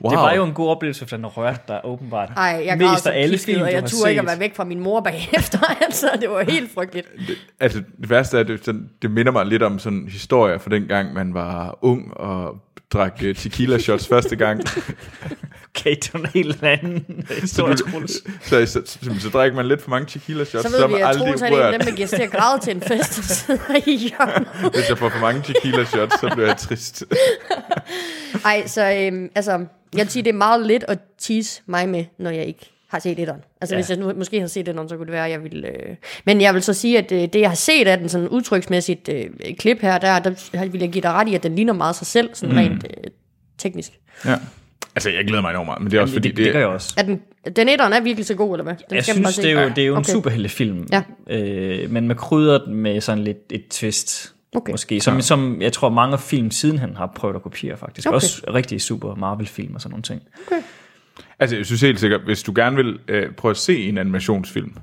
Wow. 0.01 0.11
Det 0.11 0.19
var 0.19 0.33
jo 0.33 0.43
en 0.43 0.53
god 0.53 0.69
oplevelse, 0.69 1.07
for 1.07 1.15
den 1.15 1.25
rørte 1.25 1.59
dig 1.67 1.81
åbenbart. 1.83 2.31
Ej, 2.37 2.63
jeg 2.65 2.79
græd 2.79 2.91
Mest 2.91 3.03
så 3.03 3.09
af 3.11 3.21
alle 3.21 3.37
film, 3.37 3.61
og 3.61 3.71
jeg 3.71 3.85
turde 3.85 4.09
ikke 4.09 4.21
at 4.21 4.27
være 4.27 4.39
væk 4.39 4.55
fra 4.55 4.63
min 4.63 4.79
mor 4.79 5.01
bagefter. 5.09 5.83
altså, 5.83 6.09
det 6.21 6.29
var 6.29 6.43
helt 6.43 6.71
frygteligt. 6.73 7.07
Altså, 7.59 7.83
det 8.01 8.09
værste 8.09 8.37
er, 8.37 8.41
at 8.41 8.47
det, 8.47 8.65
sådan, 8.65 8.89
det 9.01 9.11
minder 9.11 9.31
mig 9.31 9.45
lidt 9.45 9.63
om 9.63 9.79
sådan 9.79 9.99
en 9.99 10.07
historie 10.07 10.59
fra 10.59 10.69
den 10.69 10.87
gang, 10.87 11.13
man 11.13 11.33
var 11.33 11.79
ung 11.81 12.17
og 12.17 12.55
drak 12.93 13.19
uh, 13.23 13.35
tequila 13.35 13.77
shots 13.77 14.07
første 14.07 14.35
gang. 14.35 14.61
Det 15.83 16.13
var 16.13 16.19
en 16.19 16.25
helt 16.33 16.63
anden 16.63 17.25
historie, 17.41 17.75
Troels. 17.75 18.11
så, 18.41 18.65
så, 18.65 18.65
så, 18.65 18.97
så, 19.03 19.19
så 19.19 19.29
drikker 19.29 19.55
man 19.55 19.67
lidt 19.67 19.81
for 19.81 19.89
mange 19.89 20.05
tequila 20.07 20.43
shots, 20.45 20.63
Så 20.65 20.71
så, 20.71 20.77
ved 20.77 20.83
er 20.83 20.87
vi, 20.87 21.01
aldrig 21.03 21.27
Troels 21.27 21.41
er 21.41 21.45
en 21.47 21.53
af 21.53 21.71
dem, 21.71 21.81
der 21.81 21.95
giver 21.95 22.07
til 22.07 22.21
at 22.21 22.31
græde 22.31 22.61
til 22.61 22.75
en 22.75 22.81
fest, 22.81 23.17
og 23.17 23.23
sidder 23.23 23.75
i 23.87 23.95
hjørnet. 23.97 24.47
Hvis 24.75 24.89
jeg 24.89 24.97
får 24.97 25.09
for 25.09 25.19
mange 25.19 25.41
tequila 25.41 25.85
shots, 25.85 26.19
så 26.19 26.31
bliver 26.33 26.47
jeg 26.47 26.57
trist. 26.57 27.03
Ej, 28.45 28.67
så 28.67 28.91
øhm, 28.91 29.29
altså, 29.35 29.51
jeg 29.51 30.05
vil 30.05 30.09
sige, 30.09 30.23
det 30.23 30.29
er 30.29 30.33
meget 30.33 30.65
let 30.65 30.83
at 30.87 30.99
tease 31.19 31.61
mig 31.65 31.89
med, 31.89 32.05
når 32.19 32.29
jeg 32.29 32.45
ikke 32.45 32.71
har 32.87 32.99
set 32.99 33.19
etteren. 33.19 33.41
Altså, 33.61 33.75
Ja. 33.75 33.79
ja. 33.79 33.83
hvis 33.83 33.89
jeg 33.89 33.97
nu, 33.99 34.13
måske 34.13 34.39
har 34.39 34.47
set 34.47 34.67
etteren, 34.67 34.89
så 34.89 34.97
kunne 34.97 35.05
det 35.05 35.13
være, 35.13 35.25
at 35.25 35.31
jeg 35.31 35.43
ville... 35.43 35.67
Øh... 35.67 35.95
Men 36.25 36.41
jeg 36.41 36.53
vil 36.53 36.63
så 36.63 36.73
sige, 36.73 36.97
at 36.97 37.11
øh, 37.11 37.21
det, 37.21 37.35
jeg 37.35 37.49
har 37.49 37.55
set 37.55 37.87
af 37.87 37.97
den 37.97 38.09
sådan 38.09 38.27
udtryksmæssigt 38.27 39.09
øh, 39.09 39.25
klip 39.59 39.81
her, 39.81 39.97
der, 39.97 40.19
der 40.19 40.29
vil 40.71 40.79
jeg 40.79 40.89
give 40.91 41.01
dig 41.01 41.11
ret 41.11 41.27
i, 41.27 41.35
at 41.35 41.43
den 41.43 41.55
ligner 41.55 41.73
meget 41.73 41.95
sig 41.95 42.07
selv, 42.07 42.29
sådan 42.33 42.55
mm. 42.55 42.59
rent 42.59 42.87
øh, 42.97 43.11
teknisk. 43.57 43.91
Ja. 44.25 44.35
Altså, 44.95 45.09
jeg 45.09 45.25
glæder 45.25 45.41
mig 45.41 45.49
enormt 45.49 45.65
meget, 45.65 45.81
men 45.81 45.91
det 45.91 45.97
er 45.97 46.01
også 46.01 46.11
Jamen, 46.11 46.17
fordi, 46.23 46.27
det, 46.29 46.37
det, 46.37 46.45
det 46.45 46.53
gør 46.53 46.59
jeg 46.59 46.67
også. 46.67 46.93
Er 46.97 47.03
den, 47.03 47.21
Den 47.55 47.69
etteren 47.69 47.93
er 47.93 48.01
virkelig 48.01 48.25
så 48.25 48.35
god, 48.35 48.53
eller 48.55 48.63
hvad? 48.63 48.73
Den 48.89 48.95
Jeg 48.95 49.03
skal 49.03 49.15
synes, 49.15 49.35
det 49.35 49.51
er 49.51 49.63
jo, 49.63 49.69
det 49.69 49.77
er 49.77 49.85
jo 49.85 49.93
en 49.93 49.97
Okay. 49.97 50.11
superheltefilm, 50.11 50.87
Ja. 50.91 51.03
øh, 51.29 51.91
men 51.91 52.07
med 52.07 52.15
krydret 52.15 52.67
med 52.71 53.01
sådan 53.01 53.23
lidt 53.23 53.37
et 53.51 53.67
twist. 53.69 54.33
Okay. 54.55 54.71
Måske, 54.73 55.01
som, 55.01 55.21
som 55.21 55.61
jeg 55.61 55.73
tror 55.73 55.89
mange 55.89 56.17
film 56.17 56.51
sidenhen 56.51 56.95
har 56.95 57.11
prøvet 57.15 57.35
at 57.35 57.41
kopiere 57.41 57.77
faktisk. 57.77 58.07
Okay. 58.07 58.15
Også 58.15 58.41
rigtig 58.53 58.81
super 58.81 59.15
Marvel-film 59.15 59.75
og 59.75 59.81
sådan 59.81 59.91
nogle 59.91 60.03
ting. 60.03 60.21
Altså, 61.39 61.55
jeg 61.55 61.65
synes 61.65 61.81
helt 61.81 61.99
sikkert, 61.99 62.21
hvis 62.21 62.43
du 62.43 62.53
gerne 62.55 62.75
vil 62.75 62.99
øh, 63.07 63.31
prøve 63.31 63.49
at 63.49 63.57
se 63.57 63.89
en 63.89 63.97
animationsfilm, 63.97 64.73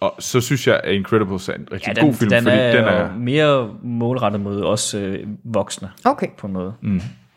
og 0.00 0.14
så 0.18 0.40
synes 0.40 0.66
jeg, 0.66 0.80
at 0.84 0.94
Incredibles 0.94 1.48
er 1.48 1.52
en 1.52 1.68
rigtig 1.72 1.88
Ja, 1.88 1.92
den, 1.92 2.04
god 2.04 2.14
film, 2.14 2.30
den, 2.30 2.42
fordi 2.42 2.56
er 2.56 2.72
den 2.72 2.84
er... 2.84 3.16
mere 3.16 3.70
målrettet 3.82 4.40
mod 4.40 4.62
os 4.62 4.94
øh, 4.94 5.18
voksne 5.44 5.88
Okay. 6.04 6.26
på 6.38 6.46
en 6.46 6.52
måde. 6.52 6.74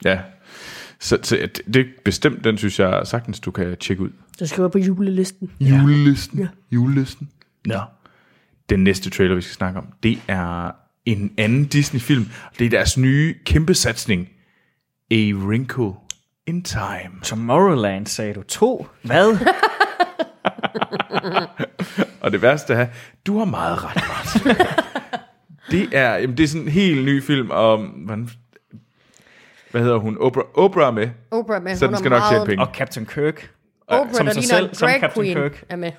Ja. 0.06 0.20
Så, 1.04 1.18
så 1.24 1.36
det, 1.36 1.62
det 1.74 1.76
er 1.76 1.86
bestemt, 2.06 2.44
den 2.44 2.58
synes 2.58 2.80
jeg 2.80 3.02
sagtens, 3.06 3.40
du 3.40 3.52
kan 3.52 3.78
tjekke 3.78 4.04
ud. 4.04 4.10
Så 4.38 4.48
skriver 4.48 4.68
jeg 4.68 4.72
på 4.72 4.78
julelisten. 4.78 5.52
Julelisten. 5.60 6.40
Ja. 6.40 6.48
Julelisten. 6.72 7.30
Nå. 7.66 7.80
Den 8.70 8.84
næste 8.84 9.10
trailer, 9.10 9.36
vi 9.36 9.42
skal 9.42 9.54
snakke 9.54 9.80
om, 9.80 9.88
det 10.04 10.20
er 10.28 10.72
en 11.06 11.34
anden 11.38 11.66
Disney-film. 11.66 12.26
Det 12.60 12.66
er 12.66 12.70
deres 12.70 12.98
nye 12.98 13.36
kæmpe 13.46 13.74
satsning. 13.74 14.30
A 15.12 15.32
Wrinkle 15.34 15.92
in 16.48 16.64
Time. 16.64 17.22
Tomorrowland 17.24 18.08
sagde 18.08 18.34
du 18.34 18.44
to. 18.44 18.88
Hvad? 19.02 19.38
Og 22.22 22.32
det 22.32 22.42
værste 22.42 22.74
er, 22.74 22.88
du 23.28 23.38
har 23.38 23.46
meget 23.46 23.84
ret, 23.84 24.04
Martin. 24.08 24.66
det 25.72 25.90
er, 25.92 26.16
jamen, 26.16 26.38
det 26.38 26.44
er 26.44 26.48
sådan 26.48 26.62
en 26.62 26.72
helt 26.72 27.06
ny 27.06 27.24
film 27.24 27.52
om, 27.52 27.82
hvordan, 27.82 28.30
hvad 29.74 29.82
hedder 29.82 29.98
hun? 29.98 30.18
Oprah, 30.20 30.46
Oprah 30.54 30.94
med, 30.94 31.10
Oprah 31.32 31.64
med. 31.64 31.76
så 31.76 31.86
hun 31.86 31.88
den 31.88 31.96
er 31.96 32.00
skal 32.00 32.12
nok 32.12 32.22
tjene 32.32 32.46
penge. 32.46 32.66
Og 32.66 32.74
Captain 32.74 33.06
Kirk. 33.06 33.52
Oprah, 33.88 34.14
som 34.14 34.26
der 34.26 34.34
sig 34.34 34.42
ligner 34.42 34.58
selv, 34.58 34.70
en 34.70 34.76
som 34.76 34.88
drag 34.88 35.02
Captain 35.02 35.26
queen, 35.26 35.38
Kirk. 35.38 35.64
er 35.70 35.76
med. 35.76 35.92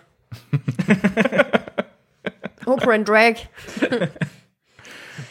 Oprah 2.73 2.95
and 2.95 3.07
drag. 3.07 3.37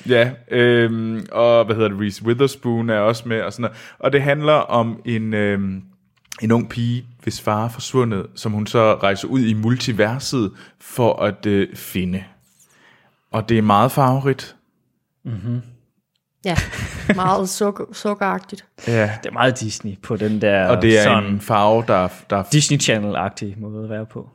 Ja, 0.09 0.31
øhm, 0.51 1.25
og 1.31 1.65
hvad 1.65 1.75
hedder 1.75 1.89
det, 1.89 1.99
Reese 1.99 2.23
Witherspoon 2.25 2.89
er 2.89 2.99
også 2.99 3.27
med, 3.27 3.41
og 3.41 3.53
sådan 3.53 3.61
noget. 3.61 3.77
Og 3.99 4.11
det 4.13 4.21
handler 4.21 4.53
om 4.53 5.01
en, 5.05 5.33
øhm, 5.33 5.81
en 6.41 6.51
ung 6.51 6.69
pige, 6.69 7.05
hvis 7.23 7.41
far 7.41 7.65
er 7.65 7.69
forsvundet, 7.69 8.25
som 8.35 8.51
hun 8.51 8.67
så 8.67 8.95
rejser 8.95 9.27
ud 9.27 9.39
i 9.39 9.53
multiverset 9.53 10.51
for 10.81 11.21
at 11.23 11.45
øh, 11.45 11.75
finde. 11.75 12.23
Og 13.31 13.49
det 13.49 13.57
er 13.57 13.61
meget 13.61 13.91
farverigt. 13.91 14.55
Ja, 16.45 16.55
meget 17.15 17.49
sukker, 17.49 17.83
sukkeragtigt. 17.91 18.65
Ja. 18.87 19.11
Det 19.23 19.29
er 19.29 19.33
meget 19.33 19.59
Disney 19.59 20.01
på 20.01 20.15
den 20.15 20.41
der 20.41 20.67
Og 20.67 20.81
det 20.81 20.99
er 20.99 21.03
sådan 21.03 21.23
en 21.23 21.41
farve, 21.41 21.83
der, 21.87 22.07
der 22.29 22.43
Disney 22.51 22.79
Channel-agtig 22.81 23.55
måde 23.57 23.83
at 23.83 23.89
være 23.89 24.05
på. 24.05 24.29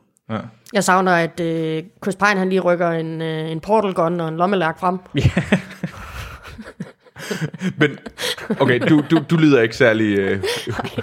Jeg 0.73 0.83
savner, 0.83 1.11
at 1.11 1.39
øh, 1.39 1.83
Chris 2.03 2.15
Pine 2.15 2.39
han 2.39 2.49
lige 2.49 2.61
rykker 2.61 2.89
en, 2.89 3.21
øh, 3.21 3.51
en 3.51 3.59
portal 3.59 3.93
gun 3.93 4.19
og 4.19 4.27
en 4.27 4.37
lommelærk 4.37 4.79
frem. 4.79 4.97
Men, 7.79 7.99
okay, 8.59 8.79
du, 8.89 9.03
du, 9.11 9.19
du 9.29 9.35
lyder 9.35 9.61
ikke 9.61 9.75
særlig 9.75 10.17
øh, 10.17 10.43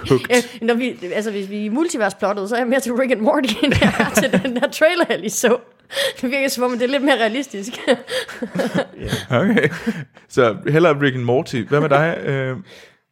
hooked. 0.09 0.35
Øh, 0.35 0.67
når 0.67 0.73
vi, 0.73 0.99
altså, 1.13 1.31
hvis 1.31 1.49
vi 1.49 1.65
er 1.65 1.71
multiversplottet, 1.71 2.49
så 2.49 2.55
er 2.55 2.59
jeg 2.59 2.67
mere 2.67 2.79
til 2.79 2.93
Rick 2.93 3.11
and 3.11 3.21
Morty, 3.21 3.53
end 3.63 3.73
jeg 3.81 3.93
er 3.99 4.09
til 4.09 4.43
den 4.43 4.55
der 4.55 4.67
trailer, 4.71 5.05
jeg 5.09 5.19
lige 5.19 5.29
så. 5.29 5.57
Det 6.21 6.31
virker 6.31 6.47
som 6.47 6.63
om, 6.63 6.71
det 6.71 6.81
er 6.81 6.87
lidt 6.87 7.03
mere 7.03 7.15
realistisk. 7.19 7.73
Okay. 9.29 9.69
Så 10.29 10.55
hellere 10.69 11.01
Rick 11.01 11.15
and 11.15 11.23
Morty. 11.23 11.55
Hvad 11.69 11.81
med 11.81 11.89
dig? 11.89 12.17
Øh, 12.25 12.57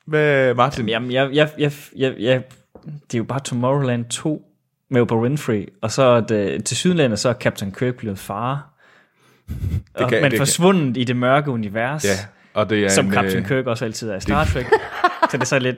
hvad 0.07 0.53
Martin? 0.53 0.89
Jamen, 0.89 1.11
jeg, 1.11 1.29
jeg, 1.33 1.49
jeg, 1.57 1.71
jeg, 1.97 2.15
jeg, 2.19 2.43
det 2.85 3.13
er 3.13 3.17
jo 3.17 3.23
bare 3.23 3.39
Tomorrowland 3.39 4.05
2 4.05 4.41
med 4.89 5.01
Oprah 5.01 5.19
Winfrey, 5.21 5.67
og 5.81 5.91
så 5.91 6.03
er 6.03 6.21
det, 6.21 6.65
til 6.65 6.77
Sydlandet, 6.77 7.19
så 7.19 7.29
er 7.29 7.33
Captain 7.33 7.71
Kirk 7.71 7.95
blevet 7.95 8.19
far. 8.19 8.69
og, 9.93 10.09
kan- 10.09 10.21
men 10.21 10.23
det 10.23 10.31
kan- 10.31 10.39
forsvundet 10.39 10.97
i 10.97 11.03
det 11.03 11.15
mørke 11.15 11.51
univers, 11.51 12.05
Ja, 12.05 12.09
og 12.53 12.69
det 12.69 12.83
er 12.85 12.89
som 12.89 13.05
en, 13.05 13.13
Captain 13.13 13.37
øh, 13.43 13.47
Kirk 13.47 13.65
også 13.67 13.85
altid 13.85 14.09
er 14.09 14.15
i 14.15 14.21
Star 14.21 14.45
Trek. 14.45 14.65
så 15.31 15.37
det 15.37 15.41
er 15.41 15.45
så 15.45 15.59
lidt, 15.59 15.77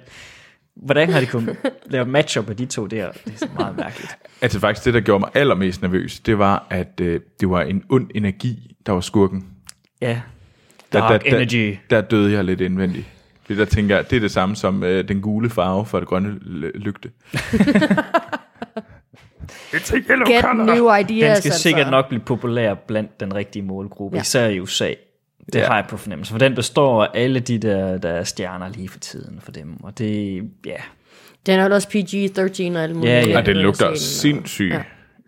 hvordan 0.81 1.09
har 1.09 1.19
de 1.19 1.25
kunnet 1.25 1.57
lave 1.85 2.05
matchup 2.05 2.49
af 2.49 2.55
de 2.57 2.65
to 2.65 2.85
der? 2.85 3.11
Det 3.25 3.33
er 3.33 3.37
så 3.37 3.47
meget 3.57 3.77
mærkeligt. 3.77 4.17
Altså 4.41 4.59
faktisk 4.59 4.85
det, 4.85 4.93
der 4.93 4.99
gjorde 4.99 5.19
mig 5.19 5.29
allermest 5.33 5.81
nervøs, 5.81 6.19
det 6.19 6.37
var, 6.39 6.67
at 6.69 7.01
øh, 7.01 7.19
det 7.39 7.49
var 7.49 7.61
en 7.61 7.83
ond 7.89 8.09
energi, 8.15 8.75
der 8.85 8.91
var 8.91 9.01
skurken. 9.01 9.45
Ja, 10.01 10.21
Der, 10.93 10.99
Dark 10.99 11.23
der, 11.23 11.29
der, 11.29 11.37
Energy. 11.37 11.77
Der 11.89 12.01
døde 12.01 12.33
jeg 12.33 12.43
lidt 12.43 12.61
indvendigt. 12.61 13.05
Det 13.47 13.57
der 13.57 13.65
tænker 13.65 13.95
jeg, 13.95 14.09
det 14.09 14.15
er 14.15 14.19
det 14.19 14.31
samme 14.31 14.55
som 14.55 14.83
øh, 14.83 15.07
den 15.07 15.21
gule 15.21 15.49
farve 15.49 15.85
for 15.85 15.99
det 15.99 16.07
grønne 16.07 16.35
l- 16.41 16.77
lygte. 16.79 17.09
It's 19.73 19.93
a 19.95 19.97
yellow 20.09 20.27
Get 20.27 20.41
color. 20.41 20.63
new 20.75 20.89
Den 20.89 20.99
ideas, 21.09 21.37
skal 21.37 21.49
altså. 21.49 21.61
sikkert 21.61 21.91
nok 21.91 22.07
blive 22.07 22.21
populær 22.21 22.73
blandt 22.73 23.19
den 23.19 23.35
rigtige 23.35 23.63
målgruppe, 23.63 24.15
ja. 24.17 24.21
især 24.21 24.47
i 24.47 24.59
USA. 24.59 24.93
Det 25.53 25.55
Ja. 25.55 25.59
ja. 25.59 25.67
har 25.67 25.75
jeg 25.75 25.85
på 25.89 25.97
fornemmelse, 25.97 26.31
for 26.31 26.39
den 26.39 26.55
består 26.55 27.03
af 27.03 27.09
alle 27.13 27.39
de 27.39 27.57
der, 27.57 27.97
der 27.97 28.09
er 28.09 28.23
stjerner 28.23 28.69
lige 28.69 28.89
for 28.89 28.99
tiden 28.99 29.39
for 29.41 29.51
dem, 29.51 29.83
og 29.83 29.97
det, 29.97 30.41
ja, 30.65 30.75
Den 31.45 31.59
er 31.59 31.69
også 31.73 31.87
PG-13 31.87 32.77
og 32.77 32.83
alt 32.83 32.95
muligt. 32.95 33.13
Ja, 33.13 33.27
ja. 33.27 33.37
Og 33.37 33.45
den 33.45 33.57
lugter 33.57 33.95
sindssygt 33.95 34.73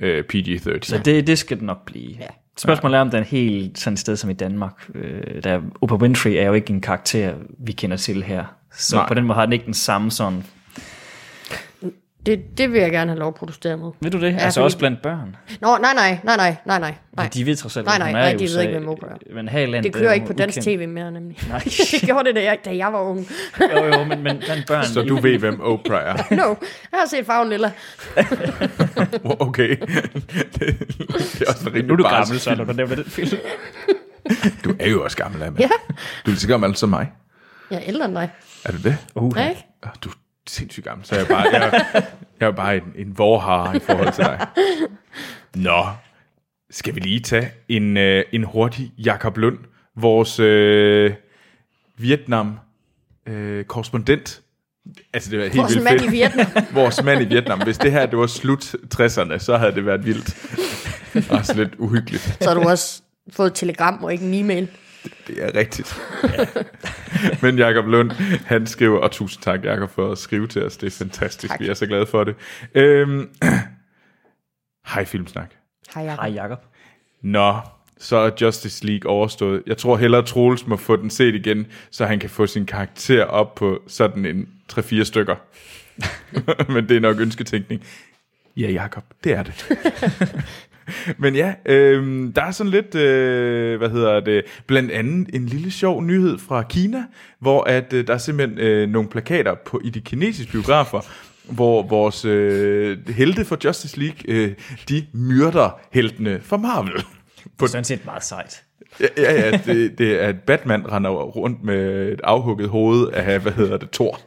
Ja. 0.02 0.08
øh, 0.08 0.24
PG-13. 0.34 0.80
så 0.82 0.98
det, 1.06 1.28
det 1.28 1.38
skal 1.38 1.58
den 1.60 1.66
nok 1.66 1.86
blive. 1.86 2.16
Ja. 2.20 2.26
Spørgsmålet 2.58 2.98
er, 2.98 3.02
om 3.02 3.10
den 3.10 3.20
er 3.20 3.24
helt 3.24 3.80
sådan 3.80 3.94
et 3.94 4.00
sted 4.00 4.16
som 4.16 4.30
i 4.30 4.34
Danmark. 4.34 4.90
Øh, 4.96 5.44
der, 5.44 5.62
Oprah 5.82 6.02
Winfrey 6.02 6.32
er 6.32 6.44
jo 6.46 6.54
ikke 6.54 6.74
en 6.74 6.82
karakter, 6.82 7.34
vi 7.60 7.72
kender 7.72 7.98
til 7.98 8.24
her. 8.24 8.44
Så. 8.74 8.96
Nej. 8.96 9.08
på 9.08 9.14
den 9.14 9.24
måde 9.26 9.36
har 9.36 9.46
den 9.46 9.54
ikke 9.54 9.66
den 9.66 9.74
samme 9.74 10.12
sådan... 10.12 10.44
Det, 12.30 12.58
det 12.58 12.72
vil 12.74 12.82
jeg 12.82 12.92
gerne 12.92 13.12
have 13.12 13.20
lov 13.20 13.28
at 13.28 13.36
protestere 13.36 13.78
mod. 13.78 13.92
Ved 14.02 14.12
du 14.12 14.20
det? 14.22 14.32
Ja, 14.34 14.38
altså 14.38 14.60
fordi- 14.60 14.66
også 14.66 14.78
blandt 14.78 15.02
børn. 15.02 15.36
Nå, 15.62 15.78
nej, 15.78 15.94
nej, 15.94 16.20
nej, 16.24 16.36
nej, 16.38 16.56
nej, 16.66 16.80
nej. 16.80 16.94
nej. 17.16 17.30
De 17.34 17.46
ved 17.46 17.56
trods 17.56 17.78
alt, 17.78 17.86
Nej, 17.86 17.98
nej, 17.98 18.08
er 18.10 18.12
nej, 18.12 18.34
de 18.34 18.44
ved 18.44 18.62
ikke, 18.62 18.74
hvem 18.74 18.88
Oprah 18.88 19.12
er. 19.12 19.34
Men 19.36 19.48
her 19.50 19.60
i 19.60 19.66
landet 19.66 19.84
Det 19.84 19.94
kører 19.94 20.10
er 20.10 20.14
ikke 20.14 20.26
på 20.28 20.34
dansk 20.34 20.58
ukendt. 20.58 20.80
tv 20.80 20.88
mere, 20.88 21.12
nemlig. 21.12 21.38
Nej. 21.50 21.60
det 21.92 22.02
gjorde 22.06 22.24
det, 22.28 22.36
da 22.36 22.44
jeg, 22.44 22.58
da 22.66 22.76
jeg 22.78 22.94
var 22.94 23.02
ung. 23.02 23.28
jo, 23.62 23.86
jo, 23.86 24.04
men, 24.04 24.24
men 24.24 24.38
blandt 24.38 24.68
børn... 24.68 24.86
Så 24.86 25.02
du 25.02 25.16
ved, 25.20 25.38
hvem 25.38 25.62
Oprah 25.62 26.04
er. 26.18 26.24
No, 26.36 26.48
jeg 26.92 27.00
har 27.00 27.08
set 27.08 27.26
farven 27.26 27.50
lilla. 27.50 27.72
Okay. 29.24 29.70
det, 30.60 31.42
er 31.42 31.52
også 31.52 31.62
en 31.62 31.68
rimelig 31.68 31.86
Nu 31.88 31.94
er 31.94 31.98
du 31.98 32.04
barsk 32.04 32.28
gammel, 32.30 32.40
så 32.40 32.56
når 32.56 32.64
du 32.64 32.74
nævner 32.74 32.96
den 32.96 33.06
film. 33.06 33.30
Du 34.66 34.74
er 34.80 34.90
jo 34.90 35.04
også 35.04 35.18
gammel, 35.18 35.42
Emma. 35.44 35.58
Ja. 35.60 35.68
Du 35.68 35.94
er 36.26 36.30
lige 36.30 36.40
så 36.40 36.48
gammel 36.48 36.76
som 36.76 36.90
mig. 36.90 37.12
Jeg 37.72 37.78
er 37.78 37.84
ældre 37.88 38.06
end 38.06 38.16
dig. 38.16 38.30
Er 38.66 38.72
du 38.72 38.78
det? 38.78 38.98
Uh, 39.16 39.34
Ja, 39.38 39.50
ikke? 39.50 39.66
Oh, 39.84 39.90
du 40.04 40.10
sindssygt 40.50 40.86
gammel, 40.86 41.06
så 41.06 41.16
jeg 41.16 41.24
er 41.24 41.28
bare, 41.28 41.48
jeg, 41.54 41.86
jeg 42.40 42.48
er 42.48 42.52
bare 42.52 42.78
en, 42.78 42.84
en 42.96 43.18
vorhar 43.18 43.74
i 43.74 43.80
forhold 43.80 44.14
til 44.14 44.24
dig. 44.24 44.48
Nå, 45.56 45.86
skal 46.70 46.96
vi 46.96 47.00
lige 47.00 47.20
tage 47.20 47.52
en, 47.70 47.98
øh, 47.98 48.24
en 48.32 48.44
hurtig 48.44 48.92
Jakob 48.98 49.38
Lund, 49.38 49.58
vores 49.96 50.40
øh, 50.40 51.14
Vietnam 51.98 52.60
øh, 53.28 53.64
korrespondent. 53.66 54.42
Altså, 55.14 55.32
det 55.32 55.40
var 55.40 55.46
helt 55.46 55.58
Vores 55.58 55.74
vildt 55.74 55.84
mand 55.84 56.00
fedt. 56.00 56.12
i 56.12 56.16
Vietnam. 56.16 56.48
Vores 56.84 57.04
mand 57.04 57.22
i 57.22 57.26
Vietnam. 57.26 57.62
Hvis 57.64 57.78
det 57.78 57.92
her 57.92 58.06
det 58.06 58.18
var 58.20 58.28
slut 58.28 58.76
60'erne, 58.96 59.38
så 59.38 59.58
havde 59.58 59.72
det 59.76 59.86
været 59.86 60.06
vildt. 60.06 60.36
Også 61.32 61.54
lidt 61.56 61.76
uhyggeligt. 61.78 62.38
Så 62.42 62.50
har 62.50 62.54
du 62.56 62.70
også 62.70 63.02
fået 63.32 63.48
et 63.48 63.54
telegram 63.56 64.04
og 64.04 64.14
ikke 64.14 64.26
en 64.26 64.34
e-mail. 64.34 64.68
Det 65.28 65.44
er 65.44 65.56
rigtigt. 65.56 66.02
Men 67.42 67.58
Jakob 67.58 67.86
Lund, 67.88 68.12
han 68.46 68.68
skriver, 68.68 69.00
og 69.00 69.12
tusind 69.12 69.44
tak 69.44 69.64
Jakob 69.66 69.90
for 69.90 70.12
at 70.12 70.18
skrive 70.18 70.48
til 70.48 70.66
os, 70.66 70.78
det 70.78 70.88
er 70.88 70.92
fantastisk, 70.92 71.52
Tak. 71.52 71.60
vi 71.60 71.68
er 71.68 71.74
så 71.74 71.86
glade 71.86 72.06
for 72.06 72.24
det. 72.24 72.36
Øhm, 72.76 73.30
Hej 74.94 75.06
Filmsnak. 75.06 75.50
Hej, 75.96 76.04
Jacob. 76.04 76.20
Hej 76.26 76.34
Jacob. 76.44 76.60
Nå, 77.22 77.58
så 77.98 78.18
er 78.18 78.32
Justice 78.42 78.86
League 78.86 79.12
overstået. 79.12 79.64
Jeg 79.68 79.78
tror 79.78 79.98
hellere 79.98 80.26
Troels 80.26 80.68
må 80.68 80.78
få 80.78 80.96
den 80.96 81.10
set 81.10 81.36
igen, 81.36 81.68
så 81.92 82.06
han 82.06 82.20
kan 82.20 82.30
få 82.30 82.48
sin 82.48 82.66
karakter 82.66 83.24
op 83.24 83.56
på 83.56 83.82
sådan 83.88 84.26
en 84.26 84.50
3-4 84.72 85.04
stykker. 85.04 85.36
Men 86.74 86.90
det 86.90 86.98
er 86.98 87.02
nok 87.02 87.20
ønsketænkning. 87.20 87.84
Ja, 88.58 88.72
Jakob, 88.72 89.04
det 89.24 89.34
er 89.34 89.44
det. 89.44 89.66
Men 91.18 91.36
ja, 91.36 91.54
øh, 91.66 92.30
der 92.36 92.42
er 92.42 92.52
sådan 92.52 92.72
lidt, 92.72 92.96
øh, 92.96 93.78
hvad 93.78 93.90
hedder 93.90 94.20
det, 94.20 94.44
blandt 94.68 94.92
andet 94.92 95.36
en 95.36 95.46
lille 95.46 95.72
sjov 95.72 96.04
nyhed 96.04 96.38
fra 96.38 96.64
Kina, 96.64 97.04
hvor 97.40 97.64
at 97.64 97.94
øh, 97.94 98.08
der 98.08 98.14
er 98.14 98.18
simpelthen 98.18 98.60
øh, 98.60 98.90
nogle 98.90 99.10
plakater 99.10 99.56
på 99.66 99.82
i 99.84 99.90
de 99.90 100.02
kinesiske 100.02 100.52
biografer, 100.52 101.02
hvor 101.50 101.84
vores 101.84 102.26
øh, 102.26 102.98
helte 103.10 103.46
for 103.46 103.58
Justice 103.66 104.00
League, 104.00 104.18
øh, 104.28 104.52
de 104.90 105.06
myrder 105.14 105.80
heltene 105.92 106.40
for 106.44 106.58
Marvel. 106.58 106.94
Det 107.44 107.62
er 107.62 107.66
sådan 107.66 107.84
set 107.84 108.06
meget 108.06 108.24
sejt. 108.24 108.64
Ja, 109.00 109.08
ja, 109.18 109.34
ja 109.34 109.60
det, 109.66 109.98
det 109.98 110.24
er, 110.24 110.28
at 110.28 110.36
Batman 110.40 110.92
render 110.92 111.10
rundt 111.10 111.64
med 111.64 112.12
et 112.12 112.22
afhugget 112.24 112.70
hoved 112.70 113.08
af, 113.08 113.40
hvad 113.40 113.52
hedder 113.52 113.78
det, 113.78 113.92
Thor. 113.92 114.20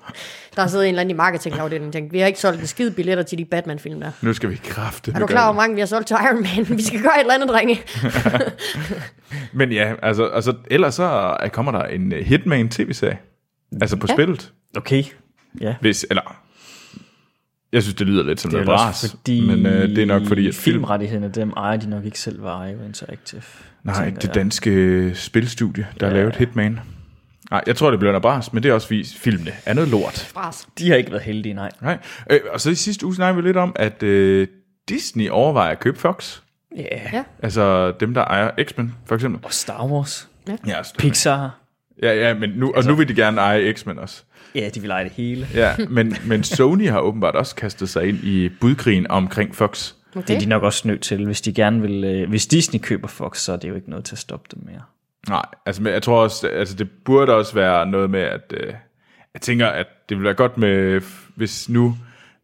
Der 0.56 0.62
har 0.62 0.68
siddet 0.68 0.84
en 0.84 0.88
eller 0.88 1.00
anden 1.00 1.10
i 1.10 1.16
marketingafdelingen 1.16 1.88
og 1.88 1.92
tænkt, 1.92 2.12
vi 2.12 2.18
har 2.18 2.26
ikke 2.26 2.40
solgt 2.40 2.60
en 2.60 2.66
skide 2.66 2.90
billetter 2.90 3.24
til 3.24 3.38
de 3.38 3.44
Batman-film 3.44 4.00
der. 4.00 4.10
Nu 4.22 4.32
skal 4.32 4.50
vi 4.50 4.60
kræfte. 4.64 5.12
Er 5.14 5.18
du 5.18 5.26
klar 5.26 5.44
over, 5.44 5.52
hvor 5.52 5.62
mange 5.62 5.74
vi 5.74 5.80
har 5.80 5.86
solgt 5.86 6.06
til 6.06 6.16
Iron 6.24 6.42
Man? 6.42 6.76
Vi 6.78 6.82
skal 6.82 7.02
gøre 7.02 7.12
et 7.16 7.20
eller 7.20 7.34
andet, 7.34 7.48
drenge. 7.48 7.80
Men 9.58 9.72
ja, 9.72 9.92
altså, 10.02 10.24
altså 10.26 10.54
ellers 10.70 10.94
så 10.94 11.36
øh, 11.44 11.50
kommer 11.50 11.72
der 11.72 11.84
en 11.84 12.12
øh, 12.12 12.24
Hitman 12.24 12.68
tv-serie. 12.68 13.18
Altså 13.80 13.96
på 13.96 14.06
ja. 14.08 14.14
spillet. 14.14 14.52
Okay. 14.76 15.04
Ja. 15.60 15.74
Hvis, 15.80 16.06
eller 16.10 16.36
Jeg 17.72 17.82
synes, 17.82 17.94
det 17.94 18.06
lyder 18.06 18.22
lidt 18.24 18.40
som 18.40 18.50
Det 18.50 18.60
er 18.60 18.64
noget 18.64 18.78
bras, 18.78 19.10
fordi, 19.10 19.46
men 19.46 19.66
øh, 19.66 19.88
det 19.88 19.98
er 19.98 20.06
nok 20.06 20.22
fordi, 20.26 20.48
at 20.48 20.54
film... 20.54 20.74
filmrettighederne, 20.74 21.28
dem 21.28 21.50
ejer 21.56 21.76
de 21.76 21.90
nok 21.90 22.04
ikke 22.04 22.18
selv 22.20 22.42
ved 22.42 22.50
IO 22.50 22.84
Interactive. 22.86 23.42
Nej, 23.84 24.04
tænker 24.04 24.20
det 24.20 24.28
jeg. 24.28 24.34
danske 24.34 25.12
spilstudie, 25.14 25.86
der 26.00 26.06
har 26.06 26.14
Ja. 26.14 26.18
lavet 26.20 26.36
Hitman. 26.36 26.80
Nej, 27.52 27.62
jeg 27.66 27.76
tror, 27.76 27.90
det 27.90 27.98
bliver 27.98 28.12
noget 28.12 28.22
bras, 28.22 28.52
men 28.52 28.62
det 28.62 28.68
er 28.68 28.72
også 28.74 28.88
vist 28.88 29.18
filmene 29.18 29.52
er 29.66 29.74
noget 29.74 29.90
lort. 29.90 30.30
Bras. 30.34 30.68
De 30.78 30.88
har 30.90 30.96
ikke 30.96 31.10
været 31.10 31.22
heldige, 31.22 31.54
nej. 31.54 31.70
Nej. 31.82 31.98
Øh, 32.30 32.40
og 32.52 32.60
så 32.60 32.70
i 32.70 32.74
sidste 32.74 33.06
uge 33.06 33.14
snakkede 33.14 33.42
vi 33.42 33.48
lidt 33.48 33.56
om, 33.56 33.72
at 33.76 34.02
øh, 34.02 34.46
Disney 34.88 35.28
overvejer 35.30 35.70
at 35.70 35.80
købe 35.80 35.98
Fox. 35.98 36.40
Ja. 36.76 36.82
Yeah. 36.82 37.14
Ja. 37.14 37.22
Altså 37.42 37.92
dem, 38.00 38.14
der 38.14 38.24
ejer 38.24 38.50
X-Men, 38.64 38.94
for 39.06 39.14
eksempel. 39.14 39.40
Og 39.44 39.52
Star 39.52 39.86
Wars. 39.86 40.28
Ja, 40.48 40.76
altså, 40.76 40.94
Pixar. 40.98 41.58
ja, 42.02 42.12
ja 42.28 42.34
men 42.34 42.50
nu, 42.50 42.72
og 42.76 42.84
nu 42.84 42.94
vil 42.94 43.08
de 43.08 43.14
gerne 43.14 43.40
eje 43.40 43.72
X-Men 43.72 43.98
også. 43.98 44.22
Ja, 44.54 44.68
de 44.74 44.80
vil 44.80 44.90
eje 44.90 45.04
det 45.04 45.12
hele. 45.12 45.46
Ja, 45.54 45.74
men, 45.88 46.16
men 46.26 46.44
Sony 46.44 46.88
har 46.88 47.00
åbenbart 47.00 47.34
også 47.34 47.54
kastet 47.54 47.88
sig 47.88 48.08
ind 48.08 48.18
i 48.24 48.48
budkrigen 48.48 49.10
omkring 49.10 49.54
Fox. 49.54 49.92
Det 50.14 50.16
er 50.16 50.20
Okay. 50.20 50.40
de 50.40 50.46
nok 50.46 50.62
også 50.62 50.88
nødt 50.88 51.00
til. 51.00 51.24
Hvis 51.26 51.40
de 51.40 51.52
gerne 51.52 51.80
vil, 51.80 52.04
øh, 52.04 52.28
hvis 52.28 52.46
Disney 52.46 52.80
køber 52.80 53.08
Fox, 53.08 53.38
så 53.38 53.52
er 53.52 53.56
det 53.56 53.68
jo 53.68 53.74
ikke 53.74 53.90
noget 53.90 54.04
til 54.04 54.14
at 54.14 54.18
stoppe 54.18 54.48
dem 54.54 54.62
mere. 54.66 54.80
Nej, 55.28 55.44
altså 55.66 55.82
men 55.82 55.92
jeg 55.92 56.02
tror 56.02 56.22
også, 56.22 56.48
altså 56.48 56.74
det 56.76 56.88
burde 57.04 57.34
også 57.34 57.54
være 57.54 57.86
noget 57.86 58.10
med, 58.10 58.20
at 58.20 58.54
øh, 58.56 58.66
jeg 59.34 59.40
tænker, 59.40 59.66
at 59.66 59.86
det 60.08 60.16
ville 60.16 60.24
være 60.24 60.34
godt 60.34 60.58
med, 60.58 61.00
hvis 61.36 61.68
nu, 61.68 61.96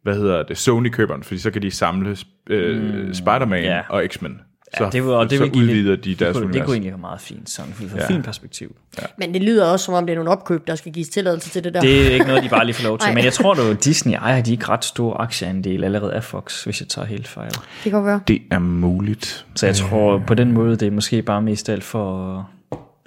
hvad 0.03 0.15
hedder 0.15 0.43
det, 0.43 0.57
Sony 0.57 0.89
køber 0.89 1.13
den, 1.13 1.23
fordi 1.23 1.39
så 1.39 1.51
kan 1.51 1.61
de 1.61 1.71
samle 1.71 2.17
øh, 2.49 2.81
mm, 2.81 3.13
Spider-Man 3.13 3.63
ja. 3.63 3.81
og 3.89 4.03
X-Men. 4.07 4.41
Så, 4.77 4.83
Ja, 4.83 4.89
det 4.89 5.03
vil, 5.03 5.11
og 5.11 5.29
det 5.29 5.37
så 5.37 5.43
vil 5.43 5.53
give 5.53 5.63
udvider 5.63 5.89
lidt, 5.91 6.05
de 6.05 6.15
deres 6.15 6.37
det, 6.37 6.53
det 6.53 6.63
kunne 6.63 6.73
egentlig 6.73 6.91
være 6.91 6.99
meget 6.99 7.21
fint, 7.21 7.49
sådan 7.49 7.73
fra 7.73 7.85
Ja. 7.95 8.01
ja. 8.01 8.07
film 8.07 8.23
perspektiv. 8.23 8.75
Men 9.17 9.33
det 9.33 9.43
lyder 9.43 9.65
også, 9.65 9.85
som 9.85 9.93
om 9.93 10.05
det 10.05 10.13
er 10.13 10.17
nogle 10.17 10.31
opkøb, 10.31 10.67
der 10.67 10.75
skal 10.75 10.91
gives 10.91 11.09
tilladelse 11.09 11.49
til 11.49 11.63
det 11.63 11.73
der. 11.73 11.81
Det 11.81 12.07
er 12.07 12.13
ikke 12.13 12.25
noget, 12.25 12.43
de 12.43 12.49
bare 12.49 12.65
lige 12.65 12.75
får 12.75 12.83
lov 12.87 12.97
til. 12.99 13.13
Men 13.15 13.23
jeg 13.23 13.33
tror 13.33 13.53
du, 13.53 13.73
Disney 13.73 14.13
ejer 14.13 14.41
de 14.41 14.51
ikke 14.51 14.69
ret 14.69 14.85
stor 14.85 15.17
aktieandel 15.17 15.83
allerede 15.83 16.13
af 16.13 16.23
Fox, 16.23 16.63
hvis 16.63 16.81
jeg 16.81 16.87
tager 16.87 17.05
helt 17.05 17.27
fejl. 17.27 17.51
Det 17.83 17.91
kan 17.91 18.05
være. 18.05 18.21
Det 18.27 18.41
er 18.51 18.59
muligt. 18.59 19.45
Så 19.55 19.65
jeg 19.65 19.75
tror 19.75 20.23
på 20.27 20.33
den 20.33 20.51
måde, 20.51 20.71
det 20.75 20.87
er 20.87 20.91
måske 20.91 21.21
bare 21.21 21.41
mest 21.41 21.69
alt 21.69 21.83
for 21.83 22.49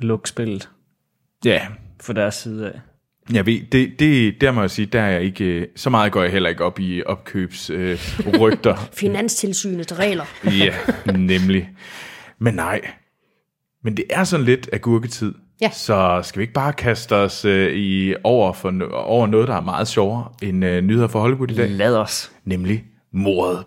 lukke 0.03 0.29
spillet 0.29 0.69
Ja, 1.45 1.67
for 2.01 2.13
deres 2.13 2.35
side 2.35 2.67
af. 2.73 2.81
jeg 3.33 3.47
ved, 3.47 3.61
det, 3.73 3.93
det, 3.99 4.41
der 4.41 4.53
må 4.53 4.61
jeg 4.61 4.71
sige, 4.71 4.87
der 4.87 5.01
er 5.01 5.11
jeg 5.11 5.23
ikke, 5.23 5.45
øh, 5.45 5.67
så 5.77 5.91
meget 5.91 6.13
går 6.13 6.23
jeg 6.23 6.33
heller 6.33 6.49
ikke 6.51 6.65
op 6.65 6.81
i 6.81 7.03
opkøbs 7.07 7.71
øh, 7.71 7.99
rygter. 8.41 8.89
Finanstilsynets 9.01 9.99
regler. 9.99 10.25
ja, 10.45 10.75
nemlig. 11.13 11.71
Men 12.39 12.55
nej. 12.55 12.81
Men 13.85 13.97
det 13.97 14.05
er 14.11 14.25
sådan 14.25 14.47
lidt 14.47 14.69
agurketid. 14.73 15.35
Ja. 15.61 15.71
Så 15.71 16.21
skal 16.25 16.39
vi 16.39 16.43
ikke 16.43 16.55
bare 16.55 16.73
kaste 16.73 17.17
os 17.17 17.45
øh, 17.45 17.73
i 17.77 18.15
over, 18.25 18.53
for, 18.53 18.73
over 18.93 19.27
noget, 19.27 19.49
der 19.49 19.55
er 19.55 19.61
meget 19.61 19.89
sjovere 19.89 20.29
end 20.43 20.65
øh, 20.65 20.83
nyheder 20.83 21.09
for 21.09 21.21
Hollywood 21.21 21.51
i 21.51 21.55
dag? 21.55 21.71
Lad 21.71 21.97
os. 21.97 22.33
Nemlig 22.45 22.85
mordet 23.13 23.65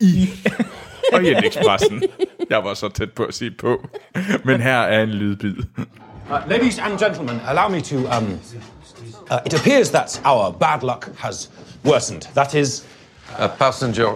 i 0.00 0.28
Orientexpressen. 1.12 2.02
Jeg 2.50 2.64
var 2.64 2.74
så 2.74 2.88
tæt 2.88 3.12
på 3.12 3.24
at 3.24 3.34
sige 3.34 3.50
på. 3.50 3.86
Men 4.44 4.60
her 4.60 4.78
er 4.78 5.02
en 5.02 5.08
lydbid. 5.08 5.56
Uh, 6.30 6.50
ladies 6.50 6.78
and 6.78 6.98
gentlemen, 6.98 7.40
allow 7.46 7.68
me 7.68 7.80
to. 7.80 7.96
Um, 7.96 8.38
uh, 9.30 9.38
it 9.46 9.54
appears 9.54 9.90
that 9.90 10.20
our 10.24 10.52
bad 10.52 10.82
luck 10.82 11.16
has 11.18 11.50
worsened. 11.84 12.22
That 12.34 12.54
is, 12.54 12.86
A 13.38 13.48
passenger 13.48 14.14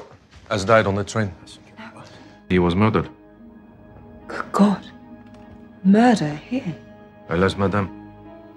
has 0.50 0.64
died 0.64 0.86
on 0.86 0.94
the 0.94 1.04
train. 1.04 1.32
He 2.50 2.58
was 2.58 2.74
murdered. 2.74 3.08
Good 4.28 4.52
God. 4.52 4.86
Murder 5.84 6.34
here. 6.50 6.74
Alas, 7.28 7.56
madame. 7.56 7.88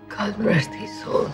God 0.09 0.37
rest 0.39 0.69
his 0.73 0.89
soul. 1.03 1.29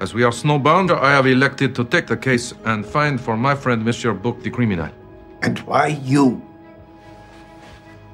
As 0.00 0.14
we 0.14 0.24
are 0.24 0.32
snowbound, 0.32 0.90
I 0.90 1.10
have 1.12 1.26
elected 1.26 1.74
to 1.74 1.84
take 1.84 2.06
the 2.06 2.16
case 2.16 2.54
and 2.64 2.84
find 2.84 3.20
for 3.20 3.36
my 3.36 3.54
friend 3.54 3.84
Monsieur 3.84 4.12
Book 4.12 4.42
the 4.42 4.50
criminal. 4.50 4.88
And 5.42 5.58
why 5.58 5.96
you? 6.12 6.40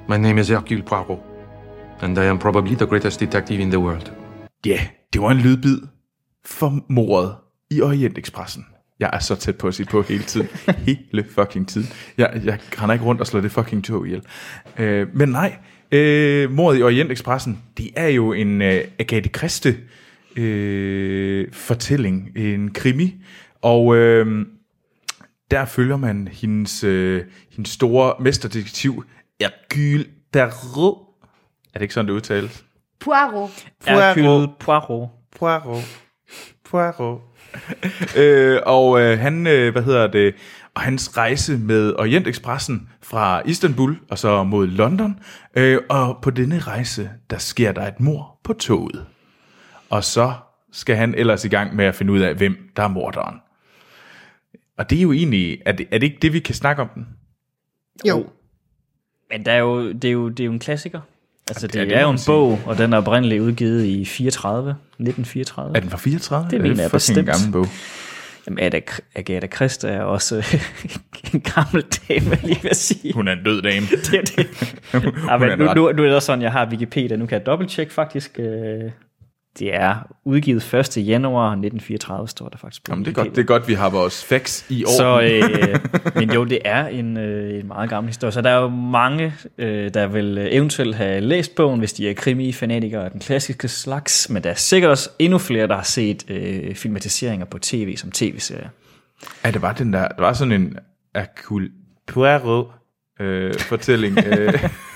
My 0.07 0.17
name 0.17 0.39
is 0.39 0.49
Hercule 0.49 0.81
Poirot, 0.83 1.19
and 2.01 2.17
I 2.17 2.25
am 2.25 2.39
probably 2.39 2.75
the 2.75 2.85
greatest 2.85 3.19
detective 3.19 3.61
in 3.61 3.69
the 3.69 3.79
world. 3.79 4.11
Ja, 4.65 4.79
det 5.13 5.21
var 5.21 5.31
en 5.31 5.37
lydbid 5.37 5.81
for 6.45 6.85
mordet 6.89 7.35
i 7.71 7.81
Orientexpressen. 7.81 8.65
Jeg 8.99 9.09
er 9.13 9.19
så 9.19 9.35
tæt 9.35 9.57
på 9.57 9.67
at 9.67 9.73
sige 9.73 9.87
på 9.91 10.01
hele 10.01 10.23
tiden. 10.23 10.47
Hele 10.87 11.25
fucking 11.29 11.67
tiden. 11.67 11.87
Jeg, 12.17 12.41
jeg 12.45 12.59
render 12.81 12.93
ikke 12.93 13.05
rundt 13.05 13.21
og 13.21 13.27
slår 13.27 13.41
det 13.41 13.51
fucking 13.51 13.83
tog 13.83 14.05
ihjel. 14.05 14.21
Øh, 14.79 15.07
men 15.13 15.29
nej, 15.29 15.57
øh, 15.91 16.51
mordet 16.51 16.79
i 16.79 16.83
Orientexpressen, 16.83 17.61
det 17.77 17.89
er 17.95 18.07
jo 18.07 18.33
en 18.33 18.61
øh, 18.61 18.81
Agathe 18.99 19.29
Christie 19.29 19.77
øh, 20.35 21.47
fortælling, 21.51 22.31
en 22.35 22.71
krimi. 22.71 23.15
Og 23.61 23.95
øh, 23.95 24.45
der 25.51 25.65
følger 25.65 25.97
man 25.97 26.27
hendes, 26.31 26.83
øh, 26.83 27.25
hendes 27.51 27.71
store 27.71 28.13
mesterdetektiv, 28.19 29.03
Hercule 29.41 30.05
Poirot. 30.33 30.97
Er 31.73 31.79
det 31.79 31.81
ikke 31.81 31.93
sådan, 31.93 32.07
det 32.07 32.13
udtales? 32.13 32.65
Poirot. 32.99 33.67
Hercule 33.87 34.47
Poirot. 34.59 35.09
Poirot. 35.39 35.83
Poirot. 36.69 37.21
øh, 38.17 38.59
og 38.65 39.01
øh, 39.01 39.19
han, 39.19 39.47
øh, 39.47 39.71
hvad 39.71 39.83
hedder 39.83 40.07
det, 40.07 40.35
og 40.75 40.81
hans 40.81 41.17
rejse 41.17 41.57
med 41.57 41.93
Orientexpressen 41.93 42.89
fra 43.03 43.41
Istanbul 43.45 43.97
og 44.09 44.19
så 44.19 44.43
mod 44.43 44.67
London. 44.67 45.19
Øh, 45.55 45.81
og 45.89 46.19
på 46.21 46.29
denne 46.29 46.59
rejse, 46.59 47.09
der 47.29 47.37
sker 47.37 47.71
der 47.71 47.87
et 47.87 47.99
mor 47.99 48.39
på 48.43 48.53
toget. 48.53 49.05
Og 49.89 50.03
så 50.03 50.33
skal 50.71 50.95
han 50.95 51.15
ellers 51.15 51.45
i 51.45 51.47
gang 51.47 51.75
med 51.75 51.85
at 51.85 51.95
finde 51.95 52.13
ud 52.13 52.19
af, 52.19 52.35
hvem 52.35 52.57
der 52.75 52.83
er 52.83 52.87
morderen. 52.87 53.35
Og 54.79 54.89
det 54.89 54.97
er 54.97 55.01
jo 55.01 55.11
egentlig, 55.11 55.61
er 55.65 55.71
det, 55.71 55.87
er 55.91 55.97
det 55.97 56.07
ikke 56.07 56.17
det, 56.21 56.33
vi 56.33 56.39
kan 56.39 56.55
snakke 56.55 56.81
om 56.81 56.89
den? 56.95 57.07
Jo. 58.07 58.29
Men 59.31 59.45
der 59.45 59.51
er 59.51 59.57
jo, 59.57 59.91
det, 59.91 60.05
er 60.05 60.11
jo, 60.11 60.29
det 60.29 60.39
er 60.39 60.45
jo 60.45 60.51
en 60.51 60.59
klassiker. 60.59 61.01
Altså, 61.49 61.67
det, 61.67 61.73
det 61.73 61.87
det 61.87 61.97
er 61.97 62.01
jo 62.01 62.09
en 62.09 62.17
sige. 62.17 62.31
bog, 62.31 62.59
og 62.65 62.77
den 62.77 62.93
er 62.93 62.97
oprindeligt 62.97 63.41
udgivet 63.41 63.85
i 63.85 64.05
34, 64.05 64.69
1934. 64.71 65.75
Er 65.75 65.79
den 65.79 65.89
fra 65.89 65.97
34? 65.97 66.49
Det 66.51 66.61
mener 66.61 66.75
jeg 66.75 66.83
er 66.83 66.89
fucking 66.89 66.91
bestemt. 66.91 67.17
en 67.17 67.25
gammel 67.25 67.51
bog. 67.51 67.65
Jamen, 68.47 68.59
Agatha, 68.59 69.01
Agatha 69.15 69.47
Christie 69.47 69.89
er 69.89 70.01
også 70.01 70.35
en 71.33 71.41
gammel 71.41 71.83
dame, 71.83 72.37
lige 72.43 72.61
vil 72.61 72.69
jeg 72.69 72.75
sige. 72.75 73.13
Hun 73.13 73.27
er 73.27 73.31
en 73.31 73.43
død 73.43 73.61
dame. 73.61 73.85
det 74.11 74.13
er 74.13 74.21
det. 74.21 74.47
er 75.29 75.37
men 75.37 75.51
en 75.51 75.59
nu, 75.59 75.65
nu, 75.65 75.91
nu 75.91 76.03
er 76.03 76.13
det 76.13 76.23
sådan, 76.23 76.41
jeg 76.41 76.51
har 76.51 76.69
Wikipedia, 76.69 77.17
nu 77.17 77.25
kan 77.25 77.37
jeg 77.37 77.45
dobbelttjekke 77.45 77.93
faktisk. 77.93 78.39
øh, 78.39 78.91
Det 79.59 79.75
er 79.75 79.95
udgivet 80.25 80.73
1. 80.73 81.07
januar 81.07 81.51
1934, 81.51 82.27
står 82.27 82.49
der 82.49 82.57
faktisk 82.57 82.83
på 82.83 82.91
Jamen, 82.91 83.05
det 83.05 83.11
er 83.11 83.15
godt, 83.15 83.29
det 83.29 83.37
er 83.37 83.45
godt, 83.45 83.67
vi 83.67 83.73
har 83.73 83.89
vores 83.89 84.25
facts 84.25 84.65
i 84.69 84.85
orden. 84.85 84.97
Så, 84.97 85.21
øh, 85.21 85.79
men 86.21 86.31
jo, 86.31 86.43
det 86.43 86.59
er 86.65 86.87
en, 86.87 87.17
øh, 87.17 87.59
en 87.59 87.67
meget 87.67 87.89
gammel 87.89 88.09
historie. 88.09 88.31
Så 88.31 88.41
der 88.41 88.49
er 88.49 88.61
jo 88.61 88.69
mange, 88.69 89.33
øh, 89.57 89.93
der 89.93 90.07
vil 90.07 90.37
øh, 90.37 90.47
eventuelt 90.51 90.95
have 90.95 91.21
læst 91.21 91.55
bogen, 91.55 91.79
hvis 91.79 91.93
de 91.93 92.09
er 92.09 92.13
krimi-fanatikere 92.13 93.05
af 93.05 93.11
den 93.11 93.19
klassiske 93.19 93.67
slags. 93.67 94.29
Men 94.29 94.43
der 94.43 94.49
er 94.49 94.55
sikkert 94.55 94.91
også 94.91 95.09
endnu 95.19 95.37
flere, 95.37 95.67
der 95.67 95.75
har 95.75 95.83
set 95.83 96.25
øh, 96.29 96.75
filmatiseringer 96.75 97.45
på 97.45 97.59
tv 97.59 97.97
som 97.97 98.11
tv-serier. 98.11 98.69
Ja, 99.45 99.51
det 99.51 99.61
var 99.61 99.73
den 99.73 99.93
der, 99.93 100.07
der 100.07 100.21
var 100.21 100.33
sådan 100.33 100.51
en 100.51 100.77
Hercule 101.15 101.69
Poirot 102.07 102.67
øh, 103.19 103.53
fortælling. 103.59 104.17
Øh, 104.25 104.63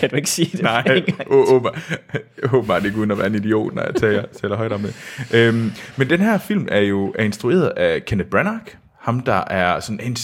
Kan 0.00 0.10
du 0.10 0.16
ikke 0.16 0.30
sige 0.30 0.50
det? 0.56 0.62
nej, 0.62 1.02
åbenbart- 2.52 2.84
ikke 2.84 2.98
uden 2.98 3.10
at 3.10 3.18
være 3.18 3.26
en 3.26 3.34
idiot, 3.34 3.74
når 3.74 3.82
jeg 3.82 3.94
taler, 3.94 4.24
taler 4.40 4.56
højt 4.56 4.72
om 4.72 4.80
det. 4.82 4.94
Øhm, 5.34 5.70
men 5.96 6.10
den 6.10 6.20
her 6.20 6.38
film 6.38 6.68
er 6.70 6.80
jo 6.80 7.14
er 7.18 7.24
instrueret 7.24 7.66
af 7.76 8.04
Kenneth 8.04 8.30
Branagh, 8.30 8.60
ham 9.00 9.20
der 9.20 9.44
er 9.46 9.80
sådan 9.80 10.00
en, 10.02 10.16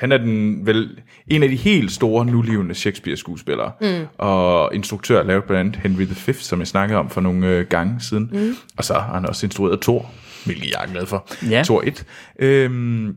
han 0.00 0.12
er 0.12 0.18
den 0.18 0.66
vel 0.66 0.98
en 1.26 1.42
af 1.42 1.48
de 1.48 1.56
helt 1.56 1.92
store 1.92 2.26
nulevende 2.26 2.74
Shakespeare-skuespillere 2.74 3.72
mm. 3.80 4.06
og 4.18 4.74
instruktør 4.74 5.22
lavet 5.22 5.44
blandt 5.44 5.76
andet 5.76 5.82
Henry 5.98 6.30
V, 6.30 6.32
som 6.34 6.58
jeg 6.58 6.66
snakkede 6.66 6.98
om 6.98 7.10
for 7.10 7.20
nogle 7.20 7.46
øh, 7.48 7.66
gange 7.66 8.00
siden. 8.00 8.30
Mm. 8.32 8.54
Og 8.76 8.84
så 8.84 8.94
har 8.94 9.14
han 9.14 9.26
også 9.26 9.46
instrueret 9.46 9.80
Thor, 9.80 10.10
hvilket 10.44 10.70
jeg 10.70 10.84
er 10.88 10.92
glad 10.92 11.06
for. 11.06 11.26
Ja. 11.50 11.62
Thor 11.62 11.82
1. 11.86 12.04
Øhm, 12.38 13.16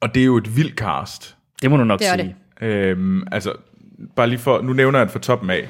og 0.00 0.14
det 0.14 0.20
er 0.20 0.24
jo 0.26 0.36
et 0.36 0.56
vildt 0.56 0.74
cast. 0.74 1.36
Det 1.62 1.70
må 1.70 1.76
du 1.76 1.84
nok 1.84 1.98
Det 2.00 2.08
sige. 2.08 2.34
det. 2.60 2.66
Øhm, 2.66 3.22
altså, 3.32 3.52
bare 4.16 4.26
lige 4.28 4.38
for, 4.38 4.62
nu 4.62 4.72
nævner 4.72 4.98
jeg 4.98 5.06
det 5.06 5.12
fra 5.12 5.18
toppen 5.20 5.50
af. 5.50 5.68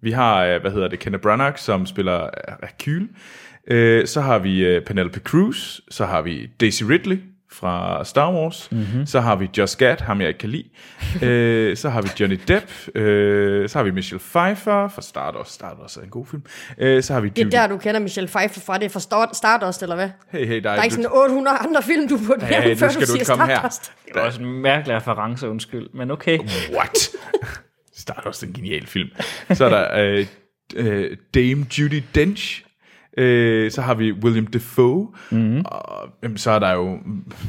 Vi 0.00 0.10
har, 0.10 0.44
øh, 0.44 0.60
hvad 0.60 0.70
hedder 0.70 0.88
det, 0.88 0.98
Kenneth 0.98 1.22
Branagh, 1.22 1.56
som 1.56 1.86
spiller 1.86 2.28
Hercule. 2.62 3.08
Øh, 3.70 4.06
så 4.06 4.20
har 4.20 4.38
vi 4.38 4.64
øh, 4.64 4.82
Penelope 4.84 5.20
Cruz, 5.20 5.80
så 5.90 6.04
har 6.06 6.22
vi 6.22 6.50
Daisy 6.60 6.82
Ridley 6.82 7.18
fra 7.52 8.04
Star 8.04 8.32
Wars, 8.32 8.68
mm-hmm. 8.72 9.06
så 9.06 9.20
har 9.20 9.36
vi 9.36 9.50
Josh 9.58 9.78
Gad, 9.78 9.96
ham 10.00 10.20
jeg 10.20 10.28
ikke 10.28 10.38
kan 10.38 10.48
lide, 10.48 10.68
øh, 11.26 11.76
så 11.76 11.88
har 11.88 12.02
vi 12.02 12.08
Johnny 12.20 12.40
Depp, 12.48 12.96
øh, 12.96 13.68
så 13.68 13.78
har 13.78 13.82
vi 13.84 13.90
Michelle 13.90 14.20
Pfeiffer 14.20 14.88
fra 14.88 15.02
Stardust, 15.02 15.52
Stardust 15.52 15.96
er 15.96 16.02
en 16.02 16.08
god 16.08 16.26
film, 16.26 16.42
øh, 16.78 17.02
så 17.02 17.12
har 17.12 17.20
vi 17.20 17.28
Det 17.28 17.38
er 17.38 17.44
Judy, 17.44 17.52
der, 17.52 17.66
du 17.66 17.78
kender 17.78 18.00
Michelle 18.00 18.28
Pfeiffer 18.28 18.60
fra. 18.60 18.78
Det 18.78 18.84
er 18.84 18.88
fra 18.88 19.00
Star- 19.00 19.34
Stardust, 19.34 19.82
eller 19.82 19.94
hvad? 19.96 20.08
hey, 20.30 20.46
hey, 20.46 20.62
Der 20.62 20.70
er 20.70 20.82
ikke 20.82 20.94
sådan 20.94 21.10
800 21.12 21.56
andre 21.58 21.82
film, 21.82 22.08
du 22.08 22.18
burde 22.26 22.46
Ja, 22.46 22.50
nævne, 22.50 22.68
nu 22.74 22.78
før 22.78 22.88
skal 22.88 23.06
du 23.06 23.12
du 23.12 23.18
siger 23.18 23.24
komme 23.24 23.46
her. 23.46 23.54
Stardust. 23.56 23.92
Det 24.06 24.14
var 24.14 24.20
også 24.20 24.40
en 24.42 24.52
mærkelig 24.62 24.96
reference, 24.96 25.48
undskyld. 25.48 25.88
Men 25.94 26.10
okay. 26.10 26.38
What? 26.76 27.08
Stardust 28.04 28.42
er 28.42 28.46
en 28.46 28.52
genial 28.52 28.86
film. 28.86 29.08
Så 29.52 29.64
er 29.64 29.68
der 29.68 30.00
øh, 30.04 30.26
øh, 30.76 31.16
Dame 31.34 31.66
Judy 31.78 32.02
Dench, 32.14 32.60
Øh, 33.18 33.70
så 33.70 33.80
har 33.82 33.94
vi 33.94 34.12
William 34.12 34.46
Defoe. 34.46 35.08
Mhm. 35.30 35.40
Mm. 35.40 35.62
Og 35.64 36.08
jamen, 36.22 36.36
så 36.38 36.50
er 36.50 36.58
der 36.58 36.72
jo 36.72 36.98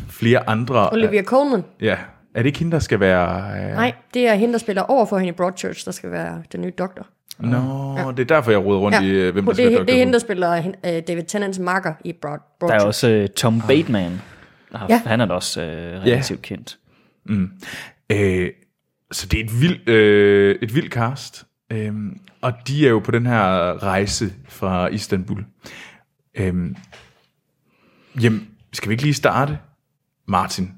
flere 0.10 0.50
andre. 0.50 0.90
Olivia 0.92 1.24
Colman. 1.24 1.64
Ja. 1.82 1.98
Er 2.36 2.40
det 2.42 2.46
ikke 2.46 2.60
hende, 2.60 2.72
der 2.72 2.80
skal 2.80 3.00
være... 3.00 3.58
Øh... 3.70 3.74
Nej, 3.76 3.94
det 4.14 4.28
er 4.28 4.36
hende, 4.36 4.52
der 4.54 4.60
spiller 4.60 4.82
over 4.82 5.06
for 5.06 5.18
hende 5.18 5.30
i 5.30 5.32
Broadchurch, 5.32 5.86
der 5.86 5.92
skal 5.92 6.12
være 6.12 6.44
den 6.52 6.62
nye 6.62 6.72
doktor. 6.78 7.08
Nå, 7.40 7.96
ja. 7.98 8.12
det 8.12 8.20
er 8.20 8.36
derfor, 8.36 8.52
jeg 8.52 8.66
roder 8.66 8.80
rundt 8.80 8.96
ja. 8.96 9.02
i, 9.02 9.10
øh, 9.10 9.34
hvem 9.34 9.46
der 9.46 9.52
det, 9.54 9.56
skal 9.58 9.72
være 9.72 9.80
er- 9.82 9.86
det 9.86 9.94
er 9.96 10.00
hende, 10.00 10.14
der 10.14 10.20
spiller 10.20 10.74
øh, 10.86 11.02
David 11.08 11.24
Tennants 11.24 11.60
makker 11.60 11.94
i 12.04 12.14
Broad, 12.22 12.32
Der 12.32 12.38
er 12.38 12.60
Broadchurch. 12.60 12.86
også 12.88 13.10
øh, 13.10 13.28
Tom 13.30 13.62
Bateman. 13.68 14.22
Der 14.72 14.78
har, 14.78 14.88
Ja. 14.90 15.02
Han 15.06 15.22
er 15.22 15.26
da 15.26 15.34
også 15.34 15.62
øh, 15.62 16.02
relativt 16.02 16.42
kendt. 16.42 16.78
Øh, 18.12 18.50
så 19.12 19.28
det 19.28 19.40
er 19.40 19.44
et 19.44 19.62
vildt, 19.62 19.90
øh, 19.90 20.56
et 20.62 20.76
vildt 20.76 20.94
cast. 20.94 21.46
Øhm, 21.72 22.20
og 22.42 22.54
de 22.68 22.86
er 22.86 22.90
jo 22.90 23.00
på 23.00 23.12
den 23.12 23.26
her 23.26 23.44
rejse 23.84 24.34
fra 24.50 24.88
Istanbul. 24.88 25.46
Øhm, 26.36 26.76
jamen, 28.22 28.48
skal 28.74 28.90
vi 28.90 28.94
ikke 28.94 29.04
lige 29.04 29.14
starte? 29.14 29.58
Martin, 30.28 30.72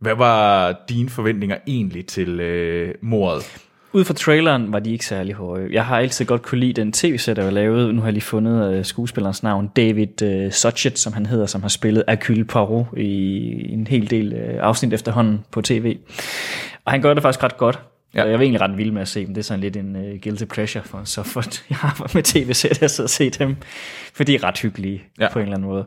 hvad 0.00 0.14
var 0.14 0.74
dine 0.88 1.08
forventninger 1.08 1.56
egentlig 1.66 2.06
til 2.06 2.40
øh, 2.40 2.94
mordet? 3.02 3.64
Ud 3.92 4.04
fra 4.04 4.14
traileren 4.14 4.72
var 4.72 4.78
de 4.78 4.92
ikke 4.92 5.06
særlig 5.06 5.34
høje. 5.34 5.68
Jeg 5.72 5.86
har 5.86 5.98
altid 5.98 6.24
godt 6.24 6.42
kunne 6.42 6.60
lide 6.60 6.72
den 6.72 6.92
tv-serie, 6.92 7.36
der 7.36 7.44
var 7.44 7.50
lavet. 7.50 7.94
Nu 7.94 8.00
har 8.00 8.06
jeg 8.06 8.12
lige 8.12 8.24
fundet 8.24 8.74
øh, 8.74 8.84
skuespillerens 8.84 9.42
navn. 9.42 9.70
David 9.76 10.22
øh, 10.22 10.52
Suchet, 10.52 10.98
som 10.98 11.12
han 11.12 11.26
hedder, 11.26 11.46
som 11.46 11.62
har 11.62 11.68
spillet 11.68 12.04
Hercule 12.08 12.44
Poirot 12.44 12.86
i 12.96 13.72
en 13.72 13.86
hel 13.86 14.10
del 14.10 14.32
øh, 14.32 14.54
afsnit 14.60 14.92
efterhånden 14.92 15.44
på 15.50 15.62
tv. 15.62 15.96
Og 16.84 16.92
han 16.92 17.02
gør 17.02 17.14
det 17.14 17.22
faktisk 17.22 17.42
ret 17.44 17.56
godt. 17.56 17.78
Ja. 18.14 18.24
Jeg 18.24 18.32
var 18.32 18.40
egentlig 18.40 18.60
ret 18.60 18.78
vild 18.78 18.90
med 18.92 19.02
at 19.02 19.08
se 19.08 19.26
dem. 19.26 19.34
Det 19.34 19.40
er 19.40 19.44
sådan 19.44 19.60
lidt 19.60 19.76
en 19.76 19.96
uh, 19.96 20.02
guilty 20.22 20.44
pleasure 20.44 20.84
for, 20.84 21.00
så 21.04 21.22
for 21.22 21.42
jeg 21.70 21.76
har 21.78 22.10
med 22.14 22.22
tv-serier 22.22 22.88
så 22.88 23.02
at 23.02 23.10
se 23.10 23.30
dem, 23.30 23.56
for 24.14 24.24
de 24.24 24.34
er 24.34 24.44
ret 24.44 24.58
hyggelige 24.60 25.02
Ja. 25.20 25.32
på 25.32 25.38
en 25.38 25.42
eller 25.42 25.56
anden 25.56 25.68
måde. 25.68 25.86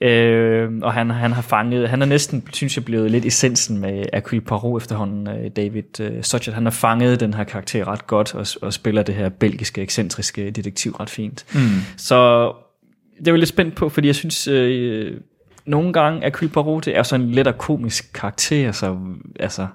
Øh, 0.00 0.70
og 0.82 0.92
han, 0.92 1.10
han 1.10 1.32
har 1.32 1.42
fanget, 1.42 1.88
han 1.88 2.02
er 2.02 2.06
næsten, 2.06 2.48
synes 2.52 2.76
jeg, 2.76 2.84
blevet 2.84 3.10
lidt 3.10 3.24
essensen 3.24 3.78
med 3.78 4.04
Hercule 4.14 4.40
Poirot 4.40 4.82
efterhånden, 4.82 5.28
øh, 5.28 5.50
David 5.56 6.00
øh, 6.00 6.22
Suchet. 6.22 6.54
Han 6.54 6.64
har 6.64 6.70
fanget 6.70 7.20
den 7.20 7.34
her 7.34 7.44
karakter 7.44 7.88
ret 7.88 8.06
godt, 8.06 8.34
og, 8.34 8.46
og 8.62 8.72
spiller 8.72 9.02
det 9.02 9.14
her 9.14 9.28
belgiske, 9.28 9.82
ekscentriske 9.82 10.50
detektiv 10.50 10.92
ret 10.92 11.10
fint. 11.10 11.44
Mm. 11.54 11.60
Så 11.96 12.46
det 13.18 13.28
er 13.28 13.32
jeg 13.32 13.38
lidt 13.38 13.48
spændt 13.48 13.74
på, 13.74 13.88
fordi 13.88 14.06
jeg 14.06 14.14
synes, 14.14 14.48
øh, 14.48 15.20
nogle 15.66 15.92
gange 15.92 16.20
Hercule 16.20 16.50
Poirot, 16.50 16.84
det 16.84 16.96
er 16.96 17.02
sådan 17.02 17.26
en 17.26 17.32
lidt 17.32 17.58
komisk 17.58 18.10
karakter, 18.14 18.72
så 18.72 18.96
altså, 19.40 19.66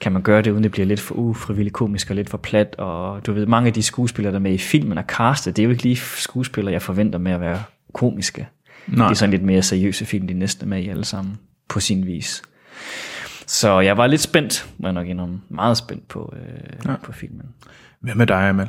kan 0.00 0.12
man 0.12 0.22
gøre 0.22 0.42
det, 0.42 0.50
uden 0.50 0.62
det 0.62 0.72
bliver 0.72 0.86
lidt 0.86 1.00
for 1.00 1.14
ufrivilligt 1.14 1.74
komisk 1.74 2.10
og 2.10 2.16
lidt 2.16 2.30
for 2.30 2.38
plat, 2.38 2.74
og 2.78 3.26
du 3.26 3.32
ved, 3.32 3.46
mange 3.46 3.66
af 3.66 3.72
de 3.72 3.82
skuespillere, 3.82 4.32
der 4.32 4.38
er 4.38 4.42
med 4.42 4.52
i 4.52 4.58
filmen 4.58 4.98
er 4.98 5.02
castet, 5.02 5.56
det 5.56 5.62
er 5.62 5.64
jo 5.64 5.70
ikke 5.70 5.82
lige 5.82 5.96
skuespillere, 5.96 6.72
jeg 6.72 6.82
forventer 6.82 7.18
med 7.18 7.32
at 7.32 7.40
være 7.40 7.62
komiske. 7.92 8.48
Nej. 8.86 9.06
Det 9.06 9.14
er 9.14 9.18
sådan 9.18 9.30
lidt 9.30 9.42
mere 9.42 9.62
seriøse 9.62 10.04
film, 10.06 10.26
de 10.26 10.34
næste 10.34 10.66
med 10.66 10.82
i 10.82 10.88
alle 10.88 11.04
sammen, 11.04 11.38
på 11.68 11.80
sin 11.80 12.06
vis. 12.06 12.42
Så 13.46 13.80
jeg 13.80 13.96
var 13.96 14.06
lidt 14.06 14.20
spændt, 14.20 14.68
må 14.78 14.88
jeg 14.88 14.92
nok 14.92 15.06
indrømme, 15.06 15.40
meget 15.48 15.76
spændt 15.76 16.08
på, 16.08 16.34
øh, 16.36 16.90
ja. 16.90 16.96
på 17.02 17.12
filmen. 17.12 17.46
Hvad 18.00 18.14
med 18.14 18.26
dig, 18.26 18.48
Amal? 18.48 18.68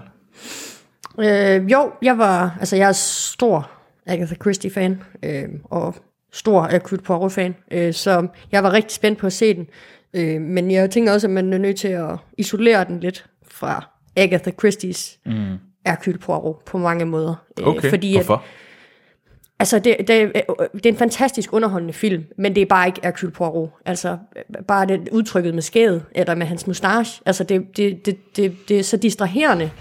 Øh, 1.19 1.71
jo, 1.71 1.91
jeg 2.01 2.17
var, 2.17 2.57
altså 2.59 2.75
jeg 2.75 2.87
er 2.89 2.93
stor 2.93 3.71
Agatha 4.05 4.35
Christie-fan, 4.35 5.01
øh, 5.23 5.43
og 5.63 5.95
stor 6.33 6.67
Hercule 6.71 7.01
Poirot-fan, 7.01 7.55
øh, 7.71 7.93
så 7.93 8.27
jeg 8.51 8.63
var 8.63 8.73
rigtig 8.73 8.91
spændt 8.91 9.19
på 9.19 9.27
at 9.27 9.33
se 9.33 9.53
den. 9.53 9.67
Øh, 10.15 10.41
men 10.41 10.71
jeg 10.71 10.91
tænker 10.91 11.13
også, 11.13 11.27
at 11.27 11.31
man 11.31 11.53
er 11.53 11.57
nødt 11.57 11.77
til 11.77 11.87
at 11.87 12.17
isolere 12.37 12.85
den 12.85 12.99
lidt 12.99 13.25
fra 13.47 13.89
Agatha 14.15 14.51
Christie's 14.51 15.19
mm. 15.25 15.57
Hercule 15.85 16.17
Poirot 16.17 16.65
på 16.65 16.77
mange 16.77 17.05
måder. 17.05 17.35
Øh, 17.59 17.67
Okay, 17.67 17.89
fordi 17.89 18.13
hvorfor? 18.15 18.33
At, 18.33 18.41
altså, 19.59 19.79
det, 19.79 19.95
det, 19.99 20.07
det 20.73 20.85
er 20.85 20.89
en 20.89 20.97
fantastisk 20.97 21.53
underholdende 21.53 21.93
film, 21.93 22.23
men 22.37 22.55
det 22.55 22.61
er 22.61 22.65
bare 22.65 22.87
ikke 22.87 22.99
Hercule 23.03 23.31
Poirot. 23.31 23.69
Altså, 23.85 24.17
bare 24.67 24.85
det 24.85 25.09
udtrykket 25.11 25.53
med 25.53 25.61
skædet, 25.61 26.05
eller 26.11 26.35
med 26.35 26.45
hans 26.45 26.67
mustache. 26.67 27.21
Altså, 27.25 27.43
det, 27.43 27.77
det, 27.77 28.05
det, 28.05 28.17
det, 28.35 28.55
det 28.67 28.79
er 28.79 28.83
så 28.83 28.97
distraherende. 28.97 29.71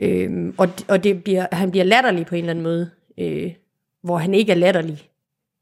Øhm, 0.00 0.54
og 0.58 0.68
og 0.88 1.04
det 1.04 1.24
bliver, 1.24 1.46
han 1.52 1.70
bliver 1.70 1.84
latterlig 1.84 2.26
på 2.26 2.34
en 2.34 2.38
eller 2.38 2.50
anden 2.50 2.62
måde, 2.62 2.90
øh, 3.18 3.52
hvor 4.02 4.18
han 4.18 4.34
ikke 4.34 4.52
er 4.52 4.56
latterlig. 4.56 5.08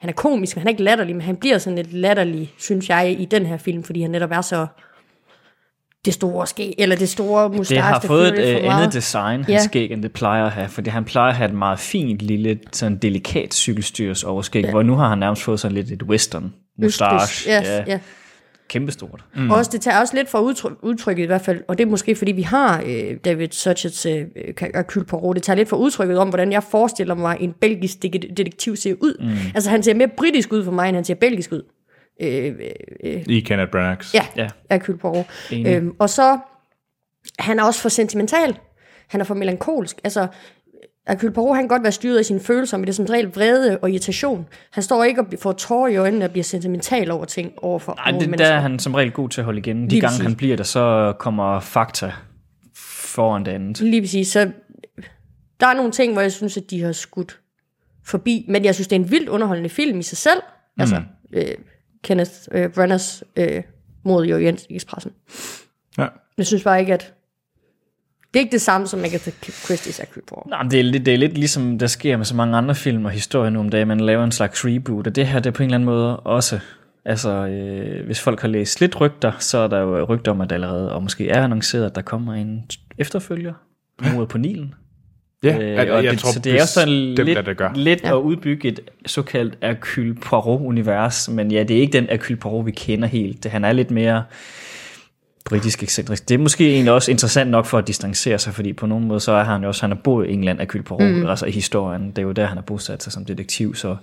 Han 0.02 0.08
er 0.08 0.14
komisk, 0.14 0.56
men 0.56 0.60
han 0.60 0.66
er 0.66 0.70
ikke 0.70 0.82
latterlig, 0.82 1.16
men 1.16 1.22
han 1.22 1.36
bliver 1.36 1.58
sådan 1.58 1.76
lidt 1.76 1.92
latterlig, 1.92 2.52
synes 2.58 2.88
jeg, 2.88 3.16
i 3.18 3.24
den 3.24 3.46
her 3.46 3.56
film, 3.56 3.82
fordi 3.82 4.02
han 4.02 4.10
netop 4.10 4.30
er 4.32 4.40
så 4.40 4.66
det 6.04 6.14
store 6.14 6.46
skæg, 6.46 6.74
eller 6.78 6.96
det 6.96 7.08
store 7.08 7.48
mustache. 7.48 7.76
Det 7.76 7.84
har 7.84 8.00
fået 8.00 8.38
et 8.38 8.62
øh, 8.64 8.76
andet 8.76 8.92
design, 8.92 9.36
hans 9.44 9.48
Ja. 9.48 9.58
skæg, 9.58 9.90
end 9.90 10.02
det 10.02 10.12
plejer 10.12 10.44
at 10.44 10.52
have, 10.52 10.68
fordi 10.68 10.90
han 10.90 11.04
plejer 11.04 11.30
at 11.30 11.36
have 11.36 11.48
et 11.48 11.54
meget 11.54 11.78
fint, 11.78 12.22
lille, 12.22 12.58
sådan 12.72 12.98
delikat 12.98 13.54
cykelstyrs 13.54 14.24
overskæg, 14.24 14.64
ja. 14.64 14.70
hvor 14.70 14.82
nu 14.82 14.94
har 14.96 15.08
han 15.08 15.18
nærmest 15.18 15.42
fået 15.42 15.60
sådan 15.60 15.74
lidt 15.74 15.90
et 15.90 16.02
western 16.02 16.52
mustache. 16.78 17.16
Østers, 17.16 17.38
yes, 17.40 17.68
ja. 17.68 17.84
ja. 17.86 17.98
Kæmpestort. 18.72 19.24
Mm. 19.36 19.50
Også, 19.50 19.70
det 19.70 19.80
tager 19.80 20.00
også 20.00 20.16
lidt 20.16 20.28
fra 20.28 20.40
udtryk, 20.40 20.72
udtrykket 20.82 21.22
i 21.22 21.26
hvert 21.26 21.40
fald, 21.40 21.60
og 21.68 21.78
det 21.78 21.84
er 21.86 21.90
måske 21.90 22.16
fordi 22.16 22.32
vi 22.32 22.42
har 22.42 22.82
øh, 22.86 23.16
David 23.24 23.48
Suchets 23.50 24.06
øh, 24.06 24.24
Hercule 24.60 25.04
Poirot, 25.06 25.34
det 25.36 25.42
tager 25.42 25.56
lidt 25.56 25.68
fra 25.68 25.76
udtrykket 25.76 26.18
om, 26.18 26.28
hvordan 26.28 26.52
jeg 26.52 26.62
forestiller 26.62 27.14
mig 27.14 27.36
en 27.40 27.52
belgisk 27.52 28.02
de- 28.02 28.08
detektiv 28.08 28.76
ser 28.76 28.94
ud. 29.00 29.16
Mm. 29.20 29.28
Altså 29.54 29.70
han 29.70 29.82
ser 29.82 29.94
mere 29.94 30.08
britisk 30.16 30.52
ud 30.52 30.64
for 30.64 30.72
mig, 30.72 30.88
end 30.88 30.96
han 30.96 31.04
ser 31.04 31.14
belgisk 31.14 31.52
ud. 31.52 31.62
Øh, 32.22 32.44
øh, 32.46 32.52
øh, 33.04 33.22
I 33.28 33.40
Kenneth 33.40 33.70
Branagh. 33.70 34.04
Ja, 34.14 34.26
Ja. 34.36 34.42
ja. 34.42 34.48
Hercule 34.70 34.98
Poirot. 34.98 35.26
Enig. 35.52 35.76
Øhm, 35.76 35.92
og 35.98 36.10
så, 36.10 36.38
han 37.38 37.58
er 37.58 37.64
også 37.64 37.80
for 37.80 37.88
sentimental. 37.88 38.58
Han 39.08 39.20
er 39.20 39.24
for 39.24 39.34
melankolsk. 39.34 39.96
Altså, 40.04 40.26
Hercule 41.08 41.32
Poirot, 41.32 41.56
han 41.56 41.62
kan 41.62 41.68
godt 41.68 41.82
være 41.82 41.92
styret 41.92 42.18
af 42.18 42.24
sine 42.24 42.40
følelser, 42.40 42.76
men 42.76 42.84
det 42.86 42.92
er 42.92 42.94
som 42.94 43.06
regel 43.06 43.26
vrede 43.34 43.78
og 43.78 43.90
irritation. 43.90 44.46
Han 44.70 44.82
står 44.82 45.04
ikke 45.04 45.20
og 45.20 45.26
får 45.42 45.52
tårer 45.52 45.88
i 45.88 45.96
øjnene 45.96 46.24
og 46.24 46.30
bliver 46.30 46.44
sentimental 46.44 47.10
over 47.10 47.24
ting 47.24 47.52
over 47.56 47.78
for 47.78 47.94
Nej, 47.94 48.10
det, 48.10 48.20
der 48.20 48.26
mennesker. 48.26 48.46
er 48.54 48.60
han 48.60 48.78
som 48.78 48.94
regel 48.94 49.12
god 49.12 49.28
til 49.28 49.40
at 49.40 49.44
holde 49.44 49.58
igen. 49.58 49.82
De 49.84 49.88
Lige 49.88 50.00
gange 50.00 50.10
præcis. 50.12 50.26
han 50.26 50.36
bliver 50.36 50.56
der, 50.56 50.64
så 50.64 51.12
kommer 51.18 51.60
fakta 51.60 52.12
foran 52.76 53.44
det 53.44 53.52
andet. 53.52 53.80
Lige 53.80 54.02
præcis. 54.02 54.28
Så 54.28 54.50
der 55.60 55.66
er 55.66 55.74
nogle 55.74 55.92
ting, 55.92 56.12
hvor 56.12 56.22
jeg 56.22 56.32
synes, 56.32 56.56
at 56.56 56.70
de 56.70 56.82
har 56.82 56.92
skudt 56.92 57.40
forbi. 58.04 58.46
Men 58.48 58.64
jeg 58.64 58.74
synes, 58.74 58.88
det 58.88 58.96
er 58.96 59.00
en 59.00 59.10
vildt 59.10 59.28
underholdende 59.28 59.68
film 59.70 59.98
i 59.98 60.02
sig 60.02 60.18
selv. 60.18 60.40
Mm. 60.76 60.80
Altså, 60.80 61.02
øh, 61.32 61.44
Kenneth 62.04 62.30
øh, 62.52 62.70
Branaghs 62.70 63.24
øh, 63.36 63.62
mod 64.04 64.26
i 64.26 64.32
Orient 64.32 64.66
Expressen. 64.70 65.12
Ja. 65.98 66.06
Jeg 66.38 66.46
synes 66.46 66.62
bare 66.64 66.80
ikke, 66.80 66.94
at... 66.94 67.14
Det 68.34 68.40
er 68.40 68.44
ikke 68.44 68.52
det 68.52 68.60
samme 68.60 68.86
som 68.86 69.00
Agatha 69.04 69.30
Christie's 69.30 70.04
Poirot. 70.28 70.46
Nej, 70.48 70.62
men 70.62 70.70
det 70.70 70.80
er, 70.80 70.84
lidt, 70.84 71.06
det 71.06 71.14
er 71.14 71.18
lidt 71.18 71.38
ligesom, 71.38 71.78
der 71.78 71.86
sker 71.86 72.16
med 72.16 72.24
så 72.24 72.36
mange 72.36 72.56
andre 72.56 72.74
film 72.74 73.04
og 73.04 73.10
historier 73.10 73.50
nu 73.50 73.60
om 73.60 73.68
dagen, 73.68 73.88
man 73.88 74.00
laver 74.00 74.24
en 74.24 74.32
slags 74.32 74.64
reboot, 74.64 75.06
og 75.06 75.16
det 75.16 75.26
her, 75.26 75.38
det 75.38 75.46
er 75.46 75.50
på 75.50 75.62
en 75.62 75.66
eller 75.66 75.74
anden 75.76 75.86
måde 75.86 76.16
også, 76.16 76.58
altså, 77.04 77.30
øh, 77.30 78.06
hvis 78.06 78.20
folk 78.20 78.40
har 78.40 78.48
læst 78.48 78.80
lidt 78.80 79.00
rygter, 79.00 79.32
så 79.38 79.58
er 79.58 79.68
der 79.68 79.78
jo 79.78 80.04
rygter 80.04 80.30
om, 80.32 80.40
at 80.40 80.50
der 80.50 80.54
allerede, 80.54 80.92
og 80.92 81.02
måske 81.02 81.28
er 81.28 81.44
annonceret, 81.44 81.86
at 81.86 81.94
der 81.94 82.02
kommer 82.02 82.34
en 82.34 82.64
efterfølger, 82.98 83.52
mordet 84.12 84.28
på 84.28 84.38
Nilen. 84.38 84.74
Ja, 85.44 85.58
Øh, 85.58 85.74
jeg, 85.74 85.90
og 85.90 86.04
jeg 86.04 86.12
det, 86.12 86.20
tror 86.20 86.32
så 86.32 86.38
det 86.38 86.52
er 86.52 86.62
også 86.62 86.74
sådan 86.74 86.88
lidt, 87.14 87.46
det 87.46 87.56
gør. 87.56 87.70
lidt 87.74 88.02
ja. 88.02 88.16
at 88.16 88.20
udbygge 88.20 88.68
et 88.68 88.80
såkaldt 89.06 89.58
Hercule 89.62 90.14
Poirot-univers, 90.14 91.28
men 91.28 91.50
ja, 91.50 91.62
det 91.62 91.76
er 91.76 91.80
ikke 91.80 91.92
den 91.92 92.06
Hercule 92.10 92.36
Poirot, 92.36 92.66
vi 92.66 92.70
kender 92.70 93.08
helt. 93.08 93.44
Det, 93.44 93.50
han 93.50 93.64
er 93.64 93.72
lidt 93.72 93.90
mere 93.90 94.22
britisk 95.44 95.82
ekscentrisk. 95.82 96.28
Det 96.28 96.34
er 96.34 96.38
måske 96.38 96.72
egentlig 96.72 96.92
også 96.92 97.10
interessant 97.10 97.50
nok 97.50 97.66
for 97.66 97.78
at 97.78 97.86
distancere 97.86 98.38
sig, 98.38 98.54
fordi 98.54 98.72
på 98.72 98.86
nogen 98.86 99.04
måde 99.08 99.20
så 99.20 99.32
er 99.32 99.44
han 99.44 99.62
jo 99.62 99.68
også, 99.68 99.80
han 99.82 99.90
har 99.90 99.98
boet 100.04 100.28
i 100.28 100.32
England, 100.32 100.58
Hercule 100.58 100.84
Poirot, 100.84 101.10
mm. 101.10 101.26
altså 101.26 101.46
i 101.46 101.50
historien. 101.50 102.08
Det 102.10 102.18
er 102.18 102.22
jo 102.22 102.32
der, 102.32 102.46
han 102.46 102.56
har 102.56 102.62
bosat 102.62 103.02
sig 103.02 103.12
som 103.12 103.24
detektiv, 103.24 103.74
så, 103.74 103.96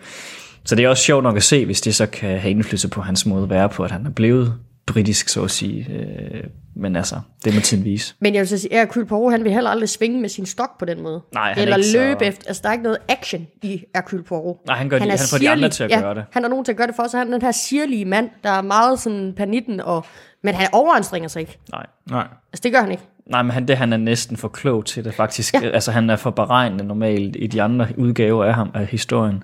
så 0.65 0.75
det 0.75 0.85
er 0.85 0.89
også 0.89 1.03
sjovt 1.03 1.23
nok 1.23 1.35
at 1.37 1.43
se, 1.43 1.65
hvis 1.65 1.81
det 1.81 1.95
så 1.95 2.05
kan 2.05 2.39
have 2.39 2.51
indflydelse 2.51 2.87
på 2.87 3.01
hans 3.01 3.25
måde 3.25 3.43
at 3.43 3.49
være 3.49 3.69
på, 3.69 3.83
at 3.83 3.91
han 3.91 4.05
er 4.05 4.09
blevet 4.09 4.53
britisk, 4.87 5.29
så 5.29 5.43
at 5.43 5.51
sige. 5.51 5.87
Øh, 5.93 6.43
men 6.75 6.95
altså, 6.95 7.15
det 7.45 7.53
må 7.55 7.59
tiden 7.61 7.83
vise. 7.85 8.15
Men 8.21 8.33
jeg 8.33 8.39
vil 8.39 8.47
så 8.47 8.57
sige, 8.57 8.73
at 8.73 8.79
Hercule 8.79 9.05
Poirot, 9.05 9.31
han 9.31 9.43
vil 9.43 9.51
heller 9.51 9.69
aldrig 9.69 9.89
svinge 9.89 10.21
med 10.21 10.29
sin 10.29 10.45
stok 10.45 10.79
på 10.79 10.85
den 10.85 11.01
måde. 11.03 11.21
Nej, 11.33 11.49
han 11.49 11.57
er 11.57 11.61
Eller 11.61 11.75
ikke 11.77 11.89
så- 11.89 11.97
løbe 11.97 12.25
efter. 12.25 12.43
Altså, 12.47 12.61
der 12.63 12.69
er 12.69 12.73
ikke 12.73 12.83
noget 12.83 12.97
action 13.09 13.47
i 13.61 13.83
Hercule 13.95 14.23
Poirot. 14.23 14.57
Nej, 14.67 14.77
han 14.77 14.89
gør 14.89 14.99
de- 14.99 15.05
er 15.05 15.09
han 15.09 15.19
får 15.31 15.37
de 15.37 15.49
andre 15.49 15.69
til 15.69 15.83
at 15.83 15.89
ja, 15.91 15.99
gøre 16.01 16.15
det. 16.15 16.23
Han 16.31 16.45
er 16.45 16.49
nogen 16.49 16.65
til 16.65 16.71
at 16.71 16.77
gøre 16.77 16.87
det 16.87 16.95
for, 16.95 17.07
så 17.07 17.17
han 17.17 17.27
er 17.27 17.31
den 17.31 17.41
her 17.41 17.51
sirlige 17.51 18.05
mand, 18.05 18.29
der 18.43 18.49
er 18.49 18.61
meget 18.61 18.99
sådan 18.99 19.33
panitten, 19.37 19.79
og, 19.79 20.05
men 20.43 20.55
han 20.55 20.67
overanstrenger 20.73 21.29
sig 21.29 21.39
ikke. 21.39 21.57
Nej. 21.71 21.85
Nej. 22.09 22.27
Altså, 22.53 22.61
det 22.63 22.71
gør 22.71 22.81
han 22.81 22.91
ikke. 22.91 23.03
Nej, 23.25 23.41
men 23.41 23.51
han, 23.51 23.67
det, 23.67 23.77
han 23.77 23.93
er 23.93 23.97
næsten 23.97 24.37
for 24.37 24.47
klog 24.47 24.85
til 24.85 25.05
det 25.05 25.13
faktisk. 25.13 25.53
Ja. 25.53 25.59
Altså 25.59 25.91
han 25.91 26.09
er 26.09 26.15
for 26.15 26.29
beregnende 26.29 26.83
normalt 26.83 27.35
i 27.39 27.47
de 27.47 27.61
andre 27.61 27.87
udgaver 27.97 28.45
af 28.45 28.53
ham 28.53 28.71
af 28.73 28.85
historien. 28.85 29.43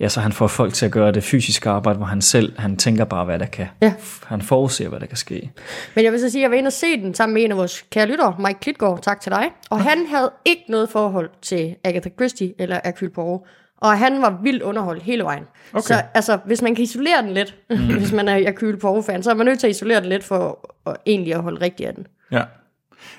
Ja, 0.00 0.08
så 0.08 0.20
han 0.20 0.32
får 0.32 0.46
folk 0.46 0.74
til 0.74 0.86
at 0.86 0.92
gøre 0.92 1.12
det 1.12 1.24
fysiske 1.24 1.70
arbejde, 1.70 1.96
hvor 1.96 2.06
han 2.06 2.22
selv, 2.22 2.58
han 2.58 2.76
tænker 2.76 3.04
bare, 3.04 3.24
hvad 3.24 3.38
der 3.38 3.46
kan. 3.46 3.66
Ja. 3.82 3.92
Han 4.26 4.42
forudser, 4.42 4.88
hvad 4.88 5.00
der 5.00 5.06
kan 5.06 5.16
ske. 5.16 5.50
Men 5.94 6.04
jeg 6.04 6.12
vil 6.12 6.20
så 6.20 6.30
sige, 6.30 6.40
at 6.40 6.42
jeg 6.42 6.50
var 6.50 6.56
inde 6.56 6.68
og 6.68 6.72
se 6.72 6.86
den 6.96 7.14
sammen 7.14 7.34
med 7.34 7.44
en 7.44 7.50
af 7.50 7.56
vores 7.56 7.84
kære 7.90 8.06
lyttere, 8.06 8.36
Mike 8.38 8.60
Klitgaard, 8.60 9.02
tak 9.02 9.20
til 9.20 9.32
dig. 9.32 9.44
Og 9.70 9.80
han 9.80 10.06
havde 10.06 10.30
ikke 10.44 10.64
noget 10.68 10.90
forhold 10.90 11.30
til 11.42 11.74
Agatha 11.84 12.10
Christie 12.10 12.54
eller 12.58 12.80
Hercule 12.84 13.10
Poirot. 13.10 13.40
Og 13.80 13.98
han 13.98 14.22
var 14.22 14.40
vildt 14.42 14.62
underholdt 14.62 15.02
hele 15.02 15.24
vejen. 15.24 15.44
Okay. 15.72 15.82
Så 15.82 16.02
altså, 16.14 16.38
hvis 16.44 16.62
man 16.62 16.74
kan 16.74 16.84
isolere 16.84 17.22
den 17.22 17.30
lidt, 17.30 17.56
mm. 17.70 17.96
hvis 17.98 18.12
man 18.12 18.28
er 18.28 18.38
Hercule 18.38 18.78
Poirot-fan, 18.78 19.22
så 19.22 19.30
er 19.30 19.34
man 19.34 19.46
nødt 19.46 19.60
til 19.60 19.66
at 19.66 19.70
isolere 19.70 20.00
den 20.00 20.08
lidt 20.08 20.24
for 20.24 20.74
at, 20.86 20.96
egentlig 21.06 21.34
at 21.34 21.42
holde 21.42 21.60
rigtig 21.60 21.86
af 21.86 21.94
den. 21.94 22.06
Ja. 22.32 22.42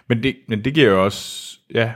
Men 0.10 0.24
det, 0.24 0.36
men 0.48 0.66
det 0.66 0.74
giver 0.74 0.90
jo 0.90 1.04
også, 1.04 1.58
ja, 1.74 1.92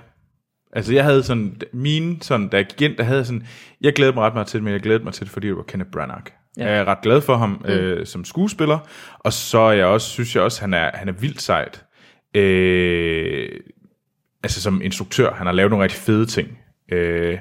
Altså 0.75 0.93
jeg 0.93 1.03
havde 1.03 1.23
sådan, 1.23 1.61
mine 1.73 2.17
sådan, 2.21 2.47
da 2.47 2.57
jeg 2.57 2.65
gik 2.65 2.81
ind, 2.81 2.97
der 2.97 3.03
havde 3.03 3.25
sådan, 3.25 3.47
jeg 3.81 3.93
glædede 3.93 4.15
mig 4.15 4.23
ret 4.23 4.33
meget 4.33 4.47
til 4.47 4.57
det, 4.57 4.63
men 4.63 4.73
jeg 4.73 4.81
glædede 4.81 5.03
mig 5.03 5.13
til 5.13 5.23
det, 5.25 5.33
fordi 5.33 5.47
det 5.47 5.57
var 5.57 5.63
Kenneth 5.63 5.91
Branagh. 5.91 6.23
Ja. 6.57 6.65
Jeg 6.65 6.77
er 6.77 6.85
ret 6.85 7.01
glad 7.01 7.21
for 7.21 7.35
ham 7.35 7.49
mm. 7.49 7.69
øh, 7.69 8.05
som 8.05 8.25
skuespiller, 8.25 8.79
og 9.19 9.33
så 9.33 9.59
er 9.59 9.71
jeg 9.71 9.85
også, 9.85 10.09
synes 10.09 10.35
jeg 10.35 10.43
også, 10.43 10.61
han 10.61 10.73
er, 10.73 10.91
han 10.93 11.09
er 11.09 11.13
vildt 11.13 11.41
sejt. 11.41 11.85
Øh, 12.35 13.49
altså 14.43 14.61
som 14.61 14.81
instruktør, 14.81 15.33
han 15.33 15.45
har 15.45 15.53
lavet 15.53 15.69
nogle 15.69 15.83
rigtig 15.83 15.99
fede 15.99 16.25
ting. 16.25 16.59
Øh, 16.91 17.37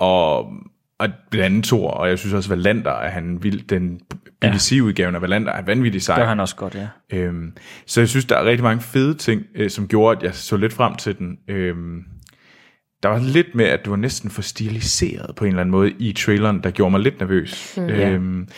og, 0.00 0.52
og 0.98 1.08
blandt 1.30 1.44
andet 1.46 1.64
Thor, 1.64 1.90
og 1.90 2.08
jeg 2.08 2.18
synes 2.18 2.34
også, 2.34 2.48
Valander 2.48 2.90
er 2.90 3.10
han 3.10 3.42
vild, 3.42 3.62
den 3.62 4.00
BBC-udgaven 4.40 5.14
af 5.14 5.22
Valander 5.22 5.52
er 5.52 5.62
vanvittig 5.62 6.02
sej. 6.02 6.18
Gør 6.18 6.26
han 6.26 6.40
også 6.40 6.56
godt, 6.56 6.74
ja. 6.74 6.88
Øhm, 7.12 7.52
så 7.86 8.00
jeg 8.00 8.08
synes, 8.08 8.24
der 8.24 8.36
er 8.36 8.44
rigtig 8.44 8.62
mange 8.62 8.82
fede 8.82 9.14
ting, 9.14 9.42
øh, 9.54 9.70
som 9.70 9.88
gjorde, 9.88 10.16
at 10.16 10.22
jeg 10.22 10.34
så 10.34 10.56
lidt 10.56 10.72
frem 10.72 10.94
til 10.96 11.18
den. 11.18 11.38
Øhm, 11.48 12.02
der 13.02 13.08
var 13.08 13.18
lidt 13.18 13.54
med, 13.54 13.64
at 13.64 13.84
du 13.84 13.90
var 13.90 13.96
næsten 13.96 14.30
for 14.30 14.42
stiliseret 14.42 15.36
på 15.36 15.44
en 15.44 15.48
eller 15.48 15.60
anden 15.60 15.70
måde 15.70 15.90
i 15.98 16.12
traileren, 16.12 16.62
der 16.62 16.70
gjorde 16.70 16.90
mig 16.90 17.00
lidt 17.00 17.20
nervøs. 17.20 17.74
Mm, 17.76 17.88
øhm, 17.88 18.48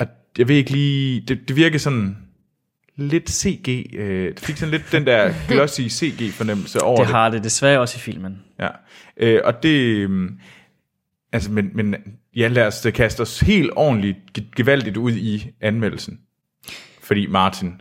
og 0.00 0.06
jeg 0.38 0.48
ved 0.48 0.56
ikke 0.56 0.70
lige, 0.70 1.20
det, 1.28 1.48
det 1.48 1.56
virker 1.56 1.78
sådan 1.78 2.16
lidt 2.96 3.30
CG, 3.30 3.68
øh, 3.94 4.28
det 4.34 4.40
fik 4.40 4.56
sådan 4.56 4.70
lidt 4.70 4.92
den 4.92 5.06
der 5.06 5.32
glossy 5.48 5.80
CG-fornemmelse 5.80 6.82
over 6.82 6.96
Det 6.96 7.06
det. 7.06 7.14
har 7.14 7.30
det 7.30 7.44
desværre 7.44 7.80
også 7.80 7.96
i 7.96 8.00
filmen. 8.00 8.38
Ja. 8.60 8.68
Øh, 9.16 9.40
og 9.44 9.62
det, 9.62 9.96
øhm, 9.96 10.38
altså, 11.32 11.52
men, 11.52 11.70
men 11.74 11.96
ja, 12.36 12.48
lad 12.48 12.66
os 12.66 12.86
kaste 12.94 13.20
os 13.20 13.40
helt 13.40 13.70
ordentligt, 13.76 14.16
ge- 14.38 14.50
gevaldigt 14.56 14.96
ud 14.96 15.12
i 15.12 15.50
anmeldelsen. 15.60 16.20
Fordi 17.02 17.26
Martin, 17.26 17.80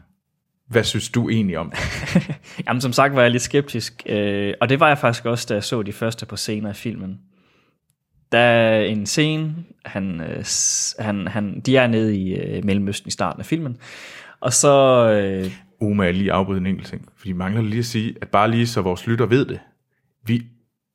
hvad 0.68 0.84
synes 0.84 1.10
du 1.10 1.30
egentlig 1.30 1.58
om 1.58 1.72
det? 1.72 1.80
Jamen, 2.68 2.82
som 2.82 2.94
sagt 2.94 3.16
var 3.16 3.22
jeg 3.22 3.32
lidt 3.32 3.44
skeptisk, 3.44 4.04
øh, 4.06 4.54
og 4.62 4.70
det 4.70 4.80
var 4.80 4.88
jeg 4.88 4.98
faktisk 4.98 5.26
også, 5.26 5.46
da 5.50 5.54
jeg 5.54 5.64
så 5.64 5.82
de 5.82 5.94
første 5.94 6.26
på 6.26 6.36
scener 6.36 6.70
i 6.70 6.74
filmen. 6.74 7.20
Der 8.32 8.40
er 8.40 8.82
en 8.82 9.06
scene, 9.06 9.56
han, 9.86 10.22
øh, 10.22 10.46
han, 11.00 11.28
han, 11.28 11.60
de 11.60 11.78
er 11.78 11.88
nede 11.88 12.18
i 12.18 12.36
øh, 12.36 12.66
Mellemøsten 12.66 13.08
i 13.08 13.12
starten 13.12 13.40
af 13.40 13.46
filmen, 13.46 13.78
og 14.40 14.54
så... 14.54 15.06
Øh, 15.12 15.52
Uh, 15.80 15.96
må 15.96 16.04
jeg 16.04 16.14
lige 16.14 16.32
afbryde 16.32 16.60
en 16.60 16.66
enkelt 16.66 16.88
ting? 16.88 17.10
Fordi 17.18 17.32
mangler 17.32 17.62
lige 17.62 17.80
at 17.80 17.86
sige, 17.86 18.16
at 18.22 18.30
bare 18.30 18.52
lige 18.52 18.68
så 18.68 18.82
vores 18.82 19.08
lytter 19.08 19.26
ved 19.26 19.46
det, 19.46 19.60
vi 20.26 20.44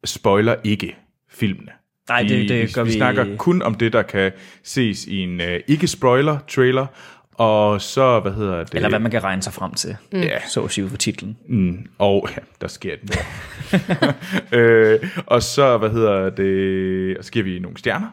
spoiler 0.04 0.56
ikke 0.64 0.96
filmene. 1.30 1.72
Nej, 2.08 2.22
det- 2.22 2.30
vi, 2.38 2.48
det 2.48 2.74
gør 2.74 2.82
vi. 2.82 2.88
vi- 2.90 2.96
snakker 2.96 3.36
kun 3.36 3.62
om 3.62 3.74
det, 3.74 3.92
der 3.92 4.02
kan 4.02 4.32
ses 4.64 5.04
i 5.04 5.18
en 5.18 5.40
uh, 5.40 5.46
ikke-spoiler-trailer, 5.68 6.86
og 7.34 7.80
så, 7.80 8.20
hvad 8.20 8.32
hedder 8.32 8.64
det? 8.64 8.74
eller 8.74 8.88
hvad 8.88 8.98
man 8.98 9.10
kan 9.10 9.24
regne 9.24 9.42
sig 9.42 9.52
frem 9.52 9.74
til, 9.74 9.96
mm. 10.12 10.20
Ja. 10.20 10.38
så 10.48 10.62
at 10.62 10.70
sige 10.70 10.88
for 10.88 10.96
titlen. 10.96 11.36
Mm, 11.48 11.86
og 11.98 12.28
ja, 12.36 12.40
der 12.60 12.68
sker 12.68 12.94
mord. 13.02 14.14
øh, 14.60 14.98
og 15.26 15.42
så, 15.42 15.78
hvad 15.78 15.90
hedder 15.90 16.30
det, 16.30 17.18
og 17.18 17.24
så 17.24 17.32
giver 17.32 17.44
vi 17.44 17.58
nogle 17.58 17.78
stjerner, 17.78 18.06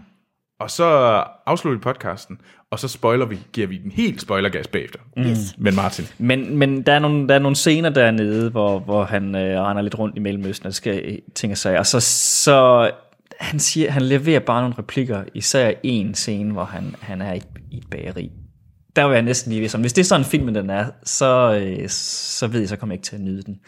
og 0.59 0.71
så 0.71 0.85
afslutter 1.45 1.77
vi 1.79 1.81
podcasten, 1.83 2.37
og 2.71 2.79
så 2.79 2.87
spoiler 2.87 3.25
vi, 3.25 3.37
giver 3.53 3.67
vi 3.67 3.77
den 3.77 3.91
helt 3.91 4.21
spoilergas 4.21 4.67
bagefter. 4.67 4.99
Yes. 5.19 5.37
Men 5.57 5.75
Martin, 5.75 6.05
Men, 6.17 6.57
men 6.57 6.81
der, 6.81 6.93
er 6.93 6.99
nogle, 6.99 7.27
der 7.27 7.35
er 7.35 7.39
nogle 7.39 7.55
scener 7.55 7.89
dernede, 7.89 8.49
hvor, 8.49 8.79
hvor 8.79 9.03
han 9.03 9.35
øh, 9.35 9.61
render 9.61 9.81
lidt 9.81 9.99
rundt 9.99 10.17
i 10.17 10.19
Mellemøsten, 10.19 10.67
og 10.67 10.73
skal 10.73 11.19
ting 11.35 11.51
og 11.51 11.57
sager. 11.57 11.79
Og 11.79 11.85
så, 11.85 11.99
så 12.43 12.91
han, 13.39 13.59
siger, 13.59 13.91
han 13.91 14.01
leverer 14.01 14.39
bare 14.39 14.61
nogle 14.61 14.75
replikker, 14.79 15.23
især 15.33 15.71
en 15.83 16.13
scene, 16.15 16.51
hvor 16.51 16.63
han, 16.65 16.95
han 17.01 17.21
er 17.21 17.33
i, 17.33 17.41
i 17.71 17.77
et 17.77 17.89
bageri. 17.91 18.31
Der 18.95 19.03
var 19.03 19.13
jeg 19.13 19.21
næsten 19.21 19.51
lige 19.51 19.61
ved, 19.61 19.69
som, 19.69 19.81
hvis 19.81 19.93
det 19.93 20.01
er 20.01 20.05
sådan 20.05 20.25
filmen 20.25 20.55
den 20.55 20.69
er, 20.69 20.85
så, 21.03 21.59
øh, 21.63 21.89
så 21.89 22.47
ved 22.47 22.59
jeg, 22.59 22.69
så 22.69 22.75
kommer 22.75 22.93
jeg 22.93 22.97
ikke 22.97 23.05
til 23.05 23.15
at 23.15 23.21
nyde 23.21 23.41
den. 23.43 23.59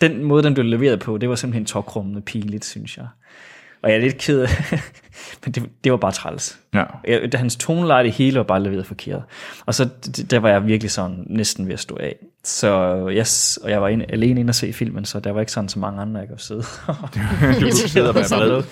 Den 0.00 0.24
måde, 0.24 0.42
den 0.42 0.54
blev 0.54 0.66
leveret 0.66 1.00
på, 1.00 1.18
det 1.18 1.28
var 1.28 1.34
simpelthen 1.34 1.64
tokrummende 1.66 2.20
pinligt, 2.20 2.64
synes 2.64 2.96
jeg. 2.96 3.06
Og 3.82 3.90
jeg 3.90 3.96
er 3.96 4.00
lidt 4.02 4.18
ked 4.18 4.40
af, 4.40 4.48
men 5.44 5.52
det, 5.52 5.62
det 5.84 5.92
var 5.92 5.98
bare 5.98 6.12
træls. 6.12 6.58
Ja. 6.74 6.84
Jeg, 7.08 7.30
hans 7.34 7.56
toneleje, 7.56 8.04
det 8.04 8.12
hele 8.12 8.36
var 8.38 8.42
bare 8.44 8.62
leveret 8.62 8.86
forkert. 8.86 9.22
Og 9.66 9.74
så 9.74 9.88
der 10.30 10.38
var 10.38 10.48
jeg 10.48 10.66
virkelig 10.66 10.90
sådan 10.90 11.24
næsten 11.26 11.66
ved 11.66 11.72
at 11.74 11.80
stå 11.80 11.96
af. 12.00 12.16
Så 12.44 12.94
jeg, 13.08 13.26
s- 13.26 13.56
og 13.62 13.70
jeg 13.70 13.82
var 13.82 13.88
inde, 13.88 14.04
alene 14.08 14.40
inde 14.40 14.50
og 14.50 14.54
se 14.54 14.72
filmen, 14.72 15.04
så 15.04 15.20
der 15.20 15.30
var 15.32 15.40
ikke 15.40 15.52
sådan 15.52 15.68
så 15.68 15.78
mange 15.78 16.00
andre, 16.02 16.20
jeg 16.20 16.28
kunne 16.28 16.40
sidde. 16.40 16.62
du 17.60 17.70
sidder 17.70 18.12
vred. 18.12 18.30
noget. 18.48 18.66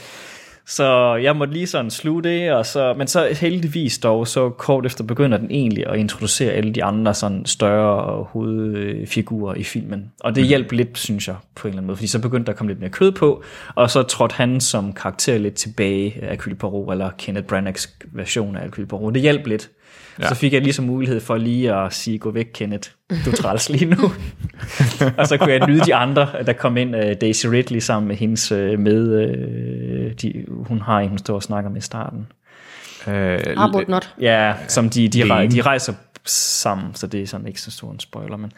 Så 0.69 1.15
jeg 1.15 1.37
måtte 1.37 1.55
lige 1.55 1.67
sådan 1.67 1.91
sluge 1.91 2.23
det, 2.23 2.53
og 2.53 2.67
så, 2.67 2.95
men 2.95 3.07
så 3.07 3.37
heldigvis 3.41 3.99
dog, 3.99 4.29
så 4.29 4.51
kort 4.51 4.87
efter 4.87 5.05
begynder 5.05 5.39
den 5.39 5.51
egentlig 5.51 5.87
at 5.87 5.99
introducere 5.99 6.53
alle 6.53 6.73
de 6.73 6.85
andre 6.85 7.15
sådan 7.15 7.47
større 7.47 8.25
hovedfigurer 8.25 9.55
i 9.55 9.63
filmen. 9.63 10.13
Og 10.21 10.35
det 10.35 10.47
hjalp 10.47 10.73
lidt, 10.73 10.99
synes 10.99 11.29
jeg, 11.29 11.37
på 11.55 11.69
en 11.69 11.71
eller 11.71 11.79
anden 11.79 11.87
måde, 11.87 11.97
fordi 11.97 12.07
så 12.07 12.23
begyndte 12.23 12.47
der 12.47 12.53
at 12.53 12.59
komme 12.59 12.71
lidt 12.71 12.81
mere 12.81 12.91
kød 12.91 13.13
på, 13.13 13.43
og 13.75 13.91
så 13.91 14.03
trådte 14.03 14.35
han 14.35 14.61
som 14.61 14.93
karakter 14.93 15.39
lidt 15.39 15.55
tilbage 15.55 16.19
af 16.23 16.29
Hercule 16.29 16.57
Poirot, 16.57 16.93
eller 16.93 17.11
Kenneth 17.19 17.47
Branaghs 17.47 17.97
version 18.13 18.57
af 18.57 18.63
Hercule 18.63 18.87
Poirot. 18.87 19.15
Det 19.15 19.23
hjalp 19.23 19.47
lidt. 19.47 19.71
Ja. 20.19 20.29
Så 20.29 20.35
fik 20.35 20.53
jeg 20.53 20.63
ligesom 20.63 20.85
mulighed 20.85 21.21
for 21.21 21.37
lige 21.37 21.75
at 21.75 21.93
sige, 21.93 22.19
gå 22.19 22.31
væk 22.31 22.47
Kenneth, 22.55 22.89
du 23.11 23.31
er 23.31 23.35
træls 23.35 23.69
lige 23.69 23.85
nu. 23.85 24.13
og 25.19 25.27
så 25.27 25.37
kunne 25.37 25.53
jeg 25.53 25.67
nyde 25.69 25.81
de 25.81 25.95
andre, 25.95 26.29
der 26.47 26.53
kom 26.53 26.77
ind, 26.77 26.97
uh, 26.97 27.03
Daisy 27.21 27.47
Ridley 27.47 27.81
sammen 27.81 28.09
med 28.09 28.17
hendes 28.17 28.53
uh, 28.53 28.59
med, 28.59 29.29
uh, 30.07 30.13
de, 30.23 30.45
hun 30.49 30.81
har 30.81 31.01
en, 31.01 31.09
hun 31.09 31.19
står 31.19 31.35
og 31.35 31.43
snakker 31.43 31.71
med 31.71 31.79
i 31.79 31.85
starten. 31.85 32.27
Øh, 33.09 33.41
Arbut 33.57 33.89
not. 33.89 34.15
Ja, 34.21 34.55
som 34.69 34.91
de, 34.91 35.09
de, 35.09 35.31
rej, 35.31 35.47
de 35.47 35.63
rejser 35.63 35.93
sammen, 36.25 36.95
så 36.95 37.07
det 37.07 37.23
er 37.23 37.27
sådan 37.27 37.47
ikke 37.47 37.61
så 37.61 37.71
stor 37.71 37.93
en 37.93 38.01
spoiler, 38.01 38.37
men 38.37 38.53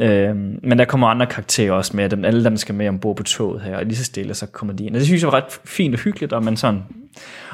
Øh, 0.00 0.36
men 0.62 0.78
der 0.78 0.84
kommer 0.84 1.08
andre 1.08 1.26
karakterer 1.26 1.72
også 1.72 1.96
med, 1.96 2.08
dem, 2.08 2.24
alle 2.24 2.44
dem 2.44 2.56
skal 2.56 2.74
med 2.74 2.88
ombord 2.88 3.16
på 3.16 3.22
toget 3.22 3.62
her, 3.62 3.76
og 3.76 3.84
lige 3.84 3.96
så 3.96 4.04
stille, 4.04 4.34
så 4.34 4.46
kommer 4.46 4.74
de 4.74 4.84
ind. 4.84 4.94
Og 4.94 4.98
det 4.98 5.06
synes 5.06 5.22
jeg 5.22 5.32
var 5.32 5.36
ret 5.36 5.60
fint 5.64 5.94
og 5.94 6.00
hyggeligt, 6.00 6.32
og 6.32 6.44
man 6.44 6.56
sådan... 6.56 6.82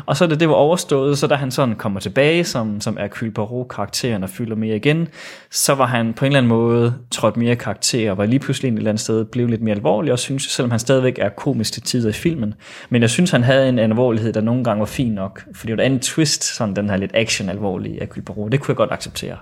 Og 0.07 0.17
så 0.17 0.27
da 0.27 0.35
det 0.35 0.49
var 0.49 0.55
overstået, 0.55 1.19
så 1.19 1.27
da 1.27 1.35
han 1.35 1.51
sådan 1.51 1.75
kommer 1.75 2.01
tilbage, 2.01 2.45
som, 2.45 2.81
som 2.81 2.97
er 3.01 3.31
Poirot-karakteren 3.35 4.23
og 4.23 4.31
fylder 4.31 4.57
mere 4.57 4.77
igen, 4.77 5.09
så 5.51 5.75
var 5.75 5.87
han 5.87 6.13
på 6.13 6.25
en 6.25 6.27
eller 6.27 6.39
anden 6.39 6.49
måde 6.49 6.95
trådt 7.11 7.37
mere 7.37 7.57
karakter, 7.57 8.11
og 8.11 8.19
var 8.19 8.27
lige 8.27 8.39
pludselig 8.39 8.69
et 8.69 8.77
eller 8.77 8.91
andet 8.91 9.01
sted 9.01 9.25
blevet 9.25 9.51
lidt 9.51 9.63
mere 9.63 9.75
alvorlig, 9.75 10.13
og 10.13 10.19
synes, 10.19 10.43
selvom 10.43 10.71
han 10.71 10.81
stadigvæk 10.81 11.19
er 11.19 11.29
komisk 11.29 11.73
til 11.73 11.83
tider 11.83 12.09
i 12.09 12.13
filmen. 12.13 12.55
Men 12.91 13.03
jeg 13.03 13.11
synes, 13.11 13.31
han 13.31 13.43
havde 13.43 13.69
en 13.69 13.79
alvorlighed, 13.79 14.33
der 14.33 14.41
nogle 14.41 14.65
gange 14.65 14.81
var 14.81 14.87
fin 14.87 15.13
nok, 15.13 15.45
for 15.55 15.67
det 15.67 15.77
var 15.77 15.83
et 15.83 15.87
andet 15.87 16.03
twist, 16.03 16.45
sådan 16.45 16.77
den 16.77 16.91
her 16.91 16.97
lidt 16.97 17.13
action-alvorlige 17.15 18.03
af 18.03 18.09
Poirot. 18.09 18.53
Det 18.53 18.61
kunne 18.61 18.73
jeg 18.73 18.77
godt 18.77 18.93
acceptere, 18.93 19.37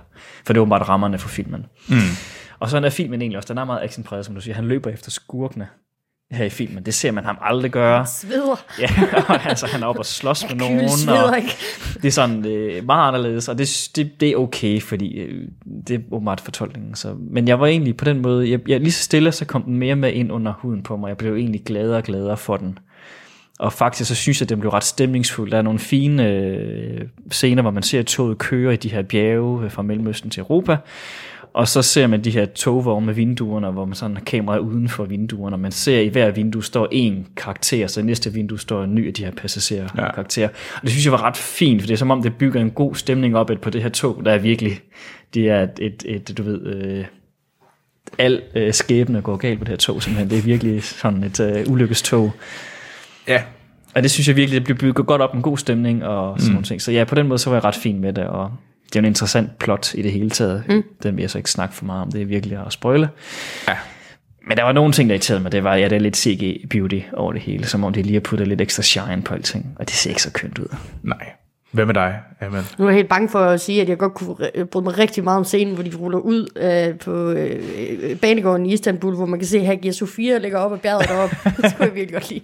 for 0.45 0.53
det 0.53 0.59
var 0.59 0.65
bare 0.65 0.83
rammerne 0.83 1.17
for 1.17 1.29
filmen. 1.29 1.65
Mm. 1.89 1.95
Og 2.59 2.69
sådan 2.69 2.83
er 2.83 2.89
filmen 2.89 3.21
egentlig 3.21 3.37
også. 3.37 3.53
Den 3.53 3.57
er 3.57 3.65
meget 3.65 3.83
actionpræget, 3.83 4.25
som 4.25 4.35
du 4.35 4.41
siger. 4.41 4.55
Han 4.55 4.65
løber 4.65 4.89
efter 4.89 5.11
skurkene 5.11 5.67
her 6.31 6.45
i 6.45 6.49
filmen. 6.49 6.85
Det 6.85 6.93
ser 6.93 7.11
man 7.11 7.25
ham 7.25 7.37
aldrig 7.41 7.71
gøre. 7.71 8.05
Sveder. 8.05 8.65
Ja, 8.79 8.89
og 9.27 9.45
altså, 9.49 9.67
han 9.67 9.83
er 9.83 9.87
oppe 9.87 10.01
og 10.01 10.05
slås 10.05 10.45
med 10.49 10.55
nogen. 10.55 10.79
Og 10.79 11.35
det 11.93 12.05
er 12.05 12.11
sådan 12.11 12.45
øh, 12.45 12.85
meget 12.85 13.07
anderledes, 13.07 13.47
og 13.47 13.57
det, 13.57 13.89
det, 13.95 14.11
det 14.19 14.29
er 14.29 14.35
okay, 14.35 14.81
fordi 14.81 15.19
øh, 15.19 15.47
det 15.87 15.95
er 15.95 15.99
åbenbart 16.11 16.41
fortolkningen. 16.41 16.95
Så. 16.95 17.15
Men 17.19 17.47
jeg 17.47 17.59
var 17.59 17.67
egentlig 17.67 17.97
på 17.97 18.05
den 18.05 18.21
måde, 18.21 18.51
jeg, 18.51 18.69
jeg, 18.69 18.79
lige 18.79 18.91
så 18.91 19.03
stille, 19.03 19.31
så 19.31 19.45
kom 19.45 19.63
den 19.63 19.77
mere 19.77 19.95
med 19.95 20.13
ind 20.13 20.31
under 20.31 20.53
huden 20.53 20.83
på 20.83 20.97
mig. 20.97 21.09
Jeg 21.09 21.17
blev 21.17 21.35
egentlig 21.35 21.63
gladere 21.65 21.97
og 21.97 22.03
gladere 22.03 22.37
for 22.37 22.57
den. 22.57 22.79
Og 23.59 23.73
faktisk 23.73 24.07
så 24.07 24.15
synes 24.15 24.41
jeg, 24.41 24.45
at 24.45 24.49
den 24.49 24.59
blev 24.59 24.71
ret 24.71 24.83
stemningsfuld. 24.83 25.51
Der 25.51 25.57
er 25.57 25.61
nogle 25.61 25.79
fine 25.79 26.27
øh, 26.27 27.01
scener, 27.31 27.61
hvor 27.61 27.71
man 27.71 27.83
ser 27.83 28.03
toget 28.03 28.37
køre 28.37 28.73
i 28.73 28.77
de 28.77 28.89
her 28.89 29.01
bjerge 29.01 29.65
øh, 29.65 29.71
fra 29.71 29.81
Mellemøsten 29.81 30.29
til 30.29 30.41
Europa. 30.41 30.77
Og 31.53 31.67
så 31.67 31.81
ser 31.81 32.07
man 32.07 32.23
de 32.23 32.31
her 32.31 32.45
togvogne 32.45 33.05
med 33.05 33.13
vinduerne, 33.13 33.71
hvor 33.71 33.85
man 33.85 33.95
sådan 33.95 34.17
har 34.17 34.23
kameraet 34.23 34.59
uden 34.59 34.89
for 34.89 35.05
vinduerne, 35.05 35.55
og 35.55 35.59
man 35.59 35.71
ser 35.71 35.99
i 35.99 36.07
hver 36.07 36.31
vindue 36.31 36.63
står 36.63 36.87
en 36.91 37.27
karakter, 37.37 37.87
så 37.87 37.99
i 37.99 38.03
næste 38.03 38.33
vindue 38.33 38.59
står 38.59 38.83
en 38.83 38.95
ny 38.95 39.07
af 39.07 39.13
de 39.13 39.25
her 39.25 39.31
passagerer 39.31 39.87
ja. 39.97 40.11
karakterer. 40.11 40.47
Og 40.75 40.81
det 40.81 40.91
synes 40.91 41.05
jeg 41.05 41.11
var 41.11 41.23
ret 41.23 41.37
fint, 41.37 41.81
for 41.81 41.87
det 41.87 41.93
er 41.93 41.97
som 41.97 42.11
om, 42.11 42.21
det 42.21 42.35
bygger 42.35 42.61
en 42.61 42.71
god 42.71 42.95
stemning 42.95 43.37
op 43.37 43.49
på 43.61 43.69
det 43.69 43.81
her 43.81 43.89
tog, 43.89 44.21
der 44.25 44.31
er 44.31 44.37
virkelig, 44.37 44.79
det 45.33 45.49
er 45.49 45.63
et, 45.63 45.79
et, 45.81 46.03
et 46.07 46.37
du 46.37 46.43
ved, 46.43 46.65
øh, 46.65 47.05
al 48.17 48.41
øh, 48.55 48.73
skæbne 48.73 49.21
går 49.21 49.35
galt 49.35 49.59
på 49.59 49.63
det 49.63 49.69
her 49.69 49.77
tog, 49.77 50.03
simpelthen. 50.03 50.29
Det 50.29 50.37
er 50.37 50.41
virkelig 50.41 50.83
sådan 50.83 51.23
et 51.23 51.39
øh, 51.39 51.71
ulykkestog. 51.71 52.31
Ja, 53.27 53.43
Og 53.95 54.03
det 54.03 54.11
synes 54.11 54.27
jeg 54.27 54.35
virkelig, 54.35 54.55
det 54.55 54.63
bliver 54.63 54.77
bygget 54.77 55.07
godt 55.07 55.21
op, 55.21 55.35
en 55.35 55.41
god 55.41 55.57
stemning 55.57 56.05
og 56.05 56.39
sådan 56.39 56.49
mm. 56.49 56.53
nogle 56.53 56.65
ting. 56.65 56.81
Så 56.81 56.91
ja, 56.91 57.03
på 57.03 57.15
den 57.15 57.27
måde, 57.27 57.39
så 57.39 57.49
var 57.49 57.57
jeg 57.57 57.63
ret 57.63 57.75
fin 57.75 57.99
med 57.99 58.13
det, 58.13 58.23
og 58.23 58.51
det 58.89 58.95
er 58.95 58.99
jo 58.99 59.05
en 59.05 59.11
interessant 59.11 59.57
plot 59.59 59.93
i 59.93 60.01
det 60.01 60.11
hele 60.11 60.29
taget. 60.29 60.63
Mm. 60.69 60.83
Den 61.03 61.15
vil 61.15 61.21
jeg 61.23 61.29
så 61.29 61.37
ikke 61.37 61.51
snakke 61.51 61.75
for 61.75 61.85
meget 61.85 62.01
om, 62.01 62.11
det 62.11 62.21
er 62.21 62.25
virkelig 62.25 62.57
at 62.65 62.73
spoile. 62.73 63.09
Ja. 63.67 63.77
Men 64.47 64.57
der 64.57 64.63
var 64.63 64.71
nogle 64.71 64.93
ting, 64.93 65.09
der 65.09 65.15
irriterede 65.15 65.43
mig, 65.43 65.51
det 65.51 65.63
var, 65.63 65.75
ja, 65.75 65.83
det 65.83 65.95
er 65.95 65.99
lidt 65.99 66.17
CG-beauty 66.17 67.01
over 67.13 67.33
det 67.33 67.41
hele, 67.41 67.65
som 67.65 67.83
om 67.83 67.93
de 67.93 68.01
lige 68.01 68.13
har 68.13 68.19
puttet 68.21 68.47
lidt 68.47 68.61
ekstra 68.61 68.83
shine 68.83 69.21
på 69.25 69.33
alting, 69.33 69.75
og 69.79 69.87
det 69.87 69.95
ser 69.95 70.09
ikke 70.09 70.21
så 70.21 70.31
kønt 70.31 70.59
ud. 70.59 70.75
nej. 71.03 71.31
Hvad 71.71 71.85
med 71.85 71.93
dig, 71.93 72.19
Amal? 72.41 72.63
Nu 72.77 72.85
er 72.85 72.89
jeg 72.89 72.95
helt 72.95 73.09
bange 73.09 73.29
for 73.29 73.39
at 73.39 73.61
sige, 73.61 73.81
at 73.81 73.89
jeg 73.89 73.97
godt 73.97 74.13
kunne 74.13 74.35
bryde 74.65 74.83
mig 74.83 74.97
rigtig 74.97 75.23
meget 75.23 75.37
om 75.37 75.43
scenen, 75.43 75.73
hvor 75.73 75.83
de 75.83 75.95
ruller 75.95 76.17
ud 76.19 76.47
øh, 76.55 76.99
på 76.99 77.29
øh, 77.29 78.15
banegården 78.15 78.65
i 78.65 78.73
Istanbul, 78.73 79.15
hvor 79.15 79.25
man 79.25 79.39
kan 79.39 79.47
se, 79.47 79.57
at 79.57 79.65
Hagia 79.65 79.91
Sofia 79.91 80.37
ligger 80.37 80.57
op 80.57 80.73
ad 80.73 80.77
bjerget 80.77 81.07
deroppe. 81.09 81.35
det 81.61 81.71
skulle 81.71 81.87
jeg 81.87 81.95
virkelig 81.95 82.13
godt 82.13 82.29
lide. 82.29 82.41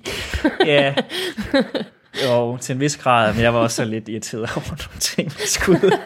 Ja, 0.66 0.94
jo, 2.26 2.58
til 2.58 2.74
en 2.74 2.80
vis 2.80 2.98
grad, 2.98 3.34
men 3.34 3.42
jeg 3.42 3.54
var 3.54 3.60
også 3.60 3.76
så 3.76 3.86
lidt 3.86 4.10
irriteret 4.10 4.42
over 4.56 4.68
nogle 4.70 5.00
ting 5.00 5.26
med 5.26 5.48
skud. 5.48 5.92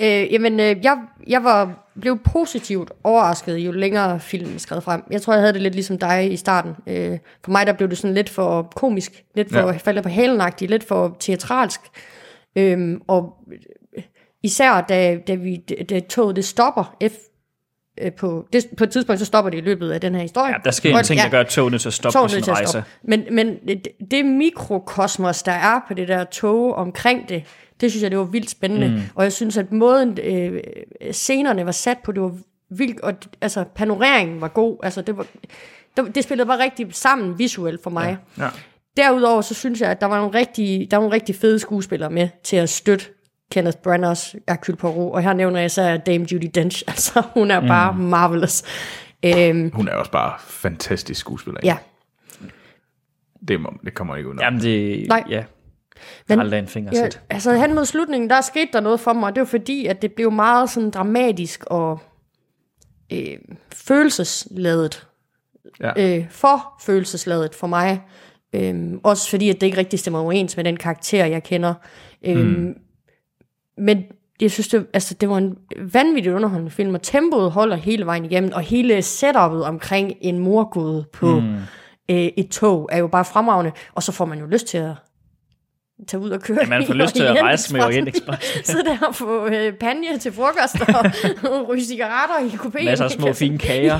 Øh, 0.00 0.32
jamen, 0.32 0.60
øh, 0.60 0.76
jeg, 0.82 0.98
jeg 1.26 1.44
var, 1.44 1.88
blev 2.00 2.18
positivt 2.32 2.90
overrasket, 3.04 3.56
jo 3.56 3.72
længere 3.72 4.20
filmen 4.20 4.58
skred 4.58 4.80
frem. 4.80 5.02
Jeg 5.10 5.22
tror, 5.22 5.32
jeg 5.32 5.42
havde 5.42 5.52
det 5.52 5.62
lidt 5.62 5.74
ligesom 5.74 5.98
dig 5.98 6.32
i 6.32 6.36
starten. 6.36 6.72
Øh, 6.86 7.18
for 7.44 7.50
mig, 7.50 7.66
der 7.66 7.72
blev 7.72 7.88
det 7.90 7.98
sådan 7.98 8.14
lidt 8.14 8.30
for 8.30 8.72
komisk, 8.76 9.24
lidt 9.34 9.52
for 9.52 9.58
Ja. 9.58 9.76
faldet 9.76 10.02
på 10.02 10.08
halenagtigt, 10.08 10.70
lidt 10.70 10.88
for 10.88 11.16
teatralsk. 11.20 11.80
Øhm, 12.56 13.00
og 13.08 13.32
især 14.42 14.80
da, 14.80 15.16
da, 15.26 15.34
vi, 15.34 15.56
da 15.90 16.00
toget 16.00 16.36
det 16.36 16.44
stopper, 16.44 16.96
F, 17.02 17.04
øh, 17.04 17.10
på, 18.16 18.46
det, 18.52 18.66
på 18.76 18.84
et 18.84 18.90
tidspunkt, 18.90 19.18
så 19.18 19.24
stopper 19.24 19.50
det 19.50 19.58
i 19.58 19.60
løbet 19.60 19.90
af 19.90 20.00
den 20.00 20.14
her 20.14 20.22
historie. 20.22 20.52
Ja, 20.52 20.56
der 20.64 20.70
sker 20.70 20.98
en 20.98 21.04
ting, 21.04 21.20
der 21.20 21.28
gør 21.28 21.42
togene 21.42 21.78
til 21.78 21.88
at 21.88 21.92
stoppe 21.92 22.18
på 22.22 22.28
sin 22.28 22.48
rejse. 22.48 22.70
stoppe. 22.70 22.90
Men, 23.02 23.24
men 23.30 23.56
det, 23.68 23.88
det 24.10 24.26
mikrokosmos, 24.26 25.42
der 25.42 25.52
er 25.52 25.80
på 25.88 25.94
det 25.94 26.08
der 26.08 26.24
tog 26.24 26.74
omkring 26.74 27.28
det, 27.28 27.44
det 27.80 27.90
synes 27.90 28.02
jeg, 28.02 28.10
det 28.10 28.18
var 28.18 28.24
vildt 28.24 28.50
spændende. 28.50 28.88
Mm. 28.88 29.00
Og 29.14 29.24
jeg 29.24 29.32
synes, 29.32 29.56
at 29.56 29.72
måden 29.72 30.18
øh, 30.22 30.60
scenerne 31.12 31.66
var 31.66 31.72
sat 31.72 31.98
på, 32.04 32.12
det 32.12 32.22
var 32.22 32.36
vildt, 32.70 33.00
og 33.00 33.14
altså 33.40 33.64
panoreringen 33.74 34.40
var 34.40 34.48
god. 34.48 34.76
Altså, 34.82 35.02
det, 35.02 35.16
var, 35.16 35.26
det, 35.96 36.14
det 36.14 36.24
spillede 36.24 36.46
bare 36.46 36.62
rigtig 36.62 36.86
sammen 36.90 37.38
visuelt 37.38 37.82
for 37.82 37.90
mig. 37.90 38.16
Ja. 38.38 38.48
Derudover 38.96 39.40
så 39.40 39.54
synes 39.54 39.80
jeg, 39.80 39.90
at 39.90 40.00
der 40.00 40.06
var 40.06 40.16
nogle 40.16 40.38
rigtig, 40.38 40.90
der 40.90 40.96
var 40.96 41.02
nogle 41.02 41.14
rigtig 41.14 41.34
fede 41.34 41.58
skuespillere 41.58 42.10
med 42.10 42.28
til 42.42 42.56
at 42.56 42.68
støtte 42.68 43.04
Kenneth 43.54 43.78
Branaghs 43.78 44.36
Hercule 44.48 44.76
Poirot. 44.76 45.12
Og 45.14 45.22
her 45.22 45.32
nævner 45.32 45.60
jeg 45.60 45.70
så 45.70 45.96
Dame 46.06 46.26
Judi 46.32 46.46
Dench. 46.46 46.82
Altså, 46.88 47.22
hun 47.34 47.50
er 47.50 47.60
bare 47.60 47.92
Mm. 47.92 47.98
marvelous. 47.98 48.62
Øhm, 49.24 49.70
Hun 49.74 49.88
er 49.88 49.92
også 49.92 50.10
bare 50.10 50.32
fantastisk 50.38 51.20
skuespiller. 51.20 51.60
ja. 51.64 51.76
Det, 53.48 53.60
må, 53.60 53.72
det 53.84 53.94
kommer 53.94 54.16
ikke 54.16 54.28
ud 54.30 54.34
Jamen 54.40 54.60
det, 54.60 55.08
Nej. 55.08 55.24
ja. 55.30 55.44
Men- 56.28 56.40
aldrig 56.40 56.58
en 56.58 56.66
finger 56.68 56.90
Ja, 56.94 57.08
altså 57.30 57.52
hen 57.54 57.74
mod 57.74 57.84
slutningen, 57.84 58.30
der 58.30 58.40
skete 58.40 58.68
der 58.72 58.80
noget 58.80 59.00
for 59.00 59.12
mig, 59.12 59.24
og 59.28 59.34
det 59.34 59.40
var 59.40 59.46
fordi, 59.46 59.86
at 59.86 60.02
det 60.02 60.12
blev 60.12 60.32
meget 60.32 60.70
sådan 60.70 60.90
dramatisk 60.90 61.64
og 61.66 61.98
øh, 63.12 63.38
følelsesladet. 63.74 65.06
Ja. 65.80 66.18
Øh, 66.18 66.26
for 66.30 66.72
følelsesladet 66.82 67.54
for 67.54 67.66
mig. 67.66 68.02
Øhm, 68.54 69.00
også 69.02 69.30
fordi, 69.30 69.48
at 69.50 69.60
det 69.60 69.66
ikke 69.66 69.78
rigtig 69.78 69.98
stemmer 69.98 70.20
overens 70.20 70.56
med 70.56 70.64
den 70.64 70.76
karakter, 70.76 71.24
jeg 71.26 71.42
kender. 71.42 71.74
Øhm, 72.24 72.40
Mm. 72.40 72.74
Men 73.78 74.04
jeg 74.40 74.50
synes, 74.50 74.68
det, 74.68 74.86
altså, 74.92 75.14
det 75.14 75.28
var 75.28 75.38
en 75.38 75.58
vanvittigt 75.78 76.34
underholdende 76.34 76.70
film, 76.70 76.94
og 76.94 77.02
tempoet 77.02 77.50
holder 77.52 77.76
hele 77.76 78.06
vejen 78.06 78.24
igennem, 78.24 78.52
og 78.54 78.60
hele 78.60 79.02
setupet 79.02 79.64
omkring 79.64 80.12
en 80.20 80.38
morgåde 80.38 81.04
på 81.12 81.40
Mm. 81.40 81.54
øh, 82.10 82.16
et 82.36 82.48
tog 82.50 82.88
er 82.92 82.98
jo 82.98 83.06
bare 83.06 83.24
fremragende, 83.24 83.72
og 83.94 84.02
så 84.02 84.12
får 84.12 84.24
man 84.24 84.38
jo 84.38 84.46
lyst 84.46 84.66
til 84.66 84.78
at 84.78 84.92
tage 86.08 86.20
ud 86.20 86.30
og 86.30 86.40
køre. 86.40 86.58
Ja, 86.62 86.68
man 86.68 86.86
får 86.86 86.94
lyst 86.94 87.14
til 87.14 87.22
at 87.22 87.42
rejse 87.42 87.72
med 87.72 87.82
Orientekspressen. 87.84 88.28
Orientekspressen. 88.28 88.64
Sidde 88.74 88.84
der 88.84 89.06
og 89.08 89.14
få 89.14 89.46
øh, 89.46 89.72
panje 89.74 90.18
til 90.18 90.32
frokost 90.32 90.80
og 90.80 91.66
ryge 91.68 91.84
cigaretter 91.84 92.54
i 92.54 92.56
kopien. 92.56 92.84
Masser 92.84 93.04
af 93.04 93.10
små 93.10 93.32
fine 93.32 93.58
kager. 93.58 93.98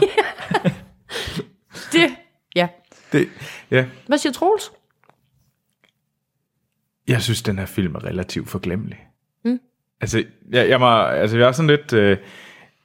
Det, 1.93 2.11
ja. 2.57 2.69
Det, 3.13 3.29
ja. 3.71 3.85
Hvad 4.07 4.19
siger 4.19 4.33
Troels? 4.33 4.73
Jeg 7.09 7.23
synes, 7.23 7.43
den 7.43 7.59
her 7.59 7.67
film 7.67 7.95
er 7.95 8.05
relativt 8.05 8.49
forglemmelig. 8.49 9.04
Altså, 10.01 10.25
jeg, 10.51 10.69
jeg, 10.69 10.81
var, 10.81 11.07
altså, 11.07 11.37
jeg 11.37 11.47
var 11.47 11.53
sådan 11.53 11.71
lidt... 11.71 11.93
Øh, 11.93 12.17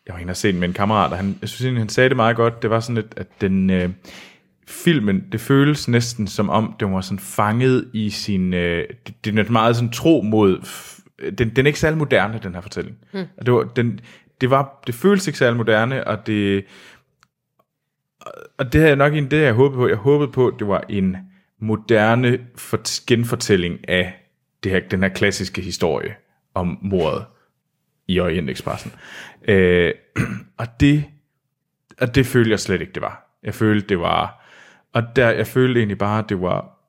jeg 0.05 0.13
var 0.13 0.19
inde 0.19 0.31
og 0.31 0.37
se 0.37 0.51
den 0.51 0.59
med 0.59 0.67
en 0.67 0.73
kammerat, 0.73 1.11
og 1.11 1.17
han, 1.17 1.37
jeg 1.41 1.49
synes 1.49 1.65
egentlig, 1.65 1.81
han 1.81 1.89
sagde 1.89 2.09
det 2.09 2.15
meget 2.15 2.35
godt. 2.35 2.61
Det 2.61 2.69
var 2.69 2.79
sådan 2.79 2.95
lidt, 2.95 3.13
at 3.17 3.27
den... 3.41 3.69
Øh, 3.69 3.89
filmen, 4.69 5.23
det 5.31 5.41
føles 5.41 5.87
næsten 5.87 6.27
som 6.27 6.49
om, 6.49 6.75
den 6.79 6.93
var 6.93 7.01
sådan 7.01 7.19
fanget 7.19 7.89
i 7.93 8.09
sin... 8.09 8.53
Øh, 8.53 8.87
det, 9.07 9.25
det 9.25 9.39
er 9.39 9.51
meget 9.51 9.75
sådan 9.75 9.91
tro 9.91 10.21
mod... 10.21 10.67
Den, 11.37 11.49
den 11.49 11.65
er 11.65 11.67
ikke 11.67 11.79
særlig 11.79 11.97
moderne, 11.97 12.39
den 12.43 12.53
her 12.53 12.61
fortælling. 12.61 12.97
Mm. 13.13 13.25
Og 13.37 13.45
det, 13.45 13.53
var, 13.53 13.63
den, 13.63 13.99
det, 14.41 14.49
var, 14.49 14.83
det 14.87 14.95
føles 14.95 15.27
ikke 15.27 15.39
særlig 15.39 15.57
moderne, 15.57 16.07
og 16.07 16.27
det... 16.27 16.65
Og 18.57 18.73
det 18.73 18.81
jeg 18.81 18.95
nok 18.95 19.13
egentlig 19.13 19.31
det, 19.31 19.41
jeg 19.41 19.53
håbede 19.53 19.77
på. 19.77 19.87
Jeg 19.87 19.97
håbede 19.97 20.31
på, 20.31 20.47
at 20.47 20.53
det 20.59 20.67
var 20.67 20.83
en 20.89 21.17
moderne 21.61 22.39
for, 22.55 23.05
genfortælling 23.07 23.89
af 23.89 24.13
det 24.63 24.71
her, 24.71 24.79
den 24.79 25.01
her 25.01 25.09
klassiske 25.09 25.61
historie 25.61 26.15
om 26.59 26.77
mordet 26.81 27.25
i 28.07 28.19
Orientekspressen. 28.19 28.91
Øh, 29.47 29.93
og 30.57 30.67
det 30.79 31.03
og 32.01 32.15
det 32.15 32.25
følte 32.25 32.51
jeg 32.51 32.59
slet 32.59 32.81
ikke, 32.81 32.93
det 32.93 33.01
var. 33.01 33.37
Jeg 33.43 33.53
følte, 33.53 33.87
det 33.87 33.99
var... 33.99 34.45
Og 34.93 35.03
der, 35.15 35.29
jeg 35.29 35.47
følte 35.47 35.79
egentlig 35.79 35.97
bare, 35.97 36.23
det 36.29 36.41
var 36.41 36.79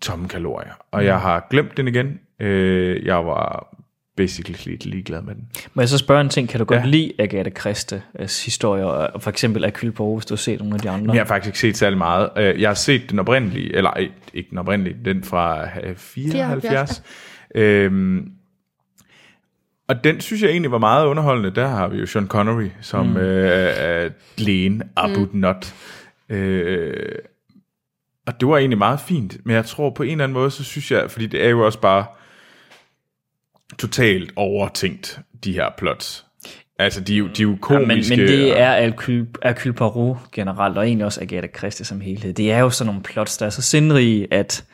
tomme 0.00 0.28
kalorier. 0.28 0.72
Og 0.90 1.04
jeg 1.04 1.20
har 1.20 1.46
glemt 1.50 1.76
den 1.76 1.88
igen. 1.88 2.20
Øh, 2.40 3.06
jeg 3.06 3.26
var 3.26 3.76
basically 4.16 4.58
lidt 4.70 4.86
ligeglad 4.86 5.22
med 5.22 5.34
den. 5.34 5.48
Må 5.74 5.82
jeg 5.82 5.88
så 5.88 5.98
spørge 5.98 6.20
en 6.20 6.28
ting? 6.28 6.48
Kan 6.48 6.58
du 6.58 6.64
godt 6.64 6.80
Ja. 6.80 6.86
lide 6.86 7.12
Agatha 7.18 7.50
Christies 7.60 8.44
historier, 8.44 8.84
og 8.84 9.22
for 9.22 9.30
eksempel 9.30 9.64
Hercule 9.64 9.92
Poirot, 9.92 10.18
hvis 10.18 10.26
du 10.26 10.34
har 10.34 10.36
set 10.36 10.58
nogle 10.58 10.74
af 10.74 10.80
de 10.80 10.90
andre? 10.90 11.14
Jeg 11.14 11.20
har 11.20 11.26
faktisk 11.26 11.48
ikke 11.48 11.58
set 11.58 11.76
særlig 11.76 11.98
meget. 11.98 12.30
Øh, 12.36 12.60
Jeg 12.60 12.68
har 12.68 12.74
set 12.74 13.10
den 13.10 13.18
oprindelige, 13.18 13.76
eller 13.76 13.90
ikke 14.34 14.50
den 14.50 14.58
oprindelige, 14.58 14.96
den 15.04 15.24
fra 15.24 15.64
øh, 15.82 15.96
74. 15.96 16.62
74, 16.62 17.02
Øhm, 17.54 18.32
og 19.88 20.04
den 20.04 20.20
synes 20.20 20.42
jeg 20.42 20.50
egentlig 20.50 20.70
var 20.70 20.78
meget 20.78 21.06
underholdende. 21.06 21.50
Der 21.50 21.68
har 21.68 21.88
vi 21.88 21.98
jo 21.98 22.06
Sean 22.06 22.26
Connery 22.26 22.68
som 22.80 23.06
mm. 23.06 23.16
øh, 23.16 23.72
er 23.76 24.08
lægen 24.36 24.82
Abu 24.96 25.20
mm. 25.20 25.28
Not. 25.32 25.74
Øh, 26.28 27.14
og 28.26 28.40
det 28.40 28.48
var 28.48 28.58
egentlig 28.58 28.78
meget 28.78 29.00
fint. 29.00 29.36
Men 29.44 29.56
jeg 29.56 29.64
tror 29.64 29.90
på 29.90 30.02
en 30.02 30.10
eller 30.10 30.24
anden 30.24 30.34
måde, 30.34 30.50
så 30.50 30.64
synes 30.64 30.90
jeg, 30.90 31.10
fordi 31.10 31.26
det 31.26 31.44
er 31.44 31.48
jo 31.48 31.66
også 31.66 31.80
bare 31.80 32.04
totalt 33.78 34.32
overtænkt, 34.36 35.20
de 35.44 35.52
her 35.52 35.70
plots. 35.78 36.24
Altså, 36.78 37.00
de 37.00 37.14
er 37.14 37.18
jo, 37.18 37.26
de 37.26 37.42
er 37.42 37.46
jo 37.46 37.48
Ja, 37.70 37.78
men, 37.78 37.88
komiske. 37.88 38.16
men 38.16 38.26
det 38.26 38.60
er 38.60 38.80
Hercule, 38.80 39.26
Hercule 39.44 39.74
Poirot 39.74 40.16
generelt, 40.32 40.78
og 40.78 40.86
egentlig 40.86 41.06
også 41.06 41.20
Agatha 41.20 41.48
Christie 41.58 41.86
som 41.86 42.00
helhed. 42.00 42.32
Det 42.32 42.52
er 42.52 42.58
jo 42.58 42.70
sådan 42.70 42.86
nogle 42.86 43.02
plots, 43.02 43.36
der 43.36 43.46
er 43.46 43.50
så 43.50 43.62
sindrige, 43.62 44.34
at 44.34 44.64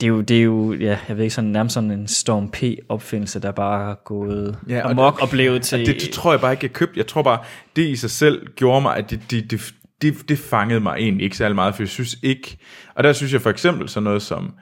det 0.00 0.06
er 0.06 0.08
jo, 0.08 0.20
det 0.20 0.38
er 0.38 0.42
jo 0.42 0.72
ja, 0.72 0.98
jeg 1.08 1.16
ved 1.16 1.24
ikke, 1.24 1.34
sådan, 1.34 1.50
nærmest 1.50 1.74
sådan 1.74 1.90
en 1.90 2.06
Storm 2.08 2.50
P-opfindelse, 2.50 3.40
der 3.40 3.52
bare 3.52 3.90
er 3.90 3.94
gået 4.04 4.58
Ja, 4.68 4.84
og 4.84 4.90
amok 4.90 5.14
det- 5.14 5.22
og 5.22 5.28
blevet 5.30 5.62
til... 5.62 5.86
Det, 5.86 6.00
det 6.00 6.10
tror 6.10 6.32
jeg 6.32 6.40
bare 6.40 6.52
ikke, 6.52 6.64
jeg 6.64 6.72
købte. 6.72 6.98
Jeg 6.98 7.06
tror 7.06 7.22
bare, 7.22 7.38
det 7.76 7.82
i 7.88 7.96
sig 7.96 8.10
selv 8.10 8.46
gjorde 8.56 8.80
mig, 8.80 8.96
at 8.96 9.10
det, 9.10 9.20
det, 9.30 9.50
det, 9.50 9.74
det, 10.02 10.28
det 10.28 10.38
fangede 10.38 10.80
mig 10.80 10.96
egentlig 10.98 11.24
ikke 11.24 11.36
særlig 11.36 11.54
meget, 11.54 11.74
for 11.74 11.82
jeg 11.82 11.88
synes 11.88 12.16
ikke... 12.22 12.58
Og 12.94 13.04
der 13.04 13.12
synes 13.12 13.32
jeg 13.32 13.40
for 13.42 13.50
eksempel 13.50 13.88
sådan 13.88 14.04
noget 14.04 14.22
som 14.22 14.54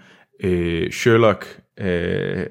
øh, 0.45 0.91
Sherlock 0.93 1.61
øh, 1.81 2.47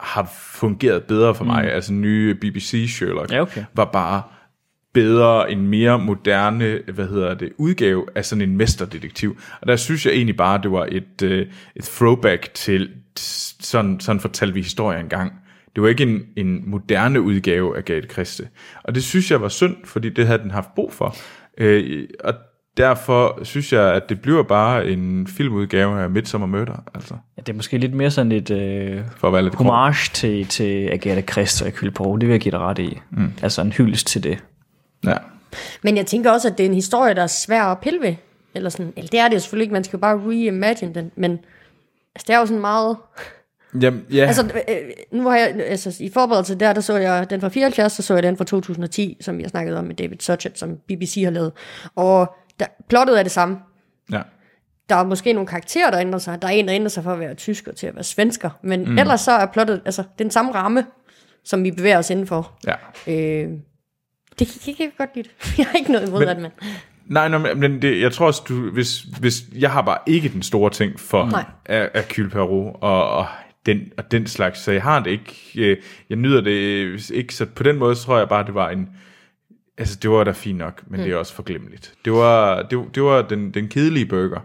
har 0.00 0.32
fungeret 0.52 1.02
bedre 1.04 1.34
for 1.34 1.44
mig. 1.44 1.62
Mm. 1.64 1.70
Altså 1.70 1.92
nye 1.92 2.34
BBC 2.34 2.86
Sherlock 2.96 3.32
Ja, 3.32 3.40
okay. 3.40 3.64
var 3.74 3.84
bare 3.84 4.22
bedre, 4.94 5.52
en 5.52 5.66
mere 5.66 5.98
moderne, 5.98 6.80
hvad 6.94 7.08
hedder 7.08 7.34
det, 7.34 7.52
udgave 7.58 8.06
af 8.14 8.24
sådan 8.24 8.42
en 8.42 8.56
mesterdetektiv. 8.56 9.38
Og 9.60 9.68
der 9.68 9.76
synes 9.76 10.06
jeg 10.06 10.14
egentlig 10.14 10.36
bare, 10.36 10.62
det 10.62 10.72
var 10.72 10.88
et, 10.92 11.22
øh, 11.22 11.46
et 11.76 11.84
throwback 11.84 12.54
til, 12.54 12.90
sådan, 13.60 14.00
sådan 14.00 14.20
fortalte 14.20 14.54
vi 14.54 14.62
historier 14.62 14.98
engang. 14.98 15.32
Det 15.74 15.82
var 15.82 15.88
ikke 15.88 16.02
en, 16.02 16.22
en 16.36 16.70
moderne 16.70 17.20
udgave 17.20 17.76
af 17.76 17.84
Gate 17.84 18.08
Christe. 18.08 18.48
Og 18.84 18.94
det 18.94 19.04
synes 19.04 19.30
jeg 19.30 19.40
var 19.40 19.48
synd, 19.48 19.76
fordi 19.84 20.08
det 20.08 20.26
havde 20.26 20.42
den 20.42 20.50
haft 20.50 20.74
brug 20.74 20.92
for. 20.92 21.16
Øh, 21.58 22.08
og 22.24 22.34
derfor 22.76 23.38
synes 23.42 23.72
jeg, 23.72 23.94
at 23.94 24.08
det 24.08 24.20
bliver 24.20 24.42
bare 24.42 24.88
en 24.88 25.26
filmudgave 25.26 26.02
af 26.02 26.10
Midsommer 26.10 26.46
Murder. 26.46 26.82
Altså, 26.94 27.14
Ja, 27.36 27.42
det 27.42 27.48
er 27.48 27.56
måske 27.56 27.78
lidt 27.78 27.94
mere 27.94 28.10
sådan 28.10 28.32
et 28.32 28.50
øh, 28.50 29.00
for 29.16 29.26
at 29.26 29.32
være 29.32 29.42
lidt 29.42 29.54
homage 29.54 30.10
til, 30.12 30.46
til 30.46 30.88
Agatha 30.92 31.22
Christie 31.22 31.66
og 31.66 31.72
Hercule 31.72 31.90
Poirot. 31.90 32.20
Det 32.20 32.28
vil 32.28 32.34
jeg 32.34 32.40
give 32.40 32.52
dig 32.52 32.60
ret 32.60 32.78
i. 32.78 33.00
Mm. 33.10 33.32
Altså 33.42 33.62
en 33.62 33.72
hyldest 33.72 34.06
til 34.06 34.22
det. 34.22 34.38
Ja. 35.06 35.16
Men 35.82 35.96
jeg 35.96 36.06
tænker 36.06 36.30
også, 36.30 36.48
at 36.48 36.58
det 36.58 36.64
er 36.66 36.68
en 36.68 36.74
historie, 36.74 37.14
der 37.14 37.22
er 37.22 37.26
svær 37.26 37.62
at 37.62 37.78
pille 37.80 38.00
ved. 38.00 38.14
Eller 38.54 38.70
sådan, 38.70 38.92
eller 38.96 39.08
det 39.08 39.20
er 39.20 39.28
det 39.28 39.34
jo 39.34 39.40
selvfølgelig 39.40 39.64
ikke, 39.64 39.72
man 39.72 39.84
skal 39.84 39.96
jo 39.96 40.00
bare 40.00 40.16
reimagine 40.30 40.94
den, 40.94 41.10
men 41.16 41.30
altså, 42.14 42.24
det 42.26 42.30
er 42.34 42.38
jo 42.38 42.46
sådan 42.46 42.60
meget... 42.60 42.96
Jamen, 43.80 44.04
ja. 44.12 44.24
Altså, 44.26 44.62
øh, 44.68 44.76
nu 45.12 45.28
har 45.28 45.36
jeg, 45.36 45.54
altså, 45.66 45.96
i 46.00 46.10
forberedelse 46.14 46.54
der, 46.54 46.72
der 46.72 46.80
så 46.80 46.96
jeg 46.96 47.30
den 47.30 47.40
fra 47.40 47.48
74, 47.48 47.92
så 47.92 48.02
så 48.02 48.14
jeg 48.14 48.22
den 48.22 48.36
fra 48.36 48.44
2010, 48.44 49.16
som 49.20 49.40
jeg 49.40 49.50
snakkede 49.50 49.78
om 49.78 49.84
med 49.84 49.94
David 49.94 50.16
Suchet, 50.20 50.58
som 50.58 50.76
BBC 50.88 51.20
har 51.24 51.30
lavet. 51.30 51.52
Og 51.94 52.34
der, 52.60 52.66
plottet 52.88 53.18
er 53.18 53.22
det 53.22 53.32
samme. 53.32 53.56
ja. 54.12 54.20
Der 54.88 54.94
er 54.96 55.04
måske 55.04 55.32
nogle 55.32 55.46
karakterer, 55.46 55.90
der 55.90 56.00
ændrer 56.00 56.18
sig. 56.18 56.42
Der 56.42 56.48
er 56.48 56.52
en, 56.52 56.68
der 56.68 56.74
ændrer 56.74 56.88
sig 56.88 57.04
fra 57.04 57.12
at 57.12 57.20
være 57.20 57.34
tysker 57.34 57.72
til 57.72 57.86
at 57.86 57.94
være 57.94 58.04
svensker. 58.04 58.50
Men 58.62 58.84
Mm. 58.90 58.98
ellers 58.98 59.20
så 59.20 59.32
er 59.32 59.46
plottet, 59.46 59.82
altså, 59.84 60.02
den 60.18 60.30
samme 60.30 60.52
ramme, 60.54 60.86
som 61.44 61.64
vi 61.64 61.70
bevæger 61.70 61.98
os 61.98 62.10
indenfor. 62.10 62.58
Ja. 62.66 62.74
Øh, 63.12 63.50
det 64.38 64.46
kan 64.46 64.60
det 64.66 64.76
kan 64.76 64.84
jeg 64.86 64.92
godt 64.98 65.10
lide. 65.16 65.28
Jeg 65.58 65.66
har 65.66 65.78
ikke 65.78 65.92
noget 65.92 66.08
imod 66.08 66.18
Men- 66.26 66.28
det, 66.28 66.42
men... 66.42 66.50
Nej, 67.06 67.28
nej, 67.28 67.54
men 67.54 67.82
det, 67.82 68.00
jeg 68.00 68.12
tror 68.12 68.26
også, 68.26 68.42
du, 68.48 68.70
hvis, 68.70 69.00
hvis 69.20 69.42
jeg 69.58 69.70
har 69.72 69.82
bare 69.82 69.98
ikke 70.06 70.28
den 70.28 70.42
store 70.42 70.70
ting 70.70 71.00
for 71.00 71.44
Hercule 71.68 72.30
Poirot 72.30 72.76
og, 72.80 73.10
og, 73.10 73.26
den, 73.66 73.92
og 73.96 74.10
den 74.10 74.26
slags, 74.26 74.58
så 74.60 74.72
jeg 74.72 74.82
har 74.82 75.00
det 75.00 75.10
ikke, 75.10 75.34
øh, 75.56 75.76
jeg 76.08 76.16
nyder 76.16 76.40
det 76.40 77.10
ikke, 77.10 77.34
så 77.34 77.46
på 77.46 77.62
den 77.62 77.76
måde 77.78 77.94
tror 77.94 78.18
jeg 78.18 78.28
bare, 78.28 78.46
det 78.46 78.54
var 78.54 78.70
en, 78.70 78.88
Altså, 79.78 79.98
det 80.02 80.10
var 80.10 80.24
da 80.24 80.30
fint 80.32 80.58
nok, 80.58 80.82
men 80.86 81.00
mm. 81.00 81.04
det 81.04 81.12
er 81.12 81.16
også 81.16 81.34
forglemmeligt. 81.34 81.92
Det 82.04 82.12
var, 82.12 82.62
det, 82.62 82.78
var- 82.78 82.84
det 82.94 83.02
var 83.02 83.22
den, 83.22 83.50
den 83.50 83.68
kedelige 83.68 84.06
burger. 84.06 84.40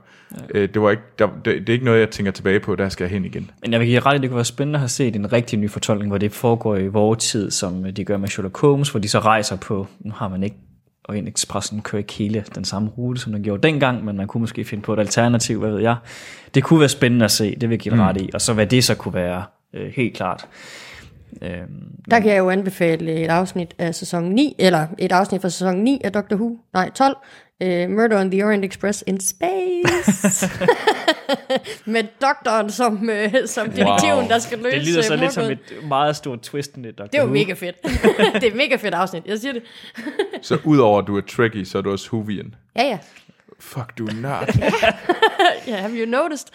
Ja. 0.54 0.66
Det, 0.66 0.82
var 0.82 0.92
ikke, 0.92 1.04
der, 1.20 1.28
det, 1.46 1.46
det 1.46 1.70
er 1.70 1.74
ikke 1.74 1.86
noget, 1.86 2.00
jeg 2.00 2.10
tænker 2.10 2.32
tilbage 2.32 2.60
på, 2.60 2.76
der 2.76 2.90
skal 2.90 3.04
jeg 3.04 3.12
hen 3.12 3.26
igen. 3.26 3.52
Men 3.62 3.72
jeg 3.72 3.80
vil 3.80 3.88
give 3.88 4.00
ret, 4.00 4.16
at 4.16 4.22
det 4.22 4.30
kunne 4.30 4.36
være 4.36 4.46
spændende 4.46 4.78
at 4.78 4.82
have 4.82 4.90
set 4.90 5.16
en 5.16 5.34
rigtig 5.34 5.60
ny 5.60 5.70
fortolkning, 5.70 6.10
hvor 6.10 6.18
det 6.18 6.32
foregår 6.32 6.76
i 6.76 6.88
vores 6.88 7.30
tid, 7.30 7.52
som 7.52 7.94
de 7.94 8.06
gør 8.06 8.18
med 8.18 8.28
Sherlock 8.28 8.62
Holmes, 8.62 8.90
hvor 8.90 9.00
de 9.00 9.08
så 9.08 9.20
rejser 9.20 9.56
på, 9.58 9.88
nu 10.00 10.12
har 10.12 10.28
man 10.28 10.44
ikke, 10.44 10.56
og 11.04 11.18
en 11.18 11.28
Expressen 11.28 11.82
kører 11.82 12.00
ikke 12.00 12.14
hele 12.14 12.46
den 12.56 12.66
samme 12.66 12.90
rute, 12.90 13.22
som 13.22 13.32
den 13.32 13.44
gjorde 13.44 13.68
dengang, 13.68 14.06
men 14.06 14.18
man 14.18 14.28
kunne 14.28 14.42
måske 14.42 14.66
finde 14.66 14.84
på 14.84 14.94
et 14.94 15.00
alternativ, 15.00 15.60
hvad 15.60 15.72
ved 15.72 15.80
jeg. 15.80 15.96
Det 16.56 16.64
kunne 16.64 16.80
være 16.80 16.90
spændende 16.90 17.26
at 17.26 17.32
se, 17.32 17.56
det 17.56 17.70
vil 17.70 17.76
jeg 17.76 17.80
give 17.80 17.96
mm. 17.96 18.02
ret 18.02 18.22
i, 18.22 18.30
og 18.34 18.42
så 18.42 18.54
hvad 18.54 18.68
det 18.68 18.84
så 18.84 18.96
kunne 18.96 19.14
være, 19.14 19.44
øh, 19.74 19.92
helt 19.96 20.16
klart. 20.16 20.48
Øhm, 21.42 21.60
Der 22.12 22.20
kan 22.20 22.32
jeg 22.32 22.38
jo 22.38 22.50
anbefale 22.50 23.12
et 23.14 23.30
afsnit 23.30 23.76
af 23.78 23.96
sæson 23.96 24.24
9, 24.24 24.56
eller 24.60 24.88
et 24.98 25.12
afsnit 25.12 25.42
fra 25.42 25.50
sæson 25.50 25.76
9 25.76 26.02
af 26.04 26.12
Doctor 26.12 26.36
Who, 26.36 26.58
nej 26.74 26.90
12, 26.90 27.16
uh, 27.62 27.90
Murder 27.90 28.18
on 28.18 28.32
the 28.32 28.46
Orient 28.46 28.66
Express 28.66 29.04
in 29.08 29.20
Space. 29.20 30.50
Med 31.86 32.04
doktoren 32.22 32.72
som, 32.72 33.10
uh, 33.10 33.34
som 33.46 33.70
detektiven, 33.70 34.18
wow. 34.18 34.28
der 34.28 34.40
skal 34.40 34.58
løse 34.58 34.78
det 34.78 34.88
lyder 34.88 35.02
så 35.02 35.14
øh, 35.14 35.20
lidt 35.20 35.34
som 35.34 35.52
et 35.52 35.60
meget 35.84 36.16
stort 36.16 36.40
twist 36.42 36.78
i 36.78 36.82
det, 36.82 37.00
er 37.14 37.22
jo 37.22 37.28
mega 37.28 37.54
fedt. 37.54 37.76
det 38.42 38.52
er 38.52 38.56
mega 38.56 38.76
fedt 38.76 38.94
afsnit, 38.94 39.24
jeg 39.26 39.40
siger 39.40 39.54
det. 39.54 39.64
Så 40.42 40.58
udover 40.64 41.02
at 41.02 41.08
du 41.08 41.18
er 41.18 41.22
Trekkie, 41.22 41.66
så 41.66 41.78
er 41.78 41.82
du 41.82 41.92
også 41.92 42.10
Whovian. 42.14 42.56
Ja, 42.76 42.84
ja. 42.84 42.98
Fuck, 43.60 43.98
du 43.98 44.08
er 44.08 44.14
nørd. 44.14 44.50
Yeah, 45.70 45.80
have 45.80 45.92
you 45.92 46.06
noticed? 46.06 46.48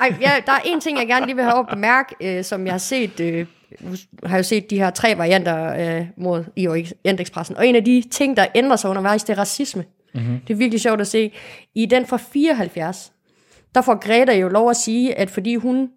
Ej, 0.00 0.14
ja, 0.20 0.30
der 0.46 0.52
er 0.52 0.60
en 0.64 0.80
ting, 0.80 0.98
jeg 0.98 1.06
gerne 1.06 1.26
lige 1.26 1.36
vil 1.36 1.44
have 1.44 1.54
op 1.54 1.66
at 1.68 1.74
bemærke, 1.74 2.14
øh, 2.20 2.44
som 2.44 2.66
jeg 2.66 2.72
har 2.72 2.78
set, 2.78 3.20
øh, 3.20 3.46
har 4.26 4.36
jo 4.36 4.42
set 4.42 4.70
de 4.70 4.78
her 4.78 4.90
tre 4.90 5.18
varianter 5.18 5.98
øh, 5.98 6.06
mod 6.16 6.44
i 6.56 6.68
Orientekspressen, 6.68 7.56
og 7.56 7.66
en 7.66 7.76
af 7.76 7.84
de 7.84 8.02
ting, 8.10 8.36
der 8.36 8.46
ændrer 8.54 8.76
sig 8.76 8.90
undervejs, 8.90 9.24
det 9.24 9.32
er 9.32 9.38
racisme. 9.38 9.84
Mm-hmm. 10.14 10.40
Det 10.40 10.54
er 10.54 10.58
virkelig 10.58 10.80
sjovt 10.80 11.00
at 11.00 11.06
se. 11.06 11.32
I 11.74 11.86
den 11.86 12.06
fra 12.06 12.16
74, 12.16 13.12
der 13.74 13.82
får 13.82 13.94
Greta 14.06 14.32
jo 14.36 14.48
lov 14.48 14.70
at 14.70 14.76
sige, 14.76 15.14
at 15.18 15.30
fordi 15.30 15.54
hun, 15.56 15.90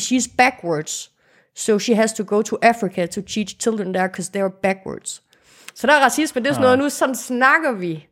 she's 0.00 0.34
backwards, 0.38 1.10
so 1.56 1.78
she 1.78 1.94
has 1.94 2.12
to 2.12 2.24
go 2.26 2.42
to 2.42 2.56
Africa 2.62 3.06
to 3.06 3.20
teach 3.20 3.56
children 3.60 3.92
there, 3.92 4.08
because 4.08 4.32
they're 4.36 4.60
backwards. 4.62 5.22
Så 5.74 5.86
der 5.86 5.92
er 5.92 6.04
racisme, 6.04 6.42
det 6.42 6.48
er 6.48 6.52
sådan 6.52 6.62
noget, 6.62 6.78
nu 6.78 6.88
sådan 6.88 7.14
snakker 7.14 7.72
vi 7.72 8.06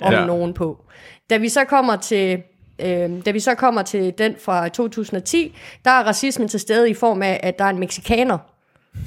om 0.00 0.12
Ja. 0.12 0.26
nogen 0.26 0.54
på. 0.54 0.84
Da 1.30 1.36
vi 1.36 1.48
så 1.48 1.64
kommer 1.64 1.96
til 1.96 2.42
øh, 2.78 3.10
da 3.26 3.30
vi 3.30 3.40
så 3.40 3.54
kommer 3.54 3.82
til 3.82 4.14
den 4.18 4.34
fra 4.38 4.68
2010, 4.68 5.56
der 5.84 5.90
er 5.90 6.04
racismen 6.04 6.48
til 6.48 6.60
stede 6.60 6.90
i 6.90 6.94
form 6.94 7.22
af, 7.22 7.40
at 7.42 7.58
der 7.58 7.64
er 7.64 7.68
en 7.68 7.78
mexikaner, 7.78 8.38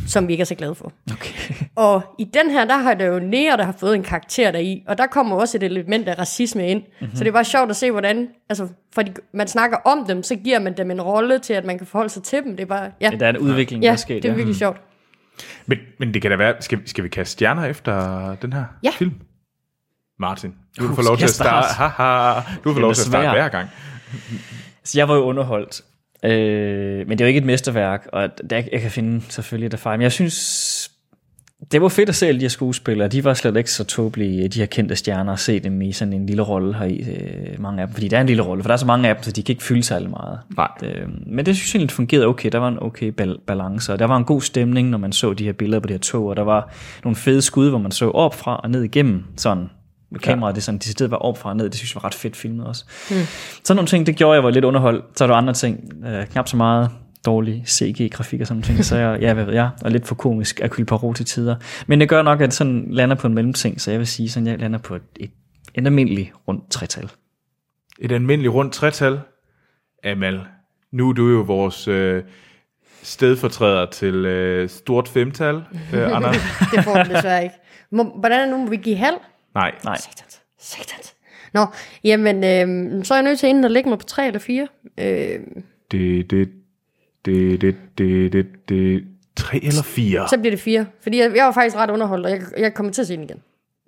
som 0.07 0.27
vi 0.27 0.33
ikke 0.33 0.41
er 0.41 0.45
så 0.45 0.55
glade 0.55 0.75
for. 0.75 0.93
Okay. 1.13 1.33
Og 1.75 2.01
i 2.19 2.23
den 2.23 2.49
her, 2.51 2.65
der 2.65 2.77
har 2.77 2.93
der 2.93 3.05
jo 3.05 3.19
Nea, 3.19 3.57
der 3.57 3.63
har 3.63 3.75
fået 3.79 3.95
en 3.95 4.03
karakter 4.03 4.51
deri, 4.51 4.83
og 4.87 4.97
der 4.97 5.07
kommer 5.07 5.35
også 5.35 5.57
et 5.57 5.63
element 5.63 6.07
af 6.07 6.19
racisme 6.19 6.67
ind. 6.67 6.79
Mhm. 6.79 6.87
Mm-hmm. 7.01 7.15
Så 7.15 7.23
det 7.23 7.29
er 7.29 7.33
bare 7.33 7.45
sjovt 7.45 7.69
at 7.69 7.75
se, 7.75 7.91
hvordan, 7.91 8.27
altså, 8.49 8.67
fordi 8.95 9.11
man 9.33 9.47
snakker 9.47 9.77
om 9.77 10.05
dem, 10.07 10.23
så 10.23 10.35
giver 10.35 10.59
man 10.59 10.77
dem 10.77 10.91
en 10.91 11.01
rolle 11.01 11.39
til, 11.39 11.53
at 11.53 11.65
man 11.65 11.77
kan 11.77 11.87
forholde 11.87 12.09
sig 12.13 12.23
til 12.23 12.43
dem. 12.43 12.51
Det 12.55 12.63
er 12.63 12.67
bare, 12.67 12.91
ja, 13.01 13.09
Ja, 13.11 13.17
der 13.17 13.25
er 13.25 13.29
en 13.29 13.37
udvikling, 13.37 13.83
ja 13.83 13.87
der 13.87 13.93
er 13.93 13.97
sket. 13.97 14.23
det 14.23 14.29
er 14.29 14.31
ja. 14.33 14.35
virkelig 14.35 14.57
sjovt. 14.57 14.81
Men, 15.65 15.77
men 15.99 16.13
det 16.13 16.21
kan 16.21 16.31
da 16.31 16.37
være, 16.37 16.55
skal, 16.59 16.79
skal 16.85 17.03
vi 17.03 17.09
kaste 17.09 17.31
stjerner 17.31 17.65
efter 17.65 18.35
den 18.35 18.53
her 18.53 18.63
Ja. 18.83 18.89
film? 18.97 19.13
Martin, 20.19 20.53
du 20.79 20.83
Uh, 20.83 20.89
vil 20.89 20.95
få 20.95 21.01
lov 21.01 21.17
til 21.17 21.23
at 21.23 21.29
starte. 21.29 21.67
Haha, 21.73 22.33
du 22.33 22.41
vil 22.63 22.63
få 22.63 22.69
Den 22.73 22.81
lov 22.81 22.93
til 22.93 23.01
at 23.01 23.07
starte 23.07 23.29
hver 23.29 23.49
gang. 23.49 23.69
Så 24.83 24.99
jeg 24.99 25.07
var 25.07 25.15
jo 25.15 25.21
underholdt. 25.21 25.81
Øh, 26.23 27.07
men 27.07 27.09
det 27.09 27.21
er 27.21 27.25
jo 27.25 27.27
ikke 27.27 27.37
et 27.37 27.45
mesterværk, 27.45 28.07
og 28.13 28.29
der, 28.49 28.61
jeg 28.71 28.81
kan 28.81 28.91
finde 28.91 29.21
selvfølgelig 29.29 29.71
der 29.71 29.77
fejl. 29.77 29.97
Men 29.97 30.03
jeg 30.03 30.11
synes, 30.11 30.91
det 31.71 31.81
var 31.81 31.87
fedt 31.87 32.09
at 32.09 32.15
se 32.15 32.27
alle 32.27 32.39
de 32.39 32.43
her 32.43 32.49
skuespillere. 32.49 33.07
De 33.07 33.23
var 33.23 33.33
slet 33.33 33.57
ikke 33.57 33.71
så 33.71 33.83
tåbelige, 33.83 34.47
de 34.47 34.59
her 34.59 34.65
kendte 34.65 34.95
stjerner, 34.95 35.33
at 35.33 35.39
se 35.39 35.59
dem 35.59 35.81
i 35.81 35.91
sådan 35.91 36.13
en 36.13 36.25
lille 36.25 36.41
rolle 36.41 36.73
her 36.73 36.85
i 36.85 36.97
øh, 36.97 37.61
mange 37.61 37.81
af 37.81 37.87
dem. 37.87 37.93
Fordi 37.93 38.07
der 38.07 38.17
er 38.17 38.21
en 38.21 38.27
lille 38.27 38.43
rolle, 38.43 38.63
for 38.63 38.67
der 38.67 38.73
er 38.73 38.77
så 38.77 38.85
mange 38.85 39.09
af 39.09 39.15
dem, 39.15 39.23
så 39.23 39.31
de 39.31 39.43
kan 39.43 39.53
ikke 39.53 39.63
fylde 39.63 39.83
sig 39.83 40.09
meget. 40.09 40.39
Nej. 40.57 40.69
Øh, 40.83 41.07
men 41.25 41.45
det 41.45 41.55
synes 41.55 41.73
jeg 41.73 41.79
egentlig 41.79 41.95
fungerede 41.95 42.25
okay. 42.25 42.49
Der 42.51 42.57
var 42.57 42.67
en 42.67 42.77
okay 42.81 43.11
bal- 43.21 43.39
balance, 43.47 43.93
og 43.93 43.99
der 43.99 44.05
var 44.05 44.17
en 44.17 44.25
god 44.25 44.41
stemning, 44.41 44.89
når 44.89 44.97
man 44.97 45.11
så 45.11 45.33
de 45.33 45.43
her 45.43 45.53
billeder 45.53 45.79
på 45.79 45.87
de 45.87 45.93
her 45.93 45.99
tog, 45.99 46.25
og 46.25 46.35
der 46.35 46.43
var 46.43 46.73
nogle 47.03 47.15
fede 47.15 47.41
skud, 47.41 47.69
hvor 47.69 47.79
man 47.79 47.91
så 47.91 48.09
op 48.09 48.35
fra 48.35 48.55
og 48.55 48.69
ned 48.69 48.83
igennem 48.83 49.23
sådan 49.37 49.69
med 50.11 50.19
kameraet, 50.19 50.55
det 50.55 50.61
er 50.61 50.63
sådan, 50.63 50.77
decideret 50.77 51.11
var 51.11 51.17
op 51.17 51.37
fra 51.37 51.49
og 51.49 51.57
ned, 51.57 51.69
det 51.69 51.75
synes 51.75 51.95
jeg 51.95 52.03
var 52.03 52.07
ret 52.07 52.13
fedt 52.13 52.35
filmet 52.35 52.67
også. 52.67 52.85
Mm. 53.09 53.15
Sådan 53.63 53.75
nogle 53.75 53.87
ting, 53.87 54.07
det 54.07 54.15
gjorde 54.15 54.35
jeg 54.35 54.43
var 54.43 54.49
lidt 54.49 54.65
underholdt. 54.65 55.05
Så 55.17 55.23
er 55.23 55.27
der 55.27 55.35
andre 55.35 55.53
ting, 55.53 56.05
øh, 56.05 56.27
knap 56.27 56.47
så 56.47 56.57
meget 56.57 56.89
dårlig 57.25 57.63
CG-grafik 57.67 58.41
og 58.41 58.47
sådan 58.47 58.55
nogle 58.55 58.75
ting, 58.75 58.85
så 58.85 58.97
jeg, 58.97 59.21
ja, 59.21 59.33
hvad 59.33 59.45
ved 59.45 59.53
jeg, 59.53 59.69
og 59.81 59.91
lidt 59.91 60.07
for 60.07 60.15
komisk 60.15 60.59
Hercule 60.59 60.85
Poirot 60.85 61.15
til 61.15 61.25
tider. 61.25 61.55
Men 61.87 61.99
det 61.99 62.09
gør 62.09 62.21
nok, 62.21 62.41
at 62.41 62.45
det 62.45 62.53
sådan 62.53 62.87
lander 62.89 63.15
på 63.15 63.27
en 63.27 63.33
mellemting, 63.33 63.81
så 63.81 63.91
jeg 63.91 63.99
vil 63.99 64.07
sige, 64.07 64.29
sådan 64.29 64.47
jeg 64.47 64.59
lander 64.59 64.79
på 64.79 64.95
et, 64.95 65.01
et, 65.19 65.31
et 65.75 65.85
almindeligt 65.85 66.31
rundt 66.47 66.71
tretal. 66.71 67.09
Et 67.99 68.11
almindeligt 68.11 68.53
rundt 68.53 68.73
tretal. 68.73 69.19
Amal, 70.03 70.41
nu 70.91 71.09
er 71.09 71.13
du 71.13 71.29
jo 71.29 71.41
vores 71.41 71.87
øh, 71.87 72.23
stedfortræder 73.03 73.85
til 73.85 74.25
øh, 74.25 74.69
stort 74.69 75.07
femtal, 75.07 75.55
øh, 75.93 76.15
Anders. 76.15 76.35
Det 76.75 76.83
får 76.83 76.93
den 76.93 77.15
desværre 77.15 77.43
ikke. 77.43 77.55
Må, 77.91 78.03
hvordan 78.19 78.39
er 78.39 78.43
det 78.43 78.51
nu, 78.51 78.57
må 78.57 78.69
vi 78.69 78.77
give 78.77 78.95
halv? 78.95 79.17
Nej, 79.55 79.71
Nej, 79.83 79.97
Satans. 79.97 80.41
Satans. 80.59 81.13
Nå, 81.53 81.65
jamen, 82.03 82.35
øh, 82.35 83.05
så 83.05 83.13
er 83.13 83.17
jeg 83.17 83.23
nødt 83.23 83.39
til 83.39 83.49
enten 83.49 83.65
at 83.65 83.71
lægge 83.71 83.89
mig 83.89 83.99
på 83.99 84.05
3 84.05 84.27
eller 84.27 84.39
4. 84.39 84.67
Øh, 84.99 85.05
det, 85.91 86.31
det, 86.31 86.49
det, 87.25 87.61
det, 87.61 87.75
det, 87.97 88.33
det, 88.33 88.47
det, 88.69 89.03
tre 89.35 89.63
eller 89.63 89.83
fire. 89.83 90.27
så 90.29 90.37
bliver 90.37 90.51
det 90.51 90.59
4. 90.59 90.85
Fordi 91.01 91.17
jeg, 91.17 91.31
jeg 91.35 91.45
var 91.45 91.51
faktisk 91.51 91.75
ret 91.75 91.89
underholdt, 91.89 92.25
og 92.25 92.31
jeg, 92.31 92.41
jeg 92.57 92.73
kommer 92.73 92.91
til 92.91 93.01
at 93.01 93.07
se 93.07 93.15
den 93.15 93.23
igen. 93.23 93.37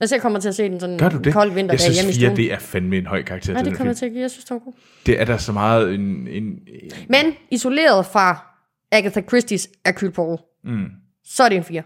Altså, 0.01 0.15
jeg 0.15 0.21
kommer 0.21 0.39
til 0.39 0.49
at 0.49 0.55
se 0.55 0.63
den 0.69 0.79
sådan 0.79 0.97
Gør 0.97 1.09
du 1.09 1.17
det? 1.17 1.27
en 1.27 1.33
kold 1.33 1.51
vinterdag 1.51 1.85
jeg 1.87 1.93
hjemme 1.93 2.09
i 2.09 2.13
synes 2.13 2.17
fire, 2.17 2.29
stuen. 2.29 2.37
det 2.37 2.53
er 2.53 2.59
fandme 2.59 2.97
en 2.97 3.05
høj 3.05 3.23
karakter 3.23 3.53
Nej, 3.53 3.61
til 3.63 3.69
det 3.69 3.77
kommer 3.77 3.91
jeg 3.91 3.97
til 3.97 4.05
at 4.05 4.11
give. 4.11 4.21
Jeg 4.21 4.31
synes, 4.31 4.45
det 4.45 4.53
var 4.53 4.59
god. 4.59 4.73
Det 5.05 5.21
er 5.21 5.25
der 5.25 5.37
så 5.37 5.51
meget 5.51 5.93
en, 5.93 6.01
en, 6.01 6.27
en 6.27 6.91
Men 7.09 7.25
isoleret 7.51 8.05
fra 8.05 8.55
Agatha 8.91 9.21
Christie's 9.21 9.81
Hercule 9.85 10.11
Poirot, 10.11 10.39
mm. 10.63 10.85
så 11.25 11.43
er 11.43 11.49
det 11.49 11.55
en 11.55 11.63
4. 11.63 11.83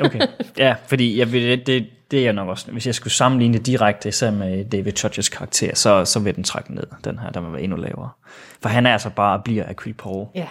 okay. 0.00 0.20
Ja, 0.58 0.74
fordi 0.86 1.18
jeg 1.18 1.32
vil, 1.32 1.42
det, 1.42 1.66
det, 1.66 1.86
det 2.10 2.18
er 2.18 2.24
jeg 2.24 2.32
nok 2.32 2.48
også. 2.48 2.72
Hvis 2.72 2.86
jeg 2.86 2.94
skulle 2.94 3.12
sammenligne 3.12 3.58
det 3.58 3.66
direkte 3.66 4.08
især 4.08 4.30
med 4.30 4.64
David 4.64 4.92
Chodges 4.92 5.28
karakter, 5.28 5.74
så, 5.74 6.04
så 6.04 6.20
vil 6.20 6.36
den 6.36 6.44
trække 6.44 6.74
ned, 6.74 6.84
den 7.04 7.18
her, 7.18 7.30
der 7.30 7.40
vil 7.40 7.52
være 7.52 7.62
endnu 7.62 7.76
lavere. 7.76 8.10
For 8.62 8.68
han 8.68 8.86
er 8.86 8.92
altså 8.92 9.10
bare 9.10 9.40
bliver 9.44 9.66
Hercule 9.66 9.94
Poirot. 9.94 10.28
Ja. 10.34 10.48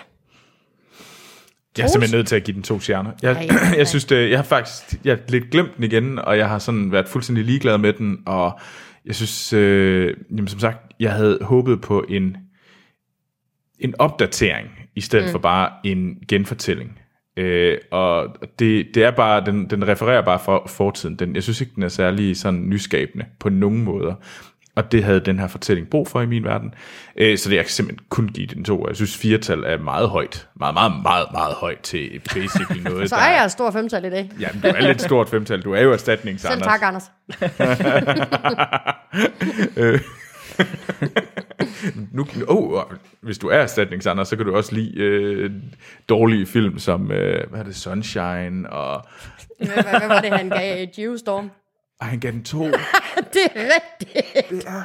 Jeg 1.77 1.83
er 1.83 1.87
simpelthen 1.87 2.17
nødt 2.17 2.27
til 2.27 2.35
at 2.35 2.43
give 2.43 2.55
den 2.55 2.63
to 2.63 2.79
stjerner. 2.79 3.11
Jeg, 3.21 3.31
Ej, 3.31 3.47
ej, 3.49 3.55
ej. 3.71 3.77
jeg 3.77 3.87
synes, 3.87 4.05
det, 4.05 4.29
jeg 4.29 4.37
har 4.37 4.43
faktisk 4.43 4.99
jeg 5.03 5.15
har 5.15 5.21
lidt 5.27 5.49
glemt 5.51 5.75
den 5.75 5.83
igen, 5.83 6.19
og 6.19 6.37
jeg 6.37 6.49
har 6.49 6.59
sådan 6.59 6.91
været 6.91 7.07
fuldstændig 7.07 7.45
ligeglad 7.45 7.77
med 7.77 7.93
den, 7.93 8.17
og 8.25 8.59
jeg 9.05 9.15
synes, 9.15 9.53
øh, 9.53 10.17
jamen, 10.31 10.47
som 10.47 10.59
sagt, 10.59 10.93
jeg 10.99 11.11
havde 11.11 11.39
håbet 11.41 11.81
på 11.81 12.05
en, 12.09 12.37
en 13.79 13.93
opdatering, 13.99 14.69
i 14.95 15.01
stedet 15.01 15.25
mm. 15.25 15.31
for 15.31 15.39
bare 15.39 15.71
en 15.83 16.17
genfortælling. 16.27 16.99
Øh, 17.37 17.77
og 17.91 18.27
det, 18.59 18.87
det 18.93 19.03
er 19.03 19.11
bare, 19.11 19.45
den, 19.45 19.69
den 19.69 19.87
refererer 19.87 20.21
bare 20.21 20.39
fra 20.39 20.67
fortiden. 20.67 21.15
Den, 21.15 21.35
jeg 21.35 21.43
synes 21.43 21.61
ikke, 21.61 21.73
den 21.75 21.83
er 21.83 21.87
særlig 21.87 22.37
sådan 22.37 22.69
nyskabende 22.69 23.25
på 23.39 23.49
nogen 23.49 23.83
måder. 23.83 24.13
Og 24.75 24.91
det 24.91 25.03
havde 25.03 25.19
den 25.19 25.39
her 25.39 25.47
fortælling 25.47 25.89
brug 25.89 26.07
for 26.07 26.21
i 26.21 26.25
min 26.25 26.43
verden. 26.43 26.73
Øh, 27.17 27.37
så 27.37 27.49
det 27.49 27.55
jeg 27.55 27.63
kan 27.65 27.71
simpelthen 27.71 28.05
kun 28.09 28.27
give 28.27 28.47
den 28.47 28.63
to. 28.63 28.87
Jeg 28.87 28.95
synes, 28.95 29.17
firetal 29.17 29.63
er 29.65 29.77
meget 29.77 30.09
højt. 30.09 30.47
Meget, 30.55 30.73
meget, 30.73 30.93
meget, 31.03 31.27
meget 31.31 31.53
højt 31.53 31.79
til 31.79 32.21
basically 32.33 32.83
noget, 32.89 33.09
Så 33.09 33.15
er 33.15 33.31
jeg 33.35 33.45
et 33.45 33.51
stort 33.51 33.73
femtal 33.73 34.05
i 34.05 34.09
dag. 34.09 34.31
Jamen, 34.39 34.61
du 34.61 34.67
er 34.67 34.81
lidt 34.81 35.01
stort 35.01 35.29
femtal. 35.29 35.61
Du 35.61 35.73
er 35.73 35.81
jo 35.81 35.93
erstatnings, 35.93 36.41
Selv 36.41 36.53
Anders. 36.53 36.67
tak, 36.67 36.81
Anders. 36.83 37.11
Nu, 42.11 42.25
oh, 42.47 42.81
hvis 43.21 43.37
du 43.37 43.47
er 43.47 43.55
erstatnings, 43.57 44.05
Anders, 44.05 44.27
så 44.27 44.35
kan 44.35 44.45
du 44.45 44.55
også 44.55 44.75
lide 44.75 44.97
øh, 44.97 45.51
dårlige 46.09 46.45
film 46.45 46.79
som, 46.79 47.11
øh, 47.11 47.49
hvad 47.49 47.59
er 47.59 47.63
det, 47.63 47.75
Sunshine, 47.75 48.69
og 48.69 49.05
Hvad, 49.57 49.67
hvad, 49.67 49.83
hvad 49.83 50.07
var 50.07 50.21
det, 50.21 50.29
han 50.31 50.49
gav 50.49 50.87
Geostorm? 50.95 51.49
ej, 52.01 52.07
han 52.07 52.19
gav 52.19 52.31
den 52.31 52.43
to. 52.43 52.63
Det 53.33 53.41
er 53.55 53.69
rigtigt. 53.75 54.49
Det 54.49 54.63
er 54.67 54.81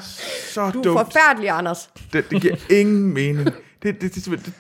så 0.53 0.71
Du 0.71 0.79
er 0.79 0.83
dumt. 0.83 0.99
forfærdelig, 0.99 1.51
Anders. 1.51 1.91
Det, 2.13 2.31
det 2.31 2.43
giver 2.43 2.57
ingen 2.71 3.15
mening. 3.15 3.45
Det, 3.47 3.55
det, 3.83 4.01
det, 4.03 4.15
det, 4.15 4.25
det, 4.27 4.53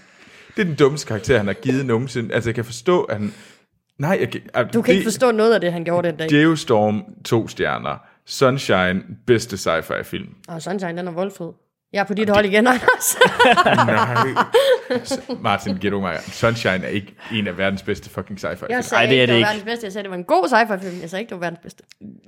det 0.56 0.62
er 0.62 0.66
den 0.66 0.74
dummeste 0.74 1.06
karakter, 1.06 1.36
han 1.36 1.46
har 1.46 1.54
givet 1.54 1.86
nogensinde. 1.86 2.34
Altså, 2.34 2.50
jeg 2.50 2.54
kan 2.54 2.64
forstå, 2.64 3.02
at 3.02 3.16
han... 3.16 3.32
Nej, 3.98 4.16
jeg, 4.20 4.30
kan- 4.30 4.40
altså, 4.54 4.72
Du 4.72 4.82
kan 4.82 4.94
ikke 4.94 5.04
forstå 5.06 5.30
noget 5.30 5.54
af 5.54 5.60
det, 5.60 5.72
han 5.72 5.84
gjorde 5.84 6.08
den 6.08 6.16
dag. 6.16 6.28
Geostorm, 6.28 7.02
to 7.24 7.48
stjerner. 7.48 7.96
Sunshine, 8.26 9.02
bedste 9.26 9.56
sci-fi 9.56 10.02
film. 10.02 10.28
Og 10.48 10.62
Sunshine, 10.62 10.96
den 10.98 11.08
er 11.08 11.12
voldfed. 11.12 11.46
Jeg 11.92 12.00
er 12.00 12.04
på 12.04 12.14
dit 12.14 12.30
hold 12.30 12.44
igen, 12.44 12.66
Anders. 12.66 13.16
Nej. 13.64 14.26
Martin, 15.42 15.76
giver 15.76 15.90
du 15.90 16.00
mig. 16.00 16.16
Sunshine 16.32 16.84
er 16.84 16.88
ikke 16.88 17.14
en 17.32 17.46
af 17.46 17.58
verdens 17.58 17.82
bedste 17.82 18.10
fucking 18.10 18.38
sci-fi 18.38 18.48
Jeg 18.48 18.58
film. 18.58 18.82
sagde 18.82 19.04
Ej, 19.04 19.10
det 19.10 19.18
er 19.18 19.20
ikke, 19.20 19.20
det 19.20 19.28
det 19.28 19.34
var 19.34 19.36
ikke. 19.36 19.46
verdens 19.46 19.64
bedste. 19.64 19.84
Jeg 19.84 19.92
sagde, 19.92 20.02
det 20.02 20.10
var 20.10 20.16
en 20.16 20.24
god 20.24 20.48
sci-fi 20.48 20.82
film. 20.88 21.00
Jeg 21.00 21.10
sagde 21.10 21.20
ikke, 21.22 21.30
det 21.30 21.40
var 21.40 21.46
verdens 21.46 21.60
bedste. 21.62 21.82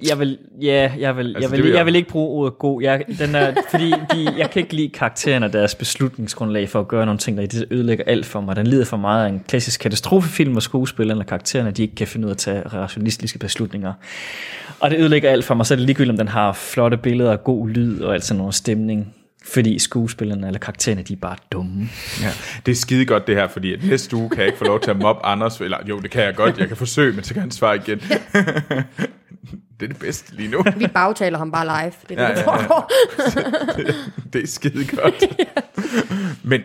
Jeg 0.08 0.18
vil, 0.18 0.38
ja, 0.62 0.92
jeg 0.98 1.16
vil, 1.16 1.26
Altså, 1.26 1.40
jeg 1.40 1.50
det 1.50 1.56
vil, 1.56 1.62
vil 1.64 1.70
jeg- 1.70 1.76
jeg 1.78 1.86
vil 1.86 1.96
ikke 1.96 2.08
bruge 2.08 2.28
ordet 2.40 2.58
god. 2.58 2.82
Jeg, 2.82 3.04
den 3.18 3.34
er, 3.34 3.54
fordi 3.70 3.90
de, 3.90 4.34
jeg 4.38 4.50
kan 4.50 4.62
ikke 4.62 4.74
lide 4.76 4.88
karaktererne 4.88 5.46
og 5.46 5.52
deres 5.52 5.74
beslutningsgrundlag 5.74 6.68
for 6.68 6.80
at 6.80 6.88
gøre 6.88 7.06
nogle 7.06 7.18
ting, 7.18 7.36
der 7.36 7.46
det 7.46 7.64
ødelægger 7.70 8.04
alt 8.06 8.26
for 8.26 8.40
mig. 8.40 8.56
Den 8.56 8.66
lider 8.66 8.84
for 8.84 8.96
meget 8.96 9.24
af 9.24 9.28
en 9.28 9.44
klassisk 9.48 9.80
katastrofefilm, 9.80 10.52
hvor 10.52 10.60
skuespillerne 10.60 11.20
og 11.20 11.26
karaktererne 11.26 11.70
de 11.70 11.82
ikke 11.82 11.94
kan 11.94 12.06
finde 12.06 12.26
ud 12.26 12.30
af 12.30 12.34
at 12.34 12.38
tage 12.38 12.62
rationalistiske 12.68 13.38
beslutninger. 13.38 13.92
Og 14.80 14.90
det 14.90 14.98
ødelægger 14.98 15.30
alt 15.30 15.44
for 15.44 15.54
mig, 15.54 15.66
så 15.66 15.74
er 15.74 15.76
det 15.76 15.86
ligegyldigt, 15.86 16.10
om 16.12 16.16
den 16.18 16.28
har 16.28 16.52
flotte 16.52 16.96
billeder, 16.96 17.36
god 17.36 17.68
lyd 17.68 18.00
og 18.00 18.14
alt 18.14 18.24
sådan 18.24 18.38
noget 18.38 18.54
stemning. 18.54 19.14
Fordi 19.44 19.78
skuespillerne 19.78 20.46
eller 20.46 20.60
karaktererne, 20.60 21.02
de 21.02 21.12
er 21.12 21.16
bare 21.16 21.36
dumme. 21.52 21.88
Ja, 22.20 22.30
det 22.66 22.72
er 22.72 22.76
skide 22.76 23.06
godt 23.06 23.26
det 23.26 23.34
her, 23.34 23.48
fordi 23.48 23.72
at 23.72 23.84
næste 23.84 24.16
uge 24.16 24.30
kan 24.30 24.38
jeg 24.38 24.46
ikke 24.46 24.58
få 24.58 24.64
lov 24.64 24.80
til 24.80 24.90
at 24.90 24.98
mobbe 24.98 25.26
Anders. 25.26 25.60
Eller 25.60 25.78
jo, 25.88 26.00
det 26.00 26.10
kan 26.10 26.22
jeg 26.22 26.34
godt. 26.34 26.58
Jeg 26.58 26.68
kan 26.68 26.76
forsøge, 26.76 27.12
men 27.12 27.24
så 27.24 27.34
kan 27.34 27.40
han 27.40 27.50
svare 27.50 27.76
igen. 27.76 27.98
det 29.80 29.82
er 29.82 29.86
det 29.86 29.96
bedste 29.98 30.34
lige 30.36 30.48
nu. 30.48 30.62
Vi 30.76 30.86
bagtaler 30.86 31.38
ham 31.38 31.52
bare 31.52 31.64
live. 31.64 31.92
Det 32.08 32.18
er 32.18 32.22
Ja, 32.22 32.28
det, 32.28 32.34
ja, 32.34 32.40
ja. 32.40 32.46
foregår. 32.46 32.92
det 34.32 34.42
er 34.42 34.46
skide 34.46 34.96
godt. 34.96 35.24
Men, 36.50 36.60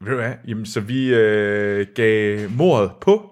ved 0.00 0.10
du 0.10 0.16
hvad? 0.16 0.32
Jamen, 0.48 0.66
så 0.66 0.80
vi 0.80 1.14
øh, 1.14 1.86
gav 1.94 2.50
mordet 2.50 2.90
på... 3.00 3.30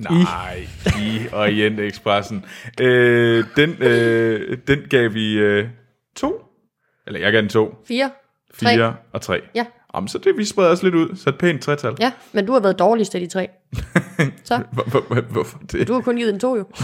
Nej, 0.00 0.66
i 0.98 1.20
Orient 1.32 1.80
Expressen. 1.80 2.44
Øh, 2.80 3.44
den, 3.56 3.70
øh, 3.82 4.58
den 4.66 4.78
gav 4.90 5.14
vi 5.14 5.32
øh, 5.34 5.68
to. 6.16 6.40
Eller 7.06 7.20
jeg 7.20 7.32
gav 7.32 7.40
den 7.40 7.48
to. 7.48 7.74
Fire. 7.88 8.10
Tre. 8.60 8.74
Fire 8.74 8.96
og 9.12 9.20
tre. 9.20 9.40
Ja. 9.54 9.66
Jamen, 9.94 10.08
så 10.08 10.18
det, 10.18 10.36
vi 10.36 10.44
spreder 10.44 10.70
os 10.70 10.82
lidt 10.82 10.94
ud. 10.94 11.16
Så 11.16 11.30
et 11.30 11.38
pænt 11.38 11.62
tretal. 11.62 11.96
Ja, 12.00 12.12
men 12.32 12.46
du 12.46 12.52
har 12.52 12.60
været 12.60 12.78
dårligst 12.78 13.14
af 13.14 13.20
de 13.20 13.26
tre. 13.26 13.48
Så, 14.44 14.62
Hvor, 14.72 14.82
hvor, 14.82 15.00
hvor, 15.00 15.20
hvorfor 15.20 15.58
det? 15.72 15.88
du 15.88 15.92
har 15.92 16.00
kun 16.00 16.16
givet 16.16 16.34
en 16.34 16.40
to 16.40 16.56
jo. 16.56 16.64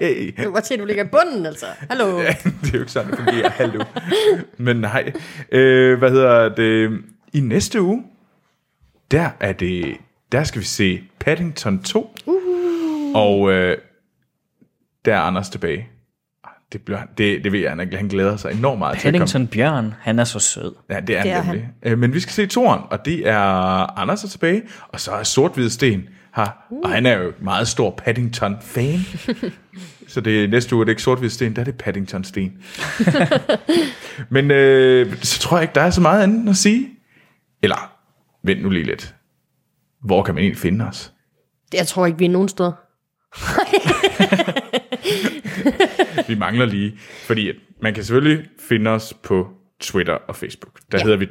Hey. 0.00 0.34
Du 0.44 0.56
se, 0.64 0.74
at 0.74 0.80
du 0.80 0.84
ligger 0.84 1.04
i 1.04 1.08
bunden, 1.08 1.46
altså. 1.46 1.66
Hallo. 1.78 2.18
Ja, 2.20 2.34
det 2.44 2.68
er 2.68 2.72
jo 2.74 2.78
ikke 2.78 2.92
sådan, 2.92 3.10
det 3.10 3.18
fungerer. 3.18 3.50
Hallo. 3.50 3.84
Men 4.56 4.76
nej. 4.76 5.12
Øh, 5.52 5.98
hvad 5.98 6.10
hedder 6.10 6.48
det? 6.54 7.02
I 7.32 7.40
næste 7.40 7.82
uge, 7.82 8.04
der 9.10 9.30
er 9.40 9.52
det, 9.52 9.96
der 10.32 10.44
skal 10.44 10.60
vi 10.60 10.66
se 10.66 11.02
Paddington 11.20 11.82
2. 11.82 12.16
Uh. 12.26 12.34
Og 13.14 13.52
øh, 13.52 13.78
der 15.04 15.14
er 15.14 15.20
Anders 15.20 15.50
tilbage. 15.50 15.88
Det, 16.72 16.82
bliver, 16.82 17.00
det, 17.18 17.44
det 17.44 17.52
ved 17.52 17.60
jeg, 17.60 17.70
han, 17.70 17.92
han 17.92 18.08
glæder 18.08 18.36
sig 18.36 18.52
enormt 18.52 18.78
meget 18.78 18.98
til 18.98 19.08
at 19.08 19.14
komme. 19.14 19.26
Paddington 19.26 19.46
Bjørn, 19.46 19.94
han 20.00 20.18
er 20.18 20.24
så 20.24 20.38
sød. 20.38 20.74
Ja, 20.90 21.00
det 21.00 21.16
er, 21.18 21.22
Det 21.22 21.32
er 21.32 21.40
han 21.40 21.54
nemlig. 21.54 21.68
Øh, 21.82 21.98
Men 21.98 22.14
vi 22.14 22.20
skal 22.20 22.32
se 22.32 22.46
toren, 22.46 22.80
og 22.90 23.04
det 23.04 23.28
er 23.28 23.38
Anders 23.98 24.24
er 24.24 24.28
tilbage, 24.28 24.62
og 24.88 25.00
så 25.00 25.10
er 25.12 25.22
sort 25.22 25.58
Sten 25.68 26.08
her, 26.36 26.46
og 26.84 26.90
han 26.90 27.06
er 27.06 27.18
jo 27.18 27.32
meget 27.40 27.68
stor 27.68 27.90
Paddington-fan. 27.90 28.98
så 30.08 30.20
det 30.20 30.44
er 30.44 30.48
næste 30.48 30.76
uge, 30.76 30.84
det 30.84 30.88
er 30.88 30.92
ikke 30.92 31.02
sort 31.02 31.32
Sten, 31.32 31.54
der 31.56 31.60
er 31.60 31.64
det 31.64 31.74
Paddington-sten. 31.78 32.52
Men 34.30 34.50
øh, 34.50 35.16
så 35.16 35.38
tror 35.40 35.56
jeg 35.56 35.62
ikke, 35.62 35.74
der 35.74 35.80
er 35.80 35.90
så 35.90 36.00
meget 36.00 36.22
andet 36.22 36.50
at 36.50 36.56
sige. 36.56 36.88
Eller, 37.62 37.92
vent 38.42 38.62
nu 38.62 38.70
lige 38.70 38.84
lidt. 38.84 39.14
Hvor 40.04 40.22
kan 40.22 40.34
man 40.34 40.42
egentlig 40.42 40.60
finde 40.60 40.84
os? 40.84 41.12
Jeg 41.72 41.86
tror 41.86 42.06
ikke, 42.06 42.18
vi 42.18 42.24
er 42.24 42.28
nogen 42.28 42.48
steder. 42.48 42.72
Vi 46.28 46.34
mangler 46.34 46.66
lige, 46.66 46.98
fordi 47.26 47.50
man 47.80 47.94
kan 47.94 48.04
selvfølgelig 48.04 48.46
finde 48.68 48.90
os 48.90 49.14
på 49.22 49.48
Twitter 49.80 50.14
og 50.14 50.36
Facebook. 50.36 50.80
Der 50.92 50.98
ja. 50.98 51.04
hedder 51.04 51.16
vi 51.16 51.28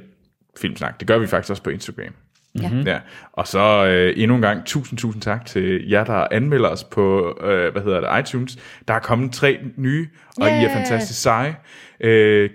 Filmsnak. 0.59 0.99
Det 0.99 1.07
gør 1.07 1.17
vi 1.17 1.27
faktisk 1.27 1.49
også 1.49 1.63
på 1.63 1.69
Instagram. 1.69 2.13
Ja. 2.61 2.71
Ja. 2.85 2.99
Og 3.33 3.47
så 3.47 3.85
øh, 3.85 4.13
endnu 4.17 4.35
en 4.35 4.41
gang 4.41 4.65
tusind, 4.65 4.99
tusind 4.99 5.21
tak 5.21 5.45
til 5.45 5.89
jer, 5.89 6.03
der 6.03 6.27
anmelder 6.31 6.69
os 6.69 6.83
på, 6.83 7.37
øh, 7.43 7.71
hvad 7.71 7.81
hedder 7.81 7.99
det, 7.99 8.29
iTunes. 8.29 8.57
Der 8.87 8.93
er 8.93 8.99
kommet 8.99 9.33
tre 9.33 9.59
nye, 9.77 10.07
og 10.37 10.47
yeah. 10.47 10.61
I 10.61 10.65
er 10.65 10.73
fantastisk 10.73 11.21
seje. 11.21 11.55
Øh, 11.99 12.49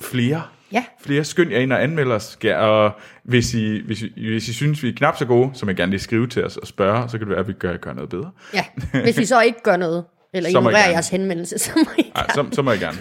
flere. 0.00 0.42
Ja. 0.72 0.84
Flere 1.00 1.24
skynd 1.24 1.50
jer 1.50 1.58
ind 1.58 1.72
og 1.72 1.82
anmelder 1.82 2.14
os. 2.14 2.38
Ja, 2.44 2.66
og 2.66 2.92
hvis 3.24 3.54
I, 3.54 3.82
hvis, 3.86 4.02
I, 4.02 4.28
hvis 4.30 4.48
I 4.48 4.52
synes, 4.52 4.82
vi 4.82 4.88
er 4.88 4.92
knap 4.92 5.16
så 5.16 5.24
gode, 5.24 5.50
så 5.54 5.66
må 5.66 5.70
I 5.70 5.74
gerne 5.74 5.90
lige 5.90 6.00
skrive 6.00 6.26
til 6.26 6.44
os 6.44 6.56
og 6.56 6.66
spørge, 6.66 7.08
så 7.08 7.18
kan 7.18 7.20
det 7.20 7.28
være, 7.28 7.38
at 7.38 7.48
vi 7.48 7.52
gør, 7.52 7.76
gør 7.76 7.92
noget 7.92 8.10
bedre. 8.10 8.30
Ja, 8.54 8.64
hvis 9.02 9.18
I 9.18 9.24
så 9.24 9.40
ikke 9.40 9.62
gør 9.62 9.76
noget, 9.76 10.04
eller 10.34 10.50
Så 10.50 10.58
I 10.58 10.60
ignorerer 10.60 10.78
gerne. 10.78 10.92
jeres 10.92 11.08
henvendelse, 11.08 11.58
så 11.64 11.70
må 11.76 11.90
I 11.98 12.12
Ja, 12.16 12.22
så, 12.34 12.46
så 12.52 12.62
må 12.62 12.70
jeg 12.70 12.80
gerne. 12.80 12.98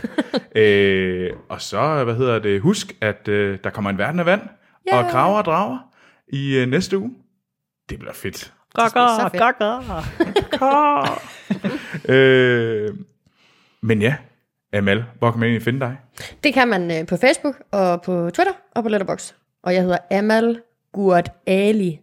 øh, 0.63 1.31
og 1.49 1.61
så, 1.61 2.03
hvad 2.03 2.15
hedder 2.15 2.39
det, 2.39 2.61
husk, 2.61 2.95
at 3.01 3.27
øh, 3.27 3.57
der 3.63 3.69
kommer 3.69 3.89
en 3.89 3.97
verden 3.97 4.19
af 4.19 4.25
vand, 4.25 4.41
yeah. 4.93 5.05
og 5.05 5.11
kraver 5.11 5.37
og 5.37 5.45
drager 5.45 5.77
i 6.27 6.55
øh, 6.55 6.67
næste 6.67 6.97
uge. 6.97 7.11
Det 7.89 7.99
bliver 7.99 8.13
fedt. 8.13 8.37
så 8.37 9.29
fedt. 9.31 9.39
øh, 12.15 12.95
men 13.81 14.01
ja, 14.01 14.15
Amal, 14.73 15.05
hvor 15.19 15.31
kan 15.31 15.39
man 15.39 15.47
egentlig 15.47 15.63
finde 15.63 15.79
dig? 15.79 15.97
Det 16.43 16.53
kan 16.53 16.67
man 16.67 16.91
øh, 16.99 17.07
på 17.07 17.17
Facebook 17.17 17.55
og 17.71 18.01
på 18.01 18.29
Twitter 18.33 18.53
og 18.75 18.83
på 18.83 18.89
Letterboxd. 18.89 19.35
Og 19.63 19.73
jeg 19.73 19.81
hedder 19.81 19.97
Amal 20.11 20.61
Gurt 20.93 21.31
Ali. 21.47 21.99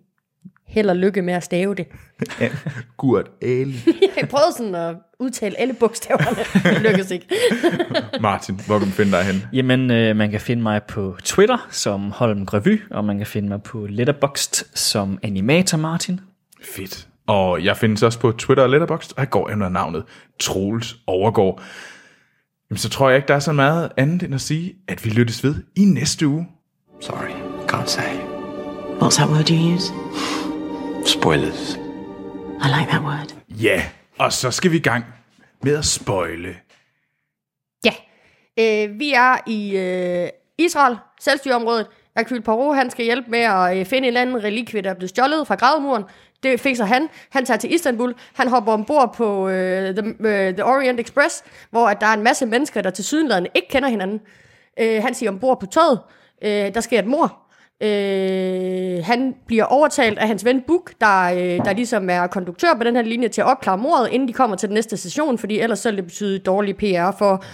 Held 0.70 0.90
og 0.90 0.96
lykke 0.96 1.22
med 1.22 1.34
at 1.34 1.44
stave 1.44 1.74
det. 1.74 1.86
Gurt 2.96 3.30
Ali. 3.42 3.78
Jeg 4.20 4.28
prøvede 4.28 4.52
sådan 4.56 4.74
at 4.74 4.96
udtale 5.18 5.60
alle 5.60 5.74
bogstaverne. 5.74 6.72
Det 6.74 6.82
lykkedes 6.82 7.10
ikke. 7.10 7.26
Martin, 8.20 8.60
hvor 8.66 8.78
kan 8.78 8.86
man 8.86 8.92
finde 8.92 9.12
dig 9.12 9.24
hen? 9.24 9.42
Jamen, 9.52 9.90
øh, 9.90 10.16
man 10.16 10.30
kan 10.30 10.40
finde 10.40 10.62
mig 10.62 10.82
på 10.82 11.16
Twitter 11.24 11.68
som 11.70 12.10
Holm 12.10 12.42
Revy, 12.42 12.80
og 12.90 13.04
man 13.04 13.16
kan 13.18 13.26
finde 13.26 13.48
mig 13.48 13.62
på 13.62 13.86
Letterboxd 13.86 14.64
som 14.74 15.18
Animator 15.22 15.78
Martin. 15.78 16.20
Fedt. 16.62 17.08
Og 17.26 17.64
jeg 17.64 17.76
findes 17.76 18.02
også 18.02 18.18
på 18.18 18.32
Twitter 18.32 18.64
og 18.64 18.70
Letterboxd, 18.70 19.12
og 19.12 19.20
jeg 19.20 19.30
går 19.30 19.50
under 19.52 19.68
navnet 19.68 20.04
Troels 20.40 20.96
Overgaard. 21.06 21.62
Jamen, 22.70 22.78
så 22.78 22.88
tror 22.88 23.08
jeg 23.08 23.16
ikke, 23.16 23.28
der 23.28 23.34
er 23.34 23.38
så 23.38 23.52
meget 23.52 23.90
andet 23.96 24.22
end 24.22 24.34
at 24.34 24.40
sige, 24.40 24.74
at 24.88 25.04
vi 25.04 25.10
lyttes 25.10 25.44
ved 25.44 25.54
i 25.76 25.84
næste 25.84 26.26
uge. 26.26 26.46
Sorry, 27.00 27.30
can't 27.72 27.86
say. 27.86 28.12
What's 29.00 29.16
that 29.16 29.30
word 29.30 29.50
you 29.50 29.74
use? 29.74 29.92
Spoilers. 31.06 31.76
I 32.64 32.68
like 32.78 32.90
that 32.90 33.02
word. 33.02 33.34
Ja, 33.48 33.82
og 34.18 34.32
så 34.32 34.50
skal 34.50 34.70
vi 34.70 34.76
i 34.76 34.80
gang 34.80 35.04
med 35.62 35.76
at 35.76 35.84
spoile. 35.84 36.56
Ja, 37.84 37.92
øh, 38.58 38.98
vi 38.98 39.12
er 39.12 39.36
i 39.46 39.76
øh, 39.76 40.28
Israel, 40.58 40.96
selvstyreområdet. 41.20 41.86
Hercule 42.16 42.40
Poirot, 42.40 42.76
han 42.76 42.90
skal 42.90 43.04
hjælpe 43.04 43.30
med 43.30 43.38
at 43.38 43.78
øh, 43.78 43.86
finde 43.86 43.98
en 43.98 44.04
eller 44.04 44.20
anden 44.20 44.44
relikvie, 44.44 44.82
der 44.82 44.90
er 44.90 44.94
blevet 44.94 45.10
stjålet 45.10 45.46
fra 45.46 45.54
gravmuren. 45.54 46.04
Det 46.42 46.60
fikser 46.60 46.84
han. 46.84 47.08
Han 47.30 47.44
tager 47.44 47.58
til 47.58 47.74
Istanbul. 47.74 48.14
Han 48.34 48.48
hopper 48.48 48.72
ombord 48.72 49.14
på 49.14 49.48
øh, 49.48 49.94
the, 49.96 50.14
øh, 50.20 50.54
the 50.54 50.64
Orient 50.64 51.00
Express, 51.00 51.44
hvor 51.70 51.88
at 51.88 52.00
der 52.00 52.06
er 52.06 52.14
en 52.14 52.22
masse 52.22 52.46
mennesker, 52.46 52.82
der 52.82 52.90
til 52.90 53.04
sydenladende 53.04 53.50
ikke 53.54 53.68
kender 53.68 53.88
hinanden. 53.88 54.20
Øh, 54.80 55.02
han 55.02 55.14
siger 55.14 55.30
ombord 55.30 55.60
på 55.60 55.66
toget. 55.66 56.00
Øh, 56.42 56.74
der 56.74 56.80
sker 56.80 56.98
et 56.98 57.06
mor. 57.06 57.49
Øh, 57.82 59.04
han 59.04 59.34
bliver 59.46 59.64
overtalt 59.64 60.18
af 60.18 60.26
hans 60.26 60.44
ven 60.44 60.62
Buk, 60.66 60.92
der, 61.00 61.22
øh, 61.22 61.64
der 61.64 61.72
ligesom 61.72 62.10
er 62.10 62.26
konduktør 62.26 62.74
på 62.74 62.84
den 62.84 62.96
her 62.96 63.02
linje, 63.02 63.28
til 63.28 63.40
at 63.40 63.46
opklare 63.46 63.78
mordet, 63.78 64.08
inden 64.12 64.28
de 64.28 64.32
kommer 64.32 64.56
til 64.56 64.68
den 64.68 64.74
næste 64.74 64.96
station, 64.96 65.38
fordi 65.38 65.58
ellers 65.58 65.78
så 65.78 65.88
vil 65.88 65.96
det 65.96 66.04
betyde 66.04 66.38
dårlig 66.38 66.76
PR 66.76 67.10
for 67.18 67.44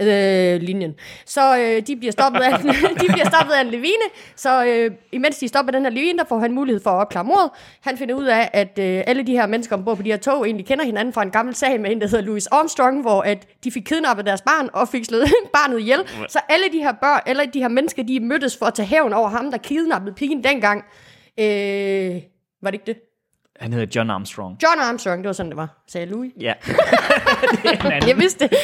øh, 0.00 0.60
linjen. 0.60 0.94
Så 1.26 1.58
øh, 1.58 1.86
de, 1.86 1.96
bliver 1.96 2.12
stoppet 2.12 2.40
af, 2.40 2.58
de 3.02 3.06
bliver 3.12 3.28
stoppet 3.28 3.54
af 3.54 3.60
en 3.60 3.66
levine, 3.66 4.04
så 4.36 4.64
øh, 4.64 4.90
imens 5.12 5.38
de 5.38 5.48
stopper 5.48 5.72
den 5.72 5.82
her 5.82 5.90
levine, 5.90 6.18
der 6.18 6.24
får 6.28 6.38
han 6.38 6.52
mulighed 6.52 6.82
for 6.82 6.90
at 6.90 7.00
opklare 7.00 7.24
mordet. 7.24 7.50
Han 7.80 7.98
finder 7.98 8.14
ud 8.14 8.24
af, 8.24 8.50
at 8.52 8.78
øh, 8.78 9.02
alle 9.06 9.22
de 9.22 9.32
her 9.32 9.46
mennesker 9.46 9.76
ombord 9.76 9.96
på 9.96 10.02
de 10.02 10.10
her 10.10 10.16
tog 10.16 10.46
egentlig 10.46 10.66
kender 10.66 10.84
hinanden 10.84 11.14
fra 11.14 11.22
en 11.22 11.30
gammel 11.30 11.54
sag 11.54 11.80
med 11.80 11.90
en, 11.90 12.00
der 12.00 12.06
hedder 12.06 12.24
Louis 12.24 12.46
Armstrong, 12.46 13.00
hvor 13.00 13.22
at 13.22 13.46
de 13.64 13.70
fik 13.70 13.82
kidnappet 13.82 14.26
deres 14.26 14.42
barn 14.42 14.68
og 14.72 14.88
fik 14.88 15.04
slået 15.04 15.28
barnet 15.56 15.80
ihjel. 15.80 15.98
Så 16.28 16.38
alle 16.48 16.64
de 16.72 16.78
her 16.78 16.92
børn, 16.92 17.20
eller 17.26 17.44
de 17.44 17.60
her 17.60 17.68
mennesker, 17.68 18.02
de 18.02 18.20
mødtes 18.20 18.56
for 18.56 18.66
at 18.66 18.74
tage 18.74 18.86
hævn 18.86 19.12
over 19.12 19.28
ham, 19.28 19.50
der 19.50 19.58
kidnappede 19.58 20.14
pigen 20.14 20.44
dengang. 20.44 20.84
Øh, 21.40 22.22
var 22.62 22.70
det 22.70 22.74
ikke 22.74 22.86
det? 22.86 23.13
Han 23.60 23.72
hedder 23.72 23.86
John 23.96 24.10
Armstrong. 24.10 24.58
John 24.62 24.80
Armstrong, 24.80 25.18
det 25.22 25.26
var 25.26 25.32
sådan, 25.32 25.50
det 25.50 25.56
var, 25.56 25.82
sagde 25.88 26.06
Louis. 26.06 26.32
Ja. 26.40 26.52
Jeg 28.08 28.16
vidste 28.16 28.48
det. 28.48 28.56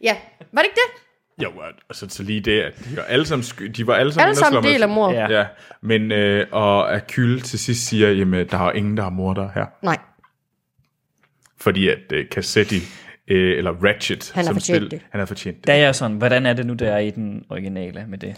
Ja, 0.00 0.16
var 0.52 0.62
det 0.62 0.66
ikke 0.68 0.74
det? 0.86 1.02
Jo, 1.44 1.50
og 1.88 1.94
så, 1.96 2.06
lige 2.22 2.40
det, 2.40 2.60
at 2.60 2.78
de 2.84 2.96
var 2.96 3.02
alle 3.02 3.26
sammen, 3.26 3.42
sky- 3.44 3.62
de 3.76 3.86
var 3.86 3.94
alle 3.94 4.12
sammen, 4.12 4.28
Alle 4.28 4.36
sammen 4.36 4.62
del 4.64 4.82
af 4.82 4.88
mordet. 4.88 5.16
Ja. 5.16 5.26
Ja, 5.38 5.46
men 5.80 6.12
øh, 6.12 6.46
og 6.52 6.94
Akyl 6.94 7.40
til 7.40 7.58
sidst 7.58 7.86
siger, 7.86 8.10
jamen, 8.10 8.48
der 8.48 8.58
er 8.58 8.72
ingen, 8.72 8.96
der 8.96 9.02
har 9.02 9.10
morder 9.10 9.48
her. 9.54 9.66
Nej. 9.82 9.98
Fordi 11.60 11.88
at 11.88 12.12
øh, 12.12 12.26
Cassetti, 12.28 12.76
øh, 13.28 13.58
eller 13.58 13.70
Ratchet, 13.84 14.30
Han 14.34 14.44
har 14.44 14.48
som 14.52 14.54
fortjent 14.54 14.76
spil, 14.78 14.90
det. 14.90 15.00
han 15.10 15.18
har 15.18 15.26
fortjent 15.26 15.56
det. 15.56 15.66
Der 15.66 15.72
er 15.72 15.76
jeg 15.76 15.94
sådan, 15.94 16.16
hvordan 16.16 16.46
er 16.46 16.52
det 16.52 16.66
nu, 16.66 16.72
der 16.74 16.92
er 16.92 16.98
i 16.98 17.10
den 17.10 17.44
originale 17.50 18.04
med 18.08 18.18
det? 18.18 18.34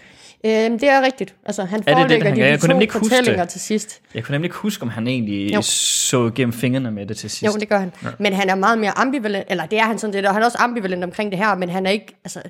Øhm, 0.47 0.79
det 0.79 0.89
er 0.89 1.03
rigtigt. 1.03 1.35
Altså, 1.47 1.65
han 1.65 1.79
det 1.79 1.87
det, 1.87 1.95
forelægger 1.97 2.25
han 2.27 2.35
de, 2.37 2.41
gør? 2.41 2.47
de 2.47 2.51
Jeg 2.51 2.61
kunne 2.61 2.69
nemlig 2.69 2.89
to 2.89 2.97
ikke 2.97 2.99
huske 2.99 3.15
fortællinger 3.17 3.45
det. 3.45 3.53
til 3.53 3.61
sidst. 3.61 4.01
Jeg 4.15 4.25
kunne 4.25 4.33
nemlig 4.33 4.47
ikke 4.47 4.57
huske, 4.57 4.83
om 4.83 4.89
han 4.89 5.07
egentlig 5.09 5.51
Jo. 5.51 5.55
jo. 5.57 5.63
så 5.63 6.31
gennem 6.35 6.53
fingrene 6.53 6.91
med 6.91 7.07
det 7.07 7.17
til 7.17 7.31
sidst. 7.31 7.55
Jo, 7.55 7.61
det 7.61 7.69
gør 7.69 7.79
han. 7.79 7.93
Ja. 8.03 8.09
Men 8.19 8.33
han 8.33 8.49
er 8.49 8.55
meget 8.55 8.79
mere 8.79 8.99
ambivalent, 8.99 9.45
eller 9.51 9.67
det 9.67 9.79
er 9.79 9.83
han 9.85 9.99
sådan 9.99 10.15
lidt, 10.15 10.27
og 10.27 10.33
han 10.33 10.43
er 10.43 10.47
også 10.47 10.59
ambivalent 10.61 11.05
omkring 11.05 11.31
det 11.31 11.39
her, 11.39 11.55
men 11.57 11.69
han 11.69 11.87
er 11.87 11.91
ikke, 11.91 12.17
altså, 12.25 12.43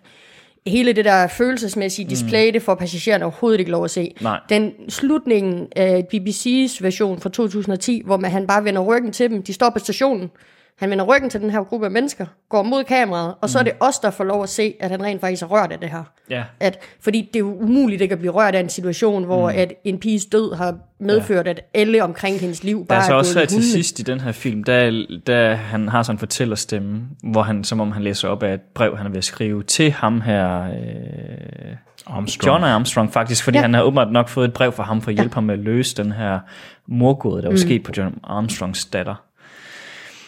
hele 0.66 0.92
det 0.92 1.04
der 1.04 1.26
følelsesmæssige 1.26 2.08
display, 2.10 2.46
mm. 2.48 2.52
det 2.52 2.62
får 2.62 2.74
passagererne 2.74 3.24
overhovedet 3.24 3.58
ikke 3.60 3.70
lov 3.70 3.84
at 3.84 3.90
se. 3.90 4.14
Nej. 4.20 4.40
Den 4.48 4.72
slutningen 4.88 5.66
af 5.76 6.04
BBC's 6.14 6.78
version 6.82 7.20
fra 7.20 7.28
2010, 7.30 8.02
hvor 8.04 8.16
man, 8.16 8.30
han 8.30 8.46
bare 8.46 8.64
vender 8.64 8.80
ryggen 8.82 9.12
til 9.12 9.30
dem, 9.30 9.42
de 9.42 9.52
står 9.52 9.70
på 9.70 9.78
stationen, 9.78 10.30
han 10.78 10.90
vender 10.90 11.04
ryggen 11.04 11.30
til 11.30 11.40
den 11.40 11.50
her 11.50 11.64
gruppe 11.64 11.86
af 11.86 11.92
mennesker, 11.92 12.26
går 12.48 12.62
mod 12.62 12.84
kameraet, 12.84 13.34
og 13.40 13.50
så 13.50 13.58
mm. 13.58 13.60
er 13.60 13.64
det 13.64 13.72
os, 13.80 13.98
der 13.98 14.10
får 14.10 14.24
lov 14.24 14.42
at 14.42 14.48
se, 14.48 14.74
at 14.80 14.90
han 14.90 15.02
rent 15.02 15.20
faktisk 15.20 15.42
er 15.42 15.46
rørt 15.46 15.72
af 15.72 15.78
det 15.78 15.90
her. 15.90 16.02
Ja. 16.30 16.44
At, 16.60 16.78
fordi 17.00 17.20
det 17.32 17.36
er 17.36 17.40
jo 17.40 17.58
umuligt 17.58 18.02
ikke 18.02 18.12
at 18.12 18.18
blive 18.18 18.32
rørt 18.32 18.54
af 18.54 18.60
en 18.60 18.68
situation, 18.68 19.24
hvor 19.24 19.50
mm. 19.50 19.56
at 19.58 19.72
en 19.84 19.98
piges 19.98 20.26
død 20.26 20.54
har 20.54 20.76
medført, 21.00 21.46
ja. 21.46 21.50
at 21.50 21.60
alle 21.74 22.02
omkring 22.02 22.40
hendes 22.40 22.64
liv 22.64 22.78
Der 22.78 22.84
bare 22.84 22.98
er 22.98 23.02
så 23.02 23.12
er 23.12 23.16
også 23.16 23.34
gået 23.34 23.42
her 23.42 23.46
til 23.46 23.70
sidst 23.70 23.98
i 23.98 24.02
den 24.02 24.20
her 24.20 24.32
film, 24.32 24.64
der, 24.64 25.06
der 25.26 25.54
han 25.54 25.88
har 25.88 26.02
sådan 26.02 26.14
en 26.14 26.18
fortællerstemme, 26.18 27.02
hvor 27.22 27.42
han, 27.42 27.64
som 27.64 27.80
om 27.80 27.92
han 27.92 28.02
læser 28.02 28.28
op 28.28 28.42
af 28.42 28.54
et 28.54 28.60
brev, 28.74 28.96
han 28.96 29.06
er 29.06 29.10
ved 29.10 29.18
at 29.18 29.24
skrive 29.24 29.62
til 29.62 29.92
ham 29.92 30.20
her, 30.20 30.62
øh, 30.62 31.76
Armstrong. 32.06 32.46
John 32.46 32.64
Armstrong 32.64 33.12
faktisk, 33.12 33.44
fordi 33.44 33.58
ja. 33.58 33.62
han 33.62 33.74
har 33.74 33.82
åbenbart 33.82 34.12
nok 34.12 34.28
fået 34.28 34.48
et 34.48 34.52
brev 34.52 34.72
fra 34.72 34.82
ham 34.82 35.02
for 35.02 35.10
at 35.10 35.14
hjælpe 35.14 35.32
ja. 35.32 35.34
ham 35.34 35.44
med 35.44 35.54
at 35.54 35.60
løse 35.60 35.96
den 35.96 36.12
her 36.12 36.38
morgåde, 36.86 37.42
der 37.42 37.48
var 37.48 37.52
mm. 37.52 37.56
sket 37.56 37.82
på 37.82 37.92
John 37.96 38.18
Armstrongs 38.24 38.84
datter. 38.84 39.14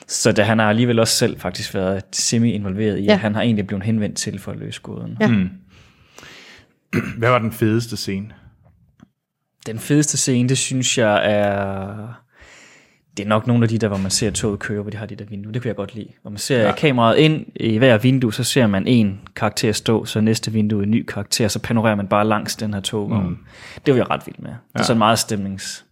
Så 0.09 0.33
da 0.33 0.43
han 0.43 0.59
har 0.59 0.69
alligevel 0.69 0.99
også 0.99 1.15
selv 1.15 1.41
faktisk 1.41 1.75
været 1.75 2.03
semi-involveret 2.13 2.99
i, 2.99 3.03
Ja. 3.03 3.07
ja. 3.07 3.13
at 3.13 3.19
han 3.19 3.35
har 3.35 3.43
egentlig 3.43 3.67
blevet 3.67 3.85
henvendt 3.85 4.17
til 4.17 4.39
for 4.39 4.53
at 4.53 4.59
løse 4.59 4.81
gåden. 4.81 5.17
Ja. 5.21 5.29
Hvad 7.19 7.31
var 7.31 7.39
den 7.39 7.53
fedeste 7.53 7.97
scene? 7.97 8.29
Den 9.67 9.79
fedeste 9.79 10.17
scene, 10.17 10.49
det 10.49 10.59
synes 10.59 10.99
jeg 10.99 11.21
er... 11.33 11.87
Det 13.17 13.25
er 13.25 13.29
nok 13.29 13.47
nogle 13.47 13.63
af 13.63 13.69
de 13.69 13.79
der, 13.79 13.89
hvor 13.89 13.97
man 13.97 14.11
ser 14.11 14.31
toget 14.31 14.59
køre, 14.59 14.83
hvor 14.83 14.91
de 14.91 14.97
har 14.97 15.07
de 15.07 15.17
der 15.17 15.25
vinduer. 15.25 15.53
Det 15.53 15.63
kunne 15.63 15.69
jeg 15.69 15.77
godt 15.77 15.95
lide. 15.95 16.09
Hvor 16.23 16.31
man 16.31 16.39
ser 16.39 16.63
ja. 16.63 16.73
kameraet 16.75 17.17
ind 17.19 17.47
i 17.57 17.79
hver 17.79 17.99
vindue, 17.99 18.33
så 18.35 18.45
ser 18.45 18.67
man 18.67 18.87
en 18.87 19.21
karakter 19.37 19.73
stå, 19.73 20.05
så 20.05 20.21
næste 20.21 20.53
vindue 20.53 20.83
en 20.83 20.91
ny 20.91 21.05
karakter, 21.05 21.49
så 21.49 21.59
panorerer 21.59 21.95
man 21.95 22.09
bare 22.09 22.27
langs 22.27 22.57
den 22.57 22.75
her 22.75 22.81
togvogn. 22.81 23.27
Mm. 23.29 23.39
Det 23.87 23.95
var 23.95 23.99
jeg 23.99 24.11
ret 24.11 24.23
vild 24.27 24.39
med. 24.39 24.51
Det 24.51 24.81
er 24.81 24.83
sådan 24.83 24.99
meget 24.99 25.19
stemnings... 25.19 25.86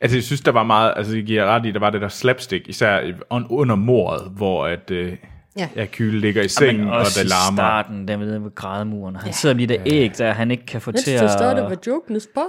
Altså, 0.00 0.16
jeg 0.16 0.24
synes, 0.24 0.40
der 0.40 0.52
var 0.52 0.62
meget, 0.62 0.92
altså, 0.96 1.14
jeg 1.14 1.24
giver 1.24 1.44
ret 1.46 1.66
i, 1.66 1.70
der 1.70 1.78
var 1.80 1.90
det 1.90 2.00
der 2.00 2.08
slapstick, 2.08 2.68
især 2.68 3.00
i- 3.00 3.12
un- 3.34 3.46
under 3.50 3.74
mordet, 3.74 4.32
hvor 4.36 4.66
at, 4.66 4.90
øh, 4.90 5.12
Ja. 5.58 5.68
ja. 5.76 5.86
Kyle 5.86 6.20
ligger 6.20 6.42
i 6.42 6.48
sengen, 6.48 6.88
og 6.88 6.96
også 6.98 7.20
det 7.20 7.26
i 7.26 7.28
larmer. 7.28 7.56
starten, 7.56 8.08
der 8.08 8.16
ved 8.16 8.38
ved 8.38 8.54
grædemuren. 8.54 9.16
Han 9.16 9.26
ja. 9.26 9.32
sidder 9.32 9.54
med 9.54 9.68
de 9.68 9.74
der 9.74 9.80
æg, 9.86 10.18
der 10.18 10.32
han 10.32 10.50
ikke 10.50 10.66
kan 10.66 10.80
få 10.80 10.90
Let's 10.90 11.04
til 11.04 11.18
start 11.18 11.58
at... 11.58 11.64
of 11.64 11.72
a 11.72 11.74
joke, 11.86 12.14
n'est-ce 12.14 12.32
pas? 12.34 12.44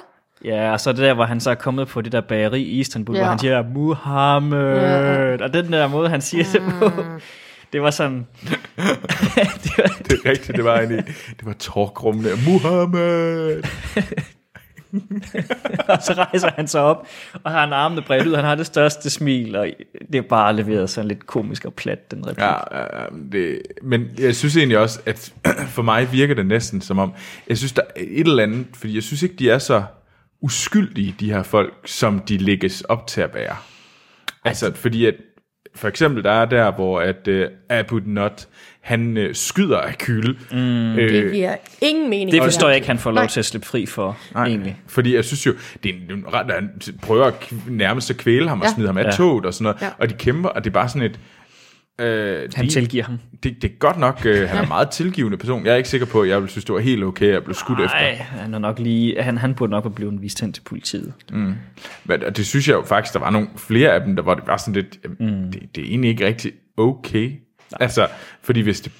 Ja, 0.46 0.72
og 0.72 0.80
så 0.80 0.92
det 0.92 1.00
der, 1.00 1.14
hvor 1.14 1.26
han 1.26 1.40
så 1.40 1.50
er 1.52 1.56
kommet 1.56 1.88
på 1.88 2.02
det 2.02 2.12
der 2.12 2.22
bageri 2.22 2.62
i 2.62 2.80
Istanbul, 2.80 3.16
ja. 3.16 3.22
Hvor 3.22 3.30
han 3.30 3.40
siger, 3.40 3.64
Muhammed. 3.74 4.76
Ja. 4.76 5.44
Og 5.44 5.54
den 5.54 5.74
der 5.74 5.88
måde, 5.88 6.10
han 6.10 6.22
siger 6.22 6.44
det 6.54 6.62
på, 6.80 6.92
det 7.74 7.82
var 7.82 7.90
sådan... 7.92 8.28
det 8.46 8.52
var, 9.78 9.98
Det 10.04 10.12
er 10.26 10.30
rigtigt, 10.30 10.56
det 10.58 10.64
var 10.66 10.78
egentlig, 10.78 11.04
det 11.40 11.46
var 11.46 11.54
tårkrummende. 11.54 12.30
Muhammed! 12.48 13.64
og 15.88 16.02
så 16.06 16.14
rejser 16.14 16.52
han 16.56 16.68
sig 16.68 16.82
op, 16.82 17.08
og 17.44 17.52
har 17.52 17.64
en 17.64 17.74
armene 17.74 18.02
bredt 18.02 18.28
ud. 18.28 18.36
Han 18.36 18.46
har 18.46 18.56
det 18.56 18.66
største 18.66 19.10
smil, 19.10 19.56
og 19.56 19.68
det 20.12 20.18
er 20.18 20.22
bare 20.22 20.56
leveret 20.56 20.90
sådan 20.90 21.08
lidt 21.08 21.28
komisk 21.28 21.66
og 21.66 21.74
plat, 21.74 22.12
den 22.12 22.28
replik. 22.28 22.44
Ja, 22.44 22.78
ja, 22.78 23.06
det, 23.32 23.62
men 23.82 24.08
jeg 24.20 24.36
synes 24.36 24.58
egentlig 24.58 24.78
også, 24.78 25.00
at 25.06 25.34
for 25.76 25.82
mig 25.82 26.12
virker 26.12 26.36
det 26.36 26.46
næsten 26.46 26.82
som 26.82 27.00
om, 27.00 27.14
jeg 27.50 27.58
synes, 27.58 27.74
der 27.74 27.82
er 27.82 28.02
et 28.08 28.28
eller 28.28 28.44
andet, 28.44 28.68
fordi 28.74 28.96
jeg 28.96 29.04
synes 29.04 29.24
ikke, 29.24 29.36
de 29.36 29.50
er 29.50 29.58
så 29.58 29.84
uskyldige, 30.42 31.16
de 31.20 31.34
her 31.34 31.44
folk, 31.44 31.74
som 31.86 32.20
de 32.20 32.38
lægges 32.38 32.82
op 32.82 33.08
til 33.08 33.22
at 33.22 33.34
være. 33.34 33.56
Altså, 34.46 34.74
fordi 34.74 35.06
at, 35.06 35.16
for 35.76 35.88
eksempel, 35.88 36.24
der 36.24 36.32
er 36.32 36.46
der, 36.46 36.72
hvor 36.72 37.02
at 37.02 37.28
uh, 37.28 37.44
Abu 37.70 38.00
Not, 38.06 38.48
han 38.82 39.18
uh, 39.18 39.24
skyder 39.34 39.78
af 39.78 39.98
kyle. 39.98 40.32
Mm, 40.52 40.58
Det 40.96 41.12
øh, 41.12 41.32
giver 41.34 41.56
ingen 41.82 42.10
mening. 42.10 42.32
Det 42.32 42.44
forstår 42.44 42.68
jeg 42.68 42.76
ikke, 42.76 42.88
han 42.88 42.98
får 43.00 43.12
lov 43.12 43.16
Nej. 43.22 43.28
til 43.28 43.40
at 43.40 43.46
slippe 43.46 43.68
fri 43.68 43.86
for, 43.86 44.18
Nej, 44.34 44.46
egentlig. 44.48 44.78
fordi 44.88 45.16
jeg 45.16 45.26
synes 45.26 45.46
jo, 45.46 45.54
det 45.84 45.90
er 46.10 46.14
en, 46.14 46.24
ret, 46.34 46.52
han 46.54 46.70
prøver 47.02 47.26
at 47.26 47.54
nærmest 47.68 48.10
at 48.10 48.18
kvæle 48.18 48.50
ham 48.50 48.60
og 48.62 48.68
Ja. 48.68 48.74
smide 48.74 48.88
ham 48.88 48.98
af 48.98 49.04
Ja. 49.04 49.12
toget 49.12 49.46
og 49.46 49.54
sådan 49.54 49.64
noget, 49.64 49.82
Ja. 49.82 49.90
og 50.00 50.10
de 50.10 50.14
kæmper, 50.14 50.50
og 50.50 50.64
det 50.64 50.70
er 50.70 50.74
bare 50.74 50.90
sådan 50.90 51.02
et... 51.02 51.20
Øh, 52.02 52.50
Han 52.56 52.66
de- 52.66 52.70
tilgiver 52.72 53.04
ham. 53.04 53.20
det, 53.44 53.62
det 53.62 53.72
er 53.72 53.76
godt 53.80 53.98
nok, 54.00 54.22
øh, 54.26 54.50
han 54.50 54.58
er 54.58 54.62
en 54.62 54.68
meget 54.68 54.90
tilgivende 54.90 55.38
person. 55.38 55.66
Jeg 55.66 55.72
er 55.72 55.76
ikke 55.76 55.90
sikker 55.90 56.08
på, 56.08 56.22
at 56.22 56.30
jeg 56.30 56.38
ville 56.38 56.50
synes, 56.52 56.66
det 56.66 56.74
var 56.76 56.80
helt 56.82 57.04
okay 57.04 57.26
at 57.34 57.44
blive 57.44 57.56
skudt 57.56 57.80
efter. 57.80 57.98
Nej, 57.98 58.14
han 58.16 58.54
er 58.54 58.60
nok 58.60 58.80
lige... 58.80 59.22
Han, 59.22 59.38
han 59.38 59.54
burde 59.56 59.70
nok 59.72 59.84
have 59.84 59.94
blevet 59.94 60.22
vist 60.22 60.42
hen 60.42 60.54
til 60.54 60.62
politiet. 60.62 61.14
Men 62.06 62.24
og 62.24 62.38
det 62.38 62.46
synes 62.46 62.68
jeg 62.68 62.74
jo 62.74 62.82
faktisk, 62.86 63.14
der 63.14 63.20
var 63.20 63.30
nogle 63.30 63.48
flere 63.58 63.90
af 63.94 64.02
dem, 64.02 64.16
der 64.16 64.24
var 64.24 64.34
det 64.36 64.44
var 64.48 64.58
sådan 64.58 64.74
lidt, 64.74 64.98
mm. 65.20 65.52
det, 65.52 65.76
det 65.76 65.84
er 65.84 65.88
egentlig 65.90 66.10
ikke 66.10 66.26
rigtig 66.28 66.52
okay. 66.78 67.32
Nej. 67.72 67.78
Altså, 67.82 68.08
fordi 68.42 68.62
hvis 68.62 68.82
det, 68.82 68.92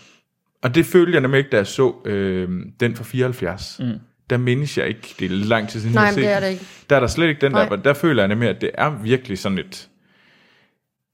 og 0.62 0.76
det 0.76 0.86
følte 0.86 1.14
jeg 1.14 1.22
nemlig 1.22 1.38
ikke, 1.38 1.50
da 1.50 1.58
jeg 1.58 1.68
så 1.68 1.94
øh, 2.06 2.50
den 2.80 2.96
fra 2.96 3.04
74. 3.04 3.80
Mm. 3.80 3.92
Der 4.30 4.38
mindes 4.38 4.78
jeg 4.78 4.88
ikke, 4.88 5.16
det 5.20 5.26
er 5.26 5.36
lang 5.36 5.70
tid 5.70 5.80
siden, 5.80 5.96
Nej, 5.96 6.04
jeg 6.04 6.10
har 6.10 6.16
men 6.16 6.24
set 6.24 6.30
det 6.30 6.36
er 6.36 6.40
det 6.40 6.50
ikke. 6.50 6.66
Der 6.90 6.96
er 6.96 7.00
der 7.00 7.08
slet 7.08 7.28
ikke 7.28 7.42
den 7.42 7.52
der, 7.52 7.58
Nej. 7.58 7.68
hvor 7.68 7.76
der 7.76 7.94
føler 7.94 8.22
jeg 8.22 8.28
nemlig, 8.28 8.50
at 8.50 8.62
det 8.62 8.72
er 8.74 8.90
virkelig 8.90 9.40
sådan 9.40 9.58
et, 9.58 9.90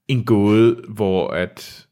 en 0.08 0.24
gåde, 0.24 0.76
hvor 0.88 1.28
at, 1.28 1.86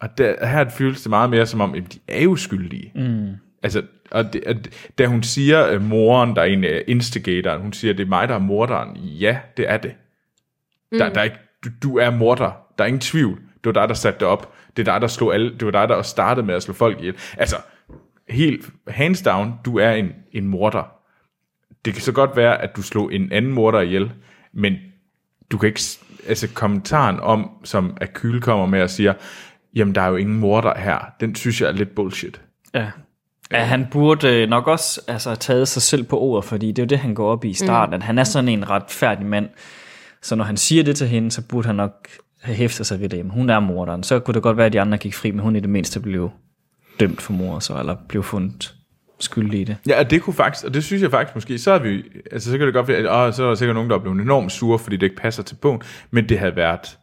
og 0.00 0.18
der, 0.18 0.46
her 0.46 0.70
føles 0.70 1.02
det 1.02 1.10
meget 1.10 1.30
mere 1.30 1.46
som 1.46 1.60
om, 1.60 1.74
at 1.74 1.92
de 1.92 1.98
er 2.08 2.22
jo 2.22 2.36
skyldige. 2.36 2.92
Mm. 2.94 3.28
Altså, 3.62 3.82
og 4.10 4.32
det, 4.32 4.42
at, 4.46 4.56
da 4.98 5.06
hun 5.06 5.22
siger, 5.22 5.62
at 5.62 5.82
moren, 5.82 6.36
der 6.36 6.42
er 6.42 6.46
en 6.46 6.64
af 6.64 6.84
instigatoren, 6.86 7.60
hun 7.62 7.72
siger, 7.72 7.94
det 7.94 8.02
er 8.02 8.08
mig, 8.08 8.28
der 8.28 8.34
er 8.34 8.38
morderen. 8.38 8.96
Ja, 8.96 9.38
det 9.56 9.70
er 9.70 9.76
det. 9.76 9.94
Mm. 10.92 10.98
Der, 10.98 11.08
der 11.08 11.20
er 11.20 11.24
ikke, 11.24 11.38
du, 11.64 11.70
du 11.82 11.98
er 11.98 12.10
morder. 12.10 12.52
Der 12.78 12.84
er 12.84 12.88
ingen 12.88 13.00
tvivl. 13.00 13.36
Det 13.36 13.64
var 13.64 13.72
dig, 13.72 13.88
der 13.88 13.94
satte 13.94 14.20
det 14.20 14.28
op. 14.28 14.53
Det 14.76 14.88
er 14.88 14.92
dig, 14.92 15.00
der 15.00 15.06
slog 15.06 15.34
alle, 15.34 15.52
det 15.58 15.64
var 15.64 15.70
dig, 15.70 15.88
der 15.88 16.02
startede 16.02 16.46
med 16.46 16.54
at 16.54 16.62
slå 16.62 16.74
folk 16.74 16.98
ihjel. 16.98 17.14
Altså, 17.36 17.56
helt 18.28 18.70
hands 18.88 19.22
down, 19.22 19.52
du 19.64 19.78
er 19.78 19.90
en, 19.90 20.12
en 20.32 20.48
morder. 20.48 20.82
Det 21.84 21.92
kan 21.92 22.02
så 22.02 22.12
godt 22.12 22.36
være, 22.36 22.62
at 22.62 22.76
du 22.76 22.82
slog 22.82 23.14
en 23.14 23.32
anden 23.32 23.52
morder 23.52 23.80
ihjel, 23.80 24.12
men 24.52 24.76
du 25.50 25.58
kan 25.58 25.66
ikke, 25.66 25.80
altså 26.28 26.48
kommentaren 26.54 27.20
om, 27.20 27.50
som 27.64 27.96
Akyl 28.00 28.40
kommer 28.40 28.66
med 28.66 28.82
og 28.82 28.90
siger, 28.90 29.14
jamen 29.74 29.94
der 29.94 30.00
er 30.00 30.08
jo 30.08 30.16
ingen 30.16 30.40
morder 30.40 30.78
her, 30.78 30.98
den 31.20 31.34
synes 31.34 31.60
jeg 31.60 31.68
er 31.68 31.72
lidt 31.72 31.94
bullshit. 31.94 32.40
Ja. 32.74 32.90
Ja, 33.50 33.64
han 33.64 33.86
burde 33.90 34.28
øh, 34.28 34.48
nok 34.48 34.66
også 34.68 35.00
altså, 35.08 35.28
have 35.28 35.36
taget 35.36 35.68
sig 35.68 35.82
selv 35.82 36.02
på 36.02 36.20
ordet, 36.20 36.44
fordi 36.44 36.66
det 36.66 36.78
er 36.78 36.82
jo 36.82 36.86
det, 36.86 36.98
han 36.98 37.14
går 37.14 37.32
op 37.32 37.44
i 37.44 37.48
i 37.48 37.54
starten, 37.54 37.90
mm. 37.90 37.94
at 37.94 38.02
han 38.02 38.18
er 38.18 38.24
sådan 38.24 38.48
en 38.48 38.70
retfærdig 38.70 39.26
mand. 39.26 39.48
Så 40.22 40.36
når 40.36 40.44
han 40.44 40.56
siger 40.56 40.82
det 40.82 40.96
til 40.96 41.08
hende, 41.08 41.30
så 41.30 41.42
burde 41.48 41.66
han 41.66 41.76
nok 41.76 42.08
have 42.44 42.56
hæftet 42.56 42.86
sig 42.86 43.00
ved 43.00 43.08
det. 43.08 43.16
Jamen, 43.16 43.30
hun 43.32 43.50
er 43.50 43.60
morderen. 43.60 44.02
Så 44.02 44.18
kunne 44.20 44.34
det 44.34 44.42
godt 44.42 44.56
være, 44.56 44.66
at 44.66 44.72
de 44.72 44.80
andre 44.80 44.98
gik 44.98 45.14
fri, 45.14 45.30
men 45.30 45.40
hun 45.40 45.56
i 45.56 45.60
det 45.60 45.68
mindste 45.70 46.00
blev 46.00 46.30
dømt 47.00 47.20
for 47.22 47.32
mord, 47.32 47.60
så, 47.60 47.78
eller 47.78 47.96
blev 48.08 48.22
fundet 48.22 48.74
skyldig 49.20 49.60
i 49.60 49.64
det. 49.64 49.76
Ja, 49.88 49.98
og 49.98 50.10
det 50.10 50.22
kunne 50.22 50.34
faktisk, 50.34 50.64
og 50.64 50.74
det 50.74 50.84
synes 50.84 51.02
jeg 51.02 51.10
faktisk 51.10 51.34
måske, 51.36 51.58
så 51.58 51.70
er 51.72 51.78
vi, 51.78 52.02
altså 52.32 52.50
så 52.50 52.58
kan 52.58 52.66
det 52.66 52.74
godt 52.74 52.88
være, 52.88 52.96
at 52.98 53.28
åh, 53.28 53.32
så 53.34 53.42
er 53.44 53.48
der 53.48 53.54
sikkert 53.54 53.74
nogen, 53.74 53.90
der 53.90 53.96
er 53.96 54.00
blevet 54.00 54.20
enormt 54.20 54.52
sure, 54.52 54.78
fordi 54.78 54.96
det 54.96 55.02
ikke 55.06 55.16
passer 55.16 55.42
til 55.42 55.54
bogen, 55.54 55.82
men 56.10 56.28
det 56.28 56.38
havde 56.38 56.56
været 56.56 56.98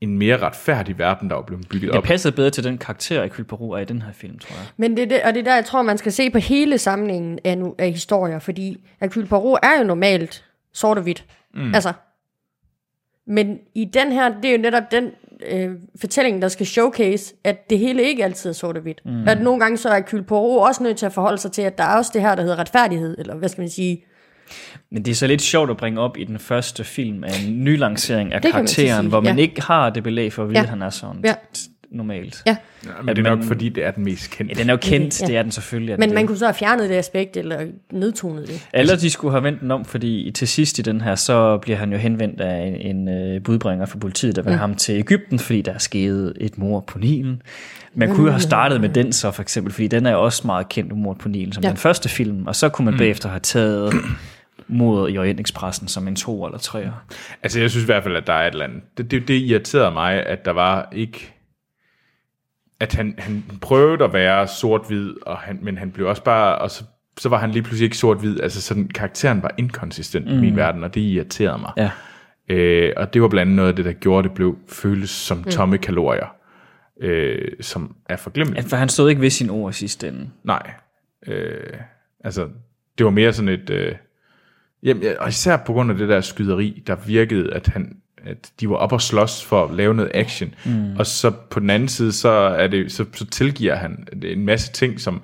en 0.00 0.18
mere 0.18 0.36
retfærdig 0.36 0.98
verden, 0.98 1.28
der 1.30 1.34
var 1.34 1.42
blevet 1.42 1.68
bygget 1.68 1.88
Det 1.92 1.98
op. 1.98 2.04
passede 2.04 2.34
bedre 2.36 2.50
til 2.50 2.64
den 2.64 2.78
karakter, 2.78 3.22
Hercule 3.22 3.44
Poirot 3.44 3.76
er 3.78 3.82
i 3.82 3.84
den 3.84 4.02
her 4.02 4.12
film, 4.12 4.38
tror 4.38 4.56
jeg. 4.56 4.66
Men 4.76 4.96
det, 4.96 5.02
er 5.02 5.06
det, 5.08 5.22
og 5.22 5.34
det 5.34 5.40
er 5.40 5.44
der, 5.44 5.54
jeg 5.54 5.64
tror, 5.64 5.82
man 5.82 5.98
skal 5.98 6.12
se 6.12 6.30
på 6.30 6.38
hele 6.38 6.78
samlingen 6.78 7.38
af, 7.44 7.58
nu- 7.58 7.74
af 7.78 7.90
historier, 7.90 8.38
fordi 8.38 8.76
Hercule 9.00 9.26
Poirot 9.26 9.58
er 9.62 9.78
jo 9.78 9.84
normalt 9.84 10.44
sort 10.72 10.96
og 10.96 11.02
hvidt. 11.02 11.24
Mm. 11.54 11.74
Altså. 11.74 11.92
Men 13.26 13.58
i 13.74 13.84
den 13.84 14.12
her, 14.12 14.28
det 14.42 14.44
er 14.44 14.52
jo 14.52 14.58
netop 14.62 14.82
den 14.90 15.10
øh, 15.50 15.70
fortælling, 16.00 16.42
der 16.42 16.48
skal 16.48 16.66
showcase, 16.66 17.34
at 17.44 17.70
det 17.70 17.78
hele 17.78 18.02
ikke 18.02 18.24
altid 18.24 18.50
er 18.50 18.54
sort 18.54 18.76
og 18.76 18.82
hvidt. 18.82 19.00
Mm. 19.04 19.28
At 19.28 19.40
nogle 19.40 19.60
gange 19.60 19.76
så 19.76 19.88
er 19.88 19.94
Hercule 19.94 20.22
Poirot 20.22 20.68
også 20.68 20.82
nødt 20.82 20.96
til 20.96 21.06
at 21.06 21.12
forholde 21.12 21.38
sig 21.38 21.52
til, 21.52 21.62
at 21.62 21.78
der 21.78 21.84
er 21.84 21.96
også 21.96 22.10
det 22.14 22.22
her, 22.22 22.34
der 22.34 22.42
hedder 22.42 22.58
retfærdighed, 22.58 23.18
eller 23.18 23.34
hvad 23.34 23.48
skal 23.48 23.62
man 23.62 23.70
sige, 23.70 24.04
Men 24.90 25.04
det 25.04 25.10
er 25.10 25.14
så 25.14 25.26
lidt 25.26 25.42
sjovt 25.42 25.70
at 25.70 25.76
bringe 25.76 26.00
op 26.00 26.16
i 26.18 26.24
den 26.24 26.38
første 26.38 26.84
film 26.84 27.24
af 27.24 27.30
en 27.46 27.64
ny 27.64 27.78
lancering 27.78 28.32
af 28.32 28.42
Det 28.42 28.48
man 28.48 28.52
karakteren, 28.52 29.00
sige, 29.02 29.08
hvor 29.08 29.20
man 29.20 29.36
ja. 29.36 29.42
ikke 29.42 29.62
har 29.62 29.90
det 29.90 30.02
belæg 30.02 30.32
for 30.32 30.42
at 30.42 30.48
vide, 30.48 30.58
Ja. 30.58 30.62
at 30.62 30.68
han 30.70 30.82
er 30.82 30.90
sådan 30.90 31.20
Ja. 31.24 31.34
Normalt. 31.94 32.42
ja. 32.46 32.56
Ja, 32.84 32.90
men 33.02 33.16
det 33.16 33.26
er 33.26 33.30
at 33.30 33.32
nok, 33.32 33.38
man- 33.38 33.48
fordi 33.48 33.68
det 33.68 33.84
er 33.84 33.90
den 33.90 34.04
mest 34.04 34.30
kendte. 34.30 34.54
Ja, 34.56 34.60
den 34.62 34.70
er 34.70 34.74
jo 34.74 34.78
kendt, 34.82 35.20
Ja. 35.22 35.26
det 35.26 35.36
er 35.36 35.42
den 35.42 35.50
selvfølgelig. 35.50 35.96
Men 35.98 36.08
det. 36.08 36.14
man 36.14 36.26
kunne 36.26 36.38
så 36.38 36.44
have 36.46 36.54
fjernet 36.54 36.90
det 36.90 36.94
aspekt, 36.96 37.36
eller 37.36 37.66
nedtonet 37.92 38.48
det. 38.48 38.68
Eller 38.72 38.96
de 38.96 39.10
skulle 39.10 39.32
have 39.32 39.44
vendt 39.44 39.60
den 39.60 39.70
om, 39.70 39.84
fordi 39.84 40.30
til 40.34 40.48
sidst 40.48 40.78
i 40.78 40.82
den 40.82 41.00
her, 41.00 41.14
så 41.14 41.58
bliver 41.58 41.76
han 41.78 41.92
jo 41.92 41.98
henvendt 41.98 42.40
af 42.40 42.76
en, 42.80 42.96
en 42.96 43.36
uh, 43.36 43.42
budbringer 43.42 43.86
fra 43.86 43.98
politiet, 43.98 44.36
der 44.36 44.42
vil 44.42 44.52
mm. 44.52 44.58
ham 44.58 44.74
til 44.74 44.94
Ægypten, 44.94 45.38
fordi 45.38 45.62
der 45.62 45.72
er 45.72 45.78
sket 45.78 46.32
et 46.40 46.58
mord 46.58 46.86
på 46.86 46.98
Nilen. 46.98 47.42
Man 47.94 48.08
kunne 48.08 48.24
jo 48.26 48.30
have 48.30 48.40
startet 48.40 48.80
med 48.80 48.88
den 48.88 49.12
så 49.12 49.30
for 49.30 49.42
eksempel, 49.42 49.72
fordi 49.72 49.88
den 49.88 50.06
er 50.06 50.10
jo 50.12 50.24
også 50.24 50.42
meget 50.46 50.68
kendt, 50.68 50.96
mord 50.96 51.18
på 51.18 51.28
Nilen, 51.28 51.52
som 51.52 51.62
ja. 51.62 51.68
Den 51.68 51.76
første 51.76 52.08
film, 52.08 52.46
og 52.46 52.56
så 52.56 52.68
kunne 52.68 52.84
man 52.84 52.94
mm. 52.94 52.98
bagefter 52.98 53.28
have 53.28 53.40
taget 53.40 53.94
mordet 54.68 55.14
i 55.14 55.18
Orientekspressen 55.18 55.88
som 55.88 56.08
en 56.08 56.16
to 56.16 56.46
eller 56.46 56.58
tre. 56.58 56.90
Altså, 57.42 57.60
jeg 57.60 57.70
synes 57.70 57.84
i 57.84 57.86
hvert 57.86 58.02
fald, 58.02 58.16
at 58.16 58.26
der 58.26 58.32
er 58.32 58.46
et 58.46 58.52
eller 58.52 58.64
andet. 58.64 58.80
Det, 58.98 59.10
det, 59.10 59.28
det 59.28 59.34
irriterede 59.34 59.90
mig, 59.90 60.26
at 60.26 60.44
der 60.44 60.50
var 60.52 60.88
ikke... 60.92 61.33
At 62.80 62.94
han, 62.94 63.14
han 63.18 63.44
prøvede 63.60 64.04
at 64.04 64.12
være 64.12 64.48
sort-hvid, 64.48 65.14
og 65.22 65.36
han, 65.36 65.58
men 65.62 65.78
han 65.78 65.90
blev 65.90 66.06
også 66.06 66.24
bare... 66.24 66.58
Og 66.58 66.70
så, 66.70 66.84
så 67.18 67.28
var 67.28 67.38
han 67.38 67.50
lige 67.50 67.62
pludselig 67.62 67.84
ikke 67.84 67.96
sort-hvid. 67.96 68.40
Altså, 68.40 68.62
sådan, 68.62 68.88
karakteren 68.88 69.42
var 69.42 69.50
inkonsistent 69.58 70.26
mm. 70.26 70.32
i 70.32 70.40
min 70.40 70.56
verden, 70.56 70.84
og 70.84 70.94
det 70.94 71.00
irriterede 71.00 71.58
mig. 71.58 71.72
Ja. 71.76 71.90
Øh, 72.48 72.92
og 72.96 73.14
det 73.14 73.22
var 73.22 73.28
blandt 73.28 73.40
andet 73.40 73.56
noget 73.56 73.68
af 73.68 73.76
det, 73.76 73.84
der 73.84 73.92
gjorde, 73.92 74.18
at 74.18 74.24
det 74.24 74.32
blev 74.32 74.58
føles 74.68 75.10
som 75.10 75.44
tomme 75.44 75.78
kalorier. 75.78 76.26
øh, 77.00 77.48
som 77.60 77.96
er 78.06 78.16
forglemmelige. 78.16 78.62
Ja, 78.62 78.68
for 78.68 78.76
han 78.76 78.88
stod 78.88 79.10
ikke 79.10 79.22
ved 79.22 79.30
sin 79.30 79.50
ord 79.50 79.70
i 79.70 79.74
sidste 79.74 80.08
ende. 80.08 80.30
Nej. 80.44 80.70
Øh, 81.26 81.72
altså, 82.24 82.48
det 82.98 83.04
var 83.04 83.10
mere 83.10 83.32
sådan 83.32 83.48
et... 83.48 83.70
Øh, 83.70 83.94
jamen, 84.82 85.02
ja, 85.02 85.12
og 85.18 85.28
især 85.28 85.56
på 85.56 85.72
grund 85.72 85.90
af 85.90 85.96
det 85.96 86.08
der 86.08 86.20
skyderi, 86.20 86.82
der 86.86 86.96
virkede, 87.06 87.54
at 87.54 87.66
han 87.66 87.96
at 88.26 88.52
de 88.60 88.68
var 88.68 88.76
op 88.76 88.92
og 88.92 89.02
slås 89.02 89.44
for 89.44 89.64
at 89.64 89.74
lave 89.74 89.94
noget 89.94 90.10
action. 90.14 90.54
Mm. 90.64 90.96
Og 90.96 91.06
så 91.06 91.30
på 91.50 91.60
den 91.60 91.70
anden 91.70 91.88
side, 91.88 92.12
så, 92.12 92.28
er 92.28 92.66
det, 92.66 92.92
så, 92.92 93.04
så 93.14 93.26
tilgiver 93.26 93.74
han 93.74 94.06
en 94.22 94.44
masse 94.44 94.72
ting, 94.72 95.00
som 95.00 95.22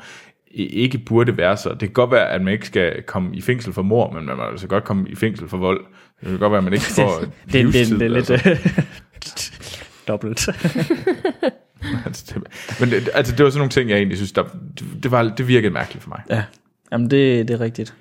ikke 0.50 0.98
burde 0.98 1.36
være 1.36 1.56
så. 1.56 1.68
Det 1.68 1.78
kan 1.78 1.90
godt 1.90 2.10
være, 2.10 2.28
at 2.28 2.42
man 2.42 2.52
ikke 2.52 2.66
skal 2.66 3.02
komme 3.02 3.36
i 3.36 3.40
fængsel 3.40 3.72
for 3.72 3.82
mor, 3.82 4.10
men 4.10 4.26
man 4.26 4.36
må 4.36 4.42
altså 4.42 4.66
godt 4.66 4.84
komme 4.84 5.08
i 5.08 5.14
fængsel 5.14 5.48
for 5.48 5.56
vold. 5.56 5.80
Det 6.20 6.28
kan 6.28 6.38
godt 6.38 6.52
være, 6.52 6.58
at 6.58 6.64
man 6.64 6.72
ikke 6.72 6.84
får 7.00 7.20
det, 7.20 7.52
det, 7.52 7.64
livstid, 7.64 7.98
det 7.98 8.04
er 8.04 8.08
lidt 8.08 8.30
altså. 8.30 8.56
dobbelt. 10.08 10.48
Altså, 12.06 12.34
det, 12.34 12.42
men 12.80 12.90
det, 12.90 13.08
altså, 13.14 13.36
det 13.36 13.44
var 13.44 13.50
sådan 13.50 13.58
nogle 13.58 13.70
ting, 13.70 13.90
jeg 13.90 13.96
egentlig 13.96 14.18
synes, 14.18 14.32
der, 14.32 14.42
det, 14.78 15.02
det, 15.02 15.10
var, 15.10 15.22
det 15.22 15.48
virkede 15.48 15.72
mærkeligt 15.72 16.02
for 16.02 16.08
mig. 16.08 16.22
ja, 16.30 16.42
Jamen, 16.92 17.10
det, 17.10 17.48
det 17.48 17.54
er 17.54 17.60
rigtigt. 17.60 17.94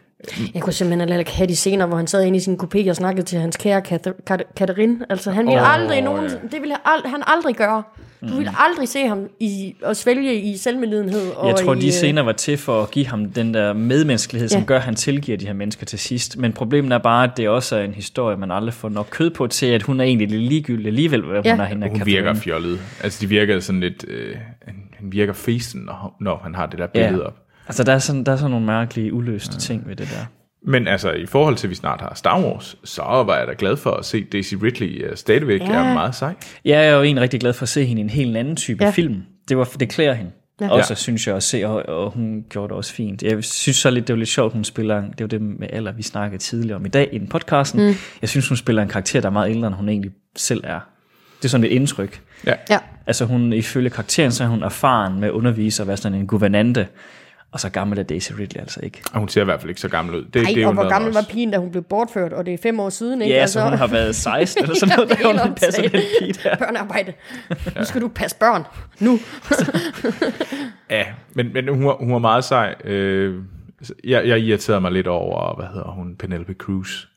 Jeg 0.54 0.62
kunne 0.62 0.74
simpelthen 0.74 1.00
heller 1.00 1.20
ikke 1.20 1.32
have 1.32 1.48
de 1.48 1.56
scener, 1.56 1.86
hvor 1.86 1.98
han 1.98 2.08
sad 2.08 2.24
inde 2.26 2.38
i 2.38 2.40
sin 2.40 2.60
kopé 2.64 2.90
og 2.90 2.96
snakkede 2.96 3.26
til 3.26 3.40
hans 3.40 3.58
kære 3.58 3.82
Kath- 3.88 4.24
Kat- 4.32 4.56
Katarine. 4.56 4.98
Altså, 5.10 5.32
han 5.32 5.46
ville 5.46 5.62
oh, 5.62 5.74
aldrig 5.74 6.02
nogen... 6.02 6.24
ja. 6.24 6.30
Det 6.52 6.62
ville 6.62 6.76
ald- 6.88 7.08
han 7.10 7.22
aldrig 7.28 7.56
gøre. 7.56 7.84
Du 8.30 8.36
ville 8.36 8.52
aldrig 8.58 8.88
se 8.90 9.08
ham 9.08 9.28
i, 9.40 9.76
at 9.86 9.98
svælge 9.98 10.36
i 10.41 10.58
selvmedlidenhed. 10.58 11.32
Og 11.32 11.48
Jeg 11.48 11.56
tror, 11.56 11.74
i, 11.74 11.80
de 11.80 11.86
øh, 11.88 11.91
scener 11.91 12.22
var 12.22 12.32
til 12.32 12.58
for 12.58 12.82
at 12.84 12.91
give 12.91 13.08
ham 13.08 13.26
den 13.32 13.54
der 13.54 13.74
medmenneskelighed, 13.74 14.50
som 14.50 14.60
Ja. 14.62 14.66
gør, 14.66 14.76
at 14.76 14.82
han 14.82 14.96
tilgiver 14.96 15.38
de 15.38 15.46
her 15.46 15.54
mennesker 15.54 15.86
til 15.86 16.00
sidst. 16.00 16.38
Men 16.38 16.54
problemet 16.54 16.91
er 16.94 16.98
bare, 16.98 17.24
at 17.24 17.38
det 17.38 17.50
også 17.50 17.76
er 17.76 17.84
en 17.84 17.94
historie, 17.94 18.38
man 18.38 18.52
aldrig 18.52 18.74
får 18.74 18.90
nok 18.90 19.08
kød 19.10 19.30
på 19.30 19.48
til, 19.48 19.66
at 19.66 19.82
hun 19.84 20.00
er 20.00 20.04
egentlig 20.04 20.28
lidt 20.30 20.41
ligegyldig 20.44 20.88
alligevel, 20.88 21.22
hvad 21.26 21.41
Ja. 21.46 21.52
hun 21.52 21.60
er 21.60 21.66
hende 21.66 21.88
Hun 21.90 21.98
Catherine. 21.98 22.24
virker 22.26 22.40
fjollet. 22.41 22.80
Altså, 23.04 23.18
de 23.22 23.28
virker 23.30 23.60
sådan 23.60 23.82
lidt... 23.82 24.06
Øh, 24.08 24.36
han, 24.66 24.76
han 25.00 25.12
virker 25.12 25.34
fesen, 25.34 25.82
når, 25.82 26.16
når 26.22 26.40
han 26.44 26.56
har 26.56 26.66
det 26.66 26.80
der 26.80 26.88
billede 26.88 27.16
Ja. 27.22 27.28
op. 27.28 27.36
Altså, 27.70 27.84
der 27.84 27.94
er, 27.94 28.00
sådan, 28.00 28.24
der 28.24 28.32
er 28.32 28.36
sådan 28.38 28.52
nogle 28.52 28.66
mærkelige, 28.66 29.14
uløste 29.14 29.54
ja. 29.54 29.60
ting 29.60 29.88
ved 29.88 29.96
det 29.96 30.08
der. 30.08 30.26
Men 30.68 30.88
altså, 30.88 31.12
i 31.12 31.26
forhold 31.26 31.56
til, 31.56 31.68
at 31.68 31.70
vi 31.70 31.76
snart 31.76 32.02
har 32.02 32.14
Star 32.16 32.41
Wars, 32.44 32.76
så 32.84 33.02
var 33.02 33.38
jeg 33.38 33.48
da 33.48 33.54
glad 33.58 33.78
for 33.78 33.91
at 33.91 34.06
se 34.06 34.24
Daisy 34.24 34.54
Ridley 34.64 35.06
uh, 35.10 35.16
stadigvæk 35.16 35.62
Ja. 35.62 35.66
er 35.74 35.94
meget 35.94 36.16
sej. 36.16 36.36
Jeg 36.66 36.88
er 36.88 36.91
jo 36.96 37.02
egentlig 37.04 37.22
rigtig 37.22 37.40
glad 37.40 37.54
for 37.54 37.64
at 37.64 37.70
se 37.70 37.86
hende 37.86 38.00
i 38.02 38.04
en 38.04 38.10
helt 38.10 38.38
anden 38.38 38.56
type 38.56 38.84
Ja. 38.84 38.88
ja. 38.88 38.91
film. 38.91 39.24
Det, 39.50 39.58
var, 39.58 39.64
det 39.80 39.90
klæder 39.90 40.14
hende. 40.14 40.32
Ja. 40.62 40.66
Ja. 40.66 40.72
Også 40.72 40.91
Ja. 40.94 40.96
synes 40.96 41.28
jeg 41.28 41.36
at 41.36 41.44
se, 41.44 41.68
og, 41.68 41.90
og 42.04 42.12
hun 42.12 42.44
gjorde 42.50 42.68
det 42.68 42.78
også 42.78 42.94
fint. 42.94 43.24
Jeg 43.24 43.44
synes 43.44 43.78
så 43.78 43.90
lidt, 43.90 44.08
det 44.08 44.14
var 44.14 44.18
lidt 44.18 44.30
sjovt, 44.30 44.54
hun 44.54 44.64
spiller, 44.64 45.02
det 45.02 45.20
var 45.20 45.28
det 45.28 45.41
med 45.41 45.68
alder, 45.74 45.91
vi 45.91 46.04
snakkede 46.04 46.41
tidligere 46.41 46.76
om 46.76 46.86
i 46.86 46.90
dag 46.90 47.10
i 47.12 47.18
den 47.18 47.28
podcasten. 47.28 47.88
Mm. 47.88 47.94
Jeg 48.22 48.30
synes, 48.30 48.48
hun 48.48 48.58
spiller 48.58 48.82
en 48.82 48.90
karakter, 48.90 49.22
der 49.22 49.28
er 49.28 49.34
meget 49.34 49.50
ældre, 49.50 49.68
end 49.68 49.76
hun 49.76 49.90
egentlig 49.90 50.12
selv 50.36 50.62
er. 50.64 50.80
Det 51.38 51.46
er 51.46 51.50
sådan 51.50 51.64
et 51.64 51.70
indtryk. 51.70 52.22
Ja. 52.46 52.54
Ja. 52.70 52.78
Altså 53.08 53.26
hun, 53.26 53.54
ifølge 53.54 53.90
karakteren, 53.90 54.32
så 54.32 54.44
er 54.44 54.48
hun 54.48 54.64
erfaren 54.64 55.20
med 55.20 55.28
at 55.28 55.32
undervise 55.32 55.84
og 55.84 55.88
være 55.88 55.98
sådan 55.98 56.18
en 56.18 56.28
guvernante. 56.28 56.88
Og 57.51 57.59
så 57.59 57.69
gammel 57.69 57.99
er 57.99 58.03
Daisy 58.03 58.31
Ridley 58.31 58.61
altså 58.61 58.80
ikke. 58.84 59.01
Og 59.13 59.19
hun 59.19 59.30
ser 59.30 59.41
i 59.41 59.45
hvert 59.45 59.59
fald 59.59 59.69
ikke 59.69 59.81
så 59.81 59.89
gammel 59.89 60.15
ud. 60.15 60.26
Det, 60.26 60.35
Ej, 60.35 60.47
det 60.47 60.57
er 60.57 60.61
jo 60.61 60.67
og 60.67 60.73
hvor 60.73 60.89
gammel 60.89 61.13
var 61.13 61.26
pigen, 61.30 61.51
da 61.51 61.57
hun 61.57 61.71
blev 61.71 61.84
bortført, 61.84 62.34
og 62.34 62.45
det 62.45 62.53
er 62.53 62.57
fem 62.57 62.80
år 62.80 62.89
siden, 62.89 63.21
ikke? 63.21 63.35
Ja, 63.35 63.41
altså, 63.41 63.61
hun 63.63 63.73
har 63.73 63.88
været 63.88 64.15
16 64.15 64.63
eller 64.63 64.76
sådan 64.80 64.95
noget, 64.95 65.09
da 65.09 65.43
hun 65.45 65.55
passer 65.55 65.81
den 65.81 65.91
pige 66.19 66.34
der. 66.43 66.55
Børnearbejde. 66.55 67.13
Nu 67.77 67.85
skal 67.85 68.01
du 68.01 68.07
passe 68.07 68.38
børn. 68.38 68.63
Nu. 68.99 69.19
Ja, 70.89 71.05
men, 71.34 71.53
men 71.53 71.67
hun, 71.67 71.85
var, 71.85 71.95
hun 71.99 72.13
var 72.13 72.19
meget 72.19 72.43
sej. 72.43 72.76
Øh, 72.84 73.43
jeg, 74.03 74.27
jeg 74.27 74.39
irriterede 74.39 74.81
mig 74.81 74.91
lidt 74.91 75.07
over, 75.07 75.55
hvad 75.55 75.67
hedder 75.67 75.91
hun, 75.91 76.15
Penelope 76.15 76.53
Cruz. 76.53 77.07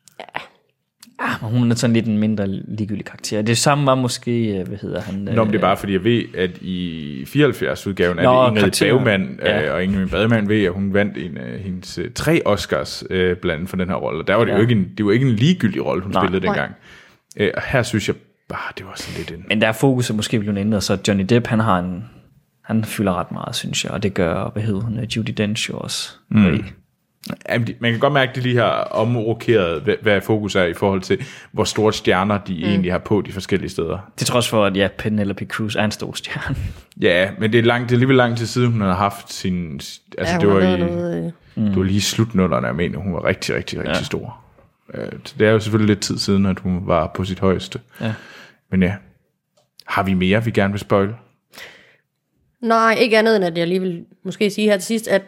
Og 1.43 1.49
hun 1.49 1.71
er 1.71 1.75
sådan 1.75 1.95
lidt 1.95 2.07
en 2.07 2.19
mindre 2.19 2.47
ligegyldig 2.49 3.05
karakter. 3.05 3.43
Det 3.43 3.59
samme 3.59 3.87
var 3.87 3.95
måske, 3.95 4.59
øh, 4.59 4.69
hvad 4.69 4.79
hedder 4.79 5.01
han? 5.01 5.15
Nå, 5.15 5.45
men 5.45 5.53
det 5.53 5.59
er 5.59 5.63
bare 5.63 5.77
fordi, 5.77 5.93
jeg 5.93 6.05
ved, 6.05 6.23
at 6.37 6.51
i 6.61 7.23
74-udgaven 7.29 8.19
er 8.19 8.23
Nå, 8.23 8.43
det 8.43 8.49
Ingrid 8.49 8.61
karakteren. 8.61 8.97
Bergman, 8.97 9.39
Ja. 9.43 9.67
øh, 9.69 9.75
og 9.75 9.85
Ingrid 9.85 10.07
Bergman 10.07 10.49
ved, 10.49 10.65
at 10.65 10.73
hun 10.73 10.95
vandt 10.95 11.17
en 11.19 11.37
af 11.37 11.59
hendes 11.59 11.99
øh, 11.99 12.11
tre 12.15 12.43
Oscars 12.45 13.05
øh, 13.11 13.37
blandt 13.37 13.55
andet 13.59 13.71
for 13.71 13.77
den 13.77 13.89
her 13.89 13.95
rolle. 13.95 14.21
Og 14.21 14.27
der 14.29 14.35
var 14.35 14.45
det, 14.45 14.53
ja. 14.53 14.57
Jo 14.57 14.63
ikke 14.63 14.73
en, 14.75 14.89
det 14.99 15.07
var 15.07 15.13
ikke 15.13 15.27
en 15.27 15.33
ligegyldig 15.33 15.85
rolle, 15.85 16.03
hun 16.03 16.13
Nej. 16.13 16.25
spillede 16.27 16.47
dengang. 16.47 16.73
Øh, 17.37 17.51
og 17.57 17.63
her 17.63 17.83
synes 17.83 18.09
jeg 18.09 18.17
bare, 18.49 18.73
det 18.79 18.87
var 18.87 18.93
sådan 18.97 19.19
lidt 19.19 19.31
en... 19.31 19.45
Men 19.49 19.61
der 19.61 19.69
er 19.69 19.73
fokuset 19.73 20.17
måske 20.17 20.41
blevet 20.41 20.59
ændret, 20.59 20.83
så 20.83 20.99
Johnny 21.09 21.25
Depp, 21.29 21.47
han 21.47 21.61
har 21.61 21.79
en, 21.79 22.05
han 22.65 22.85
fylder 22.85 23.15
ret 23.21 23.33
meget, 23.33 23.55
synes 23.57 23.85
jeg, 23.85 23.93
og 23.93 24.03
det 24.03 24.15
gør, 24.15 24.51
hvad 24.53 24.63
hedder 24.63 24.81
hun, 24.81 24.99
Judy 25.17 25.31
Dench 25.37 25.71
også. 25.75 26.11
Mm. 26.31 26.65
Jamen, 27.49 27.69
man 27.81 27.91
kan 27.91 28.01
godt 28.01 28.13
mærke, 28.13 28.31
at 28.31 28.37
de 28.37 28.41
lige 28.41 28.57
har 28.57 28.71
omrokeret, 28.71 29.83
hvad, 29.83 29.95
hvad 30.03 30.21
fokus 30.21 30.55
er 30.55 30.65
i 30.65 30.75
forhold 30.75 31.01
til, 31.01 31.25
hvor 31.53 31.65
store 31.65 31.93
stjerner 31.93 32.39
de 32.39 32.55
mm. 32.55 32.63
egentlig 32.63 32.93
har 32.93 32.99
på 32.99 33.21
de 33.21 33.33
forskellige 33.33 33.71
steder. 33.71 33.99
Til 34.17 34.27
trods 34.27 34.49
for, 34.49 34.65
at 34.65 34.77
ja, 34.77 34.89
Penelope 34.99 35.45
Cruz 35.45 35.77
er 35.77 35.85
en 35.85 35.91
stor 35.91 36.13
stjerne. 36.13 36.57
Ja, 37.01 37.31
men 37.39 37.53
det 37.53 37.59
er, 37.59 37.63
langt, 37.63 37.89
det 37.89 37.95
er 37.95 37.97
alligevel 37.97 38.17
lang 38.17 38.37
tid 38.37 38.47
siden, 38.47 38.73
hun 38.73 38.81
har 38.81 38.95
haft 38.95 39.33
sin... 39.33 39.75
Altså, 39.75 40.35
Ja, 40.35 40.39
det, 40.39 40.49
var 40.49 40.61
i, 40.61 40.77
noget, 40.81 41.35
øh, 41.57 41.65
det 41.65 41.77
var 41.77 41.83
lige 41.83 41.97
i 41.97 42.01
slutnullerne, 42.01 42.67
jeg 42.67 42.77
mener, 42.77 42.99
hun 42.99 43.13
var 43.13 43.25
rigtig, 43.25 43.55
rigtig, 43.55 43.79
rigtig 43.79 43.95
ja. 43.95 44.03
Stor. 44.03 44.41
Øh, 44.95 45.13
så 45.25 45.35
det 45.39 45.47
er 45.47 45.51
jo 45.51 45.61
selvfølgelig 45.61 45.95
lidt 45.95 46.01
tid 46.05 46.19
siden, 46.19 46.47
at 46.47 46.59
hun 46.59 46.87
var 46.87 47.11
på 47.15 47.25
sit 47.25 47.41
højeste. 47.41 47.81
Ja. 48.01 48.15
Men 48.71 48.83
ja, 48.83 48.95
har 49.87 50.03
vi 50.03 50.15
mere, 50.15 50.45
vi 50.45 50.51
gerne 50.51 50.73
vil 50.73 50.81
spoil? 50.81 51.15
Nej, 52.61 52.97
ikke 53.01 53.19
andet 53.19 53.37
end, 53.37 53.45
at 53.45 53.59
jeg 53.59 53.69
lige 53.69 53.81
vil 53.81 54.05
måske 54.25 54.51
sige 54.51 54.69
her 54.69 54.77
til 54.77 54.87
sidst, 54.87 55.09
at 55.09 55.23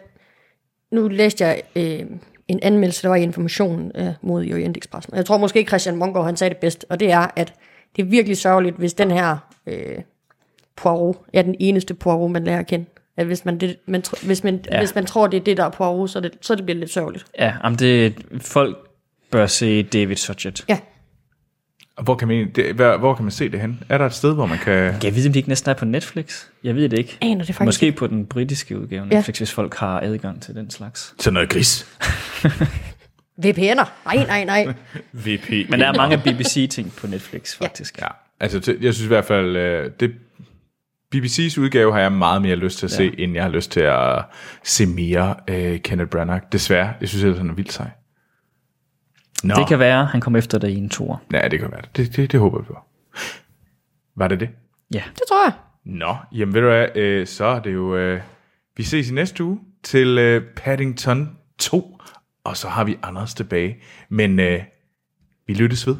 nu 0.95 1.09
læste 1.09 1.45
jeg 1.45 1.62
øh, 1.77 2.01
en 2.49 2.61
anmeldelse, 2.62 3.03
der 3.03 3.09
var 3.09 3.16
i 3.16 3.23
information 3.23 3.93
øh, 3.95 4.09
mod 4.23 4.53
Orientexpressen. 4.53 5.16
Jeg 5.16 5.27
tror 5.27 5.39
måske 5.39 5.65
Christian 5.65 5.97
Mongård, 5.97 6.25
han 6.25 6.37
sagde 6.37 6.55
det 6.55 6.59
bedst, 6.59 6.87
og 6.89 7.01
det 7.01 7.11
er, 7.11 7.27
at 7.37 7.55
det 7.97 8.03
er 8.03 8.07
virkelig 8.07 8.37
sørgeligt, 8.37 8.77
hvis 8.77 8.95
den 8.95 9.11
her 9.11 9.37
øh, 9.66 9.99
Poirot 10.77 11.16
er 11.33 11.43
den 11.43 11.55
eneste 11.61 11.95
Poirot, 11.95 12.31
man 12.31 12.45
lærer 12.45 12.59
at 12.59 12.66
kende. 12.66 12.87
At 13.16 13.27
hvis 13.27 13.45
man, 13.45 13.59
det, 13.59 13.77
man, 13.87 14.03
hvis, 14.23 14.45
man, 14.45 14.65
ja. 14.71 14.79
Hvis 14.79 14.95
man 14.95 15.07
tror, 15.07 15.27
det 15.27 15.37
er 15.37 15.45
det, 15.45 15.57
der 15.57 15.65
er 15.65 15.71
Poirot, 15.71 16.11
så, 16.11 16.21
det, 16.21 16.33
så 16.41 16.55
det 16.55 16.65
bliver 16.65 16.79
lidt 16.79 16.91
sørgeligt. 16.91 17.25
Ja, 17.39 17.53
jamen 17.65 17.79
det, 17.79 18.15
folk 18.41 18.77
bør 19.31 19.47
se 19.47 19.83
David 19.83 20.16
Suchet. 20.16 20.65
Ja, 20.69 20.79
hvor 22.03 22.15
kan, 22.15 22.29
man, 22.29 22.51
det, 22.55 22.75
hvor, 22.75 22.97
hvor 22.97 23.15
kan 23.15 23.25
man 23.25 23.31
se 23.33 23.49
det 23.49 23.61
hen? 23.61 23.83
Er 23.89 23.99
der 23.99 24.07
et 24.07 24.15
sted, 24.15 24.35
hvor 24.35 24.47
man 24.47 24.59
kan... 24.59 24.73
Jeg 25.03 25.16
ved, 25.16 25.27
om 25.27 25.33
de 25.33 25.39
ikke 25.39 25.49
næsten 25.49 25.71
er 25.71 25.75
på 25.75 25.85
Netflix. 25.85 26.45
Jeg 26.65 26.75
ved 26.75 26.89
det 26.89 26.99
ikke. 26.99 27.19
aner 27.21 27.45
det 27.45 27.55
faktisk 27.55 27.66
Måske 27.66 27.87
ikke. 27.87 27.99
på 27.99 28.07
den 28.07 28.27
britiske 28.27 28.79
udgave 28.81 29.03
af 29.07 29.11
Ja. 29.11 29.16
Netflix, 29.16 29.39
hvis 29.39 29.53
folk 29.53 29.75
har 29.75 30.01
adgang 30.01 30.43
til 30.43 30.55
den 30.55 30.71
slags. 30.71 31.15
Sådan 31.19 31.35
noget 31.35 31.49
gris. 31.49 31.87
VPN'er. 33.47 33.89
Nej, 34.05 34.27
nej, 34.27 34.45
nej. 34.45 34.65
VP. 35.27 35.51
Men 35.71 35.81
der 35.81 35.87
er 35.87 35.97
mange 35.97 36.19
BBC-ting 36.19 36.93
på 37.01 37.07
Netflix, 37.07 37.57
faktisk. 37.57 37.99
Ja, 38.01 38.07
altså 38.41 38.61
til- 38.61 38.79
jeg 38.81 38.95
synes 38.95 39.05
i 39.05 39.09
hvert 39.09 39.25
fald, 39.25 39.57
øh, 39.57 39.91
det, 40.01 40.12
BBC's 41.16 41.61
udgave 41.61 41.93
har 41.93 42.01
jeg 42.01 42.12
meget 42.12 42.43
mere 42.43 42.57
lyst 42.57 42.79
til 42.79 42.87
at 42.87 42.91
se, 42.93 43.21
end 43.21 43.35
jeg 43.35 43.43
har 43.43 43.51
lyst 43.51 43.71
til 43.71 43.81
at 43.81 44.23
se 44.65 44.87
mere 44.87 45.35
uh, 45.51 45.77
Kenneth 45.81 46.11
Branagh. 46.11 46.43
Desværre, 46.53 46.93
jeg 47.01 47.09
synes 47.09 47.23
ellers, 47.25 47.39
han 47.39 47.51
er 47.51 47.55
vildt 47.55 47.73
sej. 47.73 47.91
Nå, 49.45 49.55
Det 49.55 49.69
kan 49.69 49.79
være, 49.79 50.05
han 50.05 50.21
kommer 50.21 50.39
efter 50.39 50.59
dig 50.59 50.71
i 50.71 50.77
en 50.77 50.89
tur. 50.89 51.23
ja, 51.33 51.49
det 51.49 51.59
kan 51.61 51.71
være. 51.71 51.81
Det, 51.97 52.16
det, 52.16 52.33
det 52.33 52.41
håber 52.41 52.59
vi 52.59 52.65
på. 52.65 52.79
Var 54.16 54.29
det 54.29 54.41
det? 54.41 54.49
Ja. 54.95 55.03
Det 55.15 55.23
tror 55.29 55.45
jeg. 55.47 55.53
Nå, 55.85 56.16
jamen 56.33 56.55
ved 56.55 56.61
du 56.61 56.66
hvad, 56.69 56.97
øh, 56.97 57.27
så 57.27 57.45
er 57.45 57.61
det 57.61 57.75
jo, 57.75 57.97
øh, 57.97 58.21
vi 58.77 58.83
ses 58.83 59.11
i 59.11 59.15
næste 59.15 59.45
uge 59.45 59.61
til 59.83 60.19
øh, 60.19 60.43
Paddington 60.57 61.37
2, 61.59 61.99
og 62.45 62.57
så 62.57 62.69
har 62.69 62.85
vi 62.85 62.97
Anders 63.03 63.35
tilbage. 63.35 63.77
Men 64.09 64.41
øh, 64.41 64.62
vi 65.47 65.55
lyttes 65.55 65.87
ved. 65.87 65.97